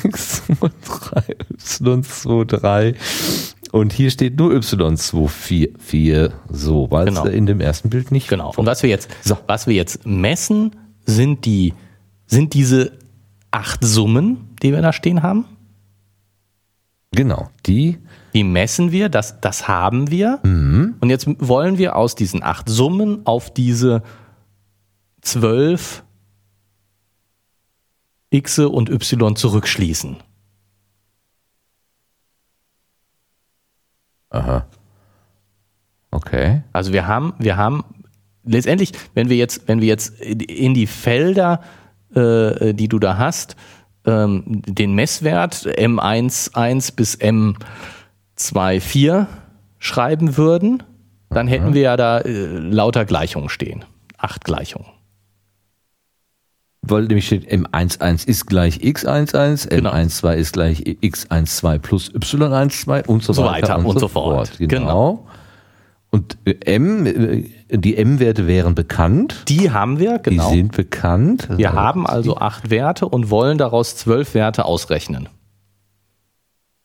X23, 0.04 1.36
Y23. 2.26 2.96
Und 3.72 3.94
hier 3.94 4.12
steht 4.12 4.38
nur 4.38 4.52
Y24. 4.52 6.32
So, 6.52 6.92
weil 6.92 7.06
Genau. 7.06 7.26
es 7.26 7.34
in 7.34 7.46
dem 7.46 7.62
ersten 7.62 7.90
Bild 7.90 8.12
nicht. 8.12 8.28
Genau. 8.28 8.52
Und 8.56 8.66
was 8.66 8.84
wir 8.84 8.90
jetzt, 8.90 9.10
So. 9.24 9.38
was 9.48 9.68
wir 9.68 9.74
jetzt 9.74 10.06
messen, 10.06 10.76
sind 11.06 11.46
die, 11.46 11.74
sind 12.28 12.54
diese 12.54 12.92
acht 13.52 13.84
Summen, 13.84 14.50
die 14.62 14.72
wir 14.72 14.82
da 14.82 14.94
stehen 14.94 15.24
haben. 15.24 15.46
Genau. 17.14 17.50
Die, 17.66 17.98
Die 18.34 18.44
messen 18.44 18.92
wir, 18.92 19.10
das, 19.10 19.42
das 19.42 19.68
haben 19.68 20.10
wir. 20.10 20.40
Mhm. 20.44 20.96
Und 21.02 21.10
jetzt 21.10 21.28
wollen 21.40 21.78
wir 21.78 21.96
aus 21.96 22.16
diesen 22.16 22.42
acht 22.42 22.70
Summen 22.70 23.26
auf 23.26 23.54
diese 23.54 24.02
zwölf 25.22 26.04
x 28.30 28.60
und 28.60 28.90
y 28.90 29.36
zurückschließen. 29.36 30.18
Aha. 34.30 34.66
Okay. 36.12 36.64
Also 36.72 36.94
wir 36.94 37.08
haben, 37.08 37.34
wir 37.40 37.58
haben 37.58 37.84
letztendlich, 38.44 38.94
wenn 39.14 39.30
wir 39.30 39.36
jetzt, 39.36 39.68
wenn 39.68 39.82
wir 39.82 39.88
jetzt 39.88 40.20
in 40.22 40.74
die 40.74 40.88
Felder, 40.88 41.62
äh, 42.16 42.74
die 42.74 42.88
du 42.88 43.00
da 43.00 43.18
hast, 43.18 43.58
ähm, 44.06 44.44
den 44.48 44.94
Messwert 44.94 45.66
M11 45.66 46.96
bis 46.96 47.18
M24 47.20 49.26
schreiben 49.80 50.38
würden, 50.38 50.84
dann 51.30 51.48
hätten 51.48 51.74
wir 51.74 51.82
ja 51.82 51.98
da 51.98 52.20
äh, 52.20 52.46
lauter 52.46 53.06
Gleichungen 53.06 53.50
stehen. 53.50 53.86
Acht 54.18 54.44
Gleichungen. 54.44 54.88
Weil 56.84 57.04
nämlich 57.04 57.28
steht 57.28 57.48
M11 57.48 58.28
ist 58.28 58.48
gleich 58.48 58.78
X11, 58.78 59.70
Genau. 59.70 59.92
M12 59.92 60.34
ist 60.34 60.54
gleich 60.54 60.80
X12 60.82 61.80
plus 61.80 62.12
Y12 62.12 63.06
und 63.06 63.24
so, 63.24 63.34
So 63.34 63.44
weiter, 63.44 63.76
weiter 63.76 63.88
und 63.88 64.00
so 64.00 64.08
fort. 64.08 64.54
Genau. 64.58 64.68
Genau. 64.68 65.28
Und 66.12 66.38
äh, 66.46 66.56
M, 66.66 67.06
äh, 67.06 67.44
die 67.70 67.98
M-Werte 67.98 68.46
wären 68.46 68.76
bekannt. 68.76 69.46
Die 69.48 69.72
haben 69.72 69.98
wir, 69.98 70.20
genau. 70.20 70.50
Die 70.52 70.58
sind 70.58 70.74
bekannt. 70.74 71.48
Wir 71.56 71.74
haben 71.74 72.06
also 72.06 72.38
acht 72.38 72.70
Werte 72.70 73.08
und 73.08 73.30
wollen 73.30 73.58
daraus 73.58 73.96
zwölf 73.96 74.34
Werte 74.34 74.66
ausrechnen. 74.66 75.30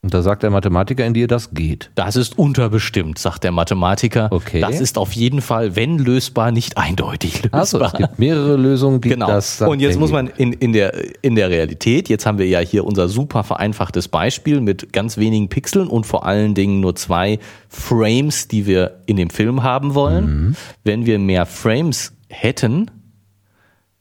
Und 0.06 0.14
da 0.14 0.22
sagt 0.22 0.44
der 0.44 0.50
Mathematiker 0.50 1.04
in 1.04 1.14
dir, 1.14 1.26
das 1.26 1.50
geht. 1.50 1.90
Das 1.96 2.14
ist 2.14 2.38
unterbestimmt, 2.38 3.18
sagt 3.18 3.42
der 3.42 3.50
Mathematiker. 3.50 4.28
Okay. 4.30 4.60
Das 4.60 4.80
ist 4.80 4.98
auf 4.98 5.10
jeden 5.14 5.40
Fall, 5.40 5.74
wenn 5.74 5.98
lösbar, 5.98 6.52
nicht 6.52 6.78
eindeutig 6.78 7.42
lösbar. 7.42 7.60
Also 7.60 7.80
es 7.80 7.92
gibt 7.94 8.20
mehrere 8.20 8.54
Lösungen, 8.56 9.00
die 9.00 9.08
Genau. 9.08 9.26
das 9.26 9.60
Und 9.60 9.80
jetzt 9.80 9.98
muss 9.98 10.12
man 10.12 10.28
in, 10.28 10.52
in, 10.52 10.72
der, 10.72 10.94
in 11.22 11.34
der 11.34 11.50
Realität, 11.50 12.08
jetzt 12.08 12.24
haben 12.24 12.38
wir 12.38 12.46
ja 12.46 12.60
hier 12.60 12.84
unser 12.84 13.08
super 13.08 13.42
vereinfachtes 13.42 14.06
Beispiel 14.06 14.60
mit 14.60 14.92
ganz 14.92 15.18
wenigen 15.18 15.48
Pixeln 15.48 15.88
und 15.88 16.06
vor 16.06 16.24
allen 16.24 16.54
Dingen 16.54 16.78
nur 16.78 16.94
zwei 16.94 17.40
Frames, 17.68 18.46
die 18.46 18.64
wir 18.66 19.00
in 19.06 19.16
dem 19.16 19.30
Film 19.30 19.64
haben 19.64 19.96
wollen. 19.96 20.56
Wenn 20.84 21.04
wir 21.04 21.18
mehr 21.18 21.46
Frames 21.46 22.12
hätten, 22.28 22.92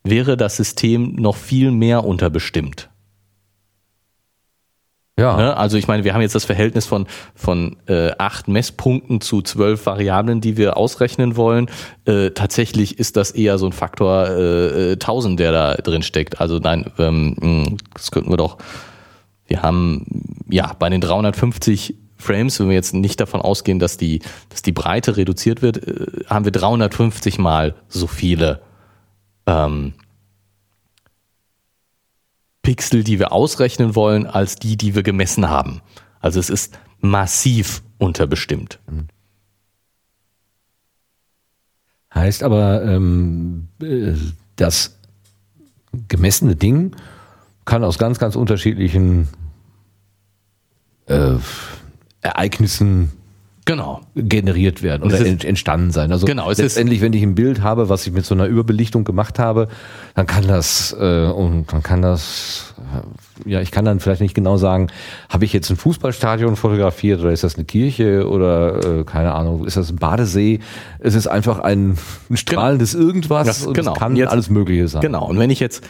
wäre 0.04 0.38
das 0.38 0.56
System 0.58 1.16
noch 1.16 1.36
viel 1.36 1.72
mehr 1.72 2.06
unterbestimmt. 2.06 2.90
Ja. 5.18 5.38
Ne? 5.38 5.56
Also 5.56 5.78
ich 5.78 5.88
meine, 5.88 6.04
wir 6.04 6.14
haben 6.14 6.22
jetzt 6.22 6.36
das 6.36 6.44
Verhältnis 6.44 6.86
von, 6.86 7.08
von 7.36 7.78
äh, 7.88 8.12
acht 8.18 8.50
Messpunkten 8.50 9.22
zu 9.22 9.42
zwölf 9.42 9.86
Variablen, 9.86 10.42
die 10.42 10.58
wir 10.58 10.76
ausrechnen 10.76 11.38
wollen. 11.38 11.70
Äh, 12.04 12.32
tatsächlich 12.32 13.00
ist 13.00 13.16
das 13.16 13.32
eher 13.32 13.58
so 13.58 13.66
ein 13.66 13.72
Faktor 13.72 14.28
äh, 14.28 14.92
äh, 14.92 14.94
1000, 14.94 15.40
der 15.40 15.52
da 15.54 15.76
drin 15.76 16.04
steckt. 16.04 16.42
Also 16.42 16.60
nein, 16.60 16.92
ähm, 16.98 17.78
das 17.94 18.12
könnten 18.12 18.30
wir 18.30 18.38
doch, 18.38 18.58
wir 19.48 19.62
haben 19.62 20.06
ja 20.50 20.74
bei 20.78 20.90
den 20.90 21.00
350 21.00 21.96
Frames, 22.18 22.60
wenn 22.60 22.68
wir 22.68 22.76
jetzt 22.76 22.94
nicht 22.94 23.20
davon 23.22 23.40
ausgehen, 23.40 23.80
dass 23.80 23.96
die, 23.96 24.20
dass 24.50 24.64
die 24.64 24.72
Breite 24.74 25.16
reduziert 25.16 25.62
wird, 25.62 25.78
äh, 25.78 26.26
haben 26.28 26.44
wir 26.44 26.52
350 26.52 27.38
mal 27.38 27.76
so 27.88 28.08
viele 28.08 28.62
ähm, 29.48 29.94
Pixel, 32.66 33.04
die 33.04 33.20
wir 33.20 33.32
ausrechnen 33.32 33.96
wollen, 33.96 34.26
als 34.26 34.56
die, 34.56 34.76
die 34.76 34.96
wir 34.96 35.04
gemessen 35.04 35.50
haben. 35.50 35.82
Also 36.20 36.40
es 36.40 36.50
ist 36.50 36.78
massiv 37.00 37.84
unterbestimmt. 38.00 38.80
Heißt 42.14 42.42
aber, 42.42 42.84
ähm, 42.84 43.68
äh, 43.82 44.14
das 44.56 44.98
gemessene 46.08 46.56
Ding 46.56 46.96
kann 47.66 47.84
aus 47.84 48.00
ganz, 48.00 48.18
ganz 48.18 48.36
unterschiedlichen 48.36 49.28
äh, 51.06 51.36
Ereignissen 52.22 53.12
Genau. 53.66 54.02
generiert 54.16 54.84
werden 54.84 55.02
oder 55.04 55.18
ist- 55.18 55.26
ent- 55.28 55.44
entstanden 55.44 55.90
sein. 55.92 56.12
Also 56.12 56.28
Genau, 56.28 56.52
es 56.52 56.60
ist- 56.60 56.64
letztendlich, 56.64 57.02
wenn 57.02 57.14
ich 57.14 57.24
ein 57.24 57.34
Bild 57.34 57.62
habe, 57.64 57.90
was 57.90 58.06
ich 58.06 58.14
mit 58.14 58.24
so 58.24 58.36
einer 58.36 58.46
Überbelichtung 58.46 59.04
gemacht 59.06 59.40
habe, 59.40 59.68
dann 60.14 60.28
kann 60.28 60.48
das 60.48 60.96
äh, 61.00 61.26
und 61.26 61.74
dann 61.74 61.82
kann 61.82 62.04
das 62.04 62.76
äh, 62.78 63.50
ja, 63.50 63.62
ich 63.62 63.72
kann 63.72 63.84
dann 63.84 64.00
vielleicht 64.00 64.22
nicht 64.22 64.36
genau 64.36 64.58
sagen, 64.58 64.88
habe 65.30 65.46
ich 65.46 65.52
jetzt 65.54 65.70
ein 65.72 65.78
Fußballstadion 65.78 66.56
fotografiert 66.56 67.20
oder 67.22 67.32
ist 67.32 67.44
das 67.44 67.56
eine 67.56 67.66
Kirche 67.66 68.30
oder 68.30 69.00
äh, 69.00 69.04
keine 69.04 69.34
Ahnung, 69.34 69.66
ist 69.66 69.78
das 69.78 69.90
ein 69.90 69.96
Badesee? 69.96 70.60
Es 71.00 71.16
ist 71.16 71.26
einfach 71.28 71.60
ein, 71.60 71.98
ein 72.30 72.38
strahlendes 72.38 72.94
irgendwas 72.94 73.48
Das- 73.48 73.66
und 73.66 73.74
genau. 73.74 73.94
es 73.94 73.98
kann 74.00 74.16
Jetzt- 74.16 74.32
alles 74.32 74.50
Mögliche 74.52 74.88
sein. 74.88 75.02
Genau. 75.02 75.26
Und 75.28 75.40
wenn 75.40 75.50
ich 75.50 75.60
jetzt, 75.60 75.84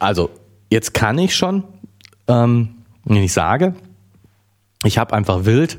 also 0.00 0.30
jetzt 0.68 0.94
kann 0.94 1.16
ich 1.18 1.36
schon, 1.36 1.62
ähm, 2.26 2.70
wenn 3.04 3.18
ich 3.22 3.32
sage, 3.32 3.74
ich 4.84 4.98
habe 4.98 5.14
einfach 5.14 5.44
wild 5.44 5.78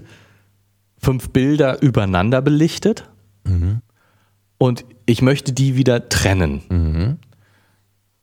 fünf 1.02 1.30
Bilder 1.30 1.82
übereinander 1.82 2.42
belichtet 2.42 3.10
und 4.58 4.86
ich 5.06 5.22
möchte 5.22 5.54
die 5.54 5.76
wieder 5.76 6.10
trennen. 6.10 7.20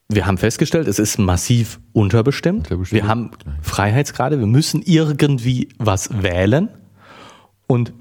Wir 0.08 0.26
haben 0.26 0.38
festgestellt, 0.38 0.88
es 0.88 0.98
ist 0.98 1.18
massiv 1.18 1.80
unterbestimmt. 1.92 2.70
Unterbestimmt. 2.70 3.02
Wir 3.02 3.08
haben 3.08 3.30
Freiheitsgrade, 3.60 4.38
wir 4.38 4.46
müssen 4.46 4.80
irgendwie 4.82 5.68
was 5.78 6.22
wählen. 6.22 6.70
Und 7.66 7.92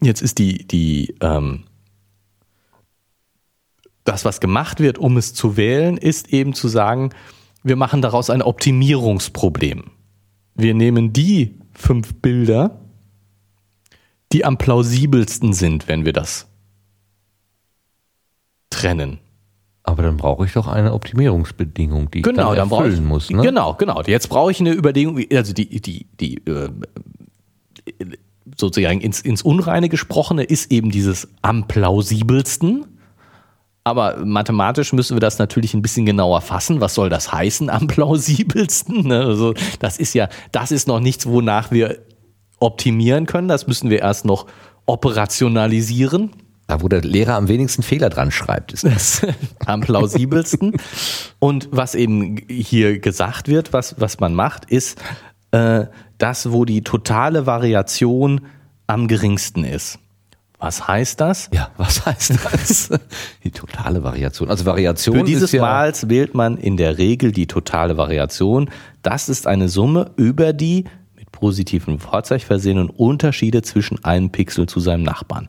jetzt 0.00 0.22
ist 0.22 0.38
die, 0.38 0.66
die, 0.66 1.14
ähm, 1.20 1.64
das, 4.04 4.24
was 4.24 4.40
gemacht 4.40 4.80
wird, 4.80 4.96
um 4.96 5.18
es 5.18 5.34
zu 5.34 5.56
wählen, 5.58 5.98
ist 5.98 6.32
eben 6.32 6.54
zu 6.54 6.68
sagen, 6.68 7.10
wir 7.62 7.76
machen 7.76 8.00
daraus 8.00 8.30
ein 8.30 8.40
Optimierungsproblem. 8.40 9.90
Wir 10.54 10.74
nehmen 10.74 11.12
die 11.12 11.58
fünf 11.72 12.14
Bilder, 12.14 12.80
die 14.32 14.44
am 14.44 14.58
plausibelsten 14.58 15.52
sind, 15.52 15.88
wenn 15.88 16.04
wir 16.04 16.12
das 16.12 16.46
trennen. 18.70 19.18
Aber 19.86 20.02
dann 20.02 20.16
brauche 20.16 20.46
ich 20.46 20.52
doch 20.54 20.66
eine 20.66 20.94
Optimierungsbedingung, 20.94 22.10
die 22.10 22.18
ich 22.18 22.24
Genau, 22.24 22.54
dann 22.54 22.70
dann 22.70 22.78
erfüllen 22.78 22.94
ich, 22.94 23.08
muss. 23.08 23.30
Ne? 23.30 23.42
Genau, 23.42 23.74
genau. 23.74 24.02
Jetzt 24.02 24.28
brauche 24.28 24.50
ich 24.50 24.58
eine 24.60 24.72
Überlegung, 24.72 25.22
also 25.32 25.52
die, 25.52 25.80
die, 25.80 26.06
die 26.18 26.36
äh, 26.46 26.70
sozusagen 28.56 29.00
ins, 29.02 29.20
ins 29.20 29.42
Unreine 29.42 29.90
gesprochene 29.90 30.42
ist 30.42 30.72
eben 30.72 30.90
dieses 30.90 31.28
am 31.42 31.68
plausibelsten. 31.68 32.86
Aber 33.86 34.24
mathematisch 34.24 34.94
müssen 34.94 35.14
wir 35.14 35.20
das 35.20 35.38
natürlich 35.38 35.74
ein 35.74 35.82
bisschen 35.82 36.06
genauer 36.06 36.40
fassen. 36.40 36.80
Was 36.80 36.94
soll 36.94 37.10
das 37.10 37.30
heißen 37.30 37.68
am 37.68 37.86
plausibelsten? 37.86 39.06
Ne? 39.06 39.20
Also 39.20 39.52
das 39.80 39.98
ist 39.98 40.14
ja, 40.14 40.30
das 40.50 40.72
ist 40.72 40.88
noch 40.88 41.00
nichts, 41.00 41.26
wonach 41.26 41.70
wir 41.70 41.98
optimieren 42.64 43.26
können. 43.26 43.48
Das 43.48 43.66
müssen 43.66 43.90
wir 43.90 44.00
erst 44.00 44.24
noch 44.24 44.46
operationalisieren. 44.86 46.30
Da, 46.66 46.80
wo 46.80 46.88
der 46.88 47.02
Lehrer 47.02 47.34
am 47.34 47.48
wenigsten 47.48 47.82
Fehler 47.82 48.08
dran 48.08 48.30
schreibt, 48.30 48.72
ist 48.72 48.84
das. 48.84 49.26
am 49.66 49.82
plausibelsten. 49.82 50.76
Und 51.38 51.68
was 51.70 51.94
eben 51.94 52.38
hier 52.48 52.98
gesagt 53.00 53.48
wird, 53.48 53.74
was, 53.74 53.96
was 53.98 54.18
man 54.18 54.34
macht, 54.34 54.64
ist 54.70 54.98
äh, 55.50 55.84
das, 56.16 56.52
wo 56.52 56.64
die 56.64 56.82
totale 56.82 57.46
Variation 57.46 58.40
am 58.86 59.08
geringsten 59.08 59.64
ist. 59.64 59.98
Was 60.58 60.88
heißt 60.88 61.20
das? 61.20 61.50
Ja, 61.52 61.70
was 61.76 62.06
heißt 62.06 62.38
das? 62.50 62.88
Die 63.42 63.50
totale 63.50 64.02
Variation. 64.02 64.48
Also 64.48 64.64
Variation 64.64 65.18
Für 65.18 65.24
dieses 65.24 65.52
ja, 65.52 65.60
Mals 65.60 66.08
wählt 66.08 66.34
man 66.34 66.56
in 66.56 66.78
der 66.78 66.96
Regel 66.96 67.32
die 67.32 67.46
totale 67.46 67.98
Variation. 67.98 68.70
Das 69.02 69.28
ist 69.28 69.46
eine 69.46 69.68
Summe 69.68 70.12
über 70.16 70.54
die 70.54 70.84
mit 71.44 71.50
positivem 71.50 71.98
Vorzeichen 71.98 72.46
versehenen 72.46 72.90
Unterschiede 72.90 73.62
zwischen 73.62 74.04
einem 74.04 74.30
Pixel 74.30 74.66
zu 74.66 74.80
seinem 74.80 75.02
Nachbarn. 75.02 75.48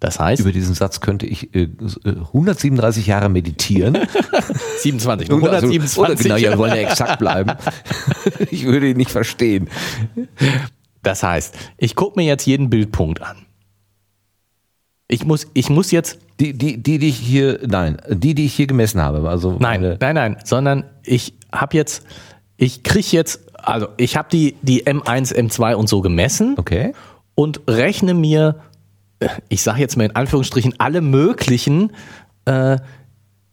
Das 0.00 0.20
heißt, 0.20 0.40
Über 0.40 0.52
diesen 0.52 0.74
Satz 0.74 1.00
könnte 1.00 1.26
ich 1.26 1.54
äh, 1.54 1.68
137 2.04 3.06
Jahre 3.06 3.28
meditieren. 3.30 3.96
27, 4.80 5.30
Also, 5.30 5.46
127. 5.46 5.98
Oder 5.98 6.14
genau, 6.16 6.36
ja, 6.36 6.50
wir 6.50 6.58
wollen 6.58 6.74
ja 6.74 6.82
exakt 6.82 7.18
bleiben. 7.18 7.52
ich 8.50 8.64
würde 8.66 8.90
ihn 8.90 8.96
nicht 8.98 9.10
verstehen. 9.10 9.68
Das 11.02 11.22
heißt, 11.22 11.54
ich 11.78 11.94
gucke 11.94 12.18
mir 12.18 12.26
jetzt 12.26 12.46
jeden 12.46 12.68
Bildpunkt 12.68 13.22
an. 13.22 13.38
Ich 15.08 15.24
muss, 15.24 15.46
ich 15.54 15.70
muss 15.70 15.92
jetzt, 15.92 16.18
Die, 16.40 16.52
die, 16.52 16.76
die, 16.82 16.98
die 16.98 17.08
ich 17.08 17.16
hier, 17.16 17.60
nein, 17.66 17.96
die, 18.10 18.34
die 18.34 18.44
ich 18.44 18.54
hier 18.54 18.66
gemessen 18.66 19.00
habe. 19.00 19.26
Also 19.30 19.56
nein, 19.58 19.96
nein, 19.98 20.14
nein, 20.14 20.36
sondern 20.44 20.84
ich 21.04 21.34
habe 21.52 21.76
jetzt, 21.76 22.04
ich 22.58 22.82
kriege 22.82 23.06
jetzt, 23.12 23.45
also 23.66 23.88
ich 23.96 24.16
habe 24.16 24.28
die, 24.30 24.56
die 24.62 24.84
M1, 24.86 25.34
M2 25.34 25.74
und 25.74 25.88
so 25.88 26.00
gemessen 26.00 26.54
Okay. 26.58 26.92
und 27.34 27.60
rechne 27.68 28.14
mir, 28.14 28.60
ich 29.48 29.62
sage 29.62 29.80
jetzt 29.80 29.96
mal 29.96 30.04
in 30.04 30.14
Anführungsstrichen, 30.16 30.74
alle 30.78 31.00
möglichen 31.00 31.92
äh, 32.44 32.78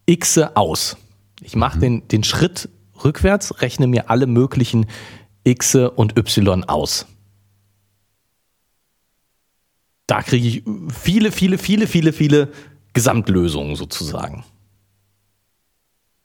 X 0.05 0.37
aus. 0.37 0.97
Ich 1.41 1.55
mache 1.55 1.79
den, 1.79 2.07
den 2.07 2.23
Schritt 2.23 2.69
rückwärts, 3.03 3.61
rechne 3.61 3.87
mir 3.87 4.09
alle 4.09 4.27
möglichen 4.27 4.85
X 5.43 5.75
und 5.75 6.17
Y 6.17 6.63
aus. 6.65 7.05
Da 10.07 10.21
kriege 10.21 10.47
ich 10.47 10.63
viele, 10.93 11.31
viele, 11.31 11.57
viele, 11.57 11.87
viele, 11.87 12.13
viele 12.13 12.49
Gesamtlösungen 12.93 13.75
sozusagen. 13.75 14.43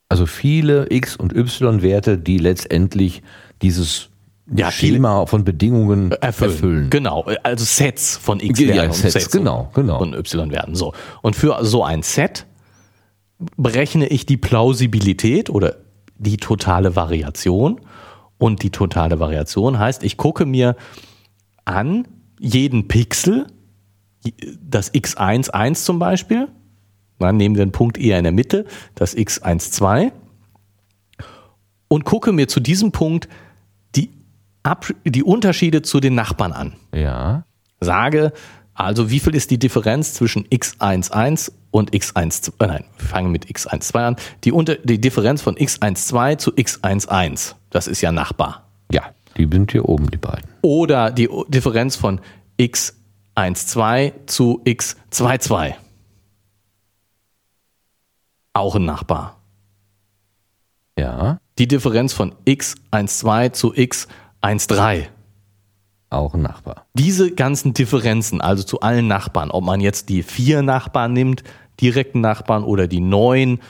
Also 0.08 0.26
viele 0.26 0.86
X- 0.90 1.16
und 1.16 1.34
Y-Werte, 1.34 2.18
die 2.18 2.38
letztendlich 2.38 3.22
dieses 3.60 4.08
Ja, 4.54 4.70
Schema 4.70 5.26
von 5.26 5.44
Bedingungen 5.44 6.12
erfüllen. 6.12 6.50
erfüllen. 6.52 6.90
Genau, 6.90 7.26
also 7.42 7.64
Sets 7.64 8.16
von 8.16 8.40
X 8.40 8.58
Ja, 8.58 8.84
und 8.84 8.94
Sets, 8.94 9.12
Sets 9.12 9.30
genau, 9.30 9.70
genau. 9.74 10.00
und 10.00 10.14
Y 10.14 10.50
Werten. 10.50 10.74
So. 10.74 10.94
Und 11.20 11.36
für 11.36 11.62
so 11.64 11.84
ein 11.84 12.02
Set 12.02 12.46
berechne 13.56 14.06
ich 14.08 14.24
die 14.24 14.38
Plausibilität 14.38 15.50
oder 15.50 15.76
die 16.16 16.38
totale 16.38 16.96
Variation. 16.96 17.80
Und 18.38 18.62
die 18.62 18.70
totale 18.70 19.18
Variation 19.20 19.78
heißt, 19.78 20.02
ich 20.04 20.16
gucke 20.16 20.46
mir 20.46 20.76
an 21.64 22.06
jeden 22.40 22.88
Pixel, 22.88 23.46
das 24.62 24.92
x11 24.94 25.74
zum 25.84 25.98
Beispiel, 25.98 26.48
dann 27.18 27.36
nehmen 27.36 27.56
wir 27.56 27.64
den 27.64 27.72
Punkt 27.72 27.98
eher 27.98 28.18
in 28.18 28.24
der 28.24 28.32
Mitte, 28.32 28.64
das 28.94 29.16
x12, 29.16 30.12
und 31.88 32.04
gucke 32.04 32.32
mir 32.32 32.48
zu 32.48 32.60
diesem 32.60 32.92
Punkt 32.92 33.28
die, 33.96 34.10
Ab 34.62 34.86
die 35.04 35.22
Unterschiede 35.22 35.82
zu 35.82 36.00
den 36.00 36.14
Nachbarn 36.14 36.52
an 36.52 36.74
Ja. 36.94 37.44
sage, 37.80 38.32
also 38.74 39.10
wie 39.10 39.18
viel 39.18 39.34
ist 39.34 39.50
die 39.50 39.58
Differenz 39.58 40.14
zwischen 40.14 40.46
x11 40.46 41.50
und 41.70 41.92
x12, 41.92 42.52
äh, 42.60 42.66
nein, 42.66 42.84
wir 42.98 43.06
fangen 43.06 43.32
mit 43.32 43.46
x12 43.46 43.96
an, 43.98 44.16
die, 44.44 44.52
Unter 44.52 44.76
die 44.76 45.00
Differenz 45.00 45.42
von 45.42 45.56
x12 45.56 46.38
zu 46.38 46.52
x11, 46.52 47.54
das 47.70 47.88
ist 47.88 48.00
ja 48.02 48.12
Nachbar. 48.12 48.68
Ja, 48.92 49.02
die 49.36 49.48
sind 49.50 49.72
hier 49.72 49.88
oben, 49.88 50.10
die 50.10 50.16
beiden. 50.16 50.48
Oder 50.62 51.10
die 51.10 51.28
Differenz 51.48 51.96
von 51.96 52.20
x12 52.58 54.12
zu 54.26 54.62
x22. 54.64 55.74
Auch 58.58 58.74
ein 58.74 58.84
Nachbar. 58.84 59.36
Ja, 60.98 61.38
Die 61.58 61.68
Differenz 61.68 62.12
von 62.12 62.34
x12 62.44 63.52
zu 63.52 63.72
x13. 63.72 65.06
auch 66.10 66.34
ein 66.34 66.42
Nachbar. 66.42 66.86
diese 66.94 67.30
ganzen 67.32 67.72
Differenzen, 67.72 68.40
also 68.40 68.64
zu 68.64 68.80
allen 68.80 69.06
Nachbarn, 69.06 69.52
ob 69.52 69.62
man 69.62 69.80
jetzt 69.80 70.08
die 70.08 70.24
vier 70.24 70.62
Nachbarn 70.62 71.12
nimmt, 71.12 71.44
direkten 71.80 72.20
Nachbarn 72.20 72.64
oder 72.64 72.88
die 72.88 73.00
neun 73.00 73.60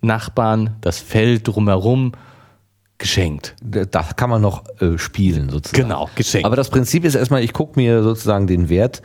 Nachbarn, 0.00 0.76
das 0.80 0.98
Feld 0.98 1.46
drumherum, 1.46 2.10
geschenkt. 2.98 3.54
Da 3.62 4.02
kann 4.16 4.30
man 4.30 4.42
noch 4.42 4.64
äh, 4.80 4.98
spielen 4.98 5.50
sozusagen. 5.50 5.82
Genau, 5.88 6.08
geschenkt. 6.16 6.46
Aber 6.46 6.56
das 6.56 6.70
Prinzip 6.70 7.04
ist 7.04 7.14
erstmal, 7.14 7.44
ich 7.44 7.52
gucke 7.52 7.78
mir 7.78 8.02
sozusagen 8.02 8.48
den 8.48 8.68
Wert 8.68 9.02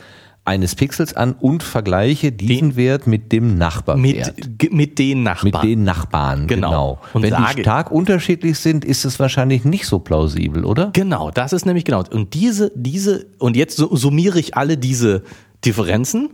eines 0.48 0.76
Pixels 0.76 1.14
an 1.15 1.34
und 1.34 1.61
vergleiche 1.64 2.32
diesen 2.32 2.76
Wert 2.76 3.06
mit 3.06 3.32
dem 3.32 3.57
Nachbarwert. 3.57 4.34
Mit, 4.61 4.74
mit 4.74 4.98
den 4.99 5.24
Nachbarn. 5.24 5.52
Mit 5.53 5.64
den 5.64 5.84
Nachbarn, 5.84 6.48
Genau. 6.48 6.69
genau. 6.69 6.99
Und 7.14 7.22
Wenn 7.24 7.32
sage- 7.32 7.56
die 7.57 7.61
stark 7.61 7.91
unterschiedlich 7.91 8.57
sind, 8.57 8.86
ist 8.86 9.06
es 9.06 9.19
wahrscheinlich 9.19 9.65
nicht 9.65 9.86
so 9.86 9.99
plausibel, 9.99 10.64
oder? 10.65 10.91
Genau, 10.94 11.32
das 11.32 11.53
ist 11.53 11.65
nämlich 11.65 11.86
genau. 11.86 12.03
Und 12.11 12.34
diese, 12.34 12.72
diese, 12.76 13.26
und 13.40 13.56
jetzt 13.57 13.78
su- 13.78 13.95
summiere 13.95 14.40
ich 14.40 14.56
alle 14.56 14.78
diese 14.78 15.24
Differenzen 15.65 16.30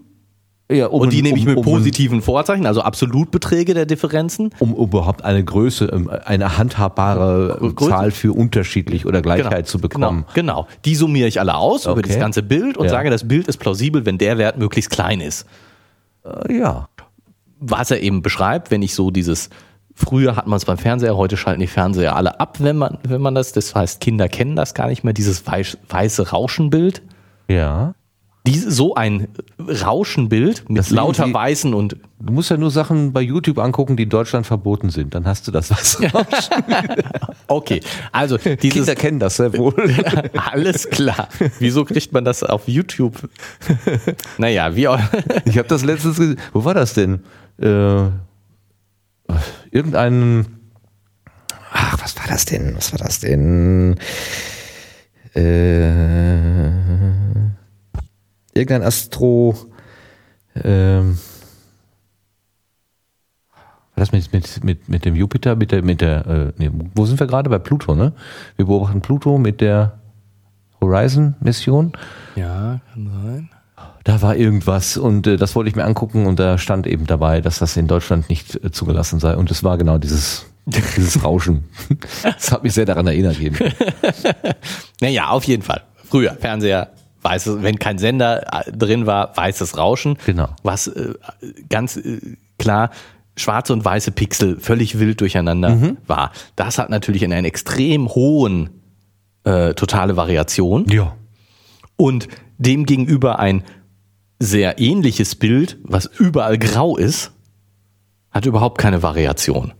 Ja, 0.73 0.87
um, 0.87 1.01
und 1.01 1.13
die 1.13 1.21
nehme 1.21 1.37
ich 1.37 1.45
mit 1.45 1.57
um, 1.57 1.63
positiven 1.63 2.21
Vorzeichen, 2.21 2.65
also 2.65 2.81
Absolutbeträge 2.81 3.73
der 3.73 3.85
Differenzen. 3.85 4.49
Um, 4.59 4.73
überhaupt 4.75 5.23
eine 5.23 5.43
Größe, 5.43 5.85
ähm, 5.85 6.09
eine 6.25 6.57
handhabbare 6.57 7.59
äh, 7.61 7.69
Größe? 7.73 7.89
Zahl 7.91 8.11
für 8.11 8.33
unterschiedlich 8.33 9.05
oder 9.05 9.21
Gleichheit 9.21 9.67
zu 9.67 9.79
bekommen. 9.79 10.25
Genau, 10.33 10.63
genau. 10.63 10.67
Die 10.85 10.95
summiere 10.95 11.27
ich 11.27 11.39
alle 11.39 11.55
aus 11.55 11.85
über 11.85 11.93
Okay. 11.93 12.09
das 12.09 12.19
ganze 12.19 12.43
Bild 12.43 12.77
und 12.77 12.85
Ja. 12.85 12.91
sage, 12.91 13.09
das 13.09 13.27
Bild 13.27 13.47
ist 13.47 13.57
plausibel, 13.57 14.05
wenn 14.05 14.17
der 14.17 14.37
Wert 14.37 14.57
möglichst 14.57 14.89
klein 14.91 15.21
ist. 15.21 15.45
Äh, 16.25 16.57
ja. 16.57 16.87
was 17.59 17.91
er 17.91 18.01
eben 18.01 18.21
beschreibt, 18.21 18.71
wenn 18.71 18.81
ich 18.81 18.93
so 18.93 19.09
dieses, 19.11 19.49
früher 19.95 20.35
hat 20.35 20.47
man 20.47 20.57
es 20.57 20.65
beim 20.65 20.77
Fernseher, 20.77 21.15
heute 21.15 21.37
schalten 21.37 21.61
die 21.61 21.67
Fernseher 21.67 22.15
alle 22.15 22.39
ab, 22.39 22.57
wenn 22.59 22.75
man, 22.77 22.97
wenn 23.07 23.21
man 23.21 23.35
das, 23.35 23.53
das 23.53 23.73
heißt, 23.73 24.01
Kinder 24.01 24.27
kennen 24.27 24.55
das 24.55 24.73
gar 24.73 24.87
nicht 24.87 25.03
mehr, 25.03 25.13
dieses 25.13 25.45
weiß, 25.47 25.77
weiße 25.87 26.29
Rauschenbild. 26.31 27.01
Ja. 27.47 27.93
Diese, 28.45 28.71
so 28.71 28.93
ein 28.95 29.29
Rauschenbild 29.57 30.67
mit 30.69 30.77
Das 30.77 30.89
lauter 30.89 31.27
Sie- 31.27 31.33
weißen 31.33 31.73
und 31.73 31.95
Du 32.19 32.31
musst 32.31 32.49
ja 32.49 32.55
nur 32.57 32.71
Sachen 32.71 33.11
bei 33.11 33.19
YouTube 33.21 33.57
angucken, 33.57 33.97
die 33.97 34.03
in 34.03 34.09
Deutschland 34.09 34.45
verboten 34.47 34.89
sind. 34.89 35.13
Dann 35.13 35.25
hast 35.27 35.45
du 35.47 35.51
das 35.51 35.69
was. 35.71 35.99
okay, 37.47 37.81
also 38.13 38.37
dieses 38.37 38.57
Kinder 38.61 38.95
kennen 38.95 39.19
das 39.19 39.35
sehr 39.37 39.57
wohl. 39.57 39.73
alles 40.51 40.89
klar. 40.89 41.27
Wieso 41.59 41.83
kriegt 41.83 42.13
man 42.13 42.23
das 42.23 42.41
auf 42.43 42.67
YouTube? 42.67 43.27
Naja, 44.37 44.73
wie 44.75 44.87
auch. 44.87 44.99
Ich 45.45 45.57
habe 45.57 45.67
das 45.67 45.83
letztens 45.83 46.17
gesehen. 46.17 46.39
Wo 46.53 46.63
war 46.63 46.73
das 46.73 46.93
denn? 46.93 47.23
Äh, 47.61 48.05
irgendein. 49.71 50.45
Ach, 51.73 51.97
was 52.01 52.15
war 52.17 52.25
das 52.29 52.45
denn? 52.45 52.73
Was 52.77 52.93
war 52.93 52.99
das 52.99 53.19
denn? 53.19 53.95
Äh, 55.33 56.69
irgendein 58.53 58.83
Astro. 58.83 59.55
Ähm, 60.55 61.17
war 63.95 64.01
das 64.01 64.11
mit, 64.11 64.33
mit, 64.33 64.63
mit, 64.63 64.89
mit 64.89 65.05
dem 65.05 65.15
Jupiter, 65.15 65.55
mit 65.55 65.71
der, 65.71 65.83
mit 65.83 66.01
der, 66.01 66.25
äh, 66.25 66.53
nee, 66.57 66.71
wo 66.95 67.05
sind 67.05 67.19
wir 67.19 67.27
gerade? 67.27 67.49
Bei 67.49 67.59
Pluto, 67.59 67.93
ne? 67.93 68.13
Wir 68.55 68.65
beobachten 68.65 69.01
Pluto 69.01 69.37
mit 69.37 69.61
der 69.61 69.99
Horizon-Mission. 70.81 71.93
Ja, 72.35 72.79
kann 72.91 73.09
sein. 73.23 73.49
Da 74.03 74.21
war 74.21 74.35
irgendwas 74.35 74.97
und 74.97 75.27
äh, 75.27 75.37
das 75.37 75.55
wollte 75.55 75.69
ich 75.69 75.75
mir 75.75 75.85
angucken 75.85 76.25
und 76.25 76.39
da 76.39 76.57
stand 76.57 76.87
eben 76.87 77.05
dabei, 77.05 77.39
dass 77.39 77.59
das 77.59 77.77
in 77.77 77.87
Deutschland 77.87 78.29
nicht 78.29 78.61
äh, 78.63 78.71
zugelassen 78.71 79.19
sei. 79.19 79.37
Und 79.37 79.49
es 79.51 79.63
war 79.63 79.77
genau 79.77 79.97
dieses, 79.97 80.45
dieses 80.65 81.23
Rauschen. 81.23 81.65
Das 82.23 82.51
hat 82.51 82.63
mich 82.63 82.73
sehr 82.73 82.85
daran 82.85 83.07
erinnert 83.07 83.39
eben. 83.39 83.55
Naja, 85.01 85.29
auf 85.29 85.43
jeden 85.45 85.63
Fall. 85.63 85.83
Früher, 86.09 86.33
Fernseher, 86.33 86.89
weißes, 87.23 87.61
wenn 87.63 87.79
kein 87.79 87.97
Sender 87.97 88.65
äh, 88.67 88.71
drin 88.71 89.05
war, 89.05 89.35
weißes 89.35 89.77
Rauschen. 89.77 90.17
Genau. 90.25 90.49
Was 90.63 90.87
äh, 90.87 91.13
ganz 91.69 91.97
äh, 91.97 92.19
klar 92.59 92.91
schwarze 93.35 93.73
und 93.73 93.83
weiße 93.83 94.11
Pixel 94.11 94.59
völlig 94.59 94.99
wild 94.99 95.19
durcheinander 95.21 95.95
war. 96.05 96.31
Das 96.55 96.77
hat 96.77 96.89
natürlich 96.91 97.23
in 97.23 97.33
einer 97.33 97.47
extrem 97.47 98.09
hohen 98.09 98.69
äh, 99.43 99.73
totale 99.73 100.15
Variation 100.15 100.85
Ja. 100.89 101.15
und 101.95 102.27
demgegenüber 102.59 103.39
ein 103.39 103.63
sehr 104.39 104.77
ähnliches 104.79 105.33
Bild, 105.35 105.79
was 105.83 106.05
überall 106.05 106.59
grau 106.59 106.95
ist, 106.95 107.31
hat 108.29 108.45
überhaupt 108.45 108.77
keine 108.77 109.01
Variation. 109.01 109.73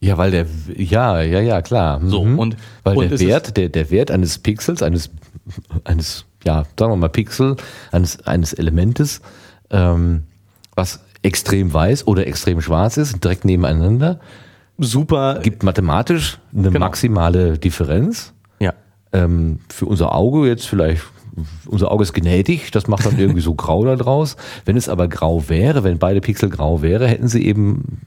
Ja, 0.00 0.16
weil 0.16 0.30
der, 0.30 0.46
ja, 0.76 1.20
ja, 1.22 1.40
ja, 1.40 1.60
klar. 1.62 2.00
So, 2.04 2.24
Mhm. 2.24 2.38
und- 2.38 2.56
weil 2.84 2.96
und 2.96 3.10
der 3.10 3.18
Wert, 3.20 3.56
der, 3.56 3.68
der 3.68 3.90
Wert 3.90 4.10
eines 4.12 4.38
Pixels, 4.38 4.82
eines, 4.82 5.10
eines, 5.84 6.24
ja, 6.44 6.64
sagen 6.78 6.92
wir 6.92 6.96
mal 6.96 7.08
Pixel, 7.08 7.56
eines, 7.90 8.24
eines 8.26 8.52
Elementes, 8.52 9.20
ähm, 9.70 10.22
was 10.76 11.00
extrem 11.22 11.72
weiß 11.74 12.06
oder 12.06 12.26
extrem 12.28 12.60
schwarz 12.60 12.96
ist, 12.96 13.22
direkt 13.24 13.44
nebeneinander, 13.44 14.20
Super. 14.78 15.40
gibt 15.42 15.64
mathematisch 15.64 16.38
eine 16.54 16.70
Genau. 16.70 16.78
maximale 16.78 17.58
Differenz. 17.58 18.32
Ja. 18.60 18.72
ähm, 19.12 19.58
für 19.70 19.86
unser 19.86 20.14
Auge 20.14 20.46
jetzt 20.46 20.66
vielleicht, 20.68 21.02
unser 21.66 21.90
Auge 21.90 22.02
ist 22.02 22.12
gnädig, 22.14 22.70
das 22.70 22.86
macht 22.88 23.06
dann 23.06 23.18
irgendwie 23.18 23.40
so 23.40 23.54
grau 23.54 23.84
da 23.84 23.96
draus. 23.96 24.36
Wenn 24.64 24.76
es 24.76 24.88
aber 24.88 25.08
grau 25.08 25.48
wäre, 25.48 25.84
wenn 25.84 25.98
beide 25.98 26.20
Pixel 26.20 26.48
grau 26.48 26.82
wäre, 26.82 27.06
hätten 27.06 27.28
sie 27.28 27.44
eben 27.44 28.00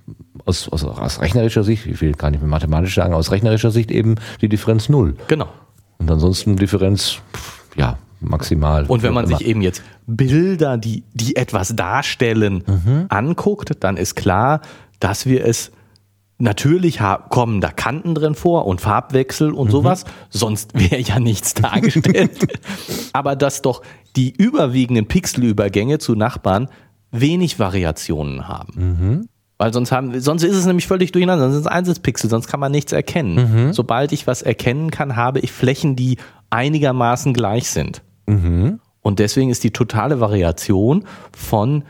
aus, 0.46 0.70
aus, 0.70 0.84
aus 0.84 1.22
rechnerischer 1.22 1.64
Sicht, 1.64 1.86
ich 1.86 2.02
will 2.02 2.14
gar 2.14 2.32
nicht 2.32 2.42
mehr 2.42 2.50
mathematisch 2.50 2.96
sagen, 2.96 3.14
aus 3.14 3.32
rechnerischer 3.32 3.72
Sicht 3.72 3.92
eben 3.92 4.16
die 4.42 4.50
Differenz 4.50 4.90
null. 4.90 5.16
Genau. 5.28 5.48
Und 5.98 6.10
ansonsten 6.10 6.56
Differenz, 6.56 7.20
ja, 7.76 7.98
maximal. 8.22 8.86
Und 8.86 9.04
wenn 9.04 9.14
man 9.14 9.28
sich 9.28 9.46
eben 9.46 9.62
jetzt 9.62 9.84
Bilder, 10.08 10.78
die, 10.78 11.04
die 11.14 11.36
etwas 11.36 11.76
darstellen, 11.76 12.64
anguckt, 13.10 13.72
dann 13.80 13.98
ist 13.98 14.16
klar, 14.16 14.62
dass 15.00 15.26
wir 15.26 15.46
es 15.46 15.72
natürlich 16.42 17.00
kommen 17.30 17.62
da 17.62 17.72
Kanten 17.72 18.16
drin 18.16 18.36
vor 18.36 18.66
und 18.66 18.82
Farbwechsel 18.82 19.52
und 19.52 19.72
sowas, 19.72 20.06
sonst 20.30 20.74
wäre 20.80 21.00
ja 21.00 21.20
nichts 21.20 21.54
dargestellt. 21.54 22.48
Aber 23.14 23.36
dass 23.36 23.62
doch 23.62 23.82
die 24.16 24.32
überwiegenden 24.36 25.08
Pixelübergänge 25.08 26.00
zu 26.00 26.16
Nachbarn 26.16 26.68
wenig 27.12 27.60
Variationen 27.60 28.48
haben. 28.48 29.28
Weil 29.58 29.74
sonst 29.74 29.92
haben, 29.92 30.20
sonst 30.20 30.44
ist 30.44 30.56
es 30.56 30.66
nämlich 30.66 30.88
völlig 30.88 31.12
durcheinander, 31.12 31.46
sonst 31.46 31.56
sind 31.56 31.66
es 31.68 31.72
Einzelpixel, 31.72 32.30
sonst 32.30 32.48
kann 32.48 32.60
man 32.60 32.72
nichts 32.72 32.92
erkennen. 32.92 33.74
Sobald 33.74 34.12
ich 34.12 34.26
was 34.28 34.42
erkennen 34.42 34.92
kann, 34.92 35.16
habe 35.16 35.40
ich 35.40 35.52
Flächen, 35.52 35.96
die 35.96 36.18
einigermaßen 36.50 37.34
gleich 37.34 37.70
sind. 37.70 38.02
Und 39.02 39.20
deswegen 39.20 39.50
ist 39.50 39.64
die 39.64 39.72
totale 39.72 40.20
Variation 40.20 41.06
von 41.32 41.84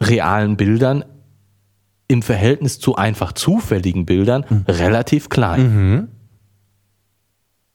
realen 0.00 0.56
Bildern 0.56 1.04
im 2.12 2.22
Verhältnis 2.22 2.78
zu 2.78 2.96
einfach 2.96 3.32
zufälligen 3.32 4.04
Bildern 4.06 4.44
relativ 4.68 5.28
klein. 5.28 6.08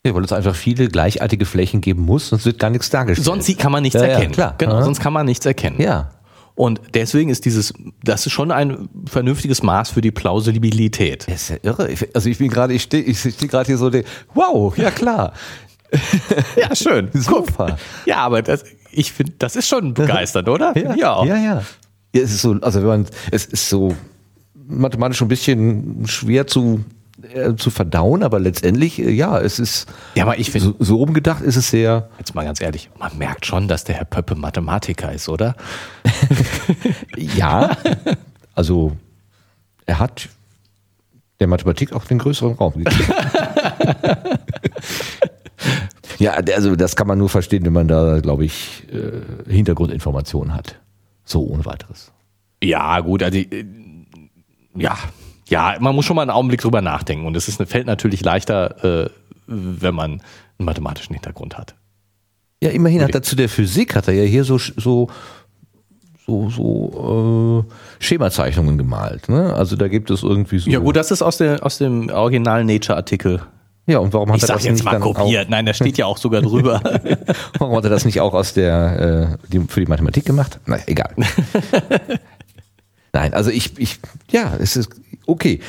ja, 0.05 0.13
weil 0.15 0.23
es 0.23 0.31
einfach 0.31 0.55
viele 0.55 0.87
gleichartige 0.87 1.45
Flächen 1.45 1.81
geben 1.81 2.03
muss, 2.03 2.29
sonst 2.29 2.45
wird 2.45 2.59
gar 2.59 2.69
nichts 2.69 2.89
dargestellt. 2.89 3.25
Sonst 3.25 3.57
kann 3.57 3.71
man 3.71 3.83
nichts 3.83 3.99
Ja, 3.99 4.05
ja, 4.05 4.13
erkennen. 4.13 4.31
klar. 4.33 4.55
Genau, 4.57 4.75
Aha. 4.75 4.83
sonst 4.83 4.99
kann 4.99 5.13
man 5.13 5.25
nichts 5.25 5.45
erkennen. 5.45 5.81
ja. 5.81 6.11
Und 6.55 6.81
deswegen 6.95 7.29
ist 7.29 7.45
dieses, 7.45 7.71
das 8.03 8.25
ist 8.25 8.31
schon 8.31 8.51
ein 8.51 8.89
vernünftiges 9.07 9.61
Maß 9.61 9.91
für 9.91 10.01
die 10.01 10.09
Plausibilität. 10.09 11.27
Das 11.27 11.43
ist 11.43 11.49
ja 11.49 11.57
irre. 11.61 11.87
Also 12.15 12.29
ich 12.31 12.39
bin 12.39 12.49
gerade, 12.49 12.73
ich 12.73 12.81
stehe 12.81 13.03
ich 13.03 13.19
steh 13.19 13.45
gerade 13.45 13.67
hier 13.67 13.77
so, 13.77 13.91
der, 13.91 14.03
wow, 14.33 14.75
ja 14.75 14.89
klar. 14.89 15.33
Ja, 16.59 16.75
schön. 16.75 17.09
Super. 17.13 17.77
Ja, 18.07 18.17
aber 18.17 18.41
das, 18.41 18.63
ich 18.91 19.13
finde, 19.13 19.33
das 19.37 19.55
ist 19.55 19.67
schon 19.67 19.93
begeisternd, 19.93 20.49
oder? 20.49 20.75
Ja, 20.75 20.95
ja. 20.95 21.25
ja, 21.25 21.35
ja. 21.37 21.63
Ja, 22.15 22.21
es 22.23 22.31
ist 22.33 22.41
so, 22.41 22.53
also 22.61 22.79
wenn 22.81 22.87
man, 22.87 23.05
es 23.29 23.45
ist 23.45 23.69
so 23.69 23.95
mathematisch 24.67 25.21
ein 25.21 25.27
bisschen 25.27 26.07
schwer 26.07 26.47
zu, 26.47 26.83
äh, 27.33 27.55
zu 27.55 27.69
verdauen, 27.69 28.23
aber 28.23 28.39
letztendlich, 28.39 28.99
äh, 28.99 29.11
ja, 29.11 29.39
es 29.39 29.59
ist 29.59 29.87
Ja, 30.15 30.23
aber 30.23 30.37
ich 30.37 30.51
finde, 30.51 30.67
so, 30.67 30.75
so 30.79 30.95
rumgedacht 30.97 31.41
ist 31.41 31.55
es 31.55 31.69
sehr, 31.69 32.09
jetzt 32.19 32.35
mal 32.35 32.45
ganz 32.45 32.61
ehrlich, 32.61 32.89
man 32.99 33.17
merkt 33.17 33.45
schon, 33.45 33.67
dass 33.67 33.83
der 33.83 33.95
Herr 33.95 34.05
Pöppe 34.05 34.35
Mathematiker 34.35 35.11
ist, 35.11 35.29
oder? 35.29 35.55
ja, 37.17 37.75
also 38.53 38.95
er 39.85 39.99
hat 39.99 40.29
der 41.39 41.47
Mathematik 41.47 41.93
auch 41.93 42.05
den 42.05 42.17
größeren 42.19 42.53
Raum 42.53 42.73
gegeben. 42.73 42.95
ja, 46.19 46.31
also 46.33 46.75
das 46.75 46.95
kann 46.95 47.07
man 47.07 47.17
nur 47.17 47.29
verstehen, 47.29 47.65
wenn 47.65 47.73
man 47.73 47.87
da, 47.87 48.19
glaube 48.19 48.45
ich, 48.45 48.85
äh, 48.91 49.51
Hintergrundinformationen 49.51 50.53
hat. 50.53 50.79
So 51.23 51.45
ohne 51.45 51.65
weiteres. 51.65 52.11
Ja, 52.63 52.99
gut, 53.01 53.21
also 53.21 53.37
ja, 54.77 54.97
ja, 55.49 55.75
man 55.79 55.95
muss 55.95 56.05
schon 56.05 56.15
mal 56.15 56.23
einen 56.23 56.31
Augenblick 56.31 56.61
drüber 56.61 56.81
nachdenken 56.81 57.25
und 57.25 57.35
es 57.37 57.47
ist, 57.47 57.61
fällt 57.69 57.87
natürlich 57.87 58.23
leichter, 58.23 59.05
äh, 59.05 59.09
wenn 59.47 59.95
man 59.95 60.11
einen 60.11 60.65
mathematischen 60.65 61.13
Hintergrund 61.13 61.57
hat. 61.57 61.75
Ja, 62.61 62.71
immerhin 62.71 63.03
hat 63.03 63.13
er 63.13 63.21
zu 63.21 63.35
der 63.35 63.49
Physik, 63.49 63.95
hat 63.95 64.07
er 64.07 64.15
ja 64.15 64.23
hier 64.23 64.43
so, 64.43 64.57
so, 64.57 65.09
so, 66.25 66.49
so 66.49 67.65
äh, 67.69 68.03
Schemazeichnungen 68.03 68.77
gemalt. 68.77 69.29
Ne? 69.29 69.53
Also 69.53 69.75
da 69.75 69.87
gibt 69.87 70.09
es 70.09 70.23
irgendwie 70.23 70.57
so. 70.59 70.69
Ja, 70.69 70.79
gut, 70.79 70.95
das 70.95 71.11
ist 71.11 71.21
aus, 71.21 71.37
der, 71.37 71.63
aus 71.65 71.77
dem 71.77 72.09
originalen 72.09 72.67
Nature-Artikel. 72.67 73.41
Ja, 73.85 73.99
und 73.99 74.11
warum 74.11 74.29
hat 74.29 74.37
Ich 74.37 74.43
er 74.43 74.55
das 74.55 74.65
jetzt 74.65 74.73
nicht 74.73 74.83
mal 74.83 74.99
kopiert. 74.99 75.49
Nein, 75.49 75.65
da 75.65 75.73
steht 75.73 75.97
ja 75.97 76.07
auch 76.07 76.17
sogar 76.17 76.41
drüber. 76.41 76.81
Warum 77.57 77.77
hat 77.77 77.85
er 77.85 77.89
das 77.89 78.03
nicht 78.03 78.19
auch 78.19 78.33
aus 78.33 78.53
der 78.53 79.37
äh, 79.39 79.47
die, 79.47 79.61
für 79.61 79.79
die 79.79 79.85
Mathematik 79.85 80.25
gemacht? 80.25 80.59
Na, 80.65 80.77
egal. 80.87 81.15
Nein, 83.17 83.33
also 83.33 83.49
ich, 83.49 83.79
ich, 83.79 83.99
ja, 84.29 84.55
es 84.59 84.77
ist 84.77 84.91
okay. 85.25 85.59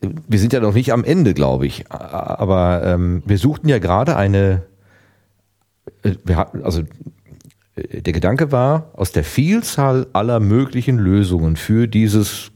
Wir 0.00 0.38
sind 0.38 0.52
ja 0.52 0.60
noch 0.60 0.74
nicht 0.74 0.92
am 0.92 1.02
Ende, 1.02 1.34
glaube 1.34 1.66
ich. 1.66 1.90
Aber 1.90 2.84
ähm, 2.84 3.24
wir 3.26 3.36
suchten 3.36 3.68
ja 3.68 3.80
gerade 3.80 4.14
eine, 4.14 4.62
äh, 6.04 6.14
wir 6.24 6.36
hatten, 6.36 6.62
also 6.62 6.82
äh, 7.74 8.00
der 8.00 8.12
Gedanke 8.12 8.52
war, 8.52 8.92
aus 8.92 9.10
der 9.10 9.24
Vielzahl 9.24 10.06
aller 10.12 10.38
möglichen 10.38 10.98
Lösungen 10.98 11.56
für 11.56 11.88
dieses, 11.88 12.52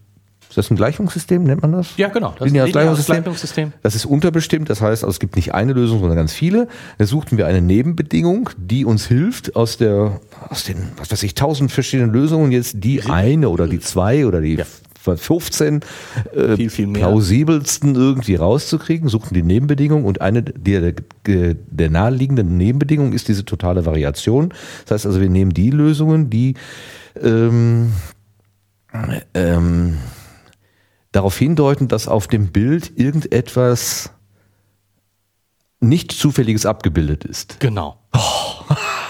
ist 0.55 0.59
das 0.59 0.71
ein 0.71 0.77
Gleichungssystem, 0.77 1.43
nennt 1.43 1.63
man 1.63 1.73
das? 1.73 1.97
ja, 1.97 2.07
genau. 2.07 2.33
Das 2.39 2.47
Lineares 2.47 2.71
Gleichungssystem. 2.71 3.25
Gleichungssystem. 3.25 3.73
Das 3.83 3.97
ist 3.97 4.05
unterbestimmt, 4.05 4.71
das 4.71 4.81
heißt, 4.81 5.03
also 5.03 5.11
es 5.11 5.19
gibt 5.19 5.35
nicht 5.35 5.53
eine 5.53 5.73
Lösung, 5.73 5.99
sondern 5.99 6.17
ganz 6.17 6.33
viele. 6.33 6.69
Da 6.97 7.07
suchten 7.07 7.39
wir 7.39 7.49
eine 7.49 7.61
Nebenbedingung, 7.61 8.51
die 8.57 8.85
uns 8.85 9.09
hilft, 9.09 9.57
aus 9.57 9.79
der, 9.79 10.21
aus 10.49 10.63
den, 10.63 10.77
was 10.97 11.11
weiß 11.11 11.25
ich, 11.25 11.35
tausend 11.35 11.73
verschiedenen 11.73 12.13
Lösungen 12.13 12.53
jetzt 12.53 12.77
die 12.85 13.03
eine 13.03 13.49
oder 13.49 13.67
die 13.67 13.81
zwei 13.81 14.27
oder 14.27 14.41
die 14.41 14.63
15 15.03 15.81
äh, 16.33 16.55
Viel, 16.55 16.71
viel 16.71 16.93
plausibelsten 16.93 17.97
irgendwie 17.97 18.37
rauszukriegen, 18.37 19.09
suchten 19.09 19.35
die 19.35 19.43
Nebenbedingung 19.43 20.05
und 20.05 20.21
eine 20.21 20.45
der, 20.45 20.95
der, 21.27 21.55
der 21.55 21.91
naheliegenden 21.91 22.57
Nebenbedingungen 22.57 23.13
ist 23.13 23.27
diese 23.27 23.45
totale 23.45 23.87
Variation. 23.87 24.55
Das 24.85 24.93
heißt 24.93 25.07
also, 25.07 25.21
wir 25.21 25.29
nehmen 25.29 25.53
die 25.53 25.71
Lösungen, 25.71 26.31
die 26.31 26.55
ähm, 27.21 27.91
ähm, 29.35 29.99
darauf 31.15 31.39
hindeuten, 31.39 31.87
dass 31.87 32.09
auf 32.09 32.27
dem 32.27 32.51
Bild 32.51 32.99
irgendetwas 32.99 34.11
nicht 35.81 36.11
Zufälliges 36.13 36.67
abgebildet 36.67 37.25
ist. 37.25 37.61
Genau. 37.61 37.99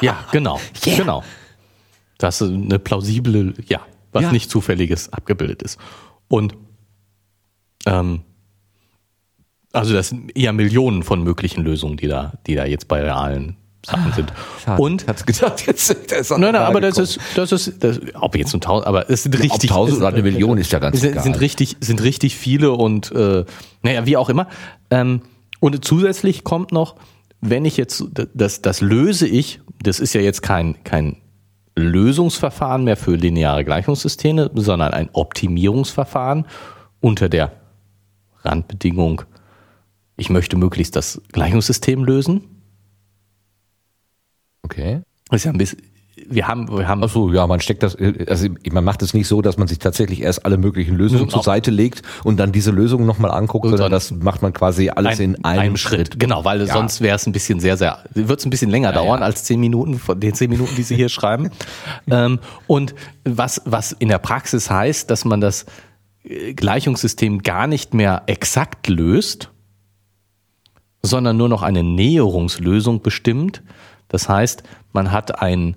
Ja, 0.00 0.24
genau. 0.30 0.60
Yeah. 0.86 0.96
Genau. 0.98 1.24
Das 2.18 2.40
ist 2.42 2.50
eine 2.50 2.78
plausible, 2.78 3.54
ja, 3.66 3.80
was 4.12 4.24
Ja. 4.24 4.32
nicht 4.32 4.50
zufälliges 4.50 5.12
abgebildet 5.12 5.62
ist. 5.62 5.78
Und 6.28 6.54
ähm, 7.86 8.22
also 9.72 9.94
das 9.94 10.10
sind 10.10 10.36
eher 10.36 10.52
Millionen 10.52 11.02
von 11.02 11.22
möglichen 11.24 11.62
Lösungen, 11.64 11.96
die 11.96 12.06
da, 12.08 12.34
die 12.46 12.54
da 12.54 12.64
jetzt 12.66 12.86
bei 12.86 13.00
realen 13.02 13.56
Sachen 13.84 14.12
sind. 14.12 14.32
Und 14.78 15.02
ich 15.02 15.08
hatte 15.08 15.24
gedacht, 15.24 15.66
jetzt 15.66 15.96
da 16.10 16.16
ist 16.16 16.32
auch 16.32 16.38
Nein, 16.38 16.52
nein, 16.52 16.62
aber 16.62 16.80
das 16.80 16.98
ist, 16.98 17.18
das 17.34 17.52
ist, 17.52 17.82
das, 17.82 18.00
ob 18.14 18.36
jetzt 18.36 18.54
ein 18.54 18.60
tausend, 18.60 18.86
aber 18.86 19.10
es 19.10 19.22
sind 19.24 19.34
Ob 19.36 19.42
richtig. 19.42 19.70
tausend 19.70 19.96
es- 19.96 20.02
oder 20.02 20.08
eine 20.08 20.22
Million 20.22 20.58
ist 20.58 20.72
ja 20.72 20.78
ganz 20.78 21.00
sind, 21.00 21.12
egal. 21.12 21.22
sind 21.22 21.40
richtig, 21.40 21.76
sind 21.80 22.02
richtig 22.02 22.36
viele 22.36 22.72
und 22.72 23.12
äh, 23.12 23.44
naja, 23.82 24.06
wie 24.06 24.16
auch 24.16 24.28
immer. 24.28 24.48
Ähm, 24.90 25.22
und 25.60 25.84
zusätzlich 25.84 26.44
kommt 26.44 26.72
noch, 26.72 26.96
wenn 27.40 27.64
ich 27.64 27.76
jetzt, 27.76 28.04
das, 28.34 28.62
das 28.62 28.80
löse 28.80 29.26
ich, 29.26 29.60
das 29.82 30.00
ist 30.00 30.14
ja 30.14 30.20
jetzt 30.20 30.42
kein, 30.42 30.82
kein 30.84 31.16
Lösungsverfahren 31.76 32.84
mehr 32.84 32.96
für 32.96 33.16
lineare 33.16 33.64
Gleichungssysteme, 33.64 34.50
sondern 34.54 34.92
ein 34.92 35.10
Optimierungsverfahren 35.12 36.46
unter 37.00 37.28
der 37.28 37.52
Randbedingung, 38.44 39.22
ich 40.16 40.30
möchte 40.30 40.56
möglichst 40.56 40.96
das 40.96 41.20
Gleichungssystem 41.32 42.04
lösen. 42.04 42.53
Okay. 44.64 45.02
Das 45.28 45.40
ist 45.40 45.44
ja 45.44 45.52
ein 45.52 45.58
bisschen, 45.58 45.80
wir 46.28 46.46
haben, 46.46 46.68
wir 46.68 46.86
haben 46.88 47.02
Achso, 47.02 47.32
ja, 47.32 47.46
man 47.46 47.60
steckt 47.60 47.82
das, 47.82 47.96
also 47.96 48.48
man 48.70 48.84
macht 48.84 49.02
es 49.02 49.14
nicht 49.14 49.26
so, 49.26 49.42
dass 49.42 49.58
man 49.58 49.68
sich 49.68 49.78
tatsächlich 49.78 50.22
erst 50.22 50.44
alle 50.44 50.56
möglichen 50.56 50.96
Lösungen 50.96 51.28
zur 51.28 51.42
Seite 51.42 51.70
legt 51.70 52.02
und 52.22 52.38
dann 52.38 52.52
diese 52.52 52.70
Lösungen 52.70 53.06
nochmal 53.06 53.30
anguckt, 53.30 53.68
sondern 53.68 53.90
das 53.90 54.10
macht 54.10 54.42
man 54.42 54.52
quasi 54.52 54.90
alles 54.90 55.18
in 55.18 55.44
einem, 55.44 55.76
Schritt. 55.76 56.18
Genau, 56.18 56.44
weil 56.44 56.60
Ja. 56.60 56.72
sonst 56.72 57.00
wäre 57.00 57.16
es 57.16 57.26
ein 57.26 57.32
bisschen 57.32 57.60
sehr, 57.60 57.76
sehr, 57.76 58.04
wird 58.14 58.38
es 58.38 58.46
ein 58.46 58.50
bisschen 58.50 58.70
länger 58.70 58.92
dauern 58.92 59.20
ja. 59.20 59.26
als 59.26 59.44
zehn 59.44 59.60
Minuten, 59.60 59.98
von 59.98 60.18
den 60.18 60.34
zehn 60.34 60.50
Minuten, 60.50 60.74
die 60.76 60.82
Sie 60.82 60.96
hier 60.96 61.08
schreiben. 61.08 61.50
Ähm, 62.10 62.38
und 62.66 62.94
was, 63.24 63.62
was 63.64 63.92
in 63.92 64.08
der 64.08 64.18
Praxis 64.18 64.70
heißt, 64.70 65.10
dass 65.10 65.24
man 65.24 65.40
das 65.40 65.64
äh, 66.22 66.52
Gleichungssystem 66.52 67.42
gar 67.42 67.66
nicht 67.66 67.94
mehr 67.94 68.22
exakt 68.26 68.88
löst, 68.88 69.50
sondern 71.02 71.36
nur 71.36 71.48
noch 71.48 71.62
eine 71.62 71.82
Näherungslösung 71.82 73.00
bestimmt. 73.00 73.62
Das 74.14 74.28
heißt, 74.28 74.62
man 74.92 75.10
hat 75.10 75.42
ein 75.42 75.76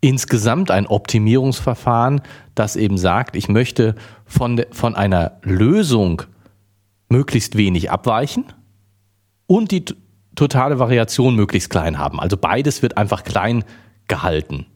insgesamt 0.00 0.70
ein 0.70 0.86
Optimierungsverfahren, 0.86 2.20
das 2.54 2.76
eben 2.76 2.98
sagt, 2.98 3.34
ich 3.34 3.48
möchte 3.48 3.96
von, 4.26 4.54
de, 4.54 4.66
von 4.70 4.94
einer 4.94 5.38
Lösung 5.42 6.22
möglichst 7.08 7.56
wenig 7.56 7.90
abweichen 7.90 8.44
und 9.48 9.72
die 9.72 9.86
totale 10.36 10.78
Variation 10.78 11.34
möglichst 11.34 11.68
klein 11.68 11.98
haben. 11.98 12.20
Also 12.20 12.36
beides 12.36 12.80
wird 12.80 12.96
einfach 12.96 13.24
klein 13.24 13.64
gehalten. 14.06 14.66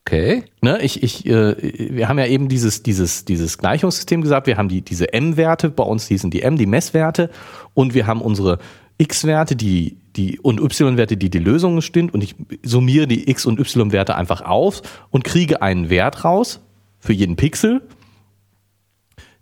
Okay. 0.00 0.42
Ne, 0.60 0.82
ich, 0.82 1.04
ich, 1.04 1.24
äh, 1.26 1.54
wir 1.94 2.08
haben 2.08 2.18
ja 2.18 2.26
eben 2.26 2.48
dieses, 2.48 2.82
dieses, 2.82 3.24
dieses 3.24 3.58
Gleichungssystem 3.58 4.22
gesagt, 4.22 4.48
wir 4.48 4.56
haben 4.56 4.68
die, 4.68 4.82
diese 4.82 5.12
M-Werte, 5.12 5.70
bei 5.70 5.84
uns 5.84 6.08
hießen 6.08 6.32
die 6.32 6.42
M, 6.42 6.56
die 6.56 6.66
Messwerte, 6.66 7.30
und 7.74 7.94
wir 7.94 8.08
haben 8.08 8.22
unsere 8.22 8.58
X-Werte, 8.98 9.56
die, 9.56 9.98
die, 10.16 10.40
und 10.40 10.60
Y-Werte, 10.60 11.16
die 11.16 11.30
die 11.30 11.38
Lösungen 11.38 11.82
stimmt, 11.82 12.14
und 12.14 12.22
ich 12.22 12.34
summiere 12.62 13.06
die 13.06 13.30
X- 13.30 13.46
und 13.46 13.58
Y-Werte 13.58 14.16
einfach 14.16 14.40
auf 14.42 14.82
und 15.10 15.24
kriege 15.24 15.62
einen 15.62 15.90
Wert 15.90 16.24
raus 16.24 16.60
für 16.98 17.12
jeden 17.12 17.36
Pixel, 17.36 17.82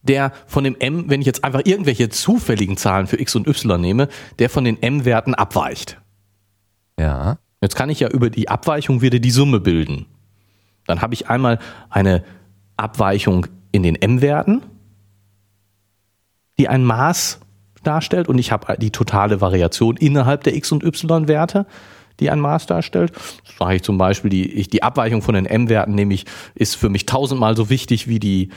der 0.02 0.32
von 0.46 0.64
dem 0.64 0.76
M, 0.78 1.08
wenn 1.08 1.20
ich 1.20 1.26
jetzt 1.26 1.44
einfach 1.44 1.62
irgendwelche 1.64 2.10
zufälligen 2.10 2.76
Zahlen 2.76 3.06
für 3.06 3.18
X 3.18 3.34
und 3.36 3.46
Y 3.46 3.80
nehme, 3.80 4.08
der 4.38 4.50
von 4.50 4.64
den 4.64 4.82
M-Werten 4.82 5.34
abweicht. 5.34 6.00
Ja. 6.98 7.38
Jetzt 7.62 7.76
kann 7.76 7.88
ich 7.88 8.00
ja 8.00 8.08
über 8.08 8.28
die 8.28 8.48
Abweichung 8.48 9.00
wieder 9.00 9.18
die 9.18 9.30
Summe 9.30 9.60
bilden. 9.60 10.06
Dann 10.86 11.00
habe 11.00 11.14
ich 11.14 11.28
einmal 11.28 11.58
eine 11.88 12.22
Abweichung 12.76 13.46
in 13.72 13.82
den 13.82 13.94
M-Werten, 13.94 14.62
die 16.58 16.68
ein 16.68 16.84
Maß 16.84 17.40
darstellt, 17.84 18.28
und 18.28 18.38
ich 18.38 18.52
habe 18.52 18.76
die 18.78 18.90
totale 18.90 19.40
Variation 19.40 19.96
innerhalb 19.96 20.44
der 20.44 20.56
X- 20.56 20.72
und 20.72 20.82
Y-Werte, 20.82 21.66
die 22.20 22.30
ein 22.30 22.40
Maß 22.40 22.66
darstellt. 22.66 23.12
Sage 23.58 23.76
ich 23.76 23.82
zum 23.82 23.98
Beispiel, 23.98 24.30
die, 24.30 24.52
ich, 24.52 24.68
die 24.68 24.82
Abweichung 24.82 25.22
von 25.22 25.34
den 25.34 25.46
M-Werten 25.46 25.94
nämlich 25.94 26.26
ist 26.54 26.76
für 26.76 26.88
mich 26.88 27.06
tausendmal 27.06 27.56
so 27.56 27.70
wichtig 27.70 28.08
wie 28.08 28.18
die 28.18 28.50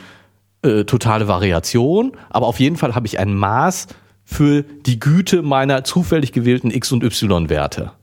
äh, 0.61 0.83
totale 0.85 1.27
Variation, 1.27 2.13
aber 2.29 2.47
auf 2.47 2.59
jeden 2.59 2.77
Fall 2.77 2.95
habe 2.95 3.07
ich 3.07 3.19
ein 3.19 3.33
Maß 3.33 3.87
für 4.23 4.63
die 4.63 4.99
Güte 4.99 5.41
meiner 5.41 5.83
zufällig 5.83 6.31
gewählten 6.31 6.71
X- 6.71 6.91
und 6.91 7.03
Y-Werte. 7.03 7.93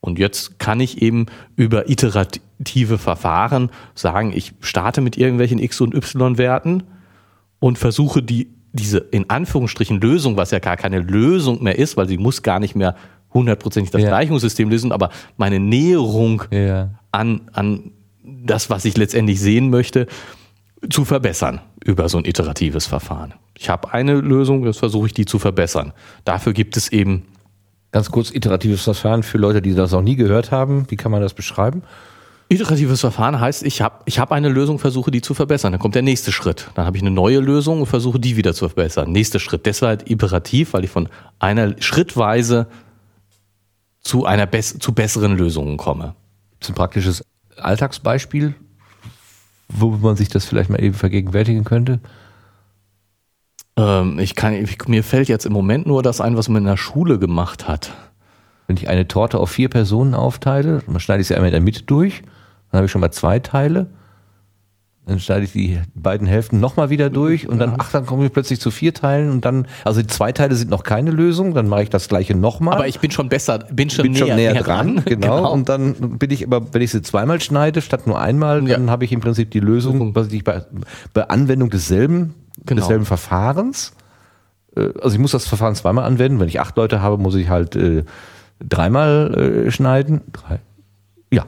Und 0.00 0.18
jetzt 0.18 0.58
kann 0.58 0.80
ich 0.80 1.00
eben 1.00 1.26
über 1.54 1.88
iterative 1.88 2.98
Verfahren 2.98 3.70
sagen, 3.94 4.32
ich 4.34 4.52
starte 4.60 5.00
mit 5.00 5.16
irgendwelchen 5.16 5.60
X- 5.60 5.80
und 5.80 5.94
Y-Werten 5.94 6.82
und 7.60 7.78
versuche 7.78 8.22
die, 8.22 8.50
diese 8.72 8.98
in 8.98 9.28
Anführungsstrichen 9.28 10.00
Lösung, 10.00 10.36
was 10.36 10.50
ja 10.50 10.58
gar 10.58 10.76
keine 10.76 10.98
Lösung 11.00 11.62
mehr 11.62 11.78
ist, 11.78 11.96
weil 11.96 12.08
sie 12.08 12.18
muss 12.18 12.42
gar 12.42 12.58
nicht 12.60 12.74
mehr 12.74 12.94
hundertprozentig 13.34 13.90
das 13.90 14.02
Ja. 14.02 14.08
Gleichungssystem 14.08 14.68
lösen, 14.70 14.92
aber 14.92 15.10
meine 15.36 15.58
Näherung 15.60 16.42
Ja. 16.50 16.90
an, 17.10 17.42
an 17.52 17.92
das, 18.24 18.70
was 18.70 18.84
ich 18.84 18.96
letztendlich 18.96 19.40
sehen 19.40 19.70
möchte, 19.70 20.06
zu 20.90 21.04
verbessern 21.04 21.60
über 21.84 22.08
so 22.08 22.18
ein 22.18 22.24
iteratives 22.24 22.86
Verfahren. 22.86 23.34
Ich 23.56 23.68
habe 23.68 23.92
eine 23.92 24.14
Lösung, 24.14 24.64
jetzt 24.66 24.78
versuche 24.78 25.06
ich 25.06 25.14
die 25.14 25.26
zu 25.26 25.38
verbessern. 25.38 25.92
Dafür 26.24 26.52
gibt 26.52 26.76
es 26.76 26.90
eben 26.90 27.24
Ganz 27.94 28.10
kurz, 28.10 28.30
iteratives 28.30 28.84
Verfahren 28.84 29.22
für 29.22 29.36
Leute, 29.36 29.60
die 29.60 29.74
das 29.74 29.92
noch 29.92 30.00
nie 30.00 30.16
gehört 30.16 30.50
haben. 30.50 30.86
Wie 30.88 30.96
kann 30.96 31.12
man 31.12 31.20
das 31.20 31.34
beschreiben? 31.34 31.82
Iteratives 32.52 33.00
Verfahren 33.00 33.40
heißt, 33.40 33.62
ich 33.62 33.80
habe 33.80 34.02
ich 34.04 34.18
hab 34.18 34.30
eine 34.30 34.48
Lösung, 34.48 34.78
versuche 34.78 35.10
die 35.10 35.22
zu 35.22 35.32
verbessern. 35.32 35.72
Dann 35.72 35.80
kommt 35.80 35.94
der 35.94 36.02
nächste 36.02 36.32
Schritt. 36.32 36.68
Dann 36.74 36.84
habe 36.84 36.96
ich 36.96 37.02
eine 37.02 37.10
neue 37.10 37.40
Lösung 37.40 37.80
und 37.80 37.86
versuche 37.86 38.20
die 38.20 38.36
wieder 38.36 38.52
zu 38.52 38.68
verbessern. 38.68 39.10
Nächster 39.10 39.38
Schritt. 39.38 39.64
Deshalb 39.64 40.10
iterativ, 40.10 40.74
weil 40.74 40.84
ich 40.84 40.90
von 40.90 41.08
einer 41.38 41.80
schrittweise 41.80 42.66
zu 44.02 44.26
einer 44.26 44.46
bess 44.46 44.78
zu 44.78 44.92
besseren 44.92 45.36
Lösungen 45.36 45.76
komme. 45.78 46.14
Das 46.58 46.68
ist 46.68 46.72
ein 46.72 46.76
praktisches 46.76 47.24
Alltagsbeispiel, 47.56 48.54
wo 49.68 49.90
man 49.90 50.16
sich 50.16 50.28
das 50.28 50.44
vielleicht 50.44 50.68
mal 50.68 50.82
eben 50.82 50.94
vergegenwärtigen 50.94 51.64
könnte. 51.64 52.00
Ähm, 53.76 54.18
ich 54.18 54.34
kann, 54.34 54.52
ich, 54.52 54.88
mir 54.88 55.02
fällt 55.02 55.28
jetzt 55.28 55.46
im 55.46 55.52
Moment 55.52 55.86
nur 55.86 56.02
das 56.02 56.20
ein, 56.20 56.36
was 56.36 56.48
man 56.48 56.62
in 56.62 56.68
der 56.68 56.76
Schule 56.76 57.18
gemacht 57.18 57.66
hat. 57.66 57.92
Wenn 58.66 58.76
ich 58.76 58.88
eine 58.88 59.08
Torte 59.08 59.38
auf 59.38 59.50
vier 59.50 59.68
Personen 59.70 60.14
aufteile, 60.14 60.82
dann 60.86 61.00
schneide 61.00 61.22
ich 61.22 61.28
sie 61.28 61.34
einmal 61.34 61.48
in 61.48 61.52
der 61.52 61.60
Mitte 61.60 61.82
durch, 61.84 62.22
dann 62.72 62.78
habe 62.78 62.86
ich 62.86 62.90
schon 62.90 63.00
mal 63.00 63.12
zwei 63.12 63.38
Teile. 63.38 63.86
Dann 65.04 65.18
schneide 65.18 65.44
ich 65.44 65.52
die 65.52 65.80
beiden 65.96 66.28
Hälften 66.28 66.60
nochmal 66.60 66.88
wieder 66.88 67.10
durch 67.10 67.48
und 67.48 67.58
dann, 67.58 67.74
ach, 67.76 67.90
dann 67.90 68.06
komme 68.06 68.24
ich 68.26 68.32
plötzlich 68.32 68.60
zu 68.60 68.70
vier 68.70 68.94
Teilen 68.94 69.30
und 69.32 69.44
dann, 69.44 69.66
also 69.84 70.00
die 70.00 70.06
zwei 70.06 70.30
Teile 70.30 70.54
sind 70.54 70.70
noch 70.70 70.84
keine 70.84 71.10
Lösung, 71.10 71.54
dann 71.54 71.66
mache 71.68 71.82
ich 71.82 71.90
das 71.90 72.06
gleiche 72.08 72.36
nochmal. 72.36 72.74
Aber 72.74 72.86
ich 72.86 73.00
bin 73.00 73.10
schon 73.10 73.28
besser, 73.28 73.58
bin 73.72 73.90
schon, 73.90 74.04
bin 74.04 74.12
näher, 74.12 74.26
schon 74.28 74.36
näher, 74.36 74.54
dran, 74.62 75.02
genau. 75.04 75.46
Und 75.50 75.58
Und 75.62 75.68
dann 75.68 76.18
bin 76.18 76.30
ich 76.30 76.46
aber, 76.46 76.72
wenn 76.72 76.82
ich 76.82 76.92
sie 76.92 77.02
zweimal 77.02 77.40
schneide, 77.40 77.82
statt 77.82 78.06
nur 78.06 78.20
einmal, 78.20 78.66
Ja. 78.68 78.76
dann 78.76 78.90
habe 78.90 79.04
ich 79.04 79.10
im 79.10 79.20
Prinzip 79.20 79.50
die 79.50 79.58
Lösung, 79.58 80.14
was 80.14 80.30
ich 80.32 80.44
bei, 80.44 80.64
bei 81.12 81.28
Anwendung 81.28 81.68
desselben, 81.70 82.34
Genau. 82.64 82.80
desselben 82.82 83.04
Verfahrens. 83.04 83.94
äh, 84.76 84.88
Also 85.02 85.14
ich 85.16 85.18
muss 85.18 85.32
das 85.32 85.48
Verfahren 85.48 85.74
zweimal 85.74 86.04
anwenden. 86.04 86.38
Wenn 86.38 86.46
ich 86.48 86.60
acht 86.60 86.76
Leute 86.76 87.02
habe, 87.02 87.18
muss 87.18 87.34
ich 87.34 87.48
halt 87.48 87.74
äh, 87.74 88.04
dreimal 88.60 89.64
äh, 89.66 89.70
schneiden. 89.72 90.20
Drei. 90.32 90.60
Ja. 91.32 91.44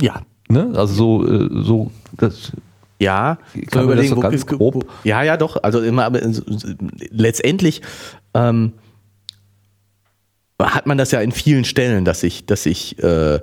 ja, 0.00 0.20
Ne? 0.48 0.72
Also 0.74 0.94
so, 0.94 1.26
äh, 1.28 1.48
so 1.62 1.90
das 2.16 2.52
Ja, 2.98 3.38
Kann 3.70 3.86
man 3.86 3.96
das 3.96 4.08
so 4.08 4.16
ganz 4.20 4.46
grob? 4.46 4.86
Ja, 5.04 5.22
ja, 5.22 5.36
doch. 5.36 5.62
Also 5.62 5.80
immer, 5.80 6.04
aber 6.04 6.32
so- 6.32 6.42
letztendlich 7.10 7.82
ähm, 8.34 8.72
hat 10.60 10.86
man 10.86 10.96
das 10.98 11.10
ja 11.10 11.20
in 11.20 11.32
vielen 11.32 11.64
Stellen, 11.64 12.04
dass 12.04 12.22
ich, 12.22 12.46
dass 12.46 12.64
ich 12.66 12.98
äh, 13.02 13.40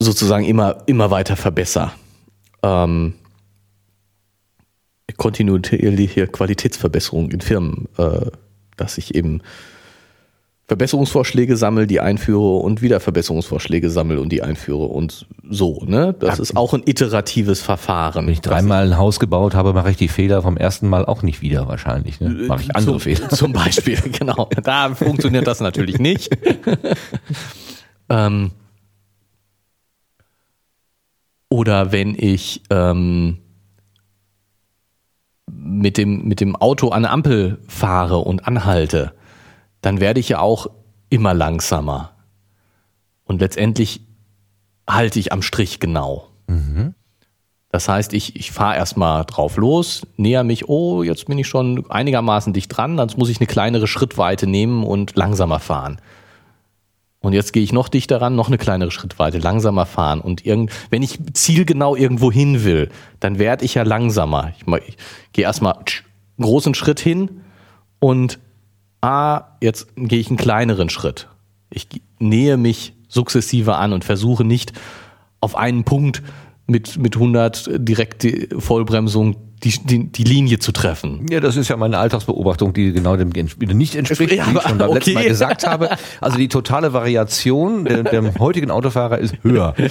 sozusagen 0.00 0.44
immer, 0.44 0.82
immer 0.86 1.10
weiter 1.10 1.36
verbessere. 1.36 1.92
Ähm, 2.62 3.14
kontinuierliche 5.16 6.26
Qualitätsverbesserung 6.26 7.30
in 7.30 7.40
Firmen, 7.40 7.88
äh, 7.98 8.26
dass 8.76 8.98
ich 8.98 9.14
eben 9.14 9.42
Verbesserungsvorschläge 10.66 11.58
sammle, 11.58 11.86
die 11.86 12.00
einführe 12.00 12.56
und 12.56 12.80
wieder 12.80 12.98
Verbesserungsvorschläge 12.98 13.90
sammle 13.90 14.18
und 14.20 14.30
die 14.30 14.42
einführe 14.42 14.86
und 14.86 15.26
so. 15.48 15.82
Ne? 15.84 16.14
Das 16.18 16.38
ist 16.38 16.56
auch 16.56 16.72
ein 16.72 16.82
iteratives 16.86 17.60
Verfahren. 17.60 18.26
Wenn 18.26 18.32
ich 18.32 18.40
dreimal 18.40 18.86
ein 18.86 18.96
Haus 18.96 19.20
gebaut 19.20 19.54
habe, 19.54 19.74
mache 19.74 19.90
ich 19.90 19.98
die 19.98 20.08
Fehler 20.08 20.40
vom 20.40 20.56
ersten 20.56 20.88
Mal 20.88 21.04
auch 21.04 21.22
nicht 21.22 21.42
wieder 21.42 21.68
wahrscheinlich. 21.68 22.18
Ne? 22.18 22.30
Mache 22.48 22.62
ich 22.62 22.74
andere 22.74 22.92
zum, 22.92 23.00
Fehler. 23.00 23.28
Zum 23.34 23.52
Beispiel, 23.52 24.00
genau. 24.18 24.48
Da 24.62 24.94
funktioniert 24.94 25.46
das 25.46 25.60
natürlich 25.60 25.98
nicht. 25.98 26.34
ähm, 28.08 28.52
oder 31.50 31.92
wenn 31.92 32.14
ich 32.18 32.62
ähm, 32.70 33.36
mit, 35.46 35.98
dem, 35.98 36.24
mit 36.24 36.40
dem 36.40 36.56
Auto 36.56 36.88
an 36.88 37.04
eine 37.04 37.10
Ampel 37.10 37.58
fahre 37.68 38.18
und 38.18 38.46
anhalte, 38.46 39.12
dann 39.84 40.00
werde 40.00 40.20
ich 40.20 40.30
ja 40.30 40.40
auch 40.40 40.66
immer 41.10 41.34
langsamer. 41.34 42.12
Und 43.24 43.40
letztendlich 43.40 44.00
halte 44.88 45.18
ich 45.18 45.32
am 45.32 45.42
Strich 45.42 45.80
genau. 45.80 46.28
Das 47.70 47.88
heißt, 47.88 48.12
ich, 48.12 48.36
ich 48.36 48.52
fahre 48.52 48.76
erstmal 48.76 49.24
drauf 49.24 49.56
los, 49.56 50.06
näher 50.16 50.44
mich, 50.44 50.68
oh, 50.68 51.02
jetzt 51.02 51.26
bin 51.26 51.38
ich 51.38 51.48
schon 51.48 51.90
einigermaßen 51.90 52.52
dicht 52.52 52.74
dran, 52.74 52.96
dann 52.96 53.10
muss 53.16 53.28
ich 53.28 53.40
eine 53.40 53.46
kleinere 53.46 53.86
Schrittweite 53.86 54.46
nehmen 54.46 54.84
und 54.84 55.16
langsamer 55.16 55.58
fahren. 55.58 56.00
Und 57.20 57.32
jetzt 57.32 57.52
gehe 57.52 57.62
ich 57.62 57.72
noch 57.72 57.88
dichter 57.88 58.20
ran, 58.20 58.36
noch 58.36 58.48
eine 58.48 58.58
kleinere 58.58 58.90
Schrittweite, 58.90 59.38
langsamer 59.38 59.86
fahren. 59.86 60.20
Und 60.20 60.46
irgend, 60.46 60.70
wenn 60.90 61.02
ich 61.02 61.18
zielgenau 61.32 61.96
irgendwo 61.96 62.30
hin 62.30 62.64
will, 62.64 62.90
dann 63.18 63.38
werde 63.38 63.64
ich 63.64 63.74
ja 63.74 63.82
langsamer. 63.82 64.52
Ich, 64.56 64.66
ich 64.86 64.96
gehe 65.32 65.44
erstmal 65.44 65.74
einen 65.74 65.84
großen 66.40 66.74
Schritt 66.74 67.00
hin 67.00 67.40
und 67.98 68.38
ah, 69.04 69.56
jetzt 69.60 69.88
gehe 69.96 70.18
ich 70.18 70.28
einen 70.28 70.36
kleineren 70.36 70.88
Schritt. 70.88 71.28
Ich 71.70 71.88
nähe 72.18 72.56
mich 72.56 72.94
sukzessive 73.08 73.76
an 73.76 73.92
und 73.92 74.04
versuche 74.04 74.44
nicht 74.44 74.72
auf 75.40 75.56
einen 75.56 75.84
Punkt 75.84 76.22
mit, 76.66 76.96
mit 76.96 77.14
100 77.14 77.70
direkte 77.74 78.48
Vollbremsung 78.58 79.36
die, 79.62 79.78
die, 79.84 80.10
die 80.10 80.24
Linie 80.24 80.58
zu 80.58 80.72
treffen. 80.72 81.26
Ja, 81.30 81.40
das 81.40 81.56
ist 81.56 81.68
ja 81.68 81.76
meine 81.76 81.98
Alltagsbeobachtung, 81.98 82.72
die 82.72 82.92
genau 82.92 83.16
dem 83.16 83.30
nicht 83.30 83.94
entspricht, 83.94 84.32
Ja, 84.32 84.46
wie 84.46 84.56
ich 84.56 84.62
schon 84.62 84.78
beim 84.78 84.92
letzten 84.92 85.14
Mal 85.14 85.20
okay. 85.20 85.28
gesagt 85.28 85.66
habe. 85.66 85.90
Also 86.20 86.36
die 86.36 86.48
totale 86.48 86.92
Variation 86.92 87.84
der, 87.84 88.02
der 88.02 88.34
heutigen 88.38 88.70
Autofahrer 88.70 89.18
ist 89.18 89.36
höher. 89.42 89.74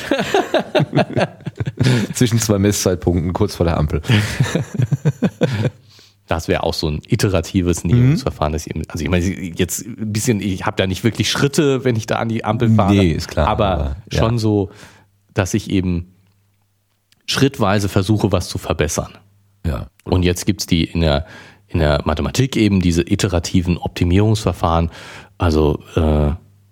Zwischen 2.14 2.40
zwei 2.40 2.60
Messzeitpunkten 2.60 3.34
kurz 3.34 3.56
vor 3.56 3.66
der 3.66 3.78
Ampel. 3.78 4.02
Das 6.34 6.48
wäre 6.48 6.64
auch 6.64 6.74
so 6.74 6.88
ein 6.90 7.00
iteratives 7.08 7.84
Näherungsverfahren. 7.84 8.54
dass 8.54 8.66
ich 8.66 8.76
eben- 8.76 8.84
Also 8.90 9.04
ich 9.04 9.10
meine, 9.12 9.24
jetzt 9.24 9.86
ein 9.86 10.12
bisschen, 10.12 10.42
ich 10.42 10.66
habe 10.66 10.76
da 10.78 10.88
nicht 10.88 11.04
wirklich 11.04 11.30
Schritte, 11.30 11.84
wenn 11.86 11.96
ich 11.96 12.08
da 12.08 12.16
an 12.16 12.28
die 12.28 12.44
Ampel 12.44 12.74
fahre. 12.74 12.92
Nee, 12.96 13.12
ist 13.12 13.28
klar, 13.28 13.48
Aber, 13.48 13.68
aber, 13.68 13.96
ja. 14.12 14.18
schon 14.20 14.40
so, 14.40 14.72
dass 15.36 15.54
ich 15.54 15.70
eben 15.70 16.16
schrittweise 17.28 17.88
versuche, 17.88 18.32
was 18.32 18.50
zu 18.50 18.58
verbessern. 18.58 19.12
Ja. 19.64 19.86
Und 20.06 20.24
jetzt 20.24 20.46
gibt's 20.48 20.66
die 20.66 20.84
in 20.86 21.02
der, 21.02 21.26
in 21.68 21.80
der 21.80 22.02
Mathematik 22.04 22.56
eben 22.58 22.82
diese 22.82 23.02
iterativen 23.04 23.78
Optimierungsverfahren. 23.78 24.90
Also 25.38 25.80
äh, 25.96 26.32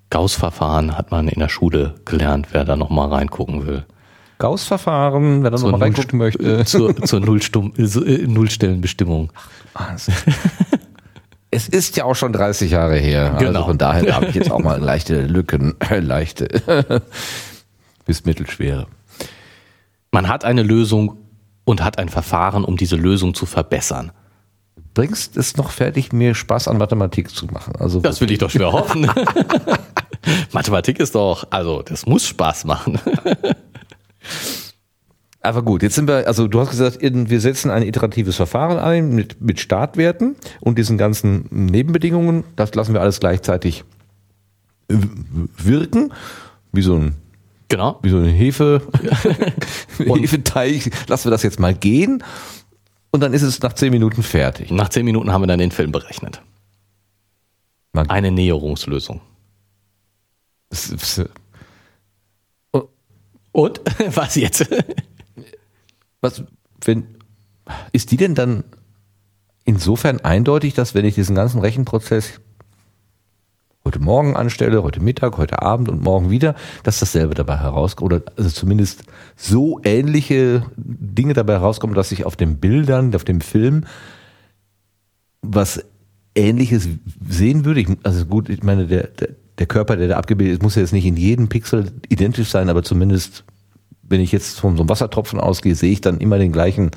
Gauss-Verfahren 0.09 0.97
hat 0.97 1.11
man 1.11 1.27
in 1.27 1.39
der 1.39 1.49
Schule 1.49 1.95
gelernt, 2.05 2.47
wer 2.51 2.65
da 2.65 2.75
nochmal 2.75 3.09
reingucken 3.09 3.65
will. 3.67 3.85
Gauss-Verfahren, 4.41 5.43
da 5.43 5.51
Zur 5.55 5.71
nochmal 5.71 5.87
reingucken 5.89 6.17
möchte. 6.17 6.65
Zur, 6.65 6.95
zur 7.03 7.19
Nullstum, 7.19 7.73
äh, 7.77 7.83
äh, 7.83 8.27
Nullstellenbestimmung. 8.27 9.31
Es 11.53 11.67
ist 11.67 11.97
ja 11.97 12.05
auch 12.05 12.15
schon 12.15 12.31
30 12.31 12.71
Jahre 12.71 12.95
her. 12.95 13.33
Also 13.33 13.45
Genau. 13.45 13.65
von 13.65 13.77
daher 13.77 14.15
habe 14.15 14.27
ich 14.27 14.35
jetzt 14.35 14.49
auch 14.49 14.59
mal 14.59 14.79
leichte 14.81 15.23
Lücken, 15.27 15.75
leichte 15.89 16.47
bis 18.05 18.23
mittelschwere. 18.23 18.87
Man 20.11 20.29
hat 20.29 20.45
eine 20.45 20.63
Lösung 20.63 21.17
und 21.65 21.83
hat 21.83 21.99
ein 21.99 22.07
Verfahren, 22.07 22.63
um 22.63 22.77
diese 22.77 22.95
Lösung 22.95 23.33
zu 23.33 23.45
verbessern. 23.45 24.13
Bringst 24.93 25.35
es 25.35 25.57
noch 25.57 25.71
fertig, 25.71 26.13
mir 26.13 26.35
Spaß 26.35 26.69
an 26.69 26.77
Mathematik 26.77 27.29
zu 27.29 27.47
machen? 27.47 27.73
Also 27.77 27.99
Das 27.99 28.21
will 28.21 28.31
ich 28.31 28.37
doch 28.39 28.49
schwer 28.49 28.71
hoffen. 28.71 29.11
Mathematik 30.53 30.99
ist 31.01 31.15
doch, 31.15 31.47
also 31.49 31.81
das 31.81 32.05
muss 32.05 32.25
Spaß 32.27 32.63
machen. 32.63 32.97
Aber 35.43 35.63
gut, 35.63 35.81
jetzt 35.81 35.95
sind 35.95 36.07
wir, 36.07 36.27
also 36.27 36.47
du 36.47 36.59
hast 36.59 36.69
gesagt, 36.69 36.99
wir 37.01 37.41
setzen 37.41 37.71
ein 37.71 37.81
iteratives 37.81 38.35
Verfahren 38.35 38.77
ein 38.77 39.15
mit, 39.15 39.41
mit 39.41 39.59
Startwerten 39.59 40.35
und 40.59 40.77
diesen 40.77 40.99
ganzen 40.99 41.47
Nebenbedingungen. 41.49 42.43
Das 42.55 42.75
lassen 42.75 42.93
wir 42.93 43.01
alles 43.01 43.19
gleichzeitig 43.19 43.83
wirken. 44.87 46.13
Wie 46.71 46.83
so 46.83 46.95
ein, 46.95 47.15
Genau. 47.69 47.99
wie 48.03 48.09
so 48.09 48.17
eine 48.17 48.29
Hefe, 48.29 48.81
Hefeteig. 49.97 50.91
Lassen 51.07 51.25
wir 51.25 51.31
das 51.31 51.43
jetzt 51.43 51.59
mal 51.59 51.73
gehen. 51.73 52.23
Und 53.11 53.21
dann 53.21 53.33
ist 53.33 53.41
es 53.41 53.61
nach 53.61 53.73
zehn 53.73 53.91
Minuten 53.91 54.23
fertig. 54.23 54.71
Nach 54.71 54.89
zehn 54.89 55.05
Minuten 55.05 55.31
haben 55.31 55.41
wir 55.41 55.47
dann 55.47 55.59
den 55.59 55.71
Film 55.71 55.91
berechnet. 55.91 56.41
Man, 57.93 58.09
Eine 58.09 58.31
Näherungslösung. 58.31 59.21
Und? 63.51 63.81
Was 64.15 64.35
jetzt? 64.35 64.67
was, 66.21 66.43
wenn, 66.85 67.03
ist 67.91 68.11
die 68.11 68.17
denn 68.17 68.35
dann 68.35 68.63
insofern 69.65 70.19
eindeutig, 70.21 70.73
dass 70.73 70.93
wenn 70.93 71.05
ich 71.05 71.15
diesen 71.15 71.35
ganzen 71.35 71.59
Rechenprozess 71.59 72.39
heute 73.83 73.99
Morgen 73.99 74.35
anstelle, 74.35 74.83
heute 74.83 75.01
Mittag, 75.01 75.37
heute 75.37 75.61
Abend 75.61 75.89
und 75.89 76.03
morgen 76.03 76.29
wieder, 76.29 76.55
dass 76.83 76.99
dasselbe 76.99 77.33
dabei 77.33 77.57
herauskommt 77.57 78.13
oder 78.13 78.23
also 78.37 78.49
zumindest 78.51 79.03
so 79.35 79.81
ähnliche 79.83 80.65
Dinge 80.77 81.33
dabei 81.33 81.53
herauskommen, 81.53 81.95
dass 81.95 82.11
ich 82.11 82.25
auf 82.25 82.35
den 82.35 82.57
Bildern, 82.57 83.13
auf 83.15 83.23
dem 83.23 83.41
Film 83.41 83.85
was 85.41 85.83
Ähnliches 86.35 86.87
sehen 87.27 87.65
würde. 87.65 87.81
Ich, 87.81 87.87
also 88.03 88.25
gut, 88.25 88.49
ich 88.49 88.61
meine, 88.61 88.85
der, 88.85 89.07
der, 89.07 89.29
der 89.57 89.67
Körper, 89.67 89.95
der 89.97 90.07
da 90.07 90.17
abgebildet 90.17 90.57
ist, 90.57 90.63
muss 90.63 90.75
ja 90.75 90.81
jetzt 90.81 90.93
nicht 90.93 91.05
in 91.05 91.17
jedem 91.17 91.49
Pixel 91.49 91.91
identisch 92.09 92.49
sein, 92.49 92.69
aber 92.69 92.83
zumindest, 92.83 93.43
wenn 94.03 94.21
ich 94.21 94.31
jetzt 94.31 94.59
von 94.59 94.75
so 94.75 94.83
einem 94.83 94.89
Wassertropfen 94.89 95.39
ausgehe, 95.39 95.75
sehe 95.75 95.91
ich 95.91 96.01
dann 96.01 96.19
immer 96.19 96.37
den 96.37 96.51
gleichen 96.51 96.91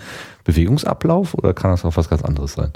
Bewegungsablauf 0.44 1.34
oder 1.34 1.54
kann 1.54 1.70
das 1.70 1.84
auch 1.84 1.96
was 1.96 2.08
ganz 2.08 2.22
anderes 2.22 2.54
sein? 2.54 2.72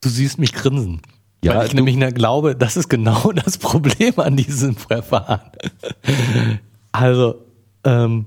Du 0.00 0.08
siehst 0.08 0.38
mich 0.38 0.52
grinsen. 0.52 1.00
Ja, 1.44 1.56
weil 1.56 1.66
ich 1.66 1.74
nämlich 1.74 1.98
glaube, 2.14 2.56
das 2.56 2.76
ist 2.76 2.88
genau 2.88 3.32
das 3.44 3.58
Problem 3.58 4.18
an 4.18 4.36
diesem 4.36 4.76
Verfahren. 4.76 5.50
Also, 6.90 7.44
ähm, 7.84 8.26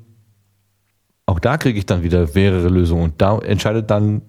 Auch 1.26 1.40
da 1.40 1.58
kriege 1.58 1.80
ich 1.80 1.86
dann 1.86 2.04
wieder 2.04 2.28
mehrere 2.34 2.70
Lösungen 2.70 3.04
und 3.04 3.22
da 3.22 3.40
entscheidet 3.40 3.90
dann 3.90 4.22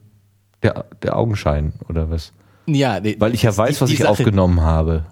der, 0.62 0.86
der 1.02 1.16
Augenschein 1.16 1.74
oder 1.88 2.10
was? 2.10 2.32
Ja, 2.74 3.00
die- 3.00 3.20
Weil 3.20 3.34
ich 3.34 3.42
ja 3.42 3.50
die- 3.50 3.58
weiß, 3.58 3.80
was 3.80 3.88
die 3.88 3.94
ich 3.94 4.00
Sache- 4.00 4.10
aufgenommen 4.10 4.60
habe. 4.60 5.06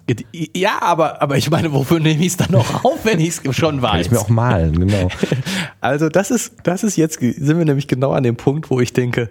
Ja, 0.55 0.81
aber, 0.81 1.21
aber 1.21 1.37
ich 1.37 1.49
meine, 1.49 1.71
wofür 1.73 1.99
nehme 1.99 2.21
ich 2.21 2.27
es 2.27 2.37
dann 2.37 2.51
noch 2.51 2.83
auf, 2.85 3.03
wenn 3.05 3.19
ich 3.19 3.39
es 3.43 3.55
schon 3.55 3.81
Kann 3.81 3.81
weiß? 3.81 4.05
ich 4.07 4.11
mir 4.11 4.19
auch 4.19 4.29
malen, 4.29 4.79
genau. 4.79 5.09
Also 5.81 6.09
das 6.09 6.31
ist, 6.31 6.53
das 6.63 6.83
ist 6.83 6.95
jetzt, 6.97 7.19
sind 7.19 7.57
wir 7.57 7.65
nämlich 7.65 7.87
genau 7.87 8.11
an 8.11 8.23
dem 8.23 8.35
Punkt, 8.35 8.69
wo 8.69 8.79
ich 8.79 8.93
denke, 8.93 9.29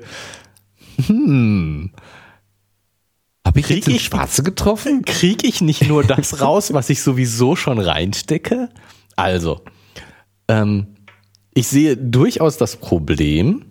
Habe 3.46 3.60
ich 3.60 3.66
Krieg 3.66 3.86
ich- 3.88 4.02
Schwarze 4.04 4.42
getroffen? 4.42 5.04
kriege 5.04 5.46
ich 5.46 5.60
nicht 5.60 5.86
nur 5.88 6.02
das 6.04 6.40
raus, 6.40 6.72
was 6.72 6.90
ich 6.90 7.02
sowieso 7.02 7.54
schon 7.56 7.78
reinstecke? 7.78 8.68
Also, 9.14 9.60
ähm, 10.48 10.88
ich 11.54 11.68
sehe 11.68 11.96
durchaus 11.96 12.56
das 12.58 12.76
Problem 12.76 13.64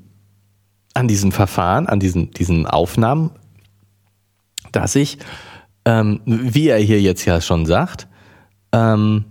an 0.94 1.08
diesem 1.08 1.32
Verfahren, 1.32 1.88
an 1.88 2.00
diesen, 2.00 2.32
diesen 2.32 2.66
Aufnahmen, 2.66 3.32
dass 4.76 4.96
ich, 4.96 5.18
ähm, 5.86 6.22
wie 6.26 6.70
er 6.70 6.80
hier 6.80 7.02
jetzt 7.02 7.26
ja 7.26 7.42
schon 7.42 7.66
sagt, 7.66 8.08
ähm, 8.72 9.26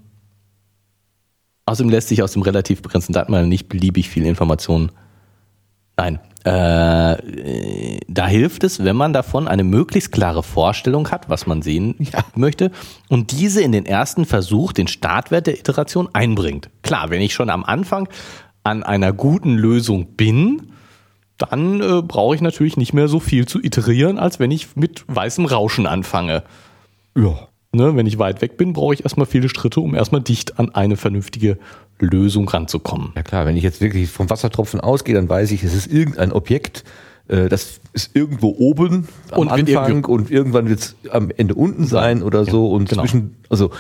außerdem 1.67 1.91
lässt 1.91 2.09
sich 2.09 2.23
aus 2.23 2.33
dem 2.33 2.43
relativ 2.43 2.83
begrenzten 2.83 3.13
Datenmangel 3.13 3.47
nicht 3.47 3.69
beliebig 3.69 4.09
viel 4.09 4.27
Information 4.27 4.91
Nein. 5.97 6.19
Äh, 6.45 8.01
da 8.07 8.27
hilft 8.27 8.65
es, 8.65 8.85
wenn 8.85 8.97
man 8.97 9.15
davon 9.15 9.49
eine 9.49 9.65
möglichst 9.65 10.13
klare 10.13 10.43
Vorstellung 10.43 11.11
hat, 11.11 11.31
was 11.31 11.47
man 11.47 11.63
sehen 11.63 11.95
möchte, 12.35 12.71
und 13.09 13.33
diese 13.33 13.63
in 13.63 13.73
den 13.73 13.87
ersten 13.87 14.27
Versuch, 14.27 14.73
den 14.73 14.87
Startwert 14.87 15.47
der 15.47 15.59
Iteration 15.59 16.09
einbringt. 16.13 16.69
Klar, 16.83 17.09
wenn 17.11 17.23
ich 17.23 17.33
schon 17.33 17.49
am 17.49 17.65
Anfang 17.65 18.09
an 18.63 18.83
einer 18.83 19.13
guten 19.13 19.55
Lösung 19.55 20.17
bin, 20.17 20.74
dann 21.39 21.81
äh, 21.81 22.03
brauche 22.03 22.35
ich 22.35 22.41
natürlich 22.41 22.77
nicht 22.77 22.93
mehr 22.93 23.09
so 23.09 23.21
viel 23.21 23.47
zu 23.47 23.63
iterieren, 23.63 24.19
als 24.19 24.39
wenn 24.39 24.51
ich 24.51 24.77
mit 24.77 25.05
weißem 25.09 25.47
Rauschen 25.47 25.87
anfange. 25.87 26.43
Ja. 27.17 27.49
Ne, 27.73 27.97
wenn 27.97 28.07
ich 28.07 28.19
weit 28.19 28.41
weg 28.41 28.57
bin, 28.57 28.73
brauche 28.73 28.95
ich 28.95 29.03
erstmal 29.03 29.27
viele 29.27 29.49
Schritte, 29.49 29.81
um 29.81 29.97
erstmal 29.97 30.21
dicht 30.21 30.61
an 30.61 30.73
eine 30.77 30.97
vernünftige 30.97 31.59
Lösung 31.99 32.49
ranzukommen. 32.49 33.13
Ja 33.17 33.25
klar, 33.25 33.47
wenn 33.47 33.57
ich 33.57 33.65
jetzt 33.65 33.81
wirklich 33.81 34.09
vom 34.11 34.31
Wassertropfen 34.31 34.81
ausgehe, 34.81 35.15
dann 35.15 35.29
weiß 35.29 35.51
ich, 35.51 35.65
es 35.65 35.75
ist 35.75 35.89
irgendein 35.89 36.31
Objekt, 36.31 36.85
äh, 37.27 37.49
das 37.49 37.81
ist 37.93 38.15
irgendwo 38.15 38.55
oben 38.59 39.09
am 39.33 39.41
Und 39.41 39.49
Anfang 39.49 40.05
und 40.05 40.31
irgendwann 40.31 40.69
wird 40.69 40.81
es 40.81 40.97
am 41.11 41.31
Ende 41.37 41.55
unten 41.55 41.85
sein 41.85 42.23
oder 42.23 42.45
so 42.45 42.71
und 42.71 42.89
genau. 42.89 43.03
zwischen, 43.03 43.37
also 43.49 43.71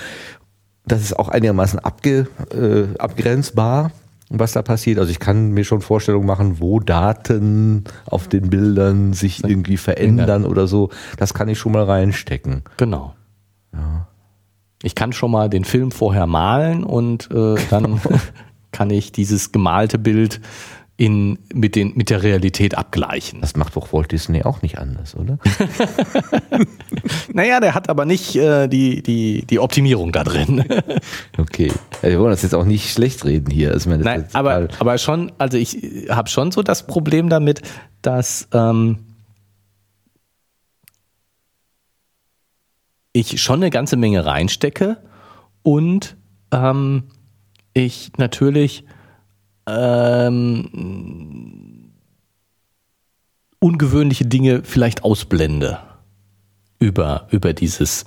das 0.86 1.02
ist 1.02 1.18
auch 1.18 1.28
einigermaßen 1.28 1.78
abge, 1.78 2.26
äh, 2.50 2.98
abgrenzbar, 2.98 3.92
was 4.30 4.52
da 4.52 4.62
passiert. 4.62 4.98
Also 4.98 5.10
ich 5.10 5.20
kann 5.20 5.50
mir 5.50 5.64
schon 5.64 5.80
Vorstellungen 5.80 6.26
machen, 6.26 6.60
wo 6.60 6.80
Daten 6.80 7.84
auf 8.06 8.28
den 8.28 8.50
Bildern 8.50 9.12
sich 9.12 9.44
irgendwie 9.44 9.76
verändern 9.76 10.44
oder 10.44 10.66
so. 10.66 10.90
Das 11.18 11.34
kann 11.34 11.48
ich 11.48 11.58
schon 11.58 11.72
mal 11.72 11.84
reinstecken. 11.84 12.62
Genau. 12.76 13.14
Ich 14.82 14.94
kann 14.94 15.12
schon 15.12 15.30
mal 15.30 15.48
den 15.48 15.64
Film 15.64 15.90
vorher 15.90 16.26
malen 16.26 16.84
und 16.84 17.30
äh, 17.30 17.54
dann 17.70 18.00
kann 18.72 18.90
ich 18.90 19.12
dieses 19.12 19.52
gemalte 19.52 19.98
Bild 19.98 20.40
in, 20.96 21.38
mit, 21.52 21.74
den, 21.74 21.92
mit 21.96 22.10
der 22.10 22.22
Realität 22.22 22.76
abgleichen. 22.76 23.40
Das 23.40 23.56
macht 23.56 23.74
doch 23.74 23.92
Walt 23.92 24.12
Disney 24.12 24.44
auch 24.44 24.62
nicht 24.62 24.78
anders, 24.78 25.16
oder? 25.16 25.38
Naja, 27.32 27.60
der 27.60 27.74
hat 27.74 27.88
aber 27.88 28.04
nicht 28.04 28.36
äh, 28.36 28.68
die, 28.68 29.02
die, 29.02 29.44
die 29.44 29.58
Optimierung 29.58 30.12
da 30.12 30.24
drin. 30.24 30.64
Okay. 31.36 31.72
Ja, 32.02 32.10
wir 32.10 32.20
wollen 32.20 32.30
das 32.30 32.42
jetzt 32.42 32.54
auch 32.54 32.64
nicht 32.64 32.92
schlecht 32.92 33.24
reden 33.24 33.50
hier. 33.50 33.72
Also, 33.72 33.90
meine, 33.90 34.04
Nein, 34.04 34.24
aber, 34.32 34.68
aber 34.78 34.98
schon, 34.98 35.32
also 35.38 35.58
ich 35.58 36.08
habe 36.08 36.28
schon 36.28 36.52
so 36.52 36.62
das 36.62 36.86
Problem 36.86 37.28
damit, 37.28 37.62
dass 38.02 38.48
ähm, 38.52 38.98
ich 43.12 43.42
schon 43.42 43.56
eine 43.56 43.70
ganze 43.70 43.96
Menge 43.96 44.24
reinstecke 44.24 44.98
und 45.62 46.16
ähm, 46.52 47.04
ich 47.72 48.12
natürlich 48.16 48.84
ähm, 49.66 51.90
ungewöhnliche 53.60 54.26
Dinge 54.26 54.62
vielleicht 54.64 55.04
ausblende 55.04 55.78
über, 56.78 57.26
über 57.30 57.52
dieses 57.54 58.04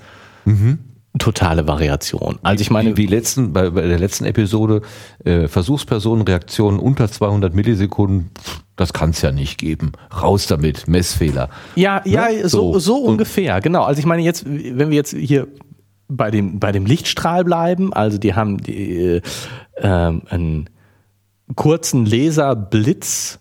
totale 1.20 1.68
Variation. 1.68 2.38
Also 2.44 2.62
ich 2.62 2.70
meine, 2.70 2.96
wie, 2.96 3.04
wie 3.04 3.08
letzten, 3.08 3.52
bei, 3.54 3.72
bei 3.72 3.88
der 3.88 3.98
letzten 4.00 4.24
Episode, 4.26 4.82
äh, 5.26 5.48
Versuchspersonenreaktionen 5.48 6.80
unter 6.80 7.10
200 7.12 7.54
Millisekunden, 7.56 8.30
das 8.76 8.94
kann 8.94 9.10
es 9.10 9.22
ja 9.24 9.32
nicht 9.32 9.58
geben. 9.58 9.94
Raus 10.22 10.46
damit, 10.46 10.88
Messfehler. 10.88 11.50
Ja, 11.76 12.02
ja, 12.06 12.28
Ne? 12.30 12.48
so, 12.48 12.74
So. 12.74 12.80
so 12.80 12.96
Und- 12.98 13.14
ungefähr, 13.14 13.60
genau. 13.62 13.84
Also 13.84 13.98
ich 14.00 14.06
meine 14.06 14.22
jetzt, 14.22 14.46
wenn 14.46 14.90
wir 14.92 14.96
jetzt 14.96 15.14
hier 15.16 15.48
bei 16.08 16.30
dem, 16.32 16.60
bei 16.60 16.72
dem 16.72 16.86
Lichtstrahl 16.86 17.44
bleiben, 17.44 17.92
also 17.94 18.18
die 18.20 18.36
haben 18.36 18.60
die, 18.60 18.96
äh, 18.96 19.22
ähm, 19.78 20.22
einen 20.30 20.70
kurzen 21.56 22.06
Laserblitz, 22.06 23.40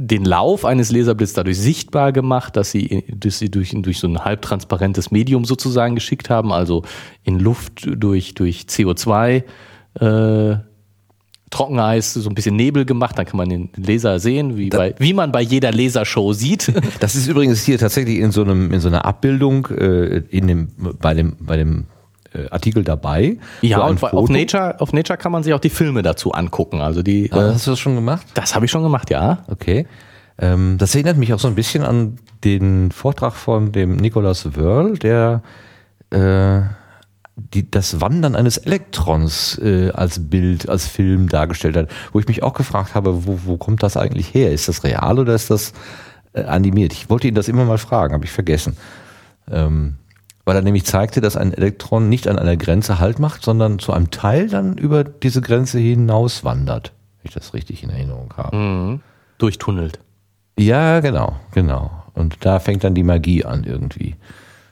den 0.00 0.24
Lauf 0.24 0.64
eines 0.64 0.92
Laserblitzes 0.92 1.34
dadurch 1.34 1.58
sichtbar 1.58 2.12
gemacht, 2.12 2.56
dass 2.56 2.70
sie, 2.70 3.04
dass 3.12 3.38
sie 3.38 3.50
durch, 3.50 3.74
durch 3.74 3.98
so 3.98 4.06
ein 4.06 4.24
halbtransparentes 4.24 5.10
Medium 5.10 5.44
sozusagen 5.44 5.96
geschickt 5.96 6.30
haben, 6.30 6.52
also 6.52 6.84
in 7.24 7.40
Luft 7.40 7.88
durch, 7.96 8.34
durch 8.34 8.66
CO2, 8.68 9.42
äh, 10.00 10.56
Trockeneis, 11.50 12.14
so 12.14 12.28
ein 12.28 12.34
bisschen 12.34 12.56
Nebel 12.56 12.84
gemacht, 12.84 13.18
dann 13.18 13.26
kann 13.26 13.38
man 13.38 13.48
den 13.48 13.70
Laser 13.76 14.20
sehen, 14.20 14.56
wie, 14.56 14.68
bei, 14.68 14.94
wie 14.98 15.14
man 15.14 15.32
bei 15.32 15.40
jeder 15.40 15.72
Lasershow 15.72 16.32
sieht. 16.32 16.72
Das 17.00 17.14
ist 17.14 17.26
übrigens 17.26 17.62
hier 17.64 17.78
tatsächlich 17.78 18.18
in 18.18 18.32
so 18.32 18.42
einem 18.42 18.72
in 18.72 18.80
so 18.80 18.88
einer 18.88 19.04
Abbildung 19.04 19.66
äh, 19.68 20.18
in 20.28 20.46
dem 20.46 20.68
bei 21.00 21.14
dem 21.14 21.36
bei 21.40 21.56
dem 21.56 21.86
äh, 22.34 22.48
Artikel 22.50 22.84
dabei. 22.84 23.38
Ja, 23.62 23.80
und 23.86 24.02
auf. 24.02 24.28
Nature, 24.28 24.80
auf 24.80 24.92
Nature 24.92 25.16
kann 25.18 25.32
man 25.32 25.42
sich 25.42 25.54
auch 25.54 25.60
die 25.60 25.70
Filme 25.70 26.02
dazu 26.02 26.32
angucken. 26.32 26.80
Also 26.80 27.02
die, 27.02 27.30
Ah, 27.32 27.48
äh, 27.48 27.52
Hast 27.54 27.66
du 27.66 27.70
das 27.72 27.78
schon 27.78 27.94
gemacht? 27.94 28.26
das 28.34 28.54
habe 28.54 28.64
ich 28.64 28.70
schon 28.70 28.82
gemacht, 28.82 29.10
ja. 29.10 29.44
Okay. 29.48 29.86
Ähm, 30.38 30.76
das 30.78 30.94
erinnert 30.94 31.16
mich 31.16 31.32
auch 31.34 31.38
so 31.38 31.48
ein 31.48 31.54
bisschen 31.54 31.82
an 31.84 32.18
den 32.44 32.92
Vortrag 32.92 33.34
von 33.34 33.72
dem 33.72 33.96
Nicholas 33.96 34.56
Wörl, 34.56 34.96
der 34.98 35.42
äh, 36.10 36.60
die, 37.54 37.70
das 37.70 38.00
Wandern 38.00 38.34
eines 38.36 38.56
Elektrons 38.56 39.58
äh, 39.58 39.90
als 39.90 40.28
Bild, 40.28 40.68
als 40.68 40.86
Film 40.86 41.28
dargestellt 41.28 41.76
hat, 41.76 41.88
wo 42.12 42.18
ich 42.20 42.26
mich 42.28 42.42
auch 42.42 42.52
gefragt 42.54 42.94
habe, 42.94 43.26
wo, 43.26 43.38
wo 43.44 43.56
kommt 43.56 43.82
das 43.82 43.96
eigentlich 43.96 44.34
her? 44.34 44.52
Ist 44.52 44.68
das 44.68 44.84
real 44.84 45.18
oder 45.18 45.34
ist 45.34 45.50
das 45.50 45.72
äh, 46.32 46.42
animiert? 46.42 46.92
Ich 46.92 47.10
wollte 47.10 47.28
ihn 47.28 47.34
das 47.34 47.48
immer 47.48 47.64
mal 47.64 47.78
fragen, 47.78 48.14
habe 48.14 48.24
ich 48.24 48.30
vergessen. 48.32 48.76
Ähm, 49.50 49.96
weil 50.48 50.56
er 50.56 50.62
nämlich 50.62 50.86
zeigte, 50.86 51.20
dass 51.20 51.36
ein 51.36 51.52
Elektron 51.52 52.08
nicht 52.08 52.26
an 52.26 52.38
einer 52.38 52.56
Grenze 52.56 52.98
Halt 52.98 53.18
macht, 53.18 53.44
sondern 53.44 53.78
zu 53.78 53.92
einem 53.92 54.10
Teil 54.10 54.48
dann 54.48 54.78
über 54.78 55.04
diese 55.04 55.42
Grenze 55.42 55.78
hinaus 55.78 56.42
wandert. 56.42 56.94
Wenn 57.20 57.28
ich 57.28 57.34
das 57.34 57.52
richtig 57.52 57.82
in 57.82 57.90
Erinnerung 57.90 58.32
habe. 58.34 58.98
Durchtunnelt. 59.36 59.98
Ja, 60.58 61.00
genau, 61.00 61.36
genau. 61.52 61.90
Und 62.14 62.46
da 62.46 62.60
fängt 62.60 62.82
dann 62.82 62.94
die 62.94 63.02
Magie 63.02 63.44
an 63.44 63.64
irgendwie. 63.64 64.16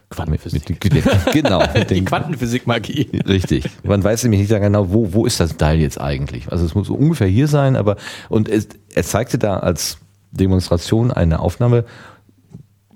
Quantenphysik. 0.09 0.83
Mit, 0.83 1.05
mit, 1.05 1.05
genau, 1.31 1.61
mit 1.71 1.91
die 1.91 2.03
Quantenphysik-Magie. 2.03 3.21
richtig. 3.27 3.69
Man 3.83 4.03
weiß 4.03 4.23
nämlich 4.23 4.49
nicht 4.49 4.49
genau, 4.49 4.91
wo, 4.91 5.13
wo 5.13 5.27
ist 5.27 5.39
das 5.39 5.57
Teil 5.57 5.79
jetzt 5.79 6.01
eigentlich. 6.01 6.51
Also 6.51 6.65
es 6.65 6.73
muss 6.73 6.87
so 6.87 6.95
ungefähr 6.95 7.27
hier 7.27 7.47
sein, 7.47 7.75
aber 7.75 7.97
und 8.29 8.49
es, 8.49 8.67
er 8.95 9.03
zeigte 9.03 9.37
da 9.37 9.59
als 9.59 9.99
Demonstration 10.31 11.11
eine 11.11 11.39
Aufnahme, 11.39 11.85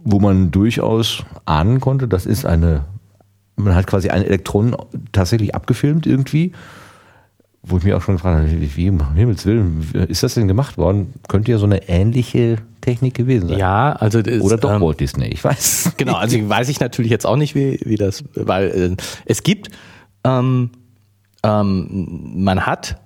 wo 0.04 0.20
man 0.20 0.52
durchaus 0.52 1.24
ahnen 1.46 1.80
konnte, 1.80 2.08
das 2.08 2.26
ist 2.26 2.46
eine, 2.46 2.86
man 3.56 3.76
hat 3.76 3.88
quasi 3.88 4.10
ein 4.10 4.24
Elektron 4.24 4.76
tatsächlich 5.12 5.56
abgefilmt 5.56 6.06
irgendwie, 6.06 6.54
wo 7.64 7.78
ich 7.78 7.84
mir 7.84 7.96
auch 7.96 8.02
schon 8.02 8.16
gefragt 8.16 8.50
habe, 8.50 8.76
wie, 8.76 8.90
um 8.90 9.14
Himmels 9.14 9.46
Willen, 9.46 9.88
ist 10.08 10.24
das 10.24 10.34
denn 10.34 10.48
gemacht 10.48 10.78
worden? 10.78 11.14
Könnte 11.28 11.52
ja 11.52 11.58
so 11.58 11.66
eine 11.66 11.88
ähnliche 11.88 12.58
Technik 12.82 13.14
gewesen 13.14 13.50
sein. 13.50 13.60
Ja, 13.60 13.94
also 13.94 14.24
das, 14.24 14.42
Oder 14.42 14.58
doch 14.58 14.74
ähm, 14.74 14.82
Walt 14.82 15.00
Disney, 15.00 15.28
ich 15.28 15.44
weiß. 15.44 15.94
Genau, 15.98 16.16
also 16.16 16.38
weiß 16.50 16.70
ich 16.70 16.80
natürlich 16.80 17.12
jetzt 17.12 17.26
auch 17.26 17.36
nicht, 17.36 17.54
wie, 17.54 17.80
wie 17.86 17.98
das, 17.98 18.24
weil 18.34 18.68
äh, 18.70 18.96
es 19.26 19.44
gibt, 19.44 19.70
ähm, 20.24 20.72
ähm, 21.44 22.34
man 22.36 22.66
hat 22.66 23.00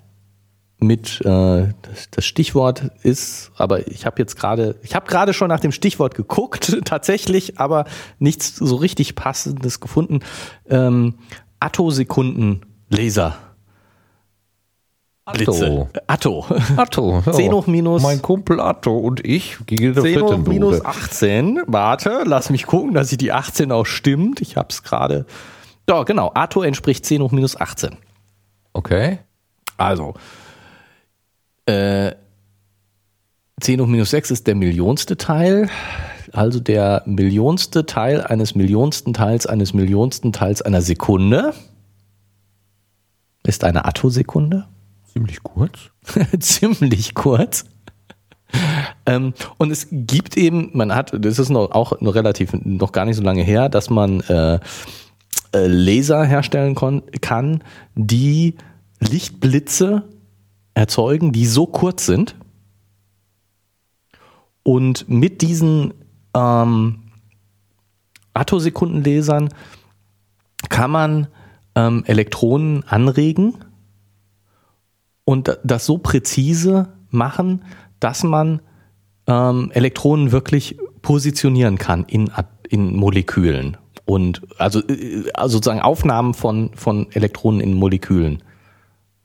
mit 0.78 1.22
äh, 1.22 1.68
das, 2.12 2.26
Stichwort 2.26 2.92
ist, 3.02 3.52
aber 3.56 3.88
ich 3.88 4.06
habe 4.06 4.22
jetzt 4.22 4.36
gerade, 4.36 4.76
ich 4.84 4.96
habe 4.96 5.08
gerade 5.08 5.34
schon 5.34 5.48
nach 5.48 5.60
dem 5.60 5.72
Stichwort 5.72 6.16
geguckt, 6.16 6.78
tatsächlich, 6.86 7.60
aber 7.60 7.86
nichts 8.20 8.56
so 8.56 8.76
richtig 8.76 9.16
passendes 9.16 9.80
gefunden. 9.80 10.20
Ähm, 10.70 11.16
Attosekunden-Laser. 11.60 13.38
Blitze. 15.34 15.90
Atto. 16.06 16.46
Atto. 16.78 17.24
Ja. 17.26 17.32
10 17.32 17.52
hoch 17.52 17.66
minus. 17.66 18.04
Mein 18.04 18.22
Kumpel 18.22 18.60
Atto 18.60 18.96
und 18.96 19.26
ich 19.26 19.58
gegen 19.66 19.96
der 19.96 20.04
10 20.04 20.22
hoch 20.22 20.38
minus 20.38 20.78
Bude. 20.78 20.86
18. 20.86 21.62
Warte, 21.66 22.22
lass 22.26 22.52
mich 22.52 22.68
gucken, 22.68 22.94
dass 22.94 23.10
sie 23.10 23.18
die 23.18 23.32
18 23.32 23.72
auch 23.72 23.86
stimmt. 23.86 24.42
Ich 24.42 24.56
habe 24.56 24.68
es 24.70 24.84
gerade. 24.84 25.26
Ja, 25.90 26.04
genau. 26.04 26.32
Atto 26.36 26.62
entspricht 26.62 27.06
10 27.06 27.24
hoch 27.24 27.32
minus 27.32 27.60
18. 27.60 27.98
Okay. 28.74 29.20
Also, 29.78 30.14
äh, 31.66 32.12
10 33.62 33.82
hoch 33.82 33.88
minus 33.88 34.12
6 34.12 34.32
ist 34.32 34.48
der 34.48 34.56
millionste 34.56 35.18
Teil. 35.18 35.70
Also 36.34 36.60
der 36.60 37.04
millionste 37.06 37.86
Teil 37.86 38.22
eines 38.22 38.56
millionsten 38.56 39.14
Teils 39.14 39.46
eines 39.46 39.74
millionsten 39.74 40.34
Teils 40.34 40.62
einer 40.62 40.82
Sekunde 40.82 41.54
ist 43.44 43.64
eine 43.64 43.86
Attosekunde. 43.86 44.66
Ziemlich 45.14 45.44
kurz. 45.44 45.92
Ziemlich 46.40 47.14
kurz. 47.14 47.66
Ähm, 49.06 49.34
und 49.58 49.72
es 49.72 49.88
gibt 49.92 50.36
eben, 50.36 50.72
man 50.74 50.94
hat, 50.94 51.14
das 51.18 51.40
ist 51.40 51.50
noch, 51.50 51.72
auch 51.72 52.02
noch 52.02 52.16
relativ, 52.16 52.54
noch 52.54 52.92
gar 52.92 53.06
nicht 53.06 53.16
so 53.16 53.24
lange 53.24 53.44
her, 53.44 53.70
dass 53.70 53.90
man 53.90 54.22
äh, 54.22 54.60
äh, 55.54 55.68
Laser 55.68 56.26
herstellen 56.26 56.76
kann, 56.76 57.64
die 57.96 58.56
Lichtblitze 59.00 60.04
erzeugen, 60.76 61.32
die 61.32 61.48
so 61.48 61.66
kurz 61.66 62.06
sind. 62.06 62.36
Und 64.62 65.10
mit 65.10 65.42
diesen 65.42 65.94
ähm, 66.36 67.00
Attosekundenlasern 68.34 69.50
kann 70.70 70.92
man 70.92 71.28
ähm, 71.76 72.04
Elektronen 72.06 72.84
anregen 72.84 73.56
und 75.24 75.58
das 75.64 75.86
so 75.86 75.98
präzise 75.98 76.90
machen, 77.10 77.64
dass 78.00 78.24
man 78.24 78.62
ähm, 79.28 79.72
Elektronen 79.74 80.32
wirklich 80.32 80.78
positionieren 81.02 81.78
kann 81.78 82.06
in, 82.06 82.32
in 82.70 82.96
Molekülen. 82.96 83.78
Und 84.06 84.42
also, 84.60 84.82
also 85.34 85.58
sozusagen 85.58 85.82
Aufnahmen 85.82 86.34
von, 86.34 86.72
von 86.76 87.12
Elektronen 87.12 87.62
in 87.62 87.74
Molekülen 87.74 88.44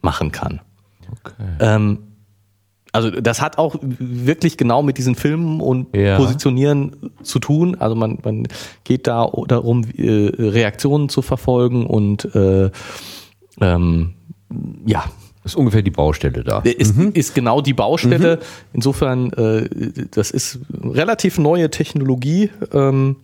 machen 0.00 0.32
kann. 0.32 0.60
Ähm, 1.60 1.98
also 2.92 3.10
das 3.10 3.40
hat 3.40 3.56
auch 3.58 3.76
wirklich 3.82 4.56
genau 4.56 4.82
mit 4.82 4.98
diesen 4.98 5.14
Filmen 5.14 5.60
und 5.60 5.94
Ja. 5.96 6.16
Positionieren 6.16 7.12
zu 7.22 7.38
tun. 7.38 7.76
Also 7.78 7.94
man, 7.94 8.18
man 8.24 8.48
geht 8.84 9.06
da 9.06 9.30
darum, 9.46 9.84
äh, 9.96 10.30
Reaktionen 10.38 11.08
zu 11.08 11.22
verfolgen 11.22 11.86
und 11.86 12.34
äh, 12.34 12.70
ähm, 13.60 14.14
ja, 14.86 15.04
Ist 15.44 15.54
ungefähr 15.56 15.82
die 15.82 15.92
Baustelle 15.92 16.42
da. 16.42 16.58
ist, 16.60 16.98
ist 16.98 17.34
genau 17.34 17.60
die 17.60 17.74
Baustelle. 17.74 18.40
Insofern, 18.72 19.32
äh, 19.34 19.68
das 20.10 20.30
ist 20.32 20.58
relativ 20.82 21.38
neue 21.38 21.70
Technologie. 21.70 22.50
Ähm, 22.72 23.16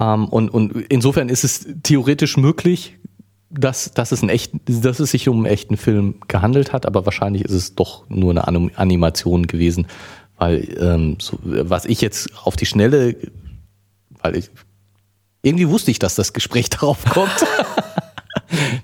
ähm, 0.00 0.26
und, 0.26 0.50
und 0.50 0.72
insofern 0.88 1.28
ist 1.28 1.44
es 1.44 1.66
theoretisch 1.82 2.36
möglich, 2.36 2.98
dass, 3.50 3.92
dass, 3.92 4.12
es 4.12 4.22
ein 4.22 4.28
echt, 4.28 4.52
dass 4.66 5.00
es 5.00 5.10
sich 5.10 5.28
um 5.28 5.38
einen 5.38 5.46
echten 5.46 5.76
Film 5.76 6.16
gehandelt 6.28 6.72
hat, 6.72 6.86
aber 6.86 7.06
wahrscheinlich 7.06 7.44
ist 7.44 7.52
es 7.52 7.74
doch 7.74 8.08
nur 8.08 8.30
eine 8.30 8.46
Anim- 8.46 8.70
Animation 8.76 9.46
gewesen, 9.46 9.86
weil 10.36 10.76
ähm, 10.78 11.16
so, 11.20 11.38
was 11.42 11.86
ich 11.86 12.00
jetzt 12.00 12.28
auf 12.44 12.56
die 12.56 12.66
Schnelle, 12.66 13.16
weil 14.20 14.36
ich 14.36 14.50
irgendwie 15.42 15.68
wusste 15.68 15.90
ich, 15.90 15.98
dass 15.98 16.14
das 16.14 16.32
Gespräch 16.32 16.68
darauf 16.70 17.04
kommt. 17.04 17.44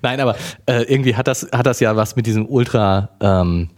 Nein, 0.02 0.20
aber 0.20 0.36
äh, 0.66 0.82
irgendwie 0.82 1.14
hat 1.14 1.28
das, 1.28 1.48
hat 1.52 1.66
das 1.66 1.80
ja 1.80 1.94
was 1.96 2.16
mit 2.16 2.26
diesem 2.26 2.46
Ultra 2.46 3.10
ähm, 3.20 3.70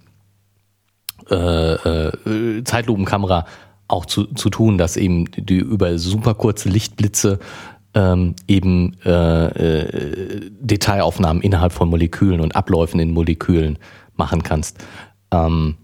äh, 1.31 1.35
äh, 1.35 2.65
Zeitlupenkamera 2.65 3.47
auch 3.89 4.07
zu, 4.07 4.25
zu 4.27 4.51
tun, 4.51 4.79
dass 4.79 4.97
eben 4.97 5.27
die 5.37 5.59
über 5.59 5.99
super 5.99 6.35
kurze 6.35 6.69
Lichtblitze 6.69 7.39
ähm, 7.95 8.35
eben 8.47 8.97
äh, 9.05 9.47
äh, 9.47 10.51
Detailaufnahmen 10.61 11.43
innerhalb 11.43 11.73
von 11.73 11.89
Molekülen 11.89 12.41
und 12.41 12.55
Abläufen 12.55 13.01
in 13.01 13.13
Molekülen 13.13 13.79
machen 14.17 14.43
kannst. 14.43 14.79
Ähm, 15.31 15.77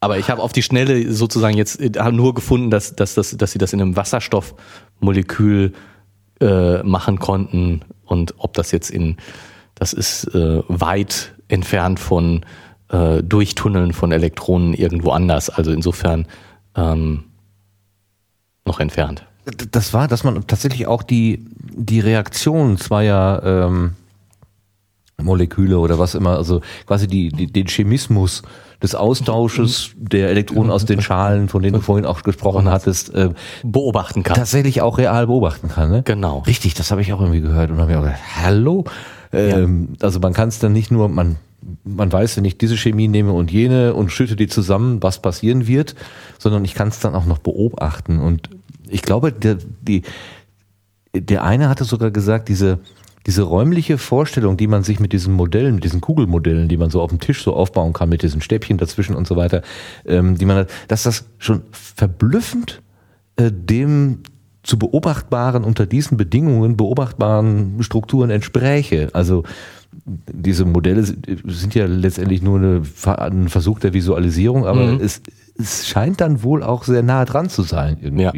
aber 0.00 0.18
ich 0.18 0.30
habe 0.30 0.42
auf 0.42 0.52
die 0.52 0.62
Schnelle 0.62 1.12
sozusagen 1.12 1.56
jetzt 1.56 1.80
äh, 1.80 2.12
nur 2.12 2.34
gefunden, 2.34 2.70
dass, 2.70 2.96
dass, 2.96 3.14
dass, 3.14 3.36
dass 3.36 3.52
sie 3.52 3.58
das 3.58 3.72
in 3.72 3.80
einem 3.80 3.96
Wasserstoffmolekül 3.96 5.72
äh, 6.40 6.82
machen 6.82 7.18
konnten 7.18 7.82
und 8.04 8.34
ob 8.38 8.54
das 8.54 8.72
jetzt 8.72 8.90
in, 8.90 9.16
das 9.74 9.92
ist 9.92 10.24
äh, 10.34 10.62
weit 10.68 11.34
entfernt 11.48 12.00
von 12.00 12.44
äh, 12.88 13.22
Durchtunneln 13.22 13.92
von 13.92 14.12
Elektronen 14.12 14.74
irgendwo 14.74 15.10
anders. 15.10 15.50
Also 15.50 15.70
insofern 15.70 16.26
ähm, 16.80 17.24
noch 18.64 18.80
entfernt. 18.80 19.26
Das 19.70 19.92
war, 19.92 20.06
dass 20.06 20.22
man 20.24 20.46
tatsächlich 20.46 20.86
auch 20.86 21.02
die, 21.02 21.44
die 21.58 22.00
Reaktion 22.00 22.76
zweier 22.78 23.42
ähm, 23.44 23.92
Moleküle 25.22 25.78
oder 25.78 25.98
was 25.98 26.14
immer, 26.14 26.36
also 26.36 26.60
quasi 26.86 27.06
die, 27.06 27.28
die, 27.28 27.46
den 27.46 27.66
Chemismus 27.66 28.42
des 28.82 28.94
Austausches 28.94 29.90
der 29.96 30.30
Elektronen 30.30 30.70
aus 30.70 30.84
den 30.86 31.02
Schalen, 31.02 31.48
von 31.48 31.62
denen 31.62 31.74
du 31.74 31.80
vorhin 31.80 32.06
auch 32.06 32.22
gesprochen 32.22 32.70
hattest, 32.70 33.14
äh, 33.14 33.30
Beobachten 33.62 34.22
kann. 34.22 34.36
tatsächlich 34.36 34.80
auch 34.80 34.98
real 34.98 35.26
beobachten 35.26 35.68
kann. 35.68 35.90
Ne? 35.90 36.02
Genau. 36.04 36.38
Richtig, 36.46 36.74
das 36.74 36.90
habe 36.90 37.02
ich 37.02 37.12
auch 37.12 37.20
irgendwie 37.20 37.42
gehört 37.42 37.70
und 37.70 37.78
habe 37.78 37.92
mir 37.92 37.98
auch 37.98 38.04
gedacht, 38.04 38.20
hallo? 38.42 38.84
Ähm, 39.32 39.96
Also 40.00 40.18
man 40.20 40.32
kann 40.32 40.48
es 40.48 40.58
dann 40.58 40.72
nicht 40.72 40.90
nur, 40.90 41.08
man, 41.08 41.36
man 41.84 42.12
weiß, 42.12 42.36
wenn 42.36 42.44
ich 42.44 42.58
diese 42.58 42.76
Chemie 42.76 43.08
nehme 43.08 43.32
und 43.32 43.50
jene 43.50 43.94
und 43.94 44.10
schütte 44.10 44.36
die 44.36 44.48
zusammen, 44.48 45.02
was 45.02 45.20
passieren 45.20 45.66
wird, 45.66 45.94
sondern 46.38 46.64
ich 46.64 46.74
kann 46.74 46.88
es 46.88 47.00
dann 47.00 47.14
auch 47.14 47.26
noch 47.26 47.38
beobachten. 47.38 48.18
Und 48.18 48.50
ich 48.88 49.02
glaube, 49.02 49.32
der, 49.32 49.58
die, 49.82 50.02
der 51.14 51.44
eine 51.44 51.68
hatte 51.68 51.84
sogar 51.84 52.10
gesagt, 52.10 52.48
diese, 52.48 52.80
diese 53.26 53.42
räumliche 53.42 53.98
Vorstellung, 53.98 54.56
die 54.56 54.66
man 54.66 54.82
sich 54.82 55.00
mit 55.00 55.12
diesen 55.12 55.34
Modellen, 55.34 55.74
mit 55.74 55.84
diesen 55.84 56.00
Kugelmodellen, 56.00 56.68
die 56.68 56.76
man 56.76 56.90
so 56.90 57.02
auf 57.02 57.10
dem 57.10 57.20
Tisch 57.20 57.42
so 57.42 57.54
aufbauen 57.54 57.92
kann, 57.92 58.08
mit 58.08 58.22
diesen 58.22 58.40
Stäbchen 58.40 58.78
dazwischen 58.78 59.14
und 59.14 59.26
so 59.26 59.36
weiter, 59.36 59.62
ähm, 60.06 60.38
die 60.38 60.46
man 60.46 60.56
hat, 60.56 60.70
dass 60.88 61.02
das 61.02 61.26
schon 61.38 61.62
verblüffend 61.70 62.82
äh, 63.36 63.50
dem 63.52 64.20
zu 64.62 64.78
beobachtbaren, 64.78 65.64
unter 65.64 65.86
diesen 65.86 66.16
Bedingungen 66.16 66.76
beobachtbaren 66.76 67.82
Strukturen 67.82 68.30
entspräche. 68.30 69.08
Also 69.14 69.44
diese 70.04 70.64
Modelle 70.64 71.02
sind 71.04 71.74
ja 71.74 71.86
letztendlich 71.86 72.42
nur 72.42 72.58
eine, 72.58 72.82
ein 73.18 73.48
Versuch 73.48 73.80
der 73.80 73.92
Visualisierung, 73.92 74.66
aber 74.66 74.86
Mhm. 74.86 75.00
es, 75.00 75.20
es 75.58 75.88
scheint 75.88 76.20
dann 76.20 76.42
wohl 76.42 76.62
auch 76.62 76.84
sehr 76.84 77.02
nah 77.02 77.24
dran 77.24 77.48
zu 77.48 77.62
sein 77.62 77.98
irgendwie. 78.00 78.22
Ja. 78.22 78.32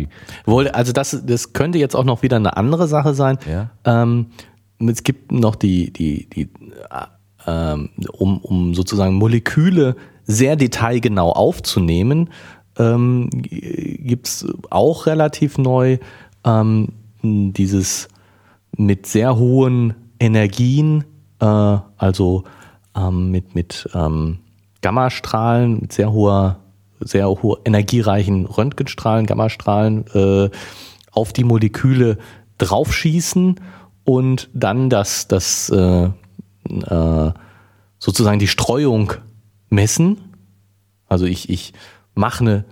Wohl, 0.47 0.69
also 0.69 0.93
das, 0.93 1.23
das 1.25 1.53
könnte 1.53 1.79
jetzt 1.79 1.95
auch 1.95 2.05
noch 2.05 2.23
wieder 2.23 2.37
eine 2.37 2.57
andere 2.57 2.89
Sache 2.89 3.15
sein. 3.15 3.39
Ja. 3.51 3.71
Ähm, 3.85 4.27
es 4.81 5.05
gibt 5.05 5.31
noch 5.31 5.55
die, 5.55 5.93
die, 5.93 6.29
die, 6.31 6.43
äh, 6.43 7.07
ähm, 7.47 7.91
um, 8.13 8.39
um 8.39 8.75
sozusagen 8.75 9.15
Moleküle 9.15 9.97
sehr 10.25 10.57
detailgenau 10.57 11.33
aufzunehmen, 11.33 12.31
ähm, 12.79 13.29
gibt 13.31 14.27
es 14.27 14.47
auch 14.71 15.07
relativ 15.07 15.59
neu 15.59 15.99
ähm, 16.45 16.89
dieses 17.23 18.09
mit 18.77 19.07
sehr 19.07 19.37
hohen 19.37 19.95
Energien, 20.19 21.05
äh, 21.43 21.79
also 21.97 22.45
ähm, 22.97 23.31
mit, 23.31 23.55
mit 23.55 23.89
ähm, 23.95 24.39
Gammastrahlen, 24.81 25.81
mit 25.81 25.93
sehr 25.93 26.13
hoher, 26.13 26.61
sehr 27.01 27.29
hoher 27.29 27.59
energiereichen 27.65 28.47
Röntgenstrahlen, 28.47 29.27
Gammastrahlen 29.27 30.07
äh, 30.15 30.51
auf 31.11 31.33
die 31.33 31.45
Moleküle 31.45 32.19
draufschießen 32.59 33.61
und 34.05 34.49
dann 34.55 34.89
das, 34.89 35.29
das 35.29 35.69
äh, 35.71 36.05
äh, 36.05 37.33
sozusagen 37.99 38.39
die 38.39 38.49
Streuung 38.49 39.13
messen. 39.69 40.19
Also 41.09 41.27
ich, 41.27 41.51
ich 41.51 41.73
mache 42.15 42.41
eine 42.41 42.65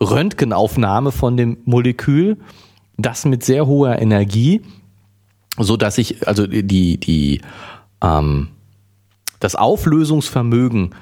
Röntgenaufnahme 0.00 1.12
von 1.12 1.36
dem 1.36 1.58
Molekül, 1.64 2.38
das 2.96 3.24
mit 3.24 3.44
sehr 3.44 3.66
hoher 3.66 3.98
Energie, 4.00 4.62
so 5.58 5.76
dass 5.76 5.98
ich 5.98 6.26
also 6.26 6.46
die 6.46 6.98
die 6.98 7.40
ähm, 8.02 8.48
das 9.40 9.54
Auflösungsvermögen 9.54 10.94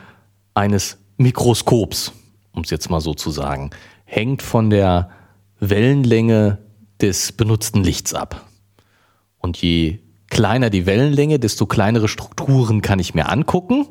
eines 0.55 0.99
Mikroskops, 1.17 2.13
um 2.53 2.63
es 2.63 2.71
jetzt 2.71 2.91
mal 2.91 3.01
so 3.01 3.15
zu 3.15 3.31
sagen, 3.31 3.71
hängt 4.05 4.43
von 4.43 4.71
der 4.71 5.11
Wellenlänge 5.61 6.59
des 7.01 7.33
benutzten 7.33 7.85
Lichts 7.85 8.15
ab. 8.15 8.47
Und 9.39 9.57
je 9.59 10.01
kleiner 10.29 10.71
die 10.71 10.87
Wellenlänge, 10.87 11.39
desto 11.39 11.67
kleinere 11.67 12.09
Strukturen 12.09 12.83
kann 12.83 12.99
ich 12.99 13.15
mir 13.15 13.29
angucken. 13.29 13.87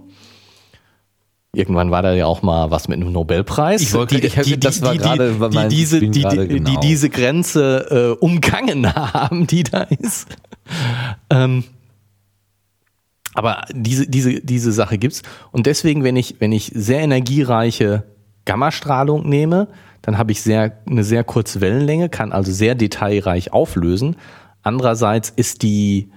Irgendwann 1.52 1.90
war 1.90 2.04
da 2.04 2.14
ja 2.14 2.28
auch 2.28 2.44
mal 2.44 2.70
was 2.70 2.88
mit 2.88 3.02
einem 3.02 3.12
Nobelpreis. 3.12 3.82
Ich 3.82 3.94
wollte- 3.94 4.20
die, 4.20 4.28
ich 4.28 4.36
die, 4.36 4.60
das 4.60 4.82
war 4.84 4.94
die, 4.94 5.00
gerade 5.00 5.50
die, 5.50 5.68
diese, 5.68 6.00
die 6.00 6.22
genau. 6.22 6.80
diese 6.80 7.10
Grenze 7.10 8.18
äh, 8.20 8.24
umgangen 8.24 8.94
haben, 8.96 9.48
die 9.48 9.64
da 9.64 9.82
ist. 9.82 10.28
Ähm, 11.32 11.64
aber 13.40 13.64
diese, 13.74 14.06
diese, 14.06 14.42
diese 14.42 14.74
Sache 14.74 14.98
gibt's. 14.98 15.24
Und 15.52 15.66
deswegen, 15.66 16.04
wenn 16.04 16.18
ich, 16.18 16.36
wenn 16.40 16.52
ich 16.52 16.72
sehr 16.76 17.00
energiereiche 17.00 18.04
Gammastrahlung 18.44 19.28
nehme, 19.28 19.70
dann 20.02 20.18
habe 20.18 20.34
ich 20.34 20.42
sehr, 20.42 20.78
eine 20.86 21.06
sehr 21.06 21.24
kurze 21.24 21.62
Wellenlänge, 21.62 22.10
kann 22.10 22.34
also 22.34 22.52
sehr 22.52 22.76
detailreich 22.76 23.54
auflösen. 23.54 24.18
Andererseits 24.62 25.30
ist 25.30 25.64
die 25.64 26.10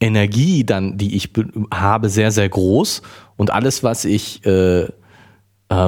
Energie 0.00 0.64
dann, 0.64 0.98
die 0.98 1.14
ich 1.14 1.32
be- 1.32 1.46
habe, 1.72 2.08
sehr, 2.08 2.32
sehr 2.32 2.48
groß. 2.48 3.02
Und 3.36 3.52
alles, 3.52 3.84
was 3.84 4.04
ich 4.04 4.44
äh, 4.44 4.82
äh, 4.82 4.88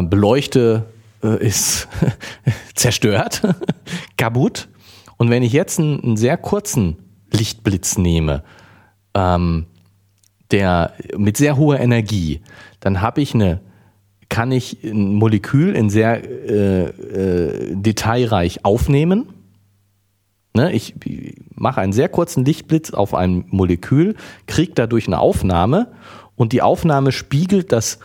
beleuchte, 0.03 0.85
äh, 1.25 1.45
ist 1.45 1.89
zerstört, 2.77 3.43
kaputt. 4.17 4.69
Und 5.17 5.31
wenn 5.31 5.43
ich 5.43 5.53
jetzt 5.53 5.81
einen, 5.81 6.01
einen 6.01 6.17
sehr 6.17 6.37
kurzen 6.37 6.97
Lichtblitz 7.33 7.99
nehme, 7.99 8.45
ähm, 9.15 9.67
der 10.51 10.93
mit 11.17 11.37
sehr 11.37 11.57
hoher 11.57 11.81
Energie, 11.81 12.41
dann 12.81 13.01
habe 13.01 13.21
ich 13.21 13.35
eine, 13.35 13.61
kann 14.29 14.53
ich 14.53 14.83
ein 14.85 15.15
Molekül 15.15 15.75
in 15.75 15.91
sehr 15.91 16.23
äh, 16.25 16.85
äh, 16.85 17.75
detailreich 17.75 18.65
aufnehmen. 18.65 19.29
Ne, 20.55 20.73
ich 20.73 20.95
mache 21.55 21.81
einen 21.81 21.93
sehr 21.93 22.09
kurzen 22.09 22.45
Lichtblitz 22.45 22.91
auf 22.91 23.15
ein 23.15 23.45
Molekül, 23.49 24.17
kriege 24.47 24.73
dadurch 24.75 25.07
eine 25.07 25.19
Aufnahme 25.19 25.93
und 26.35 26.53
die 26.53 26.63
Aufnahme 26.63 27.13
spiegelt 27.13 27.73
das 27.73 27.99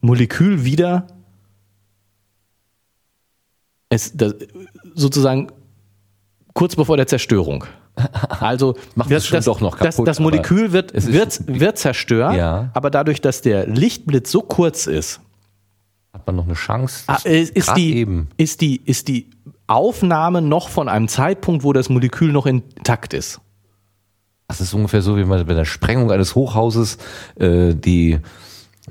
Molekül 0.00 0.64
wieder 0.64 1.06
es, 3.88 4.12
das, 4.16 4.34
sozusagen 4.94 5.48
kurz 6.54 6.76
bevor 6.76 6.96
der 6.96 7.06
Zerstörung. 7.06 7.64
Also 8.40 8.76
Macht 8.94 9.10
es 9.10 9.26
schon 9.26 9.42
doch 9.42 9.60
noch 9.60 9.78
das, 9.78 9.96
kaputt, 9.96 10.08
das 10.08 10.20
Molekül 10.20 10.72
wird, 10.72 10.92
wird, 10.94 11.40
wird 11.46 11.78
zerstört, 11.78 12.34
Ja. 12.36 12.70
aber 12.74 12.90
dadurch, 12.90 13.20
dass 13.20 13.40
der 13.42 13.66
Lichtblitz 13.66 14.30
so 14.30 14.42
kurz 14.42 14.86
ist, 14.86 15.20
Hat 16.12 16.26
man 16.26 16.36
noch 16.36 16.44
eine 16.44 16.54
Chance? 16.54 17.04
Ah, 17.06 17.16
ist, 17.24 17.56
ist, 17.56 17.74
die, 17.76 17.96
eben. 17.96 18.28
ist, 18.36 18.60
die, 18.60 18.80
ist 18.84 19.08
die 19.08 19.30
Aufnahme 19.66 20.42
noch 20.42 20.68
von 20.68 20.88
einem 20.88 21.08
Zeitpunkt, 21.08 21.64
wo 21.64 21.72
das 21.72 21.88
Molekül 21.88 22.32
noch 22.32 22.46
intakt 22.46 23.14
ist. 23.14 23.40
Das 24.48 24.60
ist 24.60 24.74
ungefähr 24.74 25.02
so 25.02 25.16
wie 25.16 25.24
bei 25.24 25.42
bei 25.42 25.54
der 25.54 25.64
Sprengung 25.64 26.12
eines 26.12 26.36
Hochhauses, 26.36 26.98
äh, 27.36 27.74
die 27.74 28.20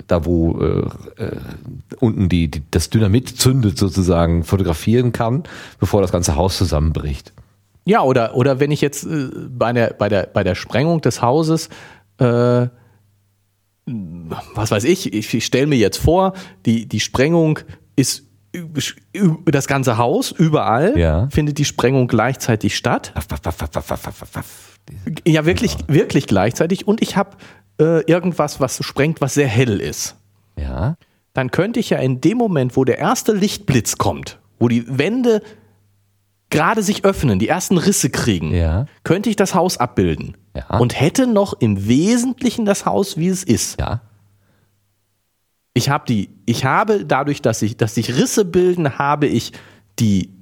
da 0.06 0.24
wo 0.26 0.60
äh, 0.60 1.22
äh, 1.22 1.36
unten 2.00 2.28
die, 2.28 2.50
die 2.50 2.62
das 2.70 2.90
Dynamit 2.90 3.28
zündet 3.40 3.78
sozusagen 3.78 4.44
fotografieren 4.44 5.12
kann, 5.12 5.44
bevor 5.78 6.02
das 6.02 6.12
ganze 6.12 6.36
Haus 6.36 6.58
zusammenbricht. 6.58 7.32
Ja, 7.86 8.02
oder, 8.02 8.34
oder 8.36 8.58
wenn 8.60 8.72
ich 8.72 8.80
jetzt 8.80 9.04
äh, 9.04 9.28
bei, 9.48 9.72
der, 9.72 9.94
bei, 9.94 10.08
der, 10.08 10.26
bei 10.26 10.42
der 10.44 10.54
Sprengung 10.56 11.00
des 11.00 11.22
Hauses, 11.22 11.68
äh, 12.18 12.66
was 13.86 14.70
weiß 14.72 14.84
ich, 14.84 15.12
ich, 15.12 15.32
ich 15.32 15.44
stelle 15.46 15.66
mir 15.68 15.76
jetzt 15.78 15.98
vor, 15.98 16.32
die, 16.66 16.86
die 16.86 17.00
Sprengung 17.00 17.60
ist 17.94 18.24
das 19.44 19.66
ganze 19.68 19.98
Haus, 19.98 20.32
überall 20.32 20.98
Ja. 20.98 21.28
findet 21.30 21.58
die 21.58 21.64
Sprengung 21.64 22.08
gleichzeitig 22.08 22.76
statt. 22.76 23.12
Ja, 25.26 25.44
wirklich, 25.44 25.76
wirklich 25.88 26.26
gleichzeitig. 26.26 26.88
Und 26.88 27.02
ich 27.02 27.16
habe 27.16 27.36
äh, 27.80 28.00
irgendwas, 28.10 28.60
was 28.60 28.82
sprengt, 28.84 29.20
was 29.20 29.34
sehr 29.34 29.48
hell 29.48 29.80
ist. 29.80 30.16
Ja. 30.58 30.96
dann 31.34 31.50
könnte 31.50 31.78
ich 31.80 31.90
ja 31.90 31.98
in 31.98 32.22
dem 32.22 32.38
Moment, 32.38 32.76
wo 32.78 32.84
der 32.84 32.96
erste 32.98 33.32
Lichtblitz 33.32 33.98
kommt, 33.98 34.38
wo 34.58 34.68
die 34.68 34.86
Wände 34.88 35.42
gerade 36.50 36.82
sich 36.82 37.04
öffnen, 37.04 37.38
die 37.38 37.48
ersten 37.48 37.76
Risse 37.78 38.10
kriegen, 38.10 38.54
Ja. 38.54 38.86
könnte 39.04 39.28
ich 39.30 39.36
das 39.36 39.54
Haus 39.54 39.78
abbilden. 39.78 40.36
Ja. 40.54 40.78
Und 40.78 40.98
hätte 40.98 41.26
noch 41.26 41.54
im 41.54 41.86
Wesentlichen 41.88 42.64
das 42.64 42.86
Haus, 42.86 43.16
wie 43.16 43.28
es 43.28 43.42
ist. 43.44 43.78
Ja. 43.80 44.00
Ich 45.74 45.90
habe 45.90 46.04
die, 46.08 46.30
ich 46.46 46.64
habe 46.64 47.04
dadurch, 47.04 47.42
dass 47.42 47.58
sich, 47.58 47.76
dass 47.76 47.94
sich 47.94 48.16
Risse 48.16 48.44
bilden, 48.44 48.98
habe 48.98 49.26
ich 49.26 49.52
die, 49.98 50.32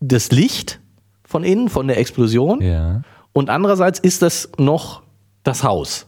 das 0.00 0.30
Licht 0.30 0.80
von 1.24 1.42
innen, 1.42 1.68
von 1.68 1.88
der 1.88 1.98
Explosion. 1.98 2.60
Ja. 2.60 3.02
Und 3.32 3.50
andererseits 3.50 3.98
ist 3.98 4.22
das 4.22 4.48
noch 4.58 5.02
das 5.42 5.64
Haus. 5.64 6.06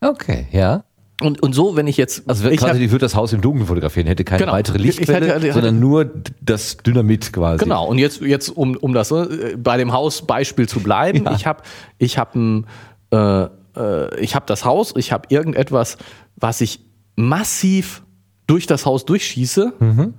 Okay, 0.00 0.46
ja. 0.52 0.84
Und, 1.24 1.42
und 1.42 1.52
so, 1.54 1.76
wenn 1.76 1.86
ich 1.86 1.96
jetzt, 1.96 2.28
Also 2.28 2.48
ich 2.48 2.58
quasi, 2.58 2.72
hab- 2.72 2.78
die 2.78 2.90
würde 2.90 3.04
das 3.04 3.14
Haus 3.14 3.32
im 3.32 3.40
Dunkeln 3.40 3.66
fotografieren, 3.66 4.06
hätte 4.06 4.24
keine 4.24 4.40
Genau. 4.40 4.52
weitere 4.52 4.78
Ich 4.78 4.84
Lichtquelle, 4.84 5.26
hätte- 5.26 5.40
hätte- 5.46 5.52
sondern 5.52 5.80
nur 5.80 6.10
das 6.40 6.76
Dynamit 6.78 7.32
quasi. 7.32 7.62
Genau, 7.64 7.86
und 7.86 7.98
jetzt, 7.98 8.20
jetzt 8.20 8.48
um, 8.50 8.76
um 8.76 8.92
das 8.92 9.10
äh, 9.10 9.56
bei 9.56 9.76
dem 9.76 9.92
Hausbeispiel 9.92 10.68
zu 10.68 10.80
bleiben, 10.80 11.24
Ja. 11.24 11.34
ich 11.34 11.46
habe 11.46 11.62
ich 11.98 12.18
hab 12.18 12.34
ein, 12.34 12.66
äh, 13.12 13.44
äh, 13.76 14.20
ich 14.20 14.34
hab 14.34 14.46
das 14.46 14.64
Haus, 14.64 14.94
ich 14.96 15.12
habe 15.12 15.26
irgendetwas, 15.30 15.96
was 16.36 16.60
ich 16.60 16.80
massiv 17.16 18.02
durch 18.46 18.66
das 18.66 18.84
Haus 18.86 19.04
durchschieße, 19.04 19.72
Mhm. 19.78 20.14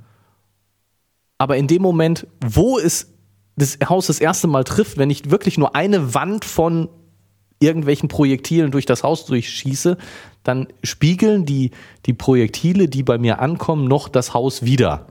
aber 1.38 1.58
in 1.58 1.68
dem 1.68 1.82
Moment, 1.82 2.28
wo 2.46 2.80
es 2.80 3.10
das 3.56 3.78
Haus 3.88 4.08
das 4.08 4.20
erste 4.20 4.48
Mal 4.48 4.64
trifft, 4.64 4.98
wenn 4.98 5.10
ich 5.10 5.30
wirklich 5.30 5.58
nur 5.58 5.76
eine 5.76 6.14
Wand 6.16 6.46
von 6.46 6.90
irgendwelchen 7.60 8.10
Projektilen 8.10 8.72
durch 8.72 8.86
das 8.86 9.04
Haus 9.04 9.26
durchschieße, 9.26 9.98
dann 10.44 10.68
spiegeln 10.84 11.46
die, 11.46 11.72
die 12.06 12.14
Projektile, 12.14 12.88
die 12.88 13.04
bei 13.04 13.18
mir 13.18 13.40
ankommen, 13.40 13.88
noch 13.88 14.10
das 14.10 14.34
Haus 14.34 14.64
wieder. 14.64 15.08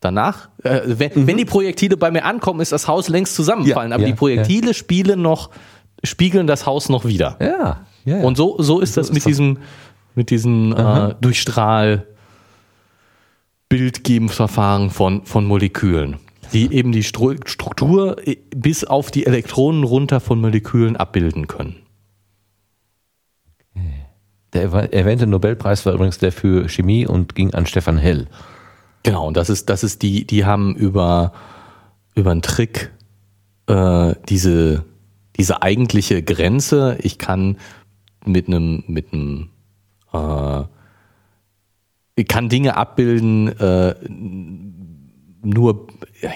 Danach, 0.00 0.50
äh, 0.62 0.80
wenn, 0.84 1.26
wenn 1.26 1.36
die 1.38 1.46
Projektile 1.46 1.96
bei 1.96 2.10
mir 2.10 2.24
ankommen, 2.24 2.60
ist 2.60 2.72
das 2.72 2.86
Haus 2.86 3.08
längst 3.08 3.34
zusammenfallen, 3.34 3.88
Mhm. 3.88 3.92
Ja, 3.92 3.96
aber 3.96 4.04
ja, 4.04 4.08
die 4.08 4.14
Projektile 4.14 4.74
spielen 4.74 5.22
noch, 5.22 5.50
spiegeln 6.04 6.46
das 6.46 6.66
Haus 6.66 6.88
noch 6.88 7.06
wieder. 7.06 7.36
Ja. 7.40 7.46
ja, 8.04 8.18
ja. 8.18 8.22
Und 8.22 8.36
so, 8.36 8.56
so 8.58 8.80
ist 8.80 8.96
das 8.96 9.06
ist 9.06 9.14
mit 9.14 9.22
das. 9.22 9.28
diesem, 9.28 9.58
mit 10.14 10.30
diesem 10.30 10.72
äh, 10.76 11.14
Durchstrahl 11.20 12.06
Bildgebungsverfahren 13.68 14.90
von, 14.90 15.24
von 15.24 15.46
Molekülen, 15.46 16.18
die 16.52 16.72
eben 16.72 16.92
die 16.92 17.02
Stru 17.02 17.34
Struktur 17.44 18.16
äh, 18.26 18.36
bis 18.54 18.84
auf 18.84 19.10
die 19.10 19.26
Elektronen 19.26 19.82
runter 19.82 20.20
von 20.20 20.40
Molekülen 20.40 20.96
abbilden 20.96 21.48
können. 21.48 21.85
Der 24.56 24.70
erwäh- 24.70 24.90
erwähnte 24.90 25.26
Nobelpreis 25.26 25.84
war 25.84 25.92
übrigens 25.92 26.16
der 26.16 26.32
für 26.32 26.66
Chemie 26.68 27.06
und 27.06 27.34
ging 27.34 27.52
an 27.52 27.66
Stefan 27.66 27.98
Hell. 27.98 28.26
Genau, 29.02 29.26
und 29.26 29.36
das 29.36 29.50
ist, 29.50 29.68
das 29.68 29.84
ist 29.84 30.00
die, 30.00 30.26
die 30.26 30.46
haben 30.46 30.74
über, 30.74 31.32
über 32.14 32.30
einen 32.30 32.40
Trick 32.40 32.90
äh, 33.66 34.14
diese, 34.30 34.84
diese 35.36 35.60
eigentliche 35.62 36.22
Grenze, 36.22 36.96
ich 37.02 37.18
kann 37.18 37.58
mit 38.24 38.48
einem, 38.48 38.82
mit 38.86 39.12
einem, 39.12 39.50
äh, 40.14 40.62
ich 42.14 42.26
kann 42.26 42.48
Dinge 42.48 42.78
abbilden, 42.78 43.48
äh, 43.60 43.94
nur, 45.42 45.86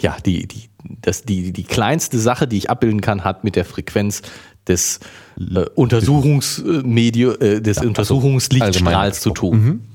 ja, 0.03 0.19
die, 0.25 0.47
die, 0.47 0.69
das, 1.01 1.23
die, 1.23 1.53
die 1.53 1.65
kleinste 1.65 2.19
Sache, 2.19 2.47
die 2.47 2.59
ich 2.59 2.69
abbilden 2.69 3.01
kann, 3.01 3.25
hat 3.25 3.45
mit 3.45 3.57
der 3.57 3.65
Frequenz 3.65 4.21
des 4.69 5.01
äh, 5.39 5.61
Untersuchungsmedium, 5.75 7.37
äh, 7.41 7.61
des 7.61 7.79
Untersuchungslichtstrahls 7.79 8.77
allgemein 8.77 9.13
zu 9.13 9.31
tun. 9.31 9.87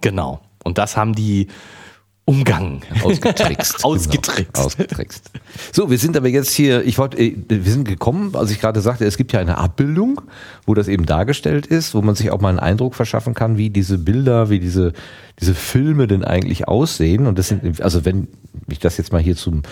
Genau. 0.00 0.40
Und 0.64 0.78
das 0.78 0.96
haben 0.96 1.14
die 1.14 1.48
umgangen. 2.30 2.80
Ausgetrickst. 3.02 3.84
Ausgetrickst. 3.84 4.54
Genau, 4.54 4.66
ausgetrickst. 4.66 5.30
So, 5.72 5.90
wir 5.90 5.98
sind 5.98 6.16
aber 6.16 6.28
jetzt 6.28 6.52
hier, 6.52 6.84
ich 6.84 6.96
wollte, 6.98 7.18
äh, 7.18 7.34
wir 7.48 7.72
sind 7.72 7.88
gekommen, 7.88 8.36
als 8.36 8.50
ich 8.52 8.60
gerade 8.60 8.80
sagte, 8.80 9.04
es 9.04 9.16
gibt 9.16 9.32
ja 9.32 9.40
eine 9.40 9.58
Abbildung, 9.58 10.20
wo 10.64 10.74
das 10.74 10.86
eben 10.86 11.06
dargestellt 11.06 11.66
ist, 11.66 11.94
wo 11.94 12.02
man 12.02 12.14
sich 12.14 12.30
auch 12.30 12.40
mal 12.40 12.50
einen 12.50 12.60
Eindruck 12.60 12.94
verschaffen 12.94 13.34
kann, 13.34 13.56
wie 13.56 13.70
diese 13.70 13.98
Bilder, 13.98 14.48
wie 14.48 14.60
diese, 14.60 14.92
diese 15.40 15.54
Filme 15.54 16.06
denn 16.06 16.24
eigentlich 16.24 16.68
aussehen. 16.68 17.26
Und 17.26 17.38
das 17.38 17.48
sind, 17.48 17.82
also 17.82 18.04
wenn 18.04 18.28
ich 18.68 18.78
das 18.78 18.96
jetzt 18.96 19.12
mal 19.12 19.20
hier 19.20 19.36
zum, 19.36 19.62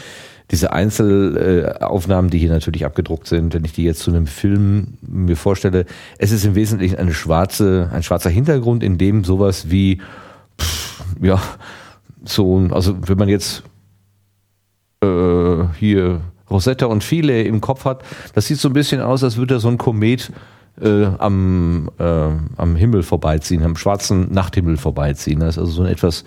diese 0.51 0.73
Einzelaufnahmen, 0.73 2.31
die 2.31 2.39
hier 2.39 2.51
natürlich 2.51 2.85
abgedruckt 2.85 3.27
sind, 3.27 3.53
wenn 3.55 3.65
ich 3.65 3.73
die 3.73 3.85
jetzt 3.85 4.01
zu 4.01 4.11
einem 4.11 4.27
Film 4.27 4.95
mir 5.03 5.37
vorstelle, 5.37 5.85
es 6.17 6.31
ist 6.31 6.45
im 6.45 6.55
Wesentlichen 6.55 6.97
eine 6.97 7.13
schwarze, 7.13 7.91
ein 7.93 8.03
schwarzer 8.03 8.31
Hintergrund, 8.31 8.83
in 8.83 8.97
dem 8.97 9.25
sowas 9.25 9.71
wie, 9.71 10.01
pff, 10.59 11.05
ja, 11.21 11.41
so, 12.25 12.69
also 12.71 12.97
wenn 13.07 13.19
man 13.19 13.29
jetzt 13.29 13.63
äh, 15.03 15.65
hier 15.79 16.23
Rosetta 16.51 16.87
und 16.87 17.05
Philae 17.05 17.43
im 17.43 17.61
Kopf 17.61 17.85
hat, 17.85 18.03
das 18.35 18.47
sieht 18.47 18.59
so 18.59 18.71
ein 18.71 18.75
bisschen 18.75 19.01
aus, 19.01 19.23
als 19.23 19.37
würde 19.37 19.55
da 19.55 19.61
so 19.61 19.69
ein 19.69 19.79
Komet 19.79 20.33
äh, 20.81 21.05
am, 21.19 21.91
äh, 21.99 22.31
am 22.57 22.77
Himmel 22.77 23.03
vorbeiziehen, 23.03 23.63
am 23.65 23.77
schwarzen 23.77 24.33
Nachthimmel 24.33 24.77
vorbeiziehen. 24.77 25.41
Das 25.41 25.57
ist 25.57 25.59
also 25.59 25.73
so 25.73 25.83
eine 25.83 25.91
etwas 25.91 26.25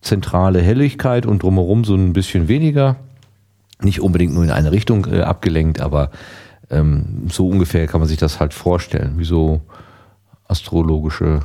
zentrale 0.00 0.62
Helligkeit 0.62 1.26
und 1.26 1.42
drumherum 1.42 1.84
so 1.84 1.94
ein 1.94 2.12
bisschen 2.12 2.48
weniger. 2.48 2.96
Nicht 3.82 4.00
unbedingt 4.00 4.34
nur 4.34 4.44
in 4.44 4.50
eine 4.50 4.72
Richtung 4.72 5.06
äh, 5.06 5.22
abgelenkt, 5.22 5.80
aber 5.80 6.10
Ähm, 6.70 7.26
so 7.30 7.48
ungefähr 7.48 7.86
kann 7.86 8.00
man 8.00 8.08
sich 8.08 8.18
das 8.18 8.40
halt 8.40 8.52
vorstellen, 8.52 9.18
wie 9.18 9.24
so 9.24 9.62
astrologische, 10.48 11.40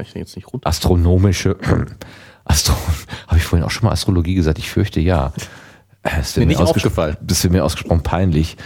ich 0.00 0.14
jetzt 0.14 0.34
nicht 0.36 0.52
runter? 0.52 0.66
astronomische, 0.68 1.56
Astro, 2.44 2.74
habe 3.28 3.36
ich 3.38 3.44
vorhin 3.44 3.64
auch 3.64 3.70
schon 3.70 3.86
mal 3.86 3.92
Astrologie 3.92 4.34
gesagt? 4.34 4.58
Ich 4.58 4.68
fürchte 4.70 4.98
ja. 5.00 5.32
Das 6.02 6.36
Mir 6.36 6.46
nicht 6.46 6.58
ausges- 6.60 6.76
aufgefallen. 6.78 7.16
Das 7.20 7.44
ist 7.44 7.50
mir 7.50 7.64
ausgesprochen 7.64 8.02
peinlich. 8.02 8.56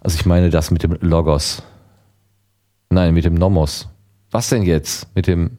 Also 0.00 0.16
ich 0.16 0.24
meine 0.26 0.48
das 0.50 0.70
mit 0.70 0.82
dem 0.82 0.96
Logos. 1.00 1.62
Nein, 2.90 3.12
mit 3.14 3.24
dem 3.26 3.34
Nomos. 3.34 3.88
Was 4.30 4.48
denn 4.48 4.62
jetzt? 4.62 5.06
Mit 5.14 5.26
dem 5.26 5.58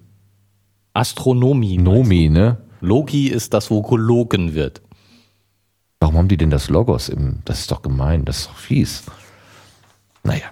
Astronomie. 0.94 1.78
Nomi, 1.78 2.30
ne? 2.30 2.58
Logi 2.82 3.28
ist 3.28 3.54
das, 3.54 3.70
wo 3.72 3.82
gelogen 3.82 4.54
wird. 4.54 4.82
Warum 6.02 6.18
haben 6.18 6.28
die 6.28 6.38
denn 6.38 6.50
das 6.50 6.68
Logos 6.70 7.10
im? 7.10 7.40
Das 7.46 7.60
ist 7.60 7.72
doch 7.72 7.84
gemein, 7.84 8.26
das 8.26 8.40
ist 8.40 8.48
doch 8.48 8.58
fies. 8.58 9.04
Naja. 10.24 10.48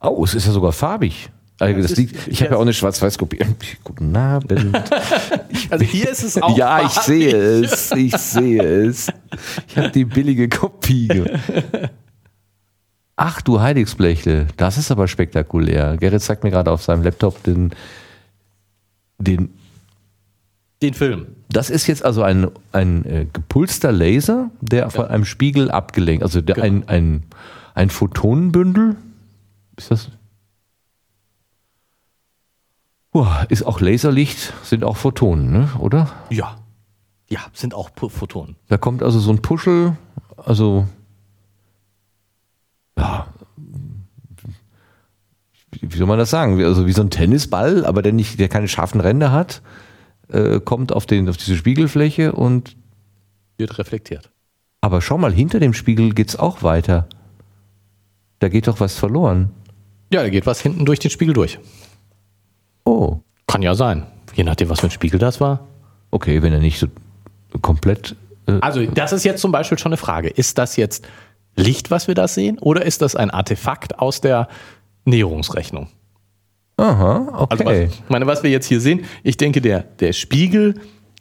Oh, 0.00 0.22
es 0.24 0.34
ist 0.34 0.46
ja 0.46 0.52
sogar 0.52 0.72
farbig. 0.72 1.30
Also 1.58 1.80
das 1.80 1.96
liegt, 1.96 2.28
ich 2.28 2.42
habe 2.42 2.52
ja 2.52 2.56
auch 2.58 2.62
eine 2.62 2.74
Schwarz-Weiß-Kopie. 2.74 3.38
Guten 3.84 4.14
Abend. 4.14 4.78
Also 5.70 5.84
hier 5.84 6.10
ist 6.10 6.22
es 6.22 6.40
auch. 6.40 6.56
ja, 6.56 6.84
ich 6.84 6.92
sehe 6.92 7.34
es. 7.34 7.90
Ich 7.92 8.16
sehe 8.16 8.62
es. 8.62 9.08
Ich 9.66 9.76
habe 9.76 9.90
die 9.90 10.04
billige 10.04 10.48
Kopie. 10.48 11.24
Ach 13.16 13.40
du 13.40 13.60
Heiligsblechle, 13.60 14.46
das 14.58 14.76
ist 14.78 14.90
aber 14.92 15.08
spektakulär. 15.08 15.96
Gerrit 15.96 16.22
zeigt 16.22 16.44
mir 16.44 16.50
gerade 16.50 16.70
auf 16.70 16.82
seinem 16.82 17.02
Laptop 17.02 17.42
den, 17.42 17.74
den 19.18 19.54
Den 20.82 20.94
Film. 20.94 21.35
Das 21.48 21.70
ist 21.70 21.86
jetzt 21.86 22.04
also 22.04 22.22
ein, 22.22 22.48
ein 22.72 23.04
äh, 23.04 23.26
gepulster 23.32 23.92
Laser, 23.92 24.50
der 24.60 24.90
von 24.90 25.06
einem 25.06 25.24
Spiegel 25.24 25.70
abgelenkt, 25.70 26.22
also 26.22 26.40
der, 26.40 26.56
Genau. 26.56 26.66
ein, 26.66 26.88
ein, 26.88 27.22
ein 27.74 27.90
Photonenbündel. 27.90 28.96
Ist 29.76 29.90
das? 29.90 30.10
Uah, 33.12 33.46
ist 33.48 33.62
auch 33.64 33.80
Laserlicht, 33.80 34.52
sind 34.62 34.84
auch 34.84 34.96
Photonen, 34.96 35.50
ne? 35.50 35.68
oder? 35.78 36.10
Ja. 36.30 36.56
Ja, 37.28 37.40
sind 37.52 37.74
auch 37.74 37.90
Photonen. 37.96 38.56
Da 38.68 38.76
kommt 38.76 39.02
also 39.02 39.18
so 39.18 39.32
ein 39.32 39.42
Puschel, 39.42 39.96
also 40.36 40.86
ja, 42.98 43.26
wie 45.80 45.96
soll 45.96 46.06
man 46.06 46.18
das 46.18 46.30
sagen? 46.30 46.62
Also 46.62 46.86
wie 46.86 46.92
so 46.92 47.02
ein 47.02 47.10
Tennisball, 47.10 47.84
aber 47.84 48.02
der 48.02 48.12
nicht, 48.12 48.38
der 48.38 48.48
keine 48.48 48.68
scharfen 48.68 49.00
Ränder 49.00 49.32
hat, 49.32 49.62
äh, 50.28 50.60
kommt 50.60 50.92
auf, 50.92 51.06
den, 51.06 51.28
auf 51.28 51.36
diese 51.36 51.56
Spiegelfläche 51.56 52.32
und 52.32 52.76
Wird 53.58 53.78
reflektiert. 53.78 54.30
Aber 54.80 55.00
schau 55.00 55.18
mal, 55.18 55.32
hinter 55.32 55.58
dem 55.60 55.72
Spiegel 55.74 56.12
geht's 56.14 56.36
auch 56.36 56.62
weiter. 56.62 57.08
Da 58.38 58.48
geht 58.48 58.68
doch 58.68 58.80
was 58.80 58.96
verloren. 58.98 59.50
Ja, 60.12 60.22
da 60.22 60.28
geht 60.28 60.46
was 60.46 60.60
hinten 60.60 60.84
durch 60.84 60.98
den 60.98 61.10
Spiegel 61.10 61.34
durch. 61.34 61.58
Oh, 62.84 63.18
Kann 63.46 63.62
ja 63.62 63.74
sein. 63.74 64.06
Je 64.34 64.44
nachdem, 64.44 64.68
was 64.68 64.80
für 64.80 64.86
ein 64.88 64.90
Spiegel 64.92 65.18
das 65.18 65.40
war. 65.40 65.66
okay, 66.10 66.42
wenn 66.42 66.52
er 66.52 66.60
nicht 66.60 66.78
so 66.78 66.86
komplett. 67.62 68.14
Äh, 68.46 68.58
Also, 68.60 68.84
das 68.86 69.12
ist 69.12 69.24
jetzt 69.24 69.40
zum 69.40 69.52
Beispiel 69.52 69.78
schon 69.78 69.90
eine 69.92 69.96
Frage. 69.96 70.28
Ist 70.28 70.58
das 70.58 70.76
jetzt 70.76 71.06
Licht, 71.56 71.90
was 71.90 72.06
wir 72.06 72.14
da 72.14 72.28
sehen, 72.28 72.58
oder 72.58 72.84
ist 72.84 73.00
das 73.02 73.16
ein 73.16 73.30
Artefakt 73.30 73.98
aus 73.98 74.20
der 74.20 74.48
Näherungsrechnung? 75.04 75.88
Aha, 76.76 77.46
Also, 77.50 77.64
okay. 77.64 77.86
was, 77.88 77.94
ich 77.94 78.08
meine, 78.08 78.26
was 78.26 78.42
wir 78.42 78.50
jetzt 78.50 78.66
hier 78.66 78.80
sehen, 78.80 79.04
ich 79.22 79.36
denke, 79.36 79.60
der, 79.60 79.80
der 80.00 80.12
Spiegel, 80.12 80.74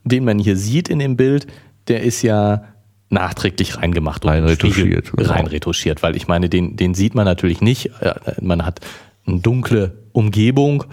den 0.04 0.26
man 0.26 0.40
hier 0.40 0.58
sieht 0.58 0.90
in 0.90 1.00
dem 1.00 1.16
Bild, 1.18 1.48
der 1.88 2.02
ist 2.04 2.22
ja 2.22 2.64
nachträglich 3.10 3.78
reingemacht. 3.78 4.26
und 4.26 4.32
Rein 4.32 4.44
im 4.44 4.50
Spiegel 4.50 4.68
retuschiert, 4.98 5.12
genau. 5.16 5.30
Rein 5.32 5.48
retuschiert, 5.48 6.04
weil 6.04 6.16
ich 6.16 6.28
meine, 6.28 6.50
den, 6.50 6.76
den 6.76 6.94
sieht 6.94 7.16
man 7.16 7.26
natürlich 7.26 7.62
nicht. 7.62 7.92
Äh, 8.02 8.14
Man 8.42 8.66
hat 8.66 8.82
eine 9.26 9.40
dunkle 9.40 9.98
Umgebung, 10.12 10.84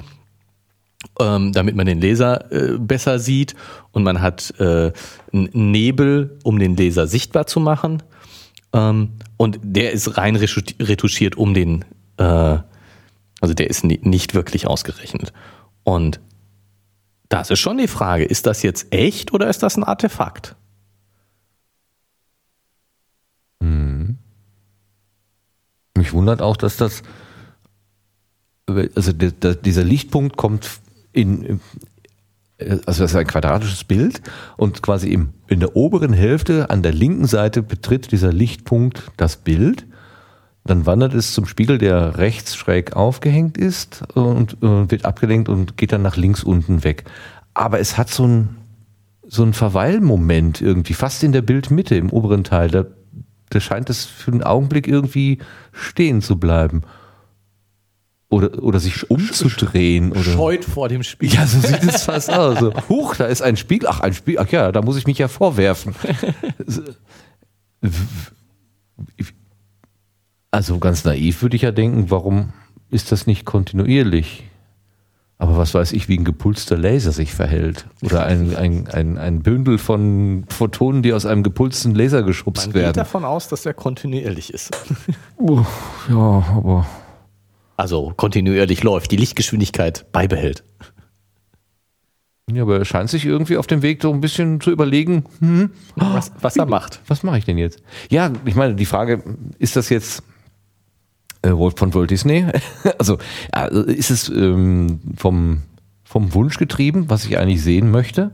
ähm, 1.21 1.53
damit 1.53 1.75
man 1.75 1.87
den 1.87 2.01
Laser 2.01 2.51
äh, 2.53 2.79
besser 2.79 3.19
sieht 3.19 3.55
und 3.91 4.03
man 4.05 4.21
hat 4.21 4.55
äh, 4.61 4.93
einen 5.33 5.51
Nebel, 5.53 6.39
um 6.45 6.59
den 6.59 6.77
Laser 6.77 7.07
sichtbar 7.07 7.47
zu 7.47 7.61
machen. 7.61 8.03
Ähm, 8.73 9.11
und 9.37 9.59
der 9.63 9.93
ist 9.93 10.17
rein 10.17 10.37
retuschi- 10.37 10.75
retuschiert, 10.87 11.37
um 11.37 11.53
den, 11.55 11.85
äh, 12.19 12.59
also 13.43 13.53
der 13.53 13.69
ist 13.69 13.85
ni 13.85 14.01
nicht 14.03 14.35
wirklich 14.35 14.67
ausgerechnet. 14.67 15.35
Und 15.85 16.21
das 17.29 17.51
ist 17.51 17.59
schon 17.59 17.77
die 17.77 17.89
Frage, 17.89 18.25
ist 18.25 18.47
das 18.47 18.63
jetzt 18.63 18.93
echt 18.95 19.35
oder 19.35 19.49
ist 19.49 19.63
das 19.63 19.77
ein 19.77 19.85
Artefakt? 19.85 20.57
Mich 25.95 26.13
wundert 26.13 26.43
auch, 26.43 26.57
dass 26.57 26.77
das. 26.77 27.03
Also 28.67 29.13
der, 29.13 29.33
der, 29.33 29.55
dieser 29.55 29.85
Lichtpunkt 29.85 30.37
kommt 30.37 30.69
in. 31.13 31.61
Also 32.59 33.03
das 33.03 33.11
ist 33.13 33.17
ein 33.17 33.27
quadratisches 33.27 33.85
Bild 33.85 34.23
und 34.57 34.83
quasi 34.83 35.13
im, 35.13 35.31
in 35.49 35.59
der 35.61 35.75
oberen 35.75 36.13
Hälfte 36.13 36.71
an 36.71 36.83
der 36.83 36.93
linken 36.93 37.27
Seite 37.27 37.63
betritt 37.63 38.13
dieser 38.13 38.33
Lichtpunkt 38.33 39.11
das 39.17 39.37
Bild. 39.37 39.87
Dann 40.65 40.87
wandert 40.87 41.13
es 41.15 41.33
zum 41.33 41.47
Spiegel, 41.47 41.79
der 41.79 42.19
rechts 42.19 42.55
schräg 42.55 42.95
aufgehängt 42.95 43.59
ist 43.59 44.05
und 44.15 44.55
äh, 44.63 44.91
wird 44.91 45.05
abgelenkt 45.05 45.49
und 45.49 45.77
geht 45.77 45.93
dann 45.93 46.03
nach 46.03 46.17
links 46.17 46.45
unten 46.45 46.85
weg. 46.85 47.05
Aber 47.53 47.81
es 47.81 47.99
hat 47.99 48.11
so 48.11 48.27
ein, 48.27 48.57
so 49.27 49.43
ein 49.43 49.55
Verweilmoment 49.55 50.61
irgendwie, 50.61 50.95
fast 50.95 51.25
in 51.25 51.33
der 51.33 51.43
Bildmitte 51.43 51.97
im 51.97 52.11
oberen 52.11 52.45
Teil. 52.45 52.71
Da, 52.71 52.85
da 53.51 53.61
scheint 53.61 53.91
es 53.91 54.05
für 54.05 54.31
einen 54.31 54.45
Augenblick 54.45 54.87
irgendwie 54.87 55.39
stehen 55.73 56.23
zu 56.23 56.39
bleiben. 56.39 56.83
Oder, 58.29 58.63
oder 58.63 58.81
sich 58.81 59.11
umzudrehen. 59.11 60.13
Oder 60.13 60.23
Scheut 60.23 60.65
vor 60.65 60.89
dem 60.89 61.03
Spiegel. 61.03 61.37
ja, 61.37 61.47
so 61.47 61.59
sieht 61.59 61.83
es 61.83 62.03
fast 62.05 62.33
aus. 62.33 62.61
So, 62.61 62.73
huch, 62.89 63.17
da 63.17 63.27
ist 63.27 63.43
ein 63.43 63.57
Spiegel. 63.57 63.89
Ach, 63.91 64.01
ein 64.01 64.15
Spiegel. 64.15 64.41
Ach 64.41 64.51
ja, 64.51 64.73
da 64.73 64.81
muss 64.81 64.97
ich 64.97 65.07
mich 65.07 65.19
ja 65.19 65.29
vorwerfen. 65.29 65.95
Also 70.53 70.79
ganz 70.79 71.05
naiv 71.05 71.43
würde 71.43 71.57
ich 71.57 71.63
ja 71.63 71.73
denken, 71.73 72.11
warum 72.11 72.53
ist 72.91 73.11
das 73.11 73.27
nicht 73.27 73.45
kontinuierlich? 73.47 74.45
Aber 75.39 75.57
was 75.57 75.75
weiß 75.75 75.93
ich, 75.93 76.09
wie 76.09 76.17
ein 76.19 76.25
gepulster 76.25 76.77
Laser 76.79 77.11
sich 77.11 77.35
verhält. 77.35 77.87
Oder 78.03 78.27
ein, 78.27 78.55
ein, 78.55 78.87
ein, 78.89 79.19
ein 79.19 79.43
Bündel 79.43 79.79
von 79.79 80.45
Photonen, 80.49 81.03
die 81.03 81.13
aus 81.15 81.27
einem 81.27 81.43
gepulsten 81.43 81.97
Laser 81.97 82.23
geschubst 82.23 82.67
Man 82.67 82.73
geht 82.75 82.83
werden. 82.83 82.95
davon 82.95 83.25
aus, 83.25 83.49
dass 83.49 83.63
der 83.63 83.75
kontinuierlich 83.75 84.53
ist. 84.55 84.71
Ja, 86.09 86.15
aber 86.55 86.87
Also 87.77 88.13
kontinuierlich 88.17 88.85
läuft, 88.85 89.11
die 89.11 89.17
Lichtgeschwindigkeit 89.17 90.13
beibehält. 90.13 90.63
ja, 92.53 92.63
aber 92.63 92.79
er 92.79 92.85
scheint 92.85 93.11
sich 93.11 93.25
irgendwie 93.25 93.57
auf 93.57 93.67
dem 93.67 93.83
Weg 93.83 94.03
so 94.03 94.13
ein 94.13 94.21
bisschen 94.21 94.61
zu 94.61 94.71
überlegen, 94.71 95.25
hm, 95.41 95.71
Was, 95.97 96.31
was 96.41 96.57
er 96.57 96.67
macht. 96.67 97.01
was 97.09 97.25
mache 97.25 97.39
ich 97.39 97.45
denn 97.47 97.59
jetzt? 97.59 97.83
Ja, 98.11 98.31
ich 98.45 98.55
meine, 98.55 98.77
die 98.77 98.87
Frage, 98.87 99.25
ist 99.59 99.75
das 99.75 99.89
jetzt 99.89 100.23
äh, 101.43 101.51
von 101.51 101.95
Walt 101.95 102.11
Disney? 102.11 102.47
also 102.99 103.19
ja, 103.55 103.67
ist 103.67 104.11
es 104.11 104.29
ähm, 104.29 105.01
vom, 105.17 105.63
vom 106.05 106.35
Wunsch 106.35 106.59
getrieben, 106.59 107.09
was 107.09 107.25
ich 107.25 107.39
eigentlich 107.39 107.63
sehen 107.63 107.91
möchte? 107.91 108.31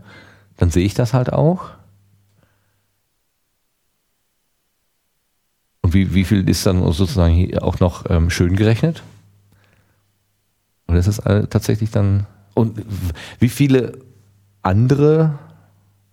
Dann 0.57 0.71
sehe 0.71 0.85
ich 0.85 0.95
das 0.95 1.15
halt 1.15 1.33
auch. 1.33 1.71
Und 5.83 5.95
wie, 5.95 6.15
wie 6.15 6.25
viel 6.25 6.49
ist 6.49 6.67
dann 6.67 6.83
sozusagen 6.93 7.57
auch 7.59 7.81
noch 7.81 8.09
ähm, 8.11 8.31
schön 8.31 8.57
gerechnet? 8.57 9.03
Oder 10.89 10.99
ist 10.99 11.09
das 11.09 11.21
all- 11.21 11.47
tatsächlich 11.47 11.91
dann. 11.91 12.27
Und 12.55 12.83
wie 13.39 13.49
viele 13.49 13.99
andere 14.63 15.39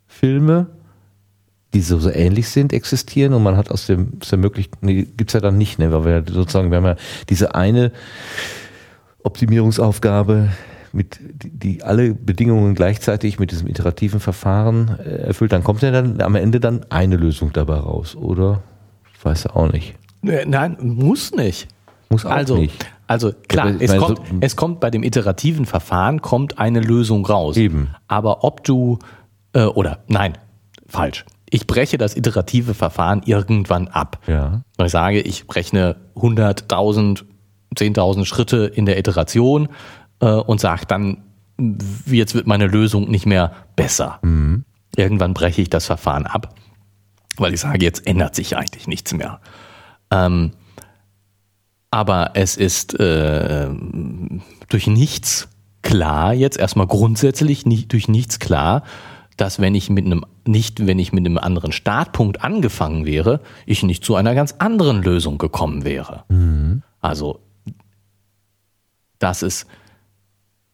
Filme 0.08 0.68
die 1.76 1.82
so, 1.82 2.00
so 2.00 2.10
ähnlich 2.10 2.50
sind, 2.50 2.74
existieren 2.74 3.34
und 3.34 3.44
man 3.44 3.56
hat 3.58 3.70
aus 3.70 3.86
dem, 3.86 4.14
aus 4.22 4.30
der 4.30 4.40
Möglichkeit, 4.40 4.82
nee, 4.82 5.04
gibt's 5.16 5.34
ja 5.34 5.40
dann 5.42 5.58
nicht, 5.60 5.78
ne, 5.78 5.92
weil 5.92 6.06
wir 6.06 6.12
ja 6.14 6.24
sozusagen, 6.26 6.72
wir 6.72 6.78
haben 6.78 6.86
ja 6.86 6.96
diese 7.30 7.54
eine 7.54 7.92
Optimierungsaufgabe, 9.24 10.50
mit, 10.94 11.20
die, 11.22 11.50
die 11.50 11.84
alle 11.84 12.14
Bedingungen 12.14 12.74
gleichzeitig 12.74 13.38
mit 13.38 13.52
diesem 13.52 13.68
iterativen 13.68 14.22
Verfahren 14.22 14.98
äh, 15.00 15.28
erfüllt, 15.28 15.52
dann 15.52 15.64
kommt 15.64 15.82
ja 15.82 15.92
dann 15.92 16.22
am 16.22 16.36
Ende 16.36 16.62
dann 16.62 16.86
eine 16.90 17.18
Lösung 17.18 17.52
dabei 17.52 17.76
raus, 17.76 18.16
oder? 18.16 18.62
Ich 19.18 19.26
weiß 19.26 19.44
ja 19.46 19.56
auch 19.56 19.70
nicht. 19.72 19.96
Nein, 20.22 20.78
muss 20.80 21.34
nicht. 21.34 21.68
Muss 22.10 22.26
auch 22.26 22.32
Also, 22.32 22.56
nicht. 22.58 22.86
also 23.08 23.34
klar, 23.50 23.76
ich 23.76 23.90
es, 23.92 23.98
kommt, 23.98 24.18
so- 24.20 24.24
es 24.40 24.56
kommt 24.56 24.80
bei 24.80 24.90
dem 24.90 25.04
iterativen 25.04 25.66
Verfahren 25.66 26.22
kommt 26.22 26.60
eine 26.60 26.80
Lösung 26.80 27.26
raus. 27.26 27.58
Eben. 27.58 27.90
Aber 28.08 28.44
ob 28.46 28.64
du 28.64 28.98
äh, 29.54 29.64
oder 29.66 30.00
nein, 30.08 30.38
falsch. 30.88 31.26
Ich 31.56 31.68
breche 31.68 31.98
das 31.98 32.18
iterative 32.18 32.74
Verfahren 32.74 33.22
irgendwann 33.24 33.88
ab. 33.88 34.20
Ja. 34.28 34.64
Ich 34.78 34.92
sage, 34.92 35.22
ich 35.22 35.46
rechne 35.56 35.96
100.000, 36.18 37.24
10.000 37.74 38.26
Schritte 38.26 38.66
in 38.66 38.86
der 38.86 39.00
Iteration 39.00 39.70
äh, 40.20 40.26
und 40.26 40.60
sage 40.60 40.86
dann, 40.86 41.24
jetzt 42.08 42.36
wird 42.36 42.46
meine 42.46 42.68
Lösung 42.68 43.10
nicht 43.10 43.26
mehr 43.26 43.54
besser. 43.78 44.20
Irgendwann 44.98 45.34
breche 45.34 45.62
ich 45.62 45.70
das 45.70 45.86
Verfahren 45.86 46.26
ab, 46.28 46.54
weil 47.38 47.54
ich 47.54 47.62
sage, 47.62 47.86
jetzt 47.86 48.06
ändert 48.06 48.36
sich 48.36 48.58
eigentlich 48.58 48.88
nichts 48.88 49.14
mehr. 49.14 49.40
Ähm, 50.12 50.52
aber 51.90 52.32
es 52.34 52.58
ist 52.58 53.00
äh, 53.00 53.70
durch 54.68 54.88
nichts 54.88 55.48
klar, 55.84 56.34
jetzt 56.34 56.58
erstmal 56.58 56.88
grundsätzlich 56.88 57.66
nicht, 57.66 57.94
durch 57.94 58.10
nichts 58.10 58.40
klar, 58.40 58.84
dass 59.38 59.60
wenn 59.60 59.76
ich 59.76 59.90
mit 59.90 60.06
einem 60.06 60.26
nicht, 60.46 60.86
wenn 60.86 61.00
ich 61.00 61.12
mit 61.12 61.26
einem 61.26 61.38
anderen 61.38 61.72
Startpunkt 61.72 62.42
angefangen 62.42 63.06
wäre, 63.06 63.42
ich 63.66 63.84
nicht 63.84 64.04
zu 64.04 64.16
einer 64.16 64.36
ganz 64.36 64.56
anderen 64.60 65.04
Lösung 65.04 65.38
gekommen 65.38 65.84
wäre. 65.84 66.24
Mhm. 66.30 66.84
Also 67.02 67.40
dass 69.20 69.42
es 69.42 69.66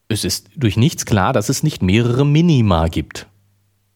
es 0.07 0.25
ist 0.25 0.49
durch 0.55 0.77
nichts 0.77 1.05
klar, 1.05 1.31
dass 1.33 1.49
es 1.49 1.63
nicht 1.63 1.81
mehrere 1.81 2.25
Minima 2.25 2.87
gibt. 2.87 3.27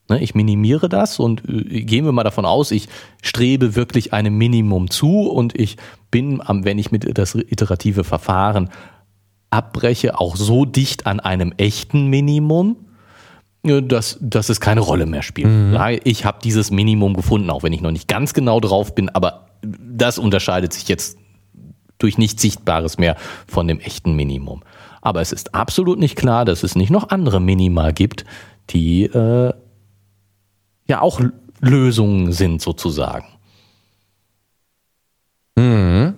Ne, 0.07 0.21
ich 0.21 0.35
minimiere 0.35 0.87
das 0.87 1.19
und 1.19 1.43
äh, 1.49 1.81
gehen 1.81 2.05
wir 2.05 2.11
mal 2.11 2.23
davon 2.23 2.45
aus, 2.45 2.71
ich 2.71 2.87
strebe 3.23 3.75
wirklich 3.75 4.13
einem 4.13 4.37
Minimum 4.37 4.91
zu 4.91 5.21
und 5.21 5.59
ich 5.59 5.77
bin, 6.11 6.41
wenn 6.47 6.77
ich 6.77 6.91
mit 6.91 7.17
das 7.17 7.33
iterative 7.33 8.03
Verfahren 8.03 8.69
abbreche, 9.49 10.19
auch 10.19 10.35
so 10.35 10.65
dicht 10.65 11.07
an 11.07 11.19
einem 11.19 11.53
echten 11.57 12.07
Minimum, 12.07 12.77
dass, 13.65 14.17
dass 14.21 14.49
es 14.49 14.59
keine 14.59 14.81
Rolle 14.81 15.05
mehr 15.05 15.21
spielt. 15.21 15.47
Mhm. 15.47 15.77
Ich 16.03 16.25
habe 16.25 16.39
dieses 16.43 16.71
Minimum 16.71 17.15
gefunden, 17.15 17.49
auch 17.49 17.63
wenn 17.63 17.73
ich 17.73 17.81
noch 17.81 17.91
nicht 17.91 18.07
ganz 18.07 18.33
genau 18.33 18.59
drauf 18.59 18.95
bin, 18.95 19.09
aber 19.09 19.47
das 19.61 20.17
unterscheidet 20.17 20.73
sich 20.73 20.87
jetzt 20.87 21.17
durch 21.97 22.17
nichts 22.17 22.41
Sichtbares 22.41 22.97
mehr 22.97 23.15
von 23.47 23.67
dem 23.67 23.79
echten 23.79 24.15
Minimum. 24.15 24.63
Aber 25.01 25.21
es 25.21 25.31
ist 25.31 25.53
absolut 25.53 25.99
nicht 25.99 26.15
klar, 26.15 26.45
dass 26.45 26.63
es 26.63 26.75
nicht 26.75 26.89
noch 26.89 27.09
andere 27.09 27.39
Minima 27.39 27.91
gibt, 27.91 28.25
die 28.71 29.03
äh, 29.03 29.53
ja 30.87 31.01
auch 31.01 31.21
Lösungen 31.61 32.31
sind 32.31 32.61
sozusagen. 32.61 33.27
Mhm. 35.55 36.15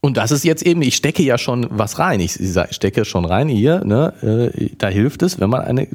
Und 0.00 0.16
das 0.16 0.30
ist 0.30 0.44
jetzt 0.44 0.62
eben, 0.62 0.82
ich 0.82 0.96
stecke 0.96 1.22
ja 1.22 1.38
schon 1.38 1.66
was 1.70 1.98
rein. 1.98 2.20
Ich 2.20 2.38
stecke 2.70 3.04
schon 3.04 3.24
rein 3.24 3.48
hier, 3.48 3.84
ne, 3.84 4.52
äh, 4.54 4.70
da 4.78 4.88
hilft 4.88 5.22
es, 5.22 5.40
wenn 5.40 5.50
man 5.50 5.62
eine, 5.62 5.88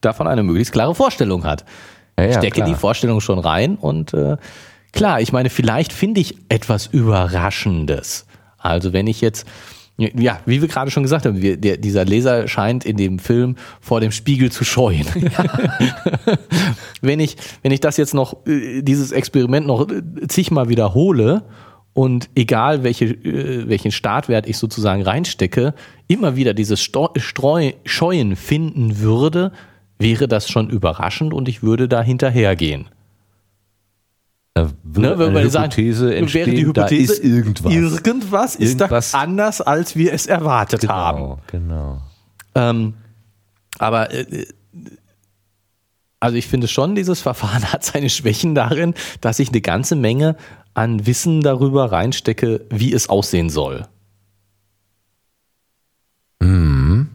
davon 0.00 0.26
eine 0.26 0.42
möglichst 0.42 0.72
klare 0.72 0.94
Vorstellung 0.94 1.44
hat. 1.44 1.64
Ja, 2.18 2.24
ja, 2.24 2.30
ich 2.30 2.36
stecke 2.36 2.56
klar. 2.56 2.68
die 2.68 2.74
Vorstellung 2.74 3.20
schon 3.20 3.38
rein 3.38 3.76
und 3.76 4.12
äh, 4.14 4.36
klar, 4.92 5.20
ich 5.20 5.32
meine, 5.32 5.50
vielleicht 5.50 5.92
finde 5.92 6.20
ich 6.20 6.36
etwas 6.48 6.86
Überraschendes. 6.86 8.26
Also 8.58 8.92
wenn 8.92 9.06
ich 9.06 9.20
jetzt 9.20 9.46
ja, 9.98 10.40
wie 10.44 10.60
wir 10.60 10.68
gerade 10.68 10.90
schon 10.90 11.02
gesagt 11.02 11.24
haben, 11.24 11.40
wir, 11.40 11.56
der, 11.56 11.78
dieser 11.78 12.04
Leser 12.04 12.48
scheint 12.48 12.84
in 12.84 12.98
dem 12.98 13.18
Film 13.18 13.56
vor 13.80 14.00
dem 14.00 14.12
Spiegel 14.12 14.52
zu 14.52 14.62
scheuen. 14.62 15.06
Ja. 15.14 15.44
wenn, 17.00 17.18
ich, 17.18 17.38
wenn 17.62 17.72
ich 17.72 17.80
das 17.80 17.96
jetzt 17.96 18.12
noch, 18.12 18.46
äh, 18.46 18.82
dieses 18.82 19.10
Experiment 19.10 19.66
noch 19.66 19.88
äh, 19.88 20.02
zigmal 20.28 20.68
wiederhole 20.68 21.44
und 21.96 22.28
egal 22.34 22.82
welche, 22.82 23.06
äh, 23.06 23.68
welchen 23.70 23.90
Startwert 23.90 24.46
ich 24.46 24.58
sozusagen 24.58 25.00
reinstecke, 25.00 25.72
immer 26.08 26.36
wieder 26.36 26.52
dieses 26.52 26.78
Streu, 26.82 27.08
Scheuen 27.86 28.36
finden 28.36 28.98
würde, 28.98 29.50
wäre 29.98 30.28
das 30.28 30.50
schon 30.50 30.68
überraschend 30.68 31.32
und 31.32 31.48
ich 31.48 31.62
würde 31.62 31.88
da 31.88 32.02
hinterhergehen. 32.02 32.88
Da 34.52 34.70
würde 34.82 35.16
ne, 35.16 35.26
eine 35.26 35.42
Hypothese 35.44 36.08
sagen, 36.08 36.16
entstehen, 36.18 36.46
wäre 36.46 36.56
die 36.56 36.66
Hypothese, 36.66 37.06
da 37.06 37.14
ist 37.14 37.24
irgendwas. 37.24 37.72
Irgendwas 37.72 38.56
ist 38.56 38.80
irgendwas. 38.80 39.12
da 39.12 39.18
anders, 39.18 39.60
als 39.62 39.96
wir 39.96 40.12
es 40.12 40.26
erwartet 40.26 40.82
genau, 40.82 40.94
haben. 40.94 41.38
Genau. 41.46 42.02
Ähm, 42.54 42.92
aber 43.78 44.12
äh, 44.12 44.44
also 46.20 46.36
ich 46.36 46.46
finde 46.46 46.68
schon, 46.68 46.94
dieses 46.94 47.22
Verfahren 47.22 47.64
hat 47.72 47.84
seine 47.84 48.10
Schwächen 48.10 48.54
darin, 48.54 48.92
dass 49.22 49.38
ich 49.38 49.48
eine 49.48 49.62
ganze 49.62 49.96
Menge 49.96 50.36
an 50.76 51.06
Wissen 51.06 51.40
darüber 51.40 51.90
reinstecke, 51.92 52.66
wie 52.70 52.92
es 52.92 53.08
aussehen 53.08 53.50
soll. 53.50 53.86
Mhm. 56.40 57.08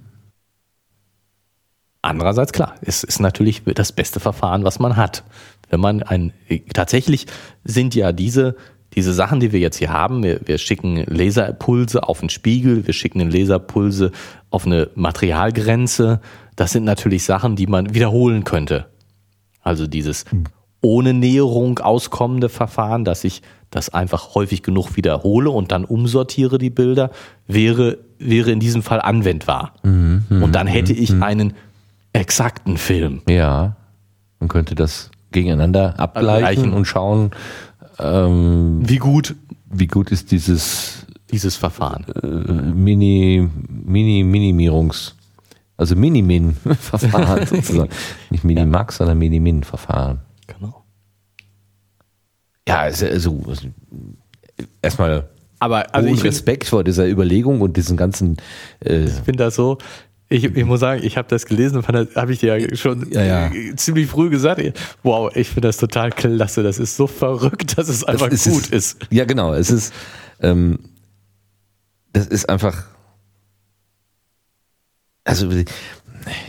Andererseits 2.01 2.51
klar, 2.51 2.75
es 2.81 3.03
ist 3.03 3.19
natürlich 3.19 3.63
das 3.63 3.91
beste 3.91 4.19
Verfahren, 4.19 4.63
was 4.63 4.79
man 4.79 4.97
hat 4.97 5.23
wenn 5.71 5.79
man 5.79 6.03
ein, 6.03 6.33
tatsächlich 6.73 7.25
sind 7.63 7.95
ja 7.95 8.11
diese, 8.11 8.55
diese 8.93 9.13
Sachen, 9.13 9.39
die 9.39 9.51
wir 9.53 9.59
jetzt 9.59 9.77
hier 9.77 9.89
haben, 9.89 10.21
wir, 10.21 10.41
wir 10.45 10.57
schicken 10.57 11.03
Laserpulse 11.07 12.03
auf 12.03 12.19
einen 12.19 12.29
Spiegel, 12.29 12.85
wir 12.85 12.93
schicken 12.93 13.31
Laserpulse 13.31 14.11
auf 14.49 14.65
eine 14.65 14.89
Materialgrenze. 14.95 16.19
Das 16.57 16.73
sind 16.73 16.83
natürlich 16.83 17.23
Sachen, 17.23 17.55
die 17.55 17.67
man 17.67 17.93
wiederholen 17.93 18.43
könnte. 18.43 18.87
Also 19.61 19.87
dieses 19.87 20.25
ohne 20.81 21.13
Näherung 21.13 21.79
auskommende 21.79 22.49
Verfahren, 22.49 23.05
dass 23.05 23.23
ich 23.23 23.41
das 23.69 23.89
einfach 23.89 24.35
häufig 24.35 24.63
genug 24.63 24.97
wiederhole 24.97 25.49
und 25.49 25.71
dann 25.71 25.85
umsortiere 25.85 26.57
die 26.57 26.69
Bilder, 26.69 27.11
wäre, 27.47 27.99
wäre 28.19 28.51
in 28.51 28.59
diesem 28.59 28.83
Fall 28.83 28.99
anwendbar. 29.01 29.73
Mhm, 29.83 30.25
und 30.29 30.53
dann 30.53 30.67
hätte 30.67 30.93
ich 30.93 31.11
mhm. 31.11 31.23
einen 31.23 31.53
exakten 32.13 32.77
Film. 32.77 33.21
Ja, 33.29 33.77
man 34.39 34.49
könnte 34.49 34.75
das 34.75 35.11
gegeneinander 35.31 35.97
abgleichen 35.99 36.73
und 36.73 36.85
schauen, 36.85 37.31
ähm, 37.99 38.81
wie 38.81 38.97
gut, 38.97 39.35
wie 39.69 39.87
gut 39.87 40.11
ist 40.11 40.31
dieses 40.31 41.05
dieses 41.31 41.55
Verfahren. 41.55 42.05
Äh, 42.21 42.27
Mini, 42.27 43.47
Mini, 43.67 44.23
Minimierungs, 44.23 45.15
also 45.77 45.95
Minimin-Verfahren 45.95 47.45
sozusagen. 47.47 47.89
Nicht 48.29 48.43
Minimax, 48.43 48.95
ja. 48.95 48.97
sondern 48.99 49.17
Minimin-Verfahren. 49.17 50.19
Genau. 50.57 50.83
Ja, 52.67 52.81
also, 52.81 53.05
also 53.07 53.43
erstmal 54.81 55.29
aber 55.61 55.93
also 55.93 56.09
ich 56.09 56.23
Respekt 56.23 56.67
vor 56.67 56.83
dieser 56.83 57.07
Überlegung 57.07 57.61
und 57.61 57.77
diesen 57.77 57.95
ganzen. 57.95 58.37
Äh, 58.83 59.03
ich 59.03 59.11
finde 59.11 59.43
das 59.43 59.55
so, 59.55 59.77
ich, 60.27 60.45
ich 60.45 60.65
muss 60.65 60.79
sagen, 60.79 61.03
ich 61.03 61.17
habe 61.17 61.27
das 61.27 61.45
gelesen 61.45 61.77
und 61.77 61.87
habe 61.87 62.33
ich 62.33 62.39
dir 62.39 62.57
ja 62.57 62.75
schon 62.75 63.11
ja, 63.11 63.51
ja. 63.51 63.51
ziemlich 63.75 64.07
früh 64.07 64.29
gesagt. 64.29 64.61
Wow, 65.03 65.29
ich 65.35 65.49
finde 65.49 65.67
das 65.67 65.77
total 65.77 66.09
klasse. 66.09 66.63
Das 66.63 66.79
ist 66.79 66.95
so 66.95 67.05
verrückt, 67.05 67.77
dass 67.77 67.89
es 67.89 68.03
einfach 68.03 68.29
das 68.29 68.45
gut 68.45 68.69
ist, 68.69 68.95
ist. 68.95 69.07
Ja, 69.11 69.25
genau. 69.25 69.53
Es 69.53 69.69
ist, 69.69 69.93
ähm, 70.39 70.79
das 72.13 72.25
ist 72.27 72.49
einfach, 72.49 72.85
also 75.25 75.47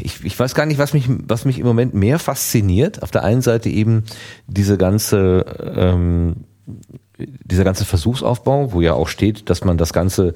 ich, 0.01 0.25
ich 0.25 0.39
weiß 0.39 0.55
gar 0.55 0.67
nicht, 0.67 0.79
was 0.79 0.93
mich, 0.93 1.07
was 1.09 1.45
mich 1.45 1.59
im 1.59 1.67
Moment 1.67 1.95
mehr 1.95 2.19
fasziniert. 2.19 3.03
Auf 3.03 3.11
der 3.11 3.25
einen 3.25 3.43
Seite 3.43 3.69
eben 3.69 4.05
diese 4.47 4.79
ganze, 4.79 5.45
ähm, 5.77 6.45
dieser 7.19 7.65
ganze 7.65 7.85
Versuchsaufbau, 7.85 8.73
wo 8.73 8.81
ja 8.81 8.95
auch 8.95 9.09
steht, 9.09 9.51
dass 9.51 9.65
man 9.65 9.79
das 9.79 9.93
Ganze 9.93 10.35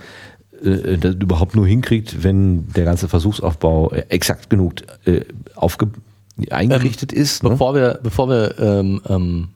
äh, 0.63 0.95
überhaupt 1.09 1.55
nur 1.55 1.67
hinkriegt, 1.67 2.23
wenn 2.23 2.69
der 2.73 2.85
ganze 2.85 3.09
Versuchsaufbau 3.09 3.91
äh, 3.91 4.05
exakt 4.09 4.51
genug 4.51 4.83
äh, 5.05 5.21
aufge 5.55 5.89
eingerichtet 6.51 7.13
ähm, 7.13 7.23
ist. 7.23 7.43
Ne? 7.43 7.51
Bevor 7.51 7.75
wir, 7.75 8.01
bevor 8.03 8.29
wir 8.29 8.59
ähm, 8.59 9.01
ähm, 9.09 9.49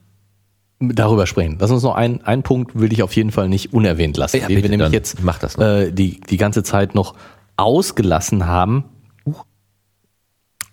darüber 0.78 1.26
sprechen, 1.26 1.56
lass 1.60 1.70
uns 1.70 1.82
noch 1.82 1.94
einen, 1.94 2.22
einen 2.22 2.42
Punkt 2.42 2.78
will 2.78 2.92
ich 2.92 3.02
auf 3.02 3.14
jeden 3.14 3.32
Fall 3.32 3.48
nicht 3.48 3.72
unerwähnt 3.72 4.16
lassen, 4.16 4.40
ja, 4.40 4.46
den 4.46 4.62
wir 4.62 4.68
nämlich 4.68 4.92
jetzt 4.92 5.18
äh, 5.58 5.92
die, 5.92 6.20
die 6.20 6.36
ganze 6.36 6.62
Zeit 6.62 6.94
noch 6.94 7.14
ausgelassen 7.56 8.46
haben. 8.46 8.84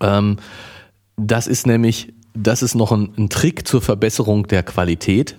Ähm, 0.02 0.38
das 1.16 1.48
ist 1.48 1.68
nämlich, 1.68 2.14
dass 2.34 2.62
es 2.62 2.76
noch 2.76 2.92
ein, 2.92 3.14
ein 3.18 3.30
Trick 3.30 3.68
zur 3.68 3.82
Verbesserung 3.82 4.48
der 4.48 4.64
Qualität 4.64 5.38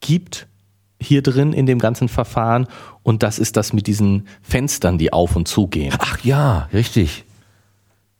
gibt 0.00 0.46
hier 1.00 1.22
drin 1.22 1.52
in 1.52 1.66
dem 1.66 1.78
ganzen 1.78 2.08
Verfahren 2.08 2.66
und 3.02 3.22
das 3.22 3.38
ist 3.38 3.56
das 3.56 3.72
mit 3.72 3.86
diesen 3.86 4.26
Fenstern, 4.42 4.98
die 4.98 5.12
auf 5.12 5.34
und 5.34 5.48
zu 5.48 5.66
gehen. 5.66 5.94
Ach 5.98 6.18
ja, 6.22 6.68
richtig. 6.72 7.24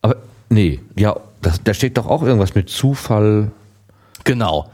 Aber 0.02 0.16
nee, 0.48 0.80
ja, 0.96 1.16
das, 1.42 1.62
da 1.62 1.74
steht 1.74 1.98
doch 1.98 2.06
auch 2.06 2.22
irgendwas 2.22 2.54
mit 2.54 2.70
Zufall. 2.70 3.50
Genau. 4.24 4.70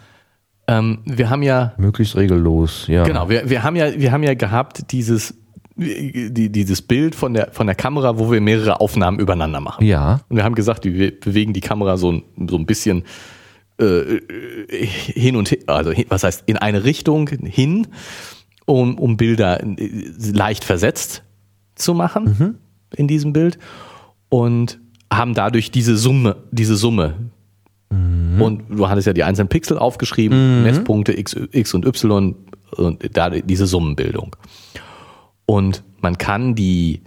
Ähm, 0.69 0.99
wir 1.05 1.31
haben 1.31 1.43
ja. 1.43 1.73
Möglichst 1.79 2.17
regellos, 2.17 2.87
ja. 2.89 3.05
Genau, 3.05 3.29
wir, 3.29 3.49
wir, 3.49 3.63
haben, 3.63 3.77
ja, 3.77 3.99
wir 3.99 4.13
haben 4.13 4.23
ja 4.23 4.35
gehabt 4.35 4.93
dieses, 4.93 5.35
die, 5.77 6.51
dieses 6.51 6.83
Bild 6.83 7.15
von 7.15 7.35
der, 7.35 7.51
von 7.53 7.67
der 7.67 7.77
Kamera, 7.77 8.19
wo 8.19 8.31
wir 8.33 8.41
mehrere 8.41 8.81
Aufnahmen 8.81 9.19
übereinander 9.19 9.61
machen. 9.61 9.85
Ja. 9.85 10.21
Und 10.29 10.37
wir 10.37 10.45
haben 10.45 10.55
gesagt, 10.55 10.85
wir 10.85 11.21
bewegen 11.21 11.53
die 11.53 11.61
Kamera 11.61 11.97
so, 11.97 12.23
so 12.49 12.57
ein 12.57 12.67
bisschen 12.67 13.05
äh, 13.79 14.21
hin 14.69 15.37
und 15.37 15.49
hin, 15.49 15.59
also 15.67 15.93
was 16.09 16.25
heißt 16.25 16.45
in 16.47 16.57
eine 16.57 16.85
Richtung 16.85 17.29
hin, 17.29 17.89
um, 18.65 18.99
um 18.99 19.17
Bilder 19.17 19.63
äh, 19.63 19.91
leicht 20.33 20.65
versetzt 20.65 21.23
zu 21.75 21.93
machen 21.93 22.37
mhm. 22.39 22.55
in 22.97 23.07
diesem 23.07 23.35
Bild 23.35 23.59
und 24.31 24.81
haben 25.13 25.35
dadurch 25.35 25.71
diese 25.71 25.97
Summe, 25.97 26.37
diese 26.51 26.77
Summe. 26.77 27.31
Mhm. 27.91 28.41
Und 28.41 28.63
du 28.71 28.89
hattest 28.89 29.07
ja 29.07 29.13
die 29.13 29.25
einzelnen 29.25 29.49
Pixel 29.49 29.79
aufgeschrieben, 29.79 30.59
mhm. 30.59 30.65
Messpunkte 30.65 31.17
X, 31.19 31.37
X 31.53 31.75
und 31.75 31.85
Y 31.85 32.35
und 32.77 33.17
da 33.17 33.31
diese 33.31 33.67
Summenbildung. 33.67 34.37
Und 35.47 35.85
man 36.01 36.19
kann 36.19 36.55
die, 36.55 37.03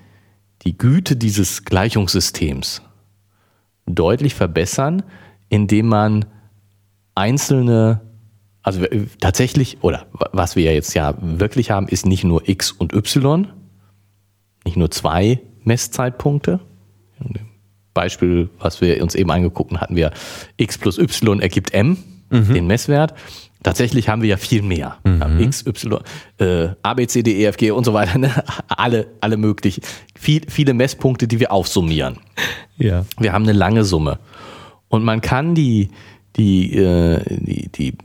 die 0.63 0.77
Güte 0.77 1.15
dieses 1.15 1.65
Gleichungssystems 1.65 2.81
deutlich 3.85 4.35
verbessern, 4.35 5.03
indem 5.49 5.87
man 5.87 6.25
einzelne, 7.15 8.01
also 8.61 8.85
tatsächlich, 9.19 9.77
oder 9.81 10.07
was 10.11 10.55
wir 10.55 10.73
jetzt 10.73 10.93
ja 10.93 11.15
wirklich 11.21 11.71
haben, 11.71 11.87
ist 11.87 12.05
nicht 12.05 12.23
nur 12.23 12.47
X 12.47 12.71
und 12.71 12.93
Y, 12.93 13.47
nicht 14.63 14.77
nur 14.77 14.91
zwei 14.91 15.41
Messzeitpunkte. 15.63 16.59
Beispiel, 17.93 18.49
was 18.59 18.79
wir 18.81 19.01
uns 19.01 19.15
eben 19.15 19.31
angeguckt 19.31 19.75
hatten 19.77 19.95
wir 19.95 20.11
X 20.57 20.77
plus 20.77 20.97
Y 20.97 21.41
ergibt 21.41 21.73
M, 21.73 21.97
mhm. 22.29 22.53
den 22.53 22.67
Messwert. 22.67 23.13
Tatsächlich 23.61 24.07
haben 24.07 24.21
wir 24.21 24.29
ja 24.29 24.37
viel 24.37 24.61
mehr. 24.61 24.97
Mhm. 25.03 25.41
X, 25.41 25.65
Y, 25.65 26.01
äh, 26.37 26.69
A, 26.81 26.93
B, 26.93 27.07
C, 27.07 27.23
D, 27.23 27.41
E, 27.41 27.45
F, 27.45 27.57
G 27.57 27.71
und 27.71 27.83
so 27.83 27.93
weiter. 27.93 28.17
Ne? 28.17 28.31
Alle, 28.69 29.07
alle 29.19 29.35
möglich. 29.35 29.81
Viel, 30.15 30.43
viele 30.47 30.73
Messpunkte, 30.73 31.27
die 31.27 31.39
wir 31.39 31.51
aufsummieren. 31.51 32.19
Ja. 32.77 33.05
Wir 33.19 33.33
haben 33.33 33.43
eine 33.43 33.53
lange 33.53 33.83
Summe. 33.83 34.19
Und 34.87 35.03
man 35.03 35.19
kann 35.19 35.55
die, 35.55 35.89
die, 36.37 36.73
äh, 36.73 37.21
die, 37.27 37.69
die 37.69 37.97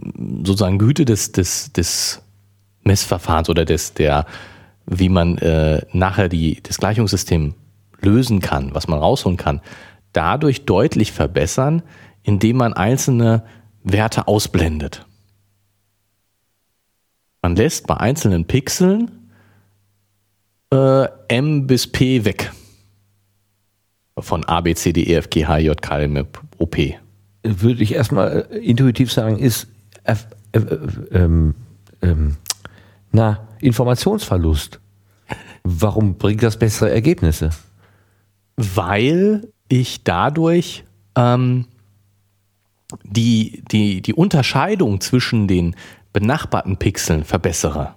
sozusagen 0.45 0.79
Güte 0.79 1.05
des, 1.05 1.31
des, 1.31 1.73
des 1.73 2.23
Messverfahrens 2.83 3.49
oder 3.49 3.65
des, 3.65 3.95
der, 3.95 4.27
wie 4.87 5.09
man 5.09 5.39
äh, 5.39 5.83
nachher 5.93 6.29
die, 6.29 6.59
das 6.63 6.79
Gleichungssystem 6.79 7.55
lösen 8.01 8.41
kann, 8.41 8.75
was 8.75 8.89
man 8.89 8.99
rausholen 8.99 9.37
kann, 9.37 9.61
dadurch 10.13 10.65
deutlich 10.65 11.13
verbessern, 11.13 11.83
indem 12.23 12.57
man 12.57 12.73
einzelne 12.73 13.45
Werte 13.85 14.27
ausblendet. 14.27 15.07
Man 17.45 17.57
lässt 17.57 17.87
bei 17.87 17.99
einzelnen 17.99 18.47
Pixeln 18.47 19.11
äh, 20.73 21.07
M 21.29 21.67
bis 21.67 21.87
P 21.87 22.25
weg. 22.25 22.51
Von 24.19 24.47
A, 24.47 24.63
B, 24.63 24.75
C, 24.75 24.95
D, 24.95 25.03
E, 25.03 25.17
F, 25.17 25.29
G, 25.29 25.45
H, 25.45 25.59
J, 25.59 25.83
K, 25.83 26.01
M, 26.01 26.27
O, 26.57 26.65
P. 26.65 26.99
Würde 27.43 27.83
ich 27.83 27.93
erstmal 27.93 28.47
äh, 28.51 28.57
intuitiv 28.61 29.13
sagen, 29.13 29.39
ist 29.39 29.67
F, 30.05 30.27
äh, 30.53 30.59
ähm, 31.11 31.55
ähm, 32.01 32.37
na, 33.13 33.47
Informationsverlust. 33.61 34.81
Warum 35.65 36.15
bringt 36.15 36.43
das 36.43 36.59
bessere 36.59 36.93
Ergebnisse? 36.93 37.51
Weil 38.57 39.49
ich 39.69 40.03
dadurch 40.03 40.85
ähm, 41.15 41.67
die, 43.03 43.63
die, 43.71 44.01
die 44.01 44.15
Unterscheidung 44.15 45.03
zwischen 45.03 45.47
den 45.47 45.77
benachbarten 46.15 46.79
Pixeln 46.79 47.25
verbessere. 47.25 47.97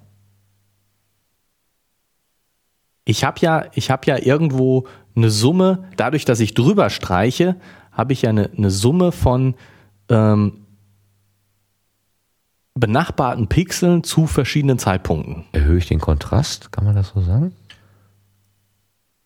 Ich 3.05 3.23
habe 3.23 3.39
ja, 3.39 3.67
ich 3.73 3.89
habe 3.89 4.05
ja 4.07 4.17
irgendwo 4.17 4.87
eine 5.15 5.29
Summe, 5.29 5.85
dadurch, 5.95 6.25
dass 6.25 6.41
ich 6.41 6.53
drüber 6.53 6.89
streiche, 6.89 7.55
habe 7.93 8.11
ich 8.11 8.23
ja 8.23 8.31
eine, 8.31 8.49
eine 8.57 8.69
Summe 8.69 9.13
von 9.13 9.55
ähm, 10.09 10.65
benachbarten 12.73 13.47
Pixeln 13.47 14.03
zu 14.03 14.27
verschiedenen 14.27 14.77
Zeitpunkten. 14.77 15.45
Erhöhe 15.53 15.77
ich 15.77 15.87
den 15.87 16.01
Kontrast, 16.01 16.71
kann 16.71 16.83
man 16.83 16.95
das 16.95 17.09
so 17.09 17.21
sagen? 17.21 17.53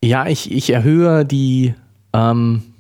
Ja, 0.04 0.28
ich, 0.28 0.52
ich 0.52 0.70
erhöhe 0.70 1.26
die, 1.26 1.76
ähm, 2.14 2.71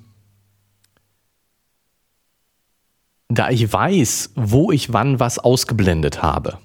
da 3.35 3.49
ich 3.49 3.71
weiß, 3.71 4.31
wo 4.35 4.71
ich 4.71 4.93
wann 4.93 5.19
was 5.19 5.39
ausgeblendet 5.39 6.21
habe. 6.21 6.57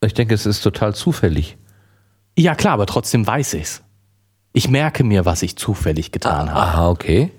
Ich 0.00 0.14
denke, 0.14 0.34
es 0.34 0.46
ist 0.46 0.62
total 0.62 0.94
zufällig. 0.94 1.56
Ja, 2.38 2.54
klar, 2.54 2.74
aber 2.74 2.86
trotzdem 2.86 3.26
weiß 3.26 3.54
ich's. 3.54 3.82
Ich 4.52 4.68
merke 4.68 5.04
mir, 5.04 5.24
was 5.24 5.42
ich 5.42 5.56
zufällig 5.56 6.12
getan 6.12 6.48
ah, 6.48 6.52
habe. 6.52 6.60
Aha, 6.60 6.88
okay. 6.90 7.32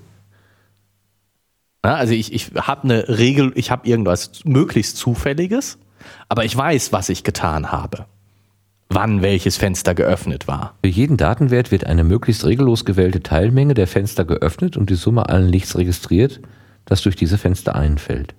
Ja, 1.83 1.95
also 1.95 2.13
ich, 2.13 2.33
ich 2.33 2.51
habe 2.55 2.83
eine 2.83 3.07
Regel, 3.07 3.53
ich 3.55 3.71
habe 3.71 3.87
irgendwas 3.87 4.43
möglichst 4.43 4.97
Zufälliges, 4.97 5.79
aber 6.27 6.43
ich 6.43 6.55
weiß, 6.55 6.91
was 6.91 7.09
ich 7.09 7.23
getan 7.23 7.71
habe 7.71 8.05
wann 8.89 9.21
welches 9.21 9.57
Fenster 9.57 9.93
geöffnet 9.93 10.47
war. 10.47 10.75
Für 10.83 10.89
jeden 10.89 11.15
Datenwert 11.15 11.71
wird 11.71 11.85
eine 11.85 12.03
möglichst 12.03 12.43
regellos 12.45 12.85
gewählte 12.85 13.21
Teilmenge 13.21 13.75
der 13.75 13.87
Fenster 13.87 14.25
geöffnet 14.25 14.77
und 14.77 14.89
die 14.89 14.95
Summe 14.95 15.29
allen 15.29 15.47
Lichts 15.47 15.77
registriert, 15.77 16.41
das 16.85 17.03
durch 17.03 17.15
diese 17.15 17.37
Fenster 17.37 17.75
einfällt. 17.75 18.33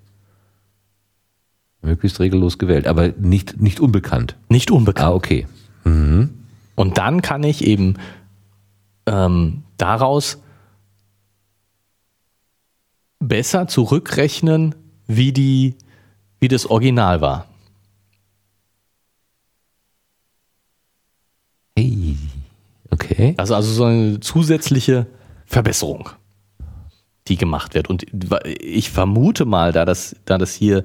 Möglichst 1.83 2.21
regellos 2.21 2.59
gewählt, 2.59 2.87
aber 2.87 3.09
nicht, 3.19 3.61
nicht 3.61 3.81
unbekannt. 3.81 4.37
Nicht 4.49 4.71
unbekannt. 4.71 5.09
Ah, 5.09 5.15
okay. 5.15 5.47
Mhm. 5.85 6.31
Und 6.75 6.99
dann 6.99 7.23
kann 7.23 7.43
ich 7.43 7.65
eben 7.65 7.95
ähm, 9.07 9.63
daraus 9.77 10.43
besser 13.21 13.69
zurückrechnen, 13.69 14.75
wie, 15.07 15.33
die, 15.33 15.77
wie 16.41 16.49
das 16.49 16.67
Original 16.67 17.21
war. 17.21 17.47
Hey. 21.81 22.17
Okay. 22.91 23.35
Also, 23.37 23.55
also 23.55 23.73
so 23.73 23.85
eine 23.85 24.21
zusätzliche 24.21 25.07
Verbesserung, 25.47 26.11
die 27.29 27.37
gemacht 27.37 27.75
wird. 27.75 27.89
Und 27.89 28.05
ich 28.61 28.91
vermute 28.91 29.45
mal, 29.45 29.73
da 29.73 29.85
das, 29.85 30.17
da 30.25 30.39
das 30.39 30.55
hier, 30.55 30.85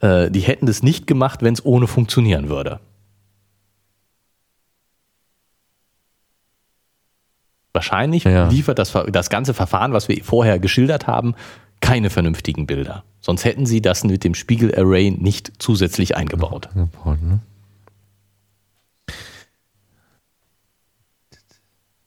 äh, 0.00 0.30
die 0.30 0.40
hätten 0.40 0.66
das 0.66 0.82
nicht 0.82 1.06
gemacht, 1.06 1.42
wenn 1.42 1.54
es 1.54 1.64
ohne 1.64 1.86
funktionieren 1.86 2.48
würde. 2.48 2.80
Wahrscheinlich 7.72 8.24
ja. 8.24 8.48
liefert 8.48 8.78
das, 8.78 8.92
das 9.12 9.28
ganze 9.28 9.52
Verfahren, 9.52 9.92
was 9.92 10.08
wir 10.08 10.24
vorher 10.24 10.58
geschildert 10.58 11.06
haben, 11.06 11.34
keine 11.80 12.08
vernünftigen 12.08 12.66
Bilder. 12.66 13.04
Sonst 13.20 13.44
hätten 13.44 13.66
sie 13.66 13.82
das 13.82 14.02
mit 14.02 14.24
dem 14.24 14.34
Spiegelarray 14.34 15.10
nicht 15.10 15.52
zusätzlich 15.58 16.16
eingebaut. 16.16 16.70
eingebaut 16.74 17.22
ne? 17.22 17.40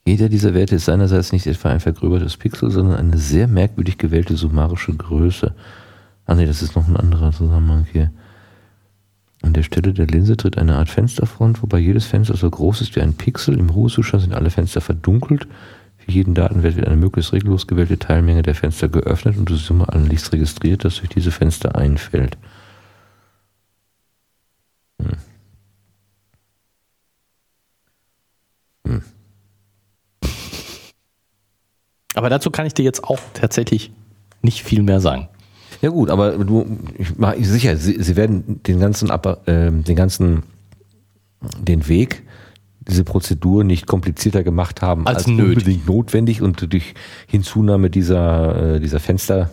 Jeder 0.09 0.27
dieser 0.27 0.55
Werte 0.55 0.77
ist 0.77 0.85
seinerseits 0.85 1.31
nicht 1.31 1.45
etwa 1.45 1.69
ein 1.69 1.79
vergröbertes 1.79 2.35
Pixel, 2.35 2.71
sondern 2.71 2.97
eine 2.97 3.19
sehr 3.19 3.47
merkwürdig 3.47 3.99
gewählte 3.99 4.35
summarische 4.35 4.91
Größe. 4.91 5.53
Ah 6.25 6.33
nee, 6.33 6.47
das 6.47 6.63
ist 6.63 6.75
noch 6.75 6.87
ein 6.87 6.97
anderer 6.97 7.31
Zusammenhang 7.31 7.85
hier. 7.91 8.11
An 9.43 9.53
der 9.53 9.61
Stelle 9.61 9.93
der 9.93 10.07
Linse 10.07 10.35
tritt 10.35 10.57
eine 10.57 10.77
Art 10.77 10.89
Fensterfront, 10.89 11.61
wobei 11.61 11.77
jedes 11.77 12.07
Fenster 12.07 12.35
so 12.35 12.49
groß 12.49 12.81
ist 12.81 12.95
wie 12.95 13.01
ein 13.01 13.13
Pixel. 13.13 13.59
Im 13.59 13.69
Ruhezustand 13.69 14.23
sind 14.23 14.33
alle 14.33 14.49
Fenster 14.49 14.81
verdunkelt. 14.81 15.47
Für 15.97 16.11
jeden 16.11 16.33
Datenwert 16.33 16.75
wird 16.75 16.87
eine 16.87 16.95
möglichst 16.95 17.31
regellos 17.31 17.67
gewählte 17.67 17.99
Teilmenge 17.99 18.41
der 18.41 18.55
Fenster 18.55 18.89
geöffnet 18.89 19.37
und 19.37 19.47
die 19.47 19.57
Summe 19.57 19.89
allen 19.89 20.09
Lichts 20.09 20.33
registriert, 20.33 20.85
das 20.85 20.95
durch 20.95 21.09
diese 21.09 21.29
Fenster 21.29 21.75
einfällt. 21.75 22.35
Hm. 24.99 25.17
Hm. 28.87 29.18
Aber 32.19 32.29
dazu 32.29 32.51
kann 32.51 32.65
ich 32.65 32.73
dir 32.73 32.83
jetzt 32.83 33.05
auch 33.05 33.17
tatsächlich 33.33 33.93
nicht 34.41 34.61
viel 34.61 34.83
mehr 34.83 34.99
sagen. 34.99 35.29
Ja 35.81 35.87
gut, 35.87 36.09
aber 36.09 36.31
du, 36.33 36.65
ich 36.97 37.17
war 37.17 37.33
sicher, 37.41 37.77
sie, 37.77 37.95
sie 38.03 38.17
werden 38.17 38.61
den 38.63 38.81
ganzen, 38.81 39.09
äh, 39.09 39.71
den 39.71 39.95
ganzen, 39.95 40.43
den 41.61 41.87
Weg, 41.87 42.23
diese 42.81 43.05
Prozedur 43.05 43.63
nicht 43.63 43.87
komplizierter 43.87 44.43
gemacht 44.43 44.81
haben 44.81 45.07
als, 45.07 45.19
als 45.19 45.27
unbedingt 45.27 45.87
notwendig 45.87 46.41
und 46.41 46.73
durch 46.73 46.93
Hinzunahme 47.27 47.89
dieser, 47.89 48.75
äh, 48.75 48.79
dieser 48.81 48.99
Fenster, 48.99 49.49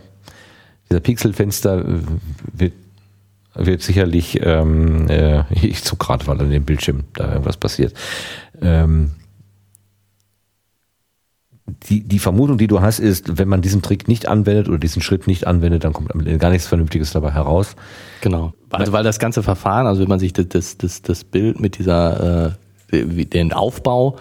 dieser 0.90 0.98
Pixelfenster 0.98 1.86
äh, 1.86 1.98
wird, 2.52 2.72
wird 3.54 3.82
sicherlich, 3.82 4.40
ähm, 4.42 5.08
äh, 5.08 5.44
ich 5.54 5.84
zog 5.84 6.00
gerade 6.00 6.26
weil 6.26 6.40
an 6.40 6.50
dem 6.50 6.64
Bildschirm 6.64 7.04
da 7.14 7.30
irgendwas 7.30 7.58
passiert, 7.58 7.94
ähm, 8.60 9.12
die, 11.88 12.02
die 12.02 12.18
Vermutung, 12.18 12.58
die 12.58 12.68
du 12.68 12.80
hast, 12.80 13.00
ist, 13.00 13.38
wenn 13.38 13.48
man 13.48 13.60
diesen 13.60 13.82
Trick 13.82 14.06
nicht 14.06 14.28
anwendet 14.28 14.68
oder 14.68 14.78
diesen 14.78 15.02
Schritt 15.02 15.26
nicht 15.26 15.46
anwendet, 15.46 15.84
dann 15.84 15.92
kommt 15.92 16.10
gar 16.38 16.50
nichts 16.50 16.66
Vernünftiges 16.66 17.10
dabei 17.10 17.32
heraus. 17.32 17.74
Genau. 18.20 18.52
Also 18.70 18.92
weil 18.92 19.02
das 19.02 19.18
ganze 19.18 19.42
Verfahren, 19.42 19.86
also 19.86 20.00
wenn 20.00 20.08
man 20.08 20.20
sich 20.20 20.32
das, 20.32 20.78
das, 20.78 21.02
das 21.02 21.24
Bild 21.24 21.60
mit 21.60 21.78
dieser, 21.78 22.56
äh, 22.92 23.24
den 23.24 23.52
Aufbau 23.52 24.16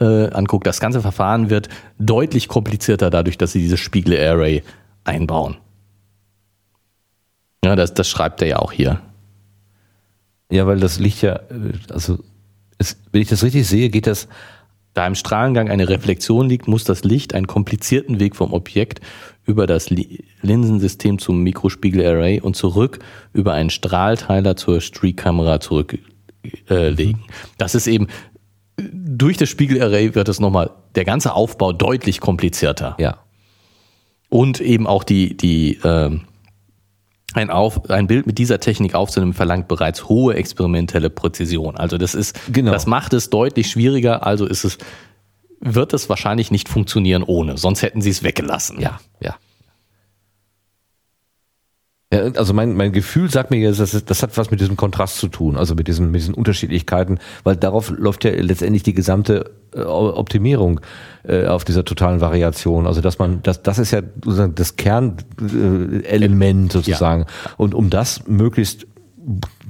äh, 0.00 0.28
anguckt, 0.30 0.66
das 0.66 0.80
ganze 0.80 1.02
Verfahren 1.02 1.50
wird 1.50 1.68
deutlich 1.98 2.48
komplizierter 2.48 3.10
dadurch, 3.10 3.36
dass 3.36 3.52
sie 3.52 3.60
dieses 3.60 3.80
Spiegel-Array 3.80 4.62
einbauen. 5.04 5.58
Ja, 7.64 7.76
das, 7.76 7.92
das 7.94 8.08
schreibt 8.08 8.40
er 8.40 8.48
ja 8.48 8.58
auch 8.58 8.72
hier. 8.72 9.00
Ja, 10.50 10.66
weil 10.66 10.80
das 10.80 10.98
Licht 10.98 11.22
ja, 11.22 11.36
äh, 11.36 11.72
also 11.90 12.20
es, 12.78 12.96
wenn 13.12 13.22
ich 13.22 13.28
das 13.28 13.42
richtig 13.42 13.66
sehe, 13.66 13.90
geht 13.90 14.06
das 14.06 14.28
da 14.96 15.06
im 15.06 15.14
Strahlengang 15.14 15.68
eine 15.68 15.88
Reflexion 15.88 16.48
liegt, 16.48 16.68
muss 16.68 16.84
das 16.84 17.04
Licht 17.04 17.34
einen 17.34 17.46
komplizierten 17.46 18.18
Weg 18.18 18.34
vom 18.34 18.52
Objekt 18.52 19.00
über 19.44 19.66
das 19.66 19.90
Linsensystem 20.42 21.18
zum 21.18 21.42
Mikrospiegelarray 21.42 22.40
und 22.40 22.56
zurück 22.56 22.98
über 23.32 23.52
einen 23.52 23.70
Strahlteiler 23.70 24.56
zur 24.56 24.80
Streakkamera 24.80 25.60
zurücklegen. 25.60 26.06
Äh, 26.68 27.14
das 27.58 27.74
ist 27.74 27.86
eben 27.86 28.08
durch 28.78 29.36
das 29.36 29.48
Spiegelarray 29.48 30.14
wird 30.14 30.28
es 30.28 30.40
nochmal 30.40 30.70
der 30.94 31.04
ganze 31.04 31.34
Aufbau 31.34 31.72
deutlich 31.72 32.20
komplizierter. 32.20 32.96
Ja. 32.98 33.18
Und 34.28 34.60
eben 34.60 34.86
auch 34.86 35.04
die 35.04 35.36
die 35.36 35.76
äh, 35.76 36.18
ein, 37.36 37.50
auf, 37.50 37.90
ein 37.90 38.06
Bild 38.06 38.26
mit 38.26 38.38
dieser 38.38 38.60
Technik 38.60 38.94
aufzunehmen 38.94 39.34
verlangt 39.34 39.68
bereits 39.68 40.08
hohe 40.08 40.34
experimentelle 40.34 41.10
Präzision. 41.10 41.76
Also 41.76 41.98
das 41.98 42.14
ist, 42.14 42.38
Genau. 42.52 42.72
das 42.72 42.86
macht 42.86 43.12
es 43.12 43.30
deutlich 43.30 43.70
schwieriger. 43.70 44.26
Also 44.26 44.46
ist 44.46 44.64
es, 44.64 44.78
wird 45.60 45.92
es 45.92 46.08
wahrscheinlich 46.08 46.50
nicht 46.50 46.68
funktionieren 46.68 47.22
ohne. 47.22 47.58
Sonst 47.58 47.82
hätten 47.82 48.00
sie 48.00 48.10
es 48.10 48.22
weggelassen. 48.22 48.80
Ja, 48.80 48.98
ja. 49.20 49.36
Ja, 52.16 52.30
also 52.38 52.54
mein, 52.54 52.74
mein 52.74 52.92
Gefühl 52.92 53.30
sagt 53.30 53.50
mir 53.50 53.58
jetzt, 53.58 53.80
das, 53.80 54.04
das 54.04 54.22
hat 54.22 54.36
was 54.36 54.50
mit 54.50 54.60
diesem 54.60 54.76
Kontrast 54.76 55.18
zu 55.18 55.28
tun, 55.28 55.56
also 55.56 55.74
mit 55.74 55.88
diesen, 55.88 56.10
mit 56.10 56.20
diesen 56.20 56.34
Unterschiedlichkeiten, 56.34 57.18
weil 57.44 57.56
darauf 57.56 57.90
läuft 57.90 58.24
ja 58.24 58.30
letztendlich 58.32 58.82
die 58.82 58.94
gesamte 58.94 59.50
äh, 59.74 59.82
Optimierung 59.82 60.80
äh, 61.24 61.46
auf 61.46 61.64
dieser 61.64 61.84
totalen 61.84 62.20
Variation. 62.20 62.86
Also 62.86 63.00
dass 63.00 63.18
man, 63.18 63.42
das, 63.42 63.62
das 63.62 63.78
ist 63.78 63.90
ja 63.90 64.02
sozusagen 64.24 64.54
das 64.54 64.76
Kernelement 64.76 66.70
äh, 66.70 66.72
sozusagen. 66.72 67.26
Und 67.56 67.74
um 67.74 67.90
das 67.90 68.26
möglichst 68.26 68.86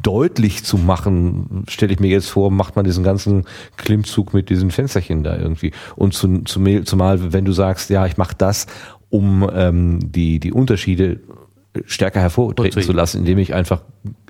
deutlich 0.03 0.65
zu 0.65 0.77
machen, 0.77 1.65
stelle 1.69 1.93
ich 1.93 2.01
mir 2.01 2.09
jetzt 2.09 2.29
vor, 2.29 2.51
macht 2.51 2.77
man 2.77 2.85
diesen 2.85 3.03
ganzen 3.03 3.45
Klimmzug 3.77 4.35
mit 4.35 4.51
diesen 4.51 4.71
Fensterchen 4.71 5.23
da 5.25 5.37
irgendwie. 5.37 5.73
Und 5.97 6.13
zu, 6.15 6.43
zu, 6.43 6.63
zumal, 6.85 7.33
wenn 7.33 7.45
du 7.45 7.53
sagst, 7.53 7.91
ja, 7.91 8.07
ich 8.07 8.17
mache 8.17 8.35
das, 8.37 8.67
um 9.09 9.49
ähm, 9.53 10.13
die, 10.13 10.41
die 10.41 10.53
Unterschiede 10.53 11.21
stärker 11.87 12.21
hervortreten 12.21 12.83
zu 12.83 12.93
lassen, 12.93 13.19
indem 13.19 13.39
ich 13.39 13.55
einfach 13.55 13.83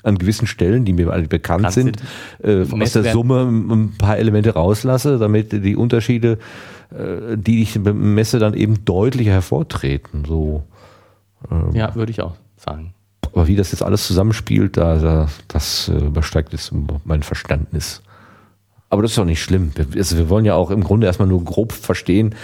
an 0.02 0.18
gewissen 0.18 0.46
Stellen, 0.46 0.84
die 0.84 0.92
mir 0.92 1.10
alle 1.10 1.28
bekannt 1.28 1.62
Bekannt 1.62 1.74
sind, 1.74 2.02
äh, 2.42 2.64
aus 2.70 2.92
der. 2.92 3.12
Summe 3.12 3.42
ein 3.42 3.94
paar 3.98 4.18
Elemente 4.18 4.50
rauslasse, 4.54 5.18
damit 5.18 5.52
die 5.52 5.76
Unterschiede, 5.76 6.38
äh, 6.90 7.36
die 7.36 7.62
ich 7.62 7.78
messe, 7.78 8.38
dann 8.38 8.54
eben 8.54 8.84
deutlicher 8.84 9.32
hervortreten. 9.32 10.24
So. 10.26 10.64
ja 11.72 11.94
würde 11.94 12.10
ich 12.10 12.20
auch 12.20 12.34
sagen. 12.56 12.94
Aber 13.32 13.46
wie 13.48 13.56
das 13.56 13.72
jetzt 13.72 13.82
alles 13.82 14.06
zusammenspielt, 14.06 14.76
da, 14.76 14.96
da, 14.96 15.28
das 15.48 15.88
äh, 15.88 16.06
übersteigt 16.06 16.52
jetzt 16.52 16.72
mein 17.04 17.22
Verständnis. 17.22 18.02
Aber 18.88 19.02
das 19.02 19.12
ist 19.12 19.18
doch 19.18 19.24
nicht 19.24 19.42
schlimm. 19.42 19.72
Wir, 19.74 19.86
also 19.96 20.16
wir 20.16 20.28
wollen 20.28 20.44
ja 20.44 20.54
auch 20.54 20.70
im 20.70 20.82
Grunde 20.82 21.06
erstmal 21.06 21.28
nur 21.28 21.44
grob 21.44 21.72
verstehen. 21.72 22.34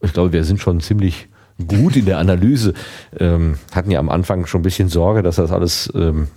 Ich 0.00 0.12
glaube, 0.12 0.32
wir 0.32 0.44
sind 0.44 0.60
schon 0.60 0.80
ziemlich 0.80 1.28
gut 1.66 1.96
in 1.96 2.06
der 2.06 2.18
Analyse. 2.18 2.74
Ähm, 3.18 3.58
hatten 3.72 3.90
ja 3.90 3.98
am 3.98 4.08
Anfang 4.08 4.46
schon 4.46 4.60
ein 4.60 4.64
bisschen 4.64 4.88
Sorge, 4.88 5.22
dass 5.22 5.36
das 5.36 5.52
alles 5.52 5.92
ähm, 5.94 6.28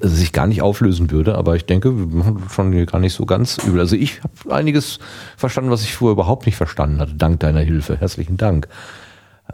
sich 0.00 0.32
gar 0.32 0.46
nicht 0.46 0.62
auflösen 0.62 1.10
würde. 1.10 1.36
Aber 1.36 1.56
ich 1.56 1.66
denke, 1.66 1.96
wir 1.96 2.06
machen 2.06 2.44
schon 2.50 2.72
hier 2.72 2.86
gar 2.86 3.00
nicht 3.00 3.14
so 3.14 3.26
ganz 3.26 3.58
übel. 3.58 3.80
Also 3.80 3.96
ich 3.96 4.22
habe 4.22 4.54
einiges 4.54 4.98
verstanden, 5.36 5.70
was 5.70 5.82
ich 5.82 5.94
vorher 5.94 6.12
überhaupt 6.12 6.46
nicht 6.46 6.56
verstanden 6.56 7.00
hatte, 7.00 7.14
dank 7.14 7.40
deiner 7.40 7.60
Hilfe. 7.60 7.96
Herzlichen 7.98 8.36
Dank. 8.36 8.68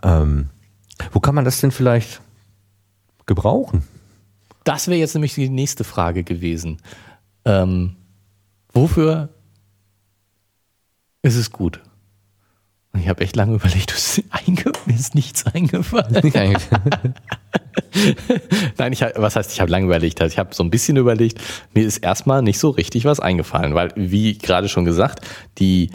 Ähm, 0.02 0.48
wo 1.12 1.20
kann 1.20 1.34
man 1.34 1.44
das 1.44 1.60
denn 1.60 1.70
vielleicht 1.70 2.20
gebrauchen? 3.26 3.84
Das 4.64 4.88
wäre 4.88 4.98
jetzt 4.98 5.14
nämlich 5.14 5.34
die 5.34 5.48
nächste 5.48 5.84
Frage 5.84 6.22
gewesen. 6.24 6.78
Ähm, 7.44 7.96
wofür 8.72 9.30
ist 11.22 11.36
es 11.36 11.50
gut? 11.50 11.80
Und 12.92 13.00
ich 13.00 13.08
habe 13.08 13.22
echt 13.22 13.36
lange 13.36 13.54
überlegt, 13.54 13.92
ist 13.96 14.22
mir 14.86 14.94
ist 14.94 15.14
nichts 15.14 15.46
eingefallen. 15.46 16.32
Nein, 18.78 18.92
ich, 18.92 19.02
hab- 19.02 19.16
was 19.20 19.36
heißt, 19.36 19.52
ich 19.52 19.60
habe 19.60 19.70
lange 19.70 19.86
überlegt? 19.86 20.20
Also 20.20 20.32
ich 20.32 20.38
habe 20.38 20.54
so 20.54 20.62
ein 20.62 20.70
bisschen 20.70 20.96
überlegt. 20.96 21.40
Mir 21.74 21.84
ist 21.86 21.98
erstmal 21.98 22.42
nicht 22.42 22.58
so 22.58 22.70
richtig 22.70 23.04
was 23.04 23.20
eingefallen, 23.20 23.74
weil, 23.74 23.92
wie 23.96 24.36
gerade 24.38 24.68
schon 24.68 24.84
gesagt, 24.84 25.24
die, 25.58 25.90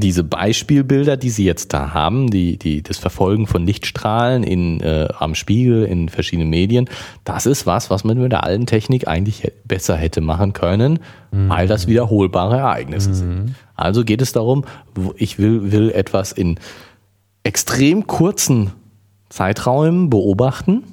diese 0.00 0.24
Beispielbilder, 0.24 1.16
die 1.16 1.30
Sie 1.30 1.44
jetzt 1.44 1.72
da 1.72 1.94
haben, 1.94 2.30
die, 2.30 2.58
die, 2.58 2.82
das 2.82 2.98
Verfolgen 2.98 3.46
von 3.46 3.66
Lichtstrahlen 3.66 4.42
in, 4.42 4.80
äh, 4.80 5.08
am 5.18 5.34
Spiegel 5.34 5.84
in 5.84 6.08
verschiedenen 6.08 6.50
Medien, 6.50 6.88
das 7.24 7.46
ist 7.46 7.66
was, 7.66 7.90
was 7.90 8.04
man 8.04 8.18
mit 8.18 8.32
der 8.32 8.44
alten 8.44 8.66
Technik 8.66 9.08
eigentlich 9.08 9.52
besser 9.64 9.96
hätte 9.96 10.20
machen 10.20 10.52
können, 10.52 10.98
weil 11.48 11.66
das 11.66 11.86
wiederholbare 11.86 12.56
Ereignisse 12.56 13.14
sind. 13.14 13.54
Also 13.74 14.04
geht 14.04 14.22
es 14.22 14.32
darum, 14.32 14.64
ich 15.16 15.38
will, 15.38 15.70
will 15.70 15.90
etwas 15.90 16.32
in 16.32 16.58
extrem 17.42 18.06
kurzen 18.06 18.72
Zeiträumen 19.28 20.08
beobachten, 20.10 20.84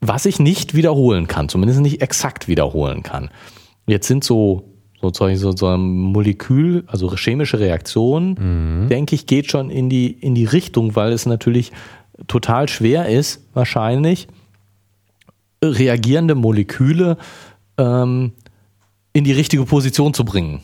was 0.00 0.26
ich 0.26 0.38
nicht 0.38 0.74
wiederholen 0.74 1.26
kann, 1.26 1.48
zumindest 1.48 1.80
nicht 1.80 2.02
exakt 2.02 2.48
wiederholen 2.48 3.02
kann. 3.02 3.30
Jetzt 3.86 4.06
sind 4.06 4.22
so 4.22 4.64
sozusagen 5.00 5.36
so, 5.36 5.52
so 5.56 5.68
ein 5.68 5.80
Molekül, 5.80 6.84
also 6.86 7.14
chemische 7.14 7.60
Reaktionen, 7.60 8.88
denke 8.88 9.14
ich, 9.14 9.26
geht 9.26 9.50
schon 9.50 9.70
in 9.70 9.88
die, 9.88 10.10
in 10.10 10.34
die 10.34 10.44
Richtung, 10.44 10.96
weil 10.96 11.12
es 11.12 11.26
natürlich 11.26 11.72
total 12.26 12.68
schwer 12.68 13.08
ist, 13.08 13.46
wahrscheinlich 13.54 14.28
reagierende 15.62 16.34
Moleküle 16.34 17.16
ähm, 17.78 18.32
in 19.12 19.24
die 19.24 19.32
richtige 19.32 19.64
Position 19.64 20.14
zu 20.14 20.24
bringen. 20.24 20.60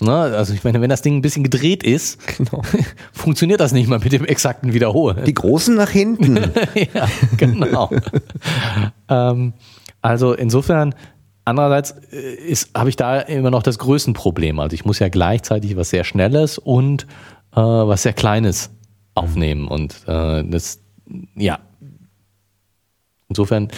Ne? 0.00 0.12
Also 0.12 0.54
ich 0.54 0.64
meine, 0.64 0.80
wenn 0.80 0.88
das 0.88 1.02
Ding 1.02 1.16
ein 1.16 1.20
bisschen 1.22 1.42
gedreht 1.42 1.82
ist, 1.82 2.18
Genau. 2.38 2.62
funktioniert 3.12 3.60
das 3.60 3.72
nicht 3.72 3.86
mal 3.88 3.98
mit 3.98 4.12
dem 4.12 4.24
exakten 4.24 4.72
Wiederholen. 4.72 5.24
Die 5.26 5.34
Großen 5.34 5.74
nach 5.74 5.90
hinten. 5.90 6.36
ja, 6.94 7.06
genau. 7.36 7.90
ähm, 9.10 9.52
also 10.00 10.32
insofern, 10.32 10.94
andererseits 11.50 11.92
äh, 12.12 12.54
habe 12.74 12.88
ich 12.88 12.96
da 12.96 13.20
immer 13.20 13.50
noch 13.50 13.62
das 13.62 13.78
Größenproblem. 13.78 14.58
Also 14.58 14.74
ich 14.74 14.84
muss 14.84 14.98
ja 14.98 15.08
gleichzeitig 15.08 15.76
was 15.76 15.90
sehr 15.90 16.04
Schnelles 16.04 16.58
und 16.58 17.06
äh, 17.52 17.60
was 17.60 18.02
sehr 18.02 18.12
Kleines 18.12 18.70
aufnehmen. 19.14 19.68
Und 19.68 19.96
äh, 20.06 20.44
das, 20.44 20.80
ja. 21.34 21.58
Insofern 23.28 23.68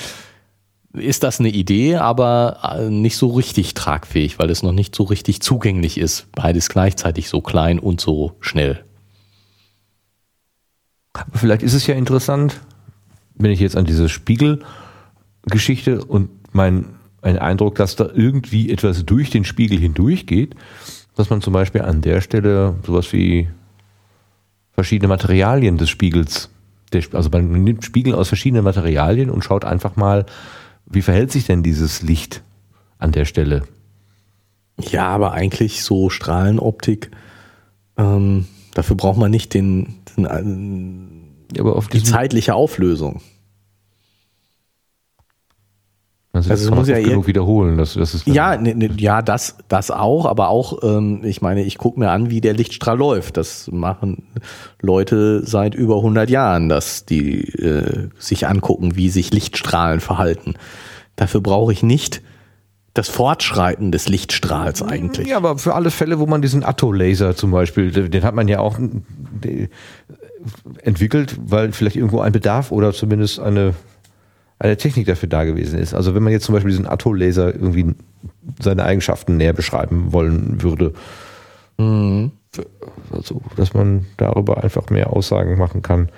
ist 0.93 1.23
das 1.23 1.41
eine 1.41 1.49
Idee, 1.49 1.97
aber 1.97 2.79
äh, 2.79 2.91
nicht 2.91 3.17
so 3.17 3.29
richtig 3.29 3.75
tragfähig, 3.75 4.39
weil 4.39 4.51
es 4.51 4.63
noch 4.63 4.73
nicht 4.73 4.95
so 4.95 5.05
richtig 5.05 5.41
zugänglich 5.41 5.99
ist. 5.99 6.31
Beides 6.33 6.69
gleichzeitig 6.69 7.29
so 7.29 7.41
klein 7.41 7.79
und 7.79 8.01
so 8.01 8.37
schnell. 8.41 8.85
Aber 11.15 11.39
Vielleicht 11.39 11.63
ist 11.63 11.75
es 11.75 11.87
ja 11.87 11.95
interessant, 11.95 12.61
wenn 13.35 13.51
ich 13.51 13.61
jetzt 13.61 13.77
an 13.77 13.85
diese 13.85 14.09
Spiegelgeschichte 14.09 16.05
und 16.05 16.31
mein 16.55 16.87
ein 17.23 17.39
Eindruck, 17.39 17.77
dass 17.77 17.97
da 17.97 18.09
irgendwie 18.13 18.71
etwas 18.71 19.07
durch 19.07 19.31
den 19.31 19.45
Spiegel 19.45 19.79
hindurch 19.79 20.27
geht, 20.27 20.55
dass 21.17 21.31
man 21.31 21.41
zum 21.41 21.53
Beispiel 21.53 21.83
an 21.83 22.03
der 22.03 22.21
Stelle 22.21 22.75
sowas 22.85 23.13
wie 23.13 23.49
verschiedene 24.73 25.09
Materialien 25.09 25.79
des 25.79 25.89
Spiegels, 25.89 26.51
der, 26.93 27.03
also 27.13 27.31
man 27.31 27.65
nimmt 27.65 27.85
Spiegel 27.85 28.15
aus 28.15 28.29
verschiedenen 28.29 28.65
Materialien 28.65 29.31
und 29.31 29.45
schaut 29.45 29.65
einfach 29.65 29.97
mal, 29.97 30.27
wie 30.87 31.03
verhält 31.03 31.31
sich 31.31 31.47
denn 31.47 31.63
dieses 31.63 32.03
Licht 32.03 32.43
an 32.99 33.13
der 33.13 33.25
Stelle? 33.25 33.63
Ja, 34.79 35.09
aber 35.09 35.33
eigentlich 35.33 35.83
so 35.83 36.11
Strahlenoptik, 36.11 37.11
ähm, 37.97 38.47
dafür 38.75 38.97
braucht 38.97 39.19
man 39.19 39.31
nicht 39.31 39.55
den, 39.55 39.95
den, 40.17 41.47
äh, 41.55 41.61
Aber 41.61 41.77
auf 41.77 41.89
die 41.89 42.03
zeitliche 42.03 42.55
Auflösung. 42.55 43.21
Also 46.35 46.51
also 46.51 46.63
das 46.63 46.63
kann 46.63 46.71
man 46.71 46.79
muss 46.79 46.89
ja 46.89 46.99
genug 46.99 47.27
wiederholen. 47.27 47.77
Das, 47.77 47.95
das 47.95 48.15
ist 48.15 48.27
Ja, 48.27 48.57
ne, 48.57 48.75
ne, 48.75 48.91
ja, 48.97 49.21
das, 49.21 49.59
das 49.69 49.91
auch, 49.91 50.25
aber 50.25 50.49
auch, 50.49 50.83
ähm, 50.83 51.21
ich 51.25 51.43
meine, 51.43 51.63
ich 51.63 51.77
gucke 51.77 52.01
mir 52.01 52.11
an, 52.11 52.31
wie 52.31 52.41
der 52.41 52.55
Lichtstrahl 52.55 52.97
läuft. 52.97 53.37
Das 53.37 53.71
machen 53.71 54.25
Leute 54.81 55.45
seit 55.45 55.75
über 55.75 55.97
100 55.97 56.31
Jahren, 56.31 56.71
dass 56.71 57.05
die 57.05 57.43
äh, 57.43 58.09
sich 58.19 58.47
angucken, 58.47 58.97
wie 58.97 59.11
sich 59.11 59.31
Lichtstrahlen 59.33 60.01
verhalten. 60.01 60.55
Dafür 61.17 61.43
brauche 61.43 61.73
ich 61.73 61.83
nicht 61.83 62.23
das 62.95 63.09
Fortschreiten 63.09 63.91
des 63.91 64.09
Lichtstrahls 64.09 64.83
eigentlich. 64.83 65.29
Ja, 65.29 65.39
aber 65.39 65.59
für 65.59 65.75
alle 65.75 65.91
Fälle, 65.91 66.19
wo 66.19 66.27
man 66.27 66.43
diesen 66.43 66.63
Atto-Laser 66.65 67.35
zum 67.37 67.51
Beispiel, 67.51 67.91
den 67.91 68.23
hat 68.23 68.35
man 68.35 68.49
ja 68.49 68.61
auch 68.61 68.79
äh, 68.79 69.69
entwickelt, 70.83 71.37
weil 71.45 71.73
vielleicht 71.73 71.97
irgendwo 71.97 72.21
ein 72.21 72.33
Bedarf 72.33 72.71
oder 72.71 72.93
zumindest 72.93 73.39
eine, 73.41 73.75
eine 74.63 74.77
Technik 74.77 75.07
dafür 75.07 75.29
da 75.29 75.45
gewesen 75.45 75.79
ist. 75.79 75.93
Also 75.93 76.15
wenn 76.15 76.23
man 76.23 76.33
jetzt 76.33 76.45
zum 76.45 76.55
Beispiel 76.55 76.71
diesen 76.71 76.87
Atto-Laser 76.87 77.53
irgendwie 77.53 77.95
seine 78.61 78.85
Eigenschaften 78.85 79.37
näher 79.37 79.53
beschreiben 79.53 80.13
wollen 80.13 80.63
würde, 80.63 80.93
also, 81.79 83.43
dass 83.57 83.75
man 83.75 84.07
darüber 84.19 84.63
einfach 84.63 84.89
mehr 84.91 85.13
Aussagen 85.13 85.59
machen 85.59 85.83
kann. 85.83 86.11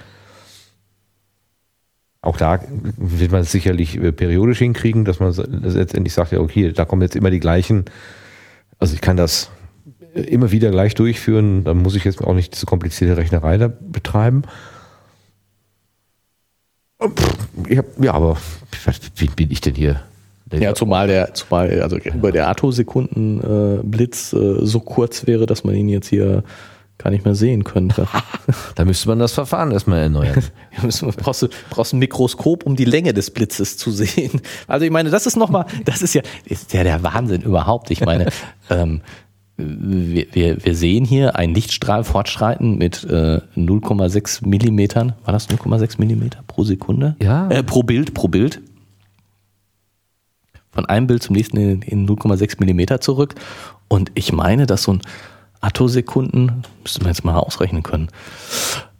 Auch 2.21 2.37
da 2.37 2.61
wird 2.97 3.33
man 3.33 3.43
es 3.43 3.53
sicherlich 3.53 3.97
äh, 3.97 4.13
periodisch 4.13 4.59
hinkriegen, 4.59 5.05
dass 5.05 5.21
man 5.21 5.33
letztendlich 5.33 6.13
sagt, 6.13 6.33
ja, 6.33 6.41
okay, 6.41 6.73
da 6.73 6.85
kommen 6.85 7.03
jetzt 7.03 7.17
immer 7.17 7.31
die 7.31 7.41
gleichen. 7.41 7.85
Also 8.79 8.95
ich 8.95 9.01
kann 9.01 9.17
das 9.17 9.51
äh, 10.15 10.21
immer 10.23 10.51
wieder 10.51 10.71
gleich 10.71 10.95
durchführen, 10.95 11.65
dann 11.65 11.79
muss 11.79 11.95
ich 11.95 12.05
jetzt 12.05 12.23
auch 12.23 12.35
nicht 12.35 12.55
diese 12.55 12.67
komplizierte 12.67 13.17
Rechnerei 13.17 13.57
da 13.59 13.69
betreiben. 13.69 14.43
Ich 17.69 17.79
hab, 17.79 17.87
ja, 18.03 18.13
aber 18.13 18.37
wie 19.17 19.29
bin 19.29 19.51
ich 19.51 19.61
denn 19.61 19.75
hier? 19.75 20.01
Ja, 20.53 20.75
zumal 20.75 21.09
der, 21.09 21.35
zumal 21.35 21.81
also 21.81 21.97
über 21.97 22.31
der 22.31 22.49
Atto-Sekunden-Blitz 22.49 24.33
äh, 24.33 24.65
so 24.65 24.81
kurz 24.81 25.27
wäre, 25.27 25.47
dass 25.47 25.65
man 25.65 25.75
ihn 25.75 25.89
jetzt 25.89 26.09
hier 26.09 26.45
gar 26.99 27.11
nicht 27.11 27.25
mehr 27.25 27.35
sehen 27.35 27.65
könnte. 27.65 28.07
Da 28.75 28.85
müsste 28.85 29.09
man 29.09 29.19
das 29.19 29.33
Verfahren 29.33 29.71
erstmal 29.71 30.01
erneuern. 30.01 30.43
Ja, 30.83 31.11
brauchst 31.17 31.43
du 31.43 31.49
brauchst 31.71 31.93
ein 31.93 31.99
Mikroskop, 31.99 32.65
um 32.67 32.77
die 32.77 32.85
Länge 32.85 33.15
des 33.15 33.31
Blitzes 33.31 33.79
zu 33.79 33.91
sehen. 33.91 34.41
Also 34.67 34.85
ich 34.85 34.91
meine, 34.91 35.11
das 35.11 35.27
ist 35.27 35.37
nochmal, 35.37 35.67
das 35.85 36.03
ist 36.03 36.15
ja, 36.15 36.23
ist 36.45 36.73
ja 36.73 36.83
der 36.83 37.03
Wahnsinn 37.03 37.43
überhaupt. 37.43 37.91
Ich 37.91 38.01
meine, 38.01 38.27
ähm, 38.71 39.01
wir, 39.57 40.27
wir, 40.33 40.65
wir 40.65 40.75
sehen 40.75 41.05
hier 41.05 41.37
einen 41.37 41.55
Lichtstrahl 41.55 42.05
fortschreiten 42.05 42.77
mit 42.77 43.05
äh, 43.05 43.41
0,6 43.57 44.47
Millimetern. 44.47 45.15
War 45.25 45.33
das 45.33 45.49
0,6 45.49 45.97
Millimeter 45.99 46.41
pro 46.47 46.65
Sekunde? 46.65 47.17
Ja. 47.23 47.49
Äh, 47.49 47.63
pro 47.63 47.83
Bild, 47.83 48.15
pro 48.15 48.29
Bild. 48.29 48.61
Von 50.73 50.87
einem 50.87 51.07
Bild 51.07 51.23
zum 51.23 51.37
nächsten 51.37 51.57
in, 51.57 51.83
in 51.83 52.09
0,6 52.09 52.57
Millimeter 52.59 53.01
zurück. 53.01 53.37
Und 53.87 54.11
ich 54.15 54.33
meine, 54.33 54.67
dass 54.67 54.83
so 54.83 54.95
ein 54.95 55.03
Attosekunden, 55.61 56.65
müsste 56.83 57.01
man 57.01 57.11
jetzt 57.11 57.25
mal 57.25 57.37
ausrechnen 57.37 57.85
können, 57.85 58.09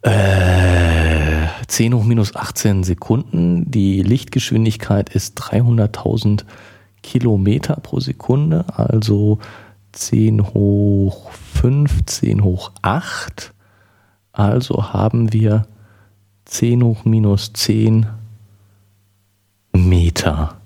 äh, 0.03 1.47
10 1.67 1.95
hoch 1.95 2.05
minus 2.05 2.37
18 2.37 2.85
Sekunden. 2.85 3.71
Die 3.71 4.03
Lichtgeschwindigkeit 4.03 5.09
ist 5.09 5.37
300.000 5.39 6.45
Kilometer 7.03 7.77
pro 7.77 8.01
Sekunde, 8.01 8.65
also 8.69 9.39
10 9.95 10.55
hoch 10.55 11.31
5, 11.31 12.07
10 12.07 12.45
hoch 12.45 12.73
8. 12.83 13.53
Also 14.33 14.93
haben 14.93 15.33
wir 15.33 15.67
10 16.45 16.83
hoch 16.83 17.05
minus 17.05 17.53
10 17.53 18.07
Meter 19.73 20.61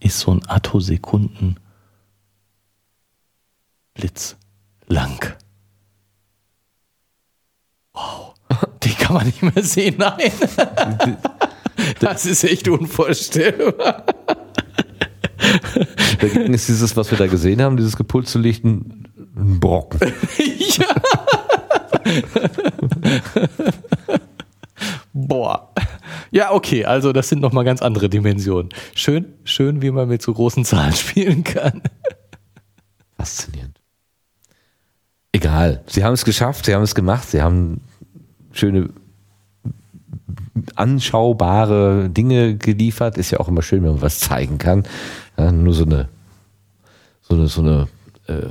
ist 0.00 0.20
so 0.20 0.32
ein 0.32 0.42
Attosekunden 0.48 1.58
Blitz 3.94 4.36
lang. 4.86 5.34
Wow. 7.92 8.34
Den 8.84 8.94
kann 8.96 9.16
man 9.16 9.26
nicht 9.26 9.42
mehr 9.42 9.62
sehen, 9.62 9.96
nein. 9.98 10.32
Das 12.00 12.26
ist 12.26 12.44
echt 12.44 12.68
unvorstellbar. 12.68 14.04
Dagegen 16.24 16.54
ist 16.54 16.68
dieses, 16.68 16.96
was 16.96 17.10
wir 17.10 17.18
da 17.18 17.26
gesehen 17.26 17.60
haben, 17.60 17.76
dieses 17.76 17.96
gepulste 17.96 18.38
Licht 18.38 18.64
ein, 18.64 19.08
ein 19.36 19.60
Brocken. 19.60 20.00
ja. 20.38 20.86
Boah. 25.12 25.70
Ja, 26.30 26.52
okay, 26.52 26.86
also 26.86 27.12
das 27.12 27.28
sind 27.28 27.40
nochmal 27.40 27.64
ganz 27.64 27.82
andere 27.82 28.08
Dimensionen. 28.08 28.70
Schön, 28.94 29.34
schön, 29.44 29.82
wie 29.82 29.90
man 29.90 30.08
mit 30.08 30.22
so 30.22 30.32
großen 30.32 30.64
Zahlen 30.64 30.92
spielen 30.94 31.44
kann. 31.44 31.82
Faszinierend. 33.18 33.78
Egal. 35.32 35.82
Sie 35.86 36.04
haben 36.04 36.14
es 36.14 36.24
geschafft, 36.24 36.64
sie 36.64 36.74
haben 36.74 36.82
es 36.82 36.94
gemacht, 36.94 37.28
sie 37.28 37.42
haben 37.42 37.82
schöne 38.52 38.88
anschaubare 40.74 42.08
Dinge 42.08 42.56
geliefert. 42.56 43.18
Ist 43.18 43.30
ja 43.30 43.40
auch 43.40 43.48
immer 43.48 43.62
schön, 43.62 43.82
wenn 43.82 43.92
man 43.92 44.02
was 44.02 44.20
zeigen 44.20 44.56
kann. 44.56 44.84
Ja, 45.36 45.52
nur 45.52 45.74
so 45.74 45.84
eine 45.84 46.08
so 47.28 47.34
eine, 47.34 47.46
so 47.48 47.60
eine 47.62 47.88
äh, 48.28 48.48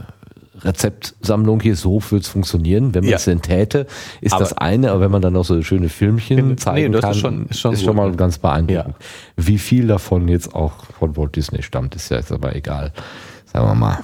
Rezeptsammlung 0.62 1.60
hier, 1.62 1.76
so 1.76 2.02
wird 2.10 2.24
es 2.24 2.28
funktionieren. 2.30 2.94
Wenn 2.94 3.04
man 3.04 3.12
Ja. 3.12 3.18
es 3.18 3.26
denn 3.26 3.42
täte, 3.42 3.86
ist 4.22 4.34
Aber- 4.34 4.44
das 4.44 4.54
eine, 4.58 4.92
aber 4.92 5.02
wenn 5.02 5.12
man 5.12 5.22
dann 5.22 5.34
noch 5.34 5.46
so 5.46 5.62
schöne 5.62 5.90
Filmchen 5.90 6.50
Nee, 6.50 6.56
zeigen 6.56 6.92
das 6.94 7.00
ist 7.00 7.06
kann, 7.06 7.14
schon- 7.16 7.46
ist 7.48 7.60
schon 7.60 7.74
ist 7.74 7.84
schon 7.84 7.96
mal 7.96 8.12
ganz 8.16 8.38
beeindruckend. 8.38 8.96
Ja. 9.00 9.44
Wie 9.46 9.58
viel 9.58 9.88
davon 9.88 10.28
jetzt 10.28 10.54
auch 10.56 10.74
von 11.00 11.18
Walt 11.18 11.36
Disney 11.36 11.64
stammt, 11.64 11.96
ist 11.96 12.10
ja 12.10 12.18
jetzt 12.18 12.32
aber 12.32 12.56
egal. 12.56 12.94
Sagen 13.52 13.68
wir 13.68 13.76
mal. 13.76 14.00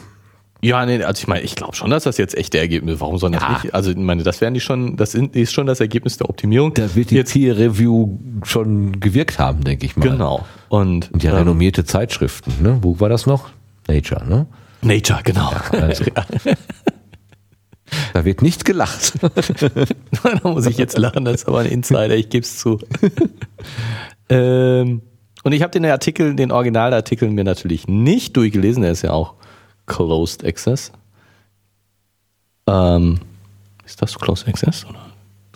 Ja, 0.61 0.85
nee, 0.85 1.01
also 1.01 1.21
ich 1.21 1.27
meine, 1.27 1.41
ich 1.41 1.55
glaube 1.55 1.73
schon, 1.73 1.89
dass 1.89 2.03
das 2.03 2.17
jetzt 2.17 2.35
echte 2.37 2.59
Ergebnisse. 2.59 2.99
Warum 2.99 3.17
soll 3.17 3.31
das 3.31 3.41
Ja. 3.41 3.59
nicht? 3.63 3.73
Also 3.73 3.91
ich 3.91 3.95
meine, 3.97 4.23
das 4.23 4.41
wären 4.41 4.53
die 4.53 4.59
schon, 4.59 4.97
das 4.97 5.15
ist 5.15 5.53
schon 5.53 5.67
das 5.67 5.79
Ergebnis 5.79 6.17
der 6.17 6.29
Optimierung. 6.29 6.73
Da 6.73 6.95
wird 6.95 7.11
die 7.11 7.15
jetzt 7.15 7.31
Peer 7.31 7.57
Review 7.57 8.17
schon 8.43 8.99
gewirkt 8.99 9.39
haben, 9.39 9.63
denke 9.63 9.85
ich 9.85 9.95
mal. 9.95 10.09
genau. 10.09 10.45
Und 10.67 11.09
Und 11.13 11.23
ja, 11.23 11.31
ähm, 11.31 11.37
renommierte 11.37 11.85
Zeitschriften, 11.85 12.51
ne? 12.61 12.77
Wo 12.81 12.99
war 12.99 13.07
das 13.07 13.25
noch? 13.25 13.49
Nature, 13.89 14.27
ne? 14.27 14.47
Nature, 14.81 15.21
genau. 15.23 15.51
Also, 15.71 16.05
da 18.13 18.25
wird 18.25 18.41
nicht 18.41 18.65
gelacht. 18.65 19.13
da 19.21 20.49
muss 20.49 20.65
ich 20.67 20.77
jetzt 20.77 20.97
lachen, 20.97 21.25
das 21.25 21.41
ist 21.41 21.47
aber 21.47 21.59
ein 21.59 21.65
Insider, 21.65 22.15
ich 22.15 22.29
gebe 22.29 22.43
es 22.43 22.59
zu. 22.59 22.79
ähm, 24.29 25.01
und 25.43 25.51
ich 25.51 25.61
habe 25.61 25.71
den 25.71 25.85
Artikel, 25.85 26.35
den 26.35 26.51
Originalartikel 26.51 27.29
mir 27.29 27.43
natürlich 27.43 27.87
nicht 27.87 28.37
durchgelesen, 28.37 28.83
der 28.83 28.91
ist 28.91 29.01
ja 29.01 29.11
auch 29.11 29.33
Closed 29.87 30.45
Access. 30.45 30.91
Ähm, 32.67 33.19
ist 33.85 34.01
das 34.01 34.17
Closed 34.19 34.47
Access? 34.47 34.85
Oder? 34.85 34.99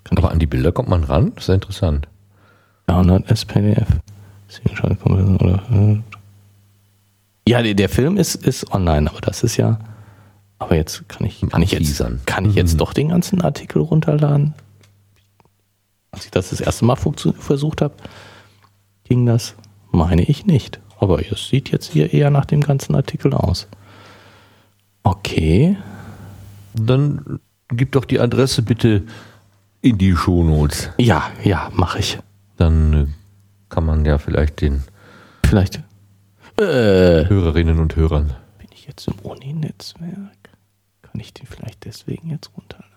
Kann 0.04 0.18
Aber 0.18 0.32
an 0.32 0.40
die 0.40 0.48
Bilder 0.48 0.72
kommt 0.72 0.90
man 0.90 1.04
ran? 1.04 1.34
Das 1.36 1.44
ist 1.44 1.48
ja 1.50 1.54
interessant. 1.54 2.08
Download 2.88 3.24
as 3.32 3.46
PDF. 3.46 3.88
Oder, 5.06 5.64
äh. 5.72 6.02
Ja, 7.48 7.62
der, 7.62 7.74
der 7.74 7.90
Film 7.90 8.18
ist, 8.18 8.36
ist 8.36 8.72
online, 8.72 9.10
aber 9.10 9.22
das 9.22 9.44
ist 9.44 9.58
ja. 9.58 9.80
Aber 10.60 10.76
jetzt 10.76 11.08
kann 11.10 11.26
ich, 11.28 11.42
kann 11.50 11.62
ich 11.62 11.72
jetzt, 11.72 12.04
kann 12.26 12.46
ich 12.46 12.56
jetzt 12.56 12.80
doch 12.80 12.94
den 12.94 13.10
ganzen 13.10 13.42
Artikel 13.42 13.82
runterladen? 13.82 14.54
Als 16.12 16.26
ich 16.26 16.32
das 16.32 16.52
das 16.52 16.62
erste 16.62 16.86
Mal 16.86 16.96
versucht 16.96 17.82
habe, 17.82 17.96
ging 19.04 19.26
das, 19.26 19.56
meine 19.92 20.24
ich 20.24 20.46
nicht. 20.46 20.80
Aber 21.00 21.20
es 21.20 21.50
sieht 21.50 21.70
jetzt 21.70 21.92
hier 21.92 22.14
eher 22.14 22.30
nach 22.30 22.46
dem 22.46 22.62
ganzen 22.62 22.96
Artikel 22.96 23.34
aus. 23.34 23.68
Okay. 25.02 25.76
Dann 26.74 27.40
gib 27.68 27.92
doch 27.92 28.06
die 28.06 28.20
Adresse 28.22 28.62
bitte 28.62 29.04
in 29.82 29.98
die 29.98 30.16
Shownotes. 30.16 30.92
Ja, 30.98 31.30
ja, 31.44 31.70
mache 31.74 32.00
ich. 32.00 32.20
Dann 32.56 32.94
äh, 32.94 33.08
kann 33.68 33.86
man 33.86 34.06
ja 34.06 34.18
vielleicht 34.18 34.62
den 34.62 34.84
Vielleicht. 35.54 35.82
Äh, 36.58 37.28
Hörerinnen 37.28 37.80
und 37.80 37.96
Hörern. 37.96 38.36
bin 38.60 38.68
ich 38.72 38.86
jetzt 38.86 39.08
im 39.08 39.16
Uni-Netzwerk? 39.24 40.50
Kann 41.02 41.20
ich 41.20 41.34
den 41.34 41.48
vielleicht 41.48 41.86
deswegen 41.86 42.30
jetzt 42.30 42.52
runterladen? 42.56 42.90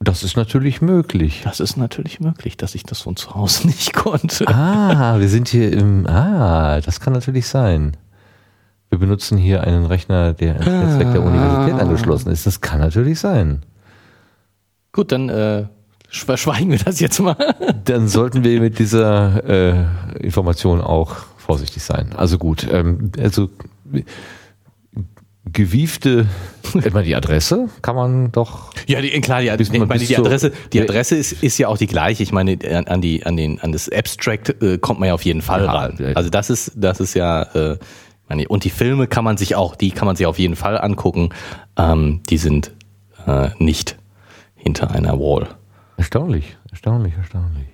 Das 0.00 0.22
ist 0.22 0.36
natürlich 0.36 0.82
möglich. 0.82 1.42
Das 1.44 1.60
ist 1.60 1.76
natürlich 1.76 2.20
möglich, 2.20 2.56
dass 2.56 2.74
ich 2.74 2.82
das 2.82 3.00
von 3.00 3.16
zu 3.16 3.34
Hause 3.34 3.66
nicht 3.66 3.94
konnte. 3.94 4.46
Ah, 4.48 5.18
wir 5.18 5.28
sind 5.28 5.48
hier 5.48 5.72
im. 5.72 6.06
Ah, 6.06 6.80
das 6.80 7.00
kann 7.00 7.12
natürlich 7.12 7.46
sein. 7.46 7.96
Wir 8.90 8.98
benutzen 8.98 9.38
hier 9.38 9.62
einen 9.62 9.86
Rechner, 9.86 10.34
der 10.34 10.54
ans 10.60 10.66
Netzwerk 10.66 11.12
der 11.12 11.22
Universität 11.22 11.80
angeschlossen 11.80 12.30
ist. 12.30 12.46
Das 12.46 12.60
kann 12.60 12.80
natürlich 12.80 13.18
sein. 13.18 13.64
Gut, 14.92 15.10
dann 15.10 15.28
äh, 15.28 15.66
verschweigen 16.08 16.70
wir 16.70 16.78
das 16.78 17.00
jetzt 17.00 17.18
mal. 17.20 17.36
Dann 17.84 18.06
sollten 18.08 18.44
wir 18.44 18.60
mit 18.60 18.78
dieser 18.78 19.42
äh, 19.48 19.84
Information 20.20 20.80
auch 20.80 21.16
vorsichtig 21.44 21.82
sein. 21.82 22.12
Also 22.16 22.38
gut, 22.38 22.66
ähm, 22.70 23.12
also 23.18 23.50
gewiefte, 25.52 26.26
etwa 26.74 27.02
die 27.02 27.14
Adresse 27.14 27.68
kann 27.82 27.94
man 27.96 28.32
doch. 28.32 28.72
Ja, 28.86 29.00
die, 29.02 29.10
klar, 29.20 29.42
die, 29.42 29.48
ich 29.62 29.70
meine, 29.72 29.98
die 29.98 30.16
Adresse, 30.16 30.52
die 30.72 30.80
Adresse 30.80 31.16
ist, 31.16 31.42
ist 31.42 31.58
ja 31.58 31.68
auch 31.68 31.76
die 31.76 31.86
gleiche. 31.86 32.22
Ich 32.22 32.32
meine, 32.32 32.58
an, 32.70 32.86
an 32.86 33.00
die, 33.02 33.24
an 33.26 33.36
den, 33.36 33.60
an 33.60 33.72
das 33.72 33.88
Abstract 33.90 34.62
äh, 34.62 34.78
kommt 34.78 35.00
man 35.00 35.08
ja 35.08 35.14
auf 35.14 35.24
jeden 35.24 35.42
Fall 35.42 35.64
Ja, 35.64 35.72
ran. 35.72 35.96
ja. 35.98 36.12
Also 36.14 36.30
das 36.30 36.48
ist, 36.50 36.72
das 36.76 36.98
ist 37.00 37.14
ja, 37.14 37.42
äh, 37.42 37.78
meine, 38.28 38.48
und 38.48 38.64
die 38.64 38.70
Filme 38.70 39.06
kann 39.06 39.22
man 39.24 39.36
sich 39.36 39.54
auch, 39.54 39.76
die 39.76 39.90
kann 39.90 40.06
man 40.06 40.16
sich 40.16 40.26
auf 40.26 40.38
jeden 40.38 40.56
Fall 40.56 40.78
angucken. 40.80 41.28
Ähm, 41.76 42.22
die 42.30 42.38
sind 42.38 42.72
äh, 43.26 43.50
nicht 43.58 43.96
hinter 44.56 44.90
einer 44.92 45.18
Wall. 45.18 45.48
Erstaunlich, 45.98 46.56
erstaunlich, 46.70 47.12
erstaunlich. 47.18 47.66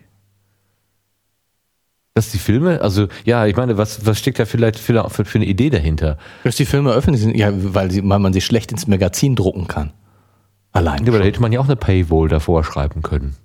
Dass 2.15 2.33
die 2.33 2.39
Filme, 2.39 2.81
also 2.81 3.07
ja, 3.25 3.47
ich 3.47 3.57
meine, 3.57 3.79
was, 3.79 4.05
was 4.05 4.19
steckt 4.19 4.39
da 4.39 4.45
vielleicht 4.45 4.79
für, 4.79 5.09
für, 5.11 5.25
für 5.25 5.39
eine 5.39 5.47
Idee 5.47 5.71
dahinter? 5.71 6.19
Dass 6.43 6.57
die 6.57 6.65
Filme 6.65 6.91
öffentlich 6.91 7.23
sind, 7.23 7.37
ja, 7.37 7.51
weil, 7.53 7.91
sie, 7.91 8.07
weil 8.09 8.19
man 8.19 8.33
sie 8.33 8.41
schlecht 8.41 8.73
ins 8.73 8.87
Magazin 8.87 9.37
drucken 9.37 9.69
kann. 9.69 9.93
Allein. 10.73 11.05
Ja, 11.05 11.09
aber 11.09 11.19
da 11.21 11.25
hätte 11.25 11.41
man 11.41 11.53
ja 11.53 11.61
auch 11.61 11.67
eine 11.67 11.77
Paywall 11.77 12.29
davor 12.29 12.65
schreiben 12.65 13.03
können. 13.03 13.37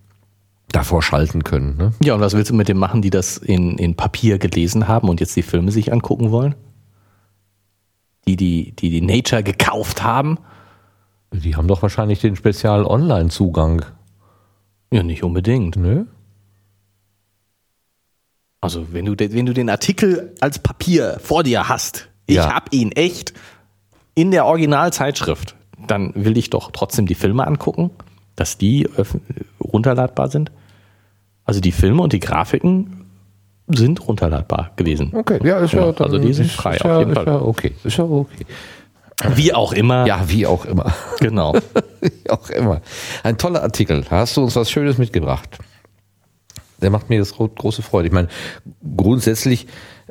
Davor 0.71 1.01
schalten 1.01 1.43
können, 1.43 1.77
ne? 1.77 1.91
Ja, 2.03 2.15
und 2.15 2.21
was 2.21 2.33
willst 2.33 2.49
du 2.49 2.55
mit 2.55 2.67
dem 2.67 2.77
machen, 2.77 3.01
die 3.01 3.09
das 3.11 3.37
in, 3.37 3.77
in 3.77 3.95
Papier 3.95 4.39
gelesen 4.39 4.87
haben 4.87 5.09
und 5.09 5.19
jetzt 5.19 5.35
die 5.35 5.43
Filme 5.43 5.71
sich 5.71 5.93
angucken 5.93 6.31
wollen? 6.31 6.55
Die, 8.27 8.35
die, 8.35 8.75
die, 8.75 8.89
die 8.89 9.01
Nature 9.01 9.43
gekauft 9.43 10.03
haben? 10.03 10.39
Die 11.31 11.55
haben 11.55 11.67
doch 11.67 11.81
wahrscheinlich 11.81 12.19
den 12.19 12.35
Spezial-Online-Zugang. 12.35 13.85
Ja, 14.91 15.03
nicht 15.03 15.23
unbedingt. 15.23 15.75
Ne? 15.75 16.07
Also, 18.65 18.87
wenn 18.91 19.05
du, 19.05 19.15
de- 19.15 19.31
wenn 19.33 19.45
du 19.45 19.53
den 19.53 19.69
Artikel 19.69 20.33
als 20.41 20.59
Papier 20.59 21.17
vor 21.23 21.43
dir 21.43 21.69
hast, 21.69 22.09
ich 22.25 22.35
Ja. 22.37 22.53
hab 22.53 22.73
ihn 22.73 22.91
echt 22.91 23.33
in 24.15 24.31
der 24.31 24.45
Originalzeitschrift, 24.45 25.55
dann 25.87 26.11
will 26.15 26.37
ich 26.37 26.49
doch 26.49 26.71
trotzdem 26.71 27.05
die 27.05 27.15
Filme 27.15 27.45
angucken, 27.45 27.91
dass 28.35 28.57
die 28.57 28.87
runterladbar 29.63 30.29
sind. 30.29 30.51
Also 31.45 31.59
die 31.61 31.71
Filme 31.71 32.01
und 32.01 32.11
die 32.13 32.19
Grafiken 32.19 33.05
sind 33.67 34.07
runterladbar 34.07 34.71
gewesen. 34.75 35.11
Okay, 35.13 35.39
ja, 35.43 35.57
ist 35.59 35.73
Ja, 35.73 35.91
also 35.91 36.17
die 36.17 36.33
sind 36.33 36.51
frei, 36.51 36.79
auf 36.81 36.99
jeden 36.99 37.13
Fall. 37.13 37.25
Ja 37.25 37.41
okay, 37.41 37.73
ist 37.83 37.97
ja 37.97 38.03
okay. 38.03 38.45
Wie 39.35 39.53
auch 39.53 39.73
immer. 39.73 40.05
Ja, 40.07 40.23
wie 40.27 40.45
auch 40.45 40.65
immer. 40.65 40.93
Genau. 41.19 41.53
wie 42.01 42.29
auch 42.29 42.49
immer. 42.49 42.81
Ein 43.23 43.37
toller 43.37 43.61
Artikel. 43.63 44.03
Hast 44.09 44.35
du 44.37 44.43
uns 44.43 44.55
was 44.55 44.69
Schönes 44.69 44.97
mitgebracht. 44.97 45.57
Der 46.85 46.91
macht 46.91 47.09
mir 47.09 47.17
das 47.17 47.33
große 47.33 47.81
Freude. 47.81 48.09
Ich 48.09 48.13
meine, 48.13 48.27
grundsätzlich 48.95 49.65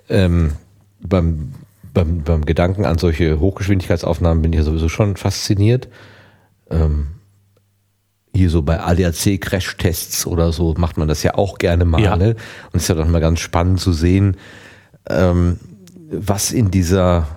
ähm, 0.09 0.55
beim, 1.01 1.55
beim, 1.93 2.25
beim 2.25 2.45
Gedanken 2.45 2.85
an 2.85 2.99
solche 2.99 3.39
Hochgeschwindigkeitsaufnahmen 3.39 4.43
bin 4.43 4.53
ich 4.53 4.59
ja 4.59 4.65
sowieso 4.65 4.89
schon 4.89 5.15
fasziniert. 5.15 5.87
Ähm, 6.69 7.07
hier 8.35 8.51
so 8.51 8.63
bei 8.63 8.81
ADAC-Crash-Tests 8.81 10.27
oder 10.27 10.51
so 10.51 10.75
macht 10.77 10.97
man 10.97 11.07
das 11.07 11.23
ja 11.23 11.37
auch 11.37 11.59
gerne 11.59 11.85
mal. 11.85 12.03
Ja. 12.03 12.17
Ne? 12.17 12.31
Und 12.31 12.75
es 12.75 12.83
ist 12.83 12.89
ja 12.89 12.97
doch 12.97 13.07
mal 13.07 13.21
ganz 13.21 13.39
spannend 13.39 13.79
zu 13.79 13.93
sehen, 13.93 14.37
ähm, 15.09 15.61
was 16.11 16.51
in 16.51 16.73
dieser 16.73 17.29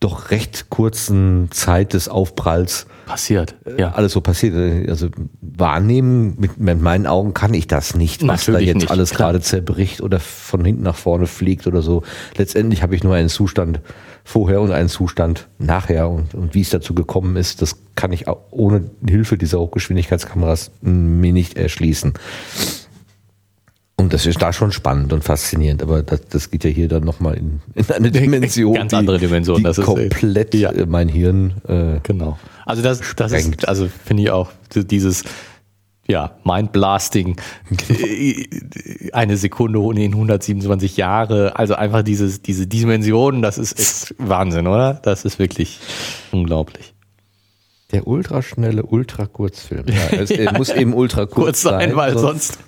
doch 0.00 0.30
recht 0.30 0.70
kurzen 0.70 1.48
Zeit 1.50 1.92
des 1.92 2.08
Aufpralls 2.08 2.86
Passiert. 3.06 3.54
ja. 3.78 3.92
alles 3.92 4.12
so 4.12 4.20
passiert. 4.20 4.88
Also 4.88 5.08
wahrnehmen 5.40 6.34
mit, 6.38 6.58
mit 6.58 6.80
meinen 6.80 7.06
Augen 7.06 7.34
kann 7.34 7.54
ich 7.54 7.68
das 7.68 7.94
nicht, 7.94 8.26
was 8.26 8.46
da 8.46 8.52
Natürlich 8.52 8.66
jetzt 8.68 8.80
nicht, 8.80 8.90
alles 8.90 9.10
klar. 9.10 9.28
gerade 9.30 9.40
zerbricht 9.40 10.00
oder 10.00 10.18
von 10.18 10.64
hinten 10.64 10.82
nach 10.82 10.96
vorne 10.96 11.26
fliegt 11.26 11.68
oder 11.68 11.82
so. 11.82 12.02
Letztendlich 12.36 12.82
habe 12.82 12.96
ich 12.96 13.04
nur 13.04 13.14
einen 13.14 13.28
Zustand 13.28 13.80
vorher 14.24 14.60
und 14.60 14.72
einen 14.72 14.88
Zustand 14.88 15.46
nachher 15.58 16.10
und, 16.10 16.34
und 16.34 16.54
wie 16.54 16.62
es 16.62 16.70
dazu 16.70 16.94
gekommen 16.94 17.36
ist, 17.36 17.62
das 17.62 17.76
kann 17.94 18.10
ich 18.10 18.26
auch 18.26 18.40
ohne 18.50 18.90
Hilfe 19.08 19.38
dieser 19.38 19.60
Hochgeschwindigkeitskameras 19.60 20.72
mir 20.82 21.32
nicht 21.32 21.56
erschließen. 21.56 22.14
Und 23.98 24.12
das 24.12 24.26
ist 24.26 24.42
da 24.42 24.52
schon 24.52 24.72
spannend 24.72 25.12
und 25.14 25.24
faszinierend, 25.24 25.82
aber 25.82 26.02
das, 26.02 26.20
das 26.28 26.50
geht 26.50 26.64
ja 26.64 26.70
hier 26.70 26.86
dann 26.86 27.02
nochmal 27.04 27.34
in, 27.38 27.60
in 27.74 27.90
eine 27.90 28.10
Dimension. 28.12 28.74
Ganz 28.74 28.92
andere 28.92 29.18
Dimension, 29.18 29.56
Die 29.58 29.62
das 29.62 29.78
ist- 29.78 29.84
komplett 29.86 30.54
ja. 30.54 30.70
äh, 30.70 30.84
mein 30.86 31.08
Hirn 31.08 31.54
äh, 31.66 32.00
Genau. 32.02 32.38
Also 32.66 32.82
das, 32.82 33.00
das 33.16 33.30
Sprengt. 33.32 33.62
ist, 33.62 33.68
also 33.68 33.88
finde 34.04 34.24
ich 34.24 34.30
auch 34.30 34.50
dieses, 34.74 35.24
ja, 36.06 36.36
Mindblasting, 36.44 37.36
eine 39.12 39.36
Sekunde 39.38 39.78
in 40.00 40.12
127 40.12 40.96
Jahre, 40.98 41.56
also 41.56 41.74
einfach 41.74 42.02
dieses, 42.02 42.42
diese 42.42 42.66
Dimension, 42.66 43.40
das 43.40 43.56
ist, 43.58 43.78
ist 43.78 44.14
Wahnsinn, 44.18 44.66
oder? 44.66 44.94
Das 44.94 45.24
ist 45.24 45.38
wirklich 45.38 45.80
unglaublich. 46.32 46.92
Der 47.92 48.06
ultraschnelle 48.06 48.82
Ultrakurzfilm. 48.82 49.84
Ja, 49.88 50.18
es 50.18 50.30
er 50.30 50.52
muss 50.58 50.70
eben 50.70 50.92
ultra 50.92 51.26
kurz, 51.26 51.34
Kurz 51.34 51.62
sein, 51.62 51.94
weil 51.94 52.18
sonst, 52.18 52.58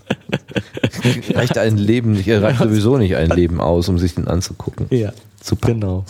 reicht 1.34 1.58
ein 1.58 1.76
Leben 1.76 2.12
nicht, 2.12 2.28
er 2.28 2.42
reicht 2.42 2.60
sowieso 2.60 2.98
nicht 2.98 3.16
ein 3.16 3.30
Leben 3.30 3.60
aus, 3.60 3.88
um 3.88 3.98
sich 3.98 4.14
den 4.14 4.28
anzugucken. 4.28 4.86
ja, 4.90 5.12
Super. 5.42 5.68
genau. 5.68 6.04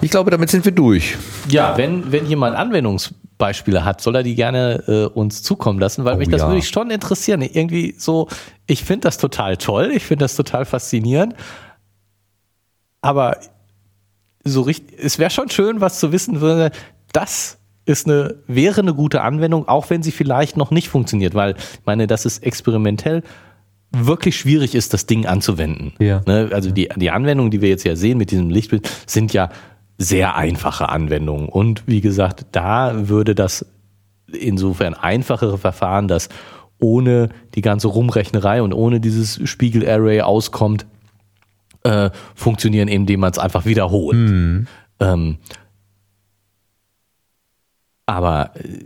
Ich 0.00 0.10
glaube, 0.12 0.30
damit 0.30 0.50
sind 0.50 0.64
wir 0.64 0.72
durch. 0.72 1.16
Ja, 1.48 1.76
wenn, 1.76 2.12
wenn 2.12 2.26
jemand 2.26 2.56
Anwendungsbeispiele 2.56 3.84
hat, 3.84 4.00
soll 4.00 4.14
er 4.14 4.22
die 4.22 4.36
gerne 4.36 4.84
äh, 4.86 5.04
uns 5.06 5.42
zukommen 5.42 5.80
lassen, 5.80 6.04
weil 6.04 6.14
Oh 6.14 6.18
mich 6.18 6.28
das 6.28 6.42
ja. 6.42 6.46
würde 6.46 6.58
ich 6.60 6.68
schon 6.68 6.90
interessieren. 6.90 7.42
Irgendwie 7.42 7.96
so, 7.98 8.28
ich 8.68 8.84
finde 8.84 9.08
das 9.08 9.18
total 9.18 9.56
toll, 9.56 9.90
ich 9.92 10.04
finde 10.04 10.24
das 10.24 10.36
total 10.36 10.64
faszinierend, 10.64 11.34
aber 13.00 13.38
so 14.44 14.62
richtig, 14.62 14.96
es 15.02 15.18
wäre 15.18 15.30
schon 15.30 15.50
schön, 15.50 15.80
was 15.80 15.98
zu 15.98 16.12
wissen 16.12 16.40
würde, 16.40 16.70
das 17.12 17.58
ist 17.84 18.06
eine, 18.06 18.36
wäre 18.46 18.82
eine 18.82 18.94
gute 18.94 19.22
Anwendung, 19.22 19.66
auch 19.66 19.88
wenn 19.90 20.02
sie 20.02 20.12
vielleicht 20.12 20.56
noch 20.56 20.70
nicht 20.70 20.88
funktioniert, 20.88 21.34
weil 21.34 21.56
ich 21.56 21.86
meine, 21.86 22.06
das 22.06 22.26
ist 22.26 22.42
experimentell 22.44 23.22
wirklich 23.90 24.36
schwierig 24.36 24.74
ist, 24.74 24.92
das 24.92 25.06
Ding 25.06 25.26
anzuwenden. 25.26 25.92
Ja. 25.98 26.20
Ne? 26.26 26.50
Also 26.52 26.70
die, 26.70 26.88
die 26.96 27.10
Anwendungen, 27.10 27.50
die 27.50 27.62
wir 27.62 27.70
jetzt 27.70 27.84
ja 27.84 27.96
sehen 27.96 28.18
mit 28.18 28.30
diesem 28.30 28.50
Lichtbild, 28.50 28.88
sind 29.06 29.32
ja 29.32 29.48
sehr 29.96 30.36
einfache 30.36 30.88
Anwendungen. 30.90 31.48
Und 31.48 31.84
wie 31.86 32.00
gesagt, 32.00 32.46
da 32.52 33.08
würde 33.08 33.34
das 33.34 33.66
insofern 34.30 34.94
einfachere 34.94 35.58
Verfahren, 35.58 36.06
das 36.06 36.28
ohne 36.78 37.30
die 37.54 37.62
ganze 37.62 37.88
Rumrechnerei 37.88 38.62
und 38.62 38.72
ohne 38.72 39.00
dieses 39.00 39.40
Spiegelarray 39.48 40.20
auskommt, 40.20 40.86
äh, 41.82 42.10
funktionieren, 42.34 42.88
indem 42.88 43.20
man 43.20 43.32
es 43.32 43.38
einfach 43.38 43.64
wiederholt. 43.64 44.16
Ähm, 45.00 45.38
aber 48.08 48.52
äh, 48.56 48.84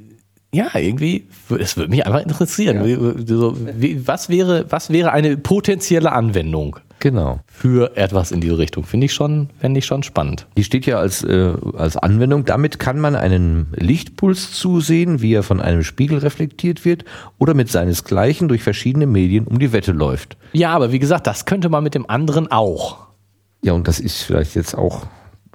ja, 0.54 0.68
irgendwie, 0.74 1.28
es 1.58 1.78
würde 1.78 1.90
mich 1.90 2.04
einfach 2.06 2.20
interessieren. 2.20 2.84
Wie, 2.84 4.06
was, 4.06 4.28
wäre, 4.28 4.66
was 4.68 4.90
wäre 4.90 5.10
eine 5.12 5.38
potenzielle 5.38 6.12
Anwendung 6.12 6.76
Genau. 6.98 7.40
für 7.46 7.96
etwas 7.96 8.32
in 8.32 8.42
diese 8.42 8.58
Richtung? 8.58 8.84
Finde 8.84 9.06
ich 9.06 9.14
schon, 9.14 9.48
fände 9.58 9.78
ich 9.78 9.86
schon 9.86 10.02
spannend. 10.02 10.46
Die 10.58 10.62
steht 10.62 10.84
ja 10.84 10.98
als, 10.98 11.24
äh, 11.24 11.54
als 11.74 11.96
Anwendung. 11.96 12.44
Damit 12.44 12.78
kann 12.78 13.00
man 13.00 13.16
einen 13.16 13.68
Lichtpuls 13.76 14.52
zusehen, 14.52 15.22
wie 15.22 15.32
er 15.32 15.42
von 15.42 15.58
einem 15.60 15.82
Spiegel 15.84 16.18
reflektiert 16.18 16.84
wird 16.84 17.06
oder 17.38 17.54
mit 17.54 17.70
seinesgleichen 17.70 18.48
durch 18.48 18.62
verschiedene 18.62 19.06
Medien 19.06 19.46
um 19.46 19.58
die 19.58 19.72
Wette 19.72 19.92
läuft. 19.92 20.36
Ja, 20.52 20.74
aber 20.74 20.92
wie 20.92 20.98
gesagt, 20.98 21.26
das 21.26 21.46
könnte 21.46 21.70
man 21.70 21.82
mit 21.82 21.94
dem 21.94 22.08
anderen 22.10 22.52
auch. 22.52 22.98
Ja, 23.62 23.72
und 23.72 23.88
das 23.88 24.00
ist 24.00 24.22
vielleicht 24.22 24.54
jetzt 24.54 24.76
auch 24.76 25.06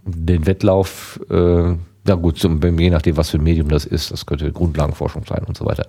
den 0.06 0.48
Wettlauf, 0.48 1.20
äh, 1.30 1.74
ja 2.08 2.16
gut, 2.16 2.40
zum, 2.40 2.62
je 2.80 2.90
nachdem, 2.90 3.18
was 3.18 3.30
für 3.30 3.38
ein 3.38 3.44
Medium 3.44 3.70
das 3.70 3.86
ist, 3.86 4.12
das 4.12 4.26
könnte 4.26 4.52
Grundlagenforschung 4.52 5.26
sein 5.28 5.44
und 5.46 5.58
so 5.58 5.66
weiter. 5.66 5.86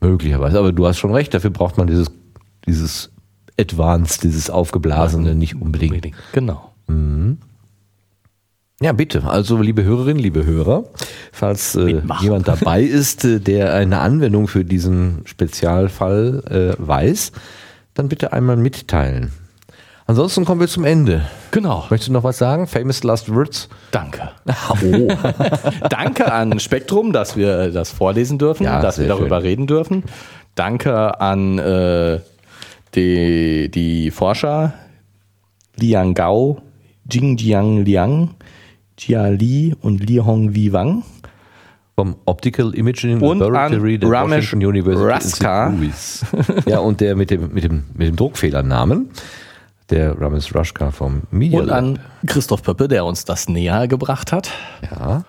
Möglicherweise. 0.00 0.58
Aber 0.58 0.72
du 0.72 0.86
hast 0.86 0.98
schon 0.98 1.12
recht, 1.12 1.34
dafür 1.34 1.50
braucht 1.50 1.78
man 1.78 1.86
dieses, 1.86 2.10
dieses 2.66 3.10
Advanced, 3.58 4.22
dieses 4.22 4.50
Aufgeblasene 4.50 5.34
nicht 5.34 5.60
unbedingt. 5.60 6.14
Genau. 6.32 6.72
Ja, 8.80 8.92
bitte. 8.92 9.24
Also, 9.24 9.56
liebe 9.56 9.84
Hörerinnen, 9.84 10.22
liebe 10.22 10.44
Hörer, 10.44 10.84
falls 11.32 11.74
äh, 11.76 12.02
jemand 12.20 12.46
dabei 12.46 12.82
ist, 12.82 13.24
äh, 13.24 13.40
der 13.40 13.72
eine 13.72 14.00
Anwendung 14.00 14.48
für 14.48 14.66
diesen 14.66 15.22
Spezialfall 15.24 16.42
äh, 16.78 16.86
weiß, 16.86 17.32
dann 17.94 18.08
bitte 18.08 18.34
einmal 18.34 18.58
mitteilen. 18.58 19.32
Ansonsten 20.08 20.44
kommen 20.44 20.60
wir 20.60 20.68
zum 20.68 20.84
Ende. 20.84 21.26
Genau. 21.50 21.84
Möchtest 21.90 22.08
du 22.08 22.12
noch 22.12 22.22
was 22.22 22.38
sagen? 22.38 22.66
Famous 22.68 23.02
Last 23.02 23.32
Words? 23.34 23.68
Danke. 23.90 24.30
Oh. 24.70 25.08
Danke 25.90 26.32
an 26.32 26.60
Spektrum, 26.60 27.12
dass 27.12 27.36
wir 27.36 27.70
das 27.72 27.90
vorlesen 27.90 28.38
dürfen, 28.38 28.64
Ja, 28.64 28.80
dass 28.80 28.98
wir 28.98 29.08
darüber 29.08 29.40
schön. 29.40 29.46
reden 29.48 29.66
dürfen. 29.66 30.04
Danke 30.54 31.20
an 31.20 31.58
äh, 31.58 32.20
die, 32.94 33.68
die 33.70 34.10
Forscher 34.10 34.74
Liang 35.76 36.14
Gao, 36.14 36.62
Jingjiang 37.10 37.84
Liang, 37.84 38.30
Jia 38.98 39.28
Li 39.28 39.74
und 39.80 40.08
Li 40.08 40.16
Hongwi 40.18 40.72
Wang. 40.72 41.02
Vom 41.96 42.16
Optical 42.26 42.74
Imaging 42.74 43.20
Und 43.22 43.38
Laboratory 43.38 43.98
der 43.98 44.10
Ramesh 44.10 44.52
Washington 44.52 44.66
University 44.66 45.06
Raska. 45.44 45.72
ja, 46.66 46.78
und 46.78 47.00
der 47.00 47.16
mit 47.16 47.30
dem, 47.30 47.52
mit 47.54 47.64
dem, 47.64 47.84
mit 47.94 48.08
dem 48.08 48.16
Druckfehlernamen, 48.16 49.08
der 49.90 50.20
Ramesh 50.20 50.54
Rashka 50.54 50.90
vom 50.90 51.22
Media 51.30 51.58
Und 51.60 51.66
Lab. 51.66 51.78
an 51.78 51.98
Christoph 52.26 52.62
Pöppe, 52.62 52.88
der 52.88 53.04
uns 53.04 53.24
das 53.24 53.48
näher 53.48 53.86
gebracht 53.88 54.32
hat. 54.32 54.50
Ja, 54.90 55.24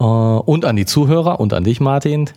Äh, 0.00 0.04
und 0.04 0.64
an 0.64 0.76
die 0.76 0.86
Zuhörer 0.86 1.38
und 1.40 1.52
an 1.52 1.64
dich, 1.64 1.80
Martin, 1.80 2.28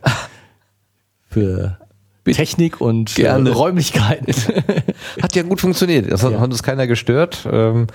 für 1.29 1.77
Technik 2.25 2.81
und 2.81 3.11
äh, 3.17 3.21
Gerne. 3.23 3.51
Räumlichkeiten. 3.51 4.33
hat 5.21 5.35
ja 5.35 5.43
gut 5.43 5.61
funktioniert. 5.61 6.11
Das 6.11 6.23
hat, 6.23 6.31
Ja. 6.33 6.39
hat 6.39 6.49
uns 6.51 6.63
keiner 6.63 6.87
gestört. 6.87 7.47
Ähm, 7.51 7.87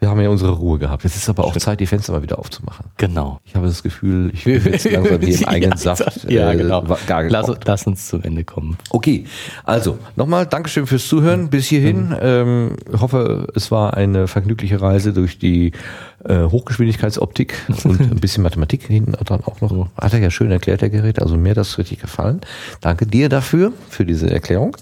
wir 0.00 0.10
haben 0.10 0.20
ja 0.20 0.28
unsere 0.28 0.52
Ruhe 0.52 0.78
gehabt. 0.78 1.04
Jetzt 1.04 1.16
ist 1.16 1.28
aber 1.30 1.44
auch 1.44 1.56
Zeit, 1.56 1.80
die 1.80 1.86
Fenster 1.86 2.12
mal 2.12 2.22
wieder 2.22 2.38
aufzumachen. 2.38 2.86
genau. 2.98 3.40
Ich 3.44 3.54
habe 3.54 3.66
das 3.66 3.82
Gefühl, 3.82 4.30
ich 4.34 4.44
bin 4.44 4.62
jetzt 4.64 4.90
langsam 4.90 5.20
hier 5.20 5.38
im 5.38 5.44
eigenen 5.48 5.70
ja, 5.72 5.76
Saft. 5.78 6.30
Ja, 6.30 6.52
äh, 6.52 6.56
genau. 6.56 6.86
wa- 6.88 6.98
Gar 7.06 7.22
Lass, 7.24 7.50
lass 7.64 7.86
uns 7.86 8.08
zum 8.08 8.22
Ende 8.22 8.44
kommen. 8.44 8.76
Okay, 8.90 9.24
also 9.64 9.98
nochmal 10.16 10.46
Dankeschön 10.46 10.86
fürs 10.86 11.08
Zuhören 11.08 11.48
bis 11.48 11.66
hierhin. 11.66 12.14
Ähm, 12.20 12.76
hoffe, 13.00 13.46
es 13.54 13.70
war 13.70 13.94
eine 13.94 14.28
vergnügliche 14.28 14.80
Reise 14.82 15.12
durch 15.14 15.38
die 15.38 15.72
äh, 16.24 16.42
Hochgeschwindigkeitsoptik 16.44 17.54
und 17.84 18.00
ein 18.00 18.16
bisschen 18.20 18.42
Mathematik 18.42 18.82
hinten 18.86 19.12
dran 19.12 19.40
auch 19.44 19.60
noch. 19.62 19.88
Hat 19.98 20.12
er 20.12 20.18
ja 20.18 20.30
schön 20.30 20.50
erklärt, 20.50 20.82
der 20.82 20.90
Gerät. 20.90 21.22
Also 21.22 21.36
mir 21.36 21.50
hat 21.50 21.56
das 21.56 21.78
richtig 21.78 22.00
gefallen. 22.00 22.40
Danke 22.82 23.06
dir 23.06 23.28
dafür, 23.28 23.72
für 23.88 24.04
diese 24.04 24.28
Erklärung. 24.30 24.76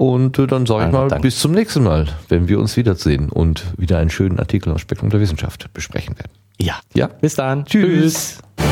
Und 0.00 0.38
äh, 0.38 0.46
dann 0.46 0.64
sage 0.64 0.86
ich 0.86 0.92
mal 0.92 1.08
danke. 1.08 1.24
bis 1.24 1.40
zum 1.40 1.52
nächsten 1.52 1.82
Mal, 1.82 2.08
wenn 2.30 2.48
wir 2.48 2.58
uns 2.58 2.78
wiedersehen 2.78 3.28
und 3.28 3.66
wieder 3.76 3.98
einen 3.98 4.08
schönen 4.08 4.38
Artikel 4.38 4.72
aus 4.72 4.80
Spektrum 4.80 5.10
der 5.10 5.20
Wissenschaft 5.20 5.70
besprechen 5.74 6.18
werden. 6.18 6.32
Ja. 6.58 6.80
Ja? 6.94 7.08
Bis 7.08 7.34
dann. 7.34 7.66
Tschüss. 7.66 8.38
Tschüss. 8.56 8.70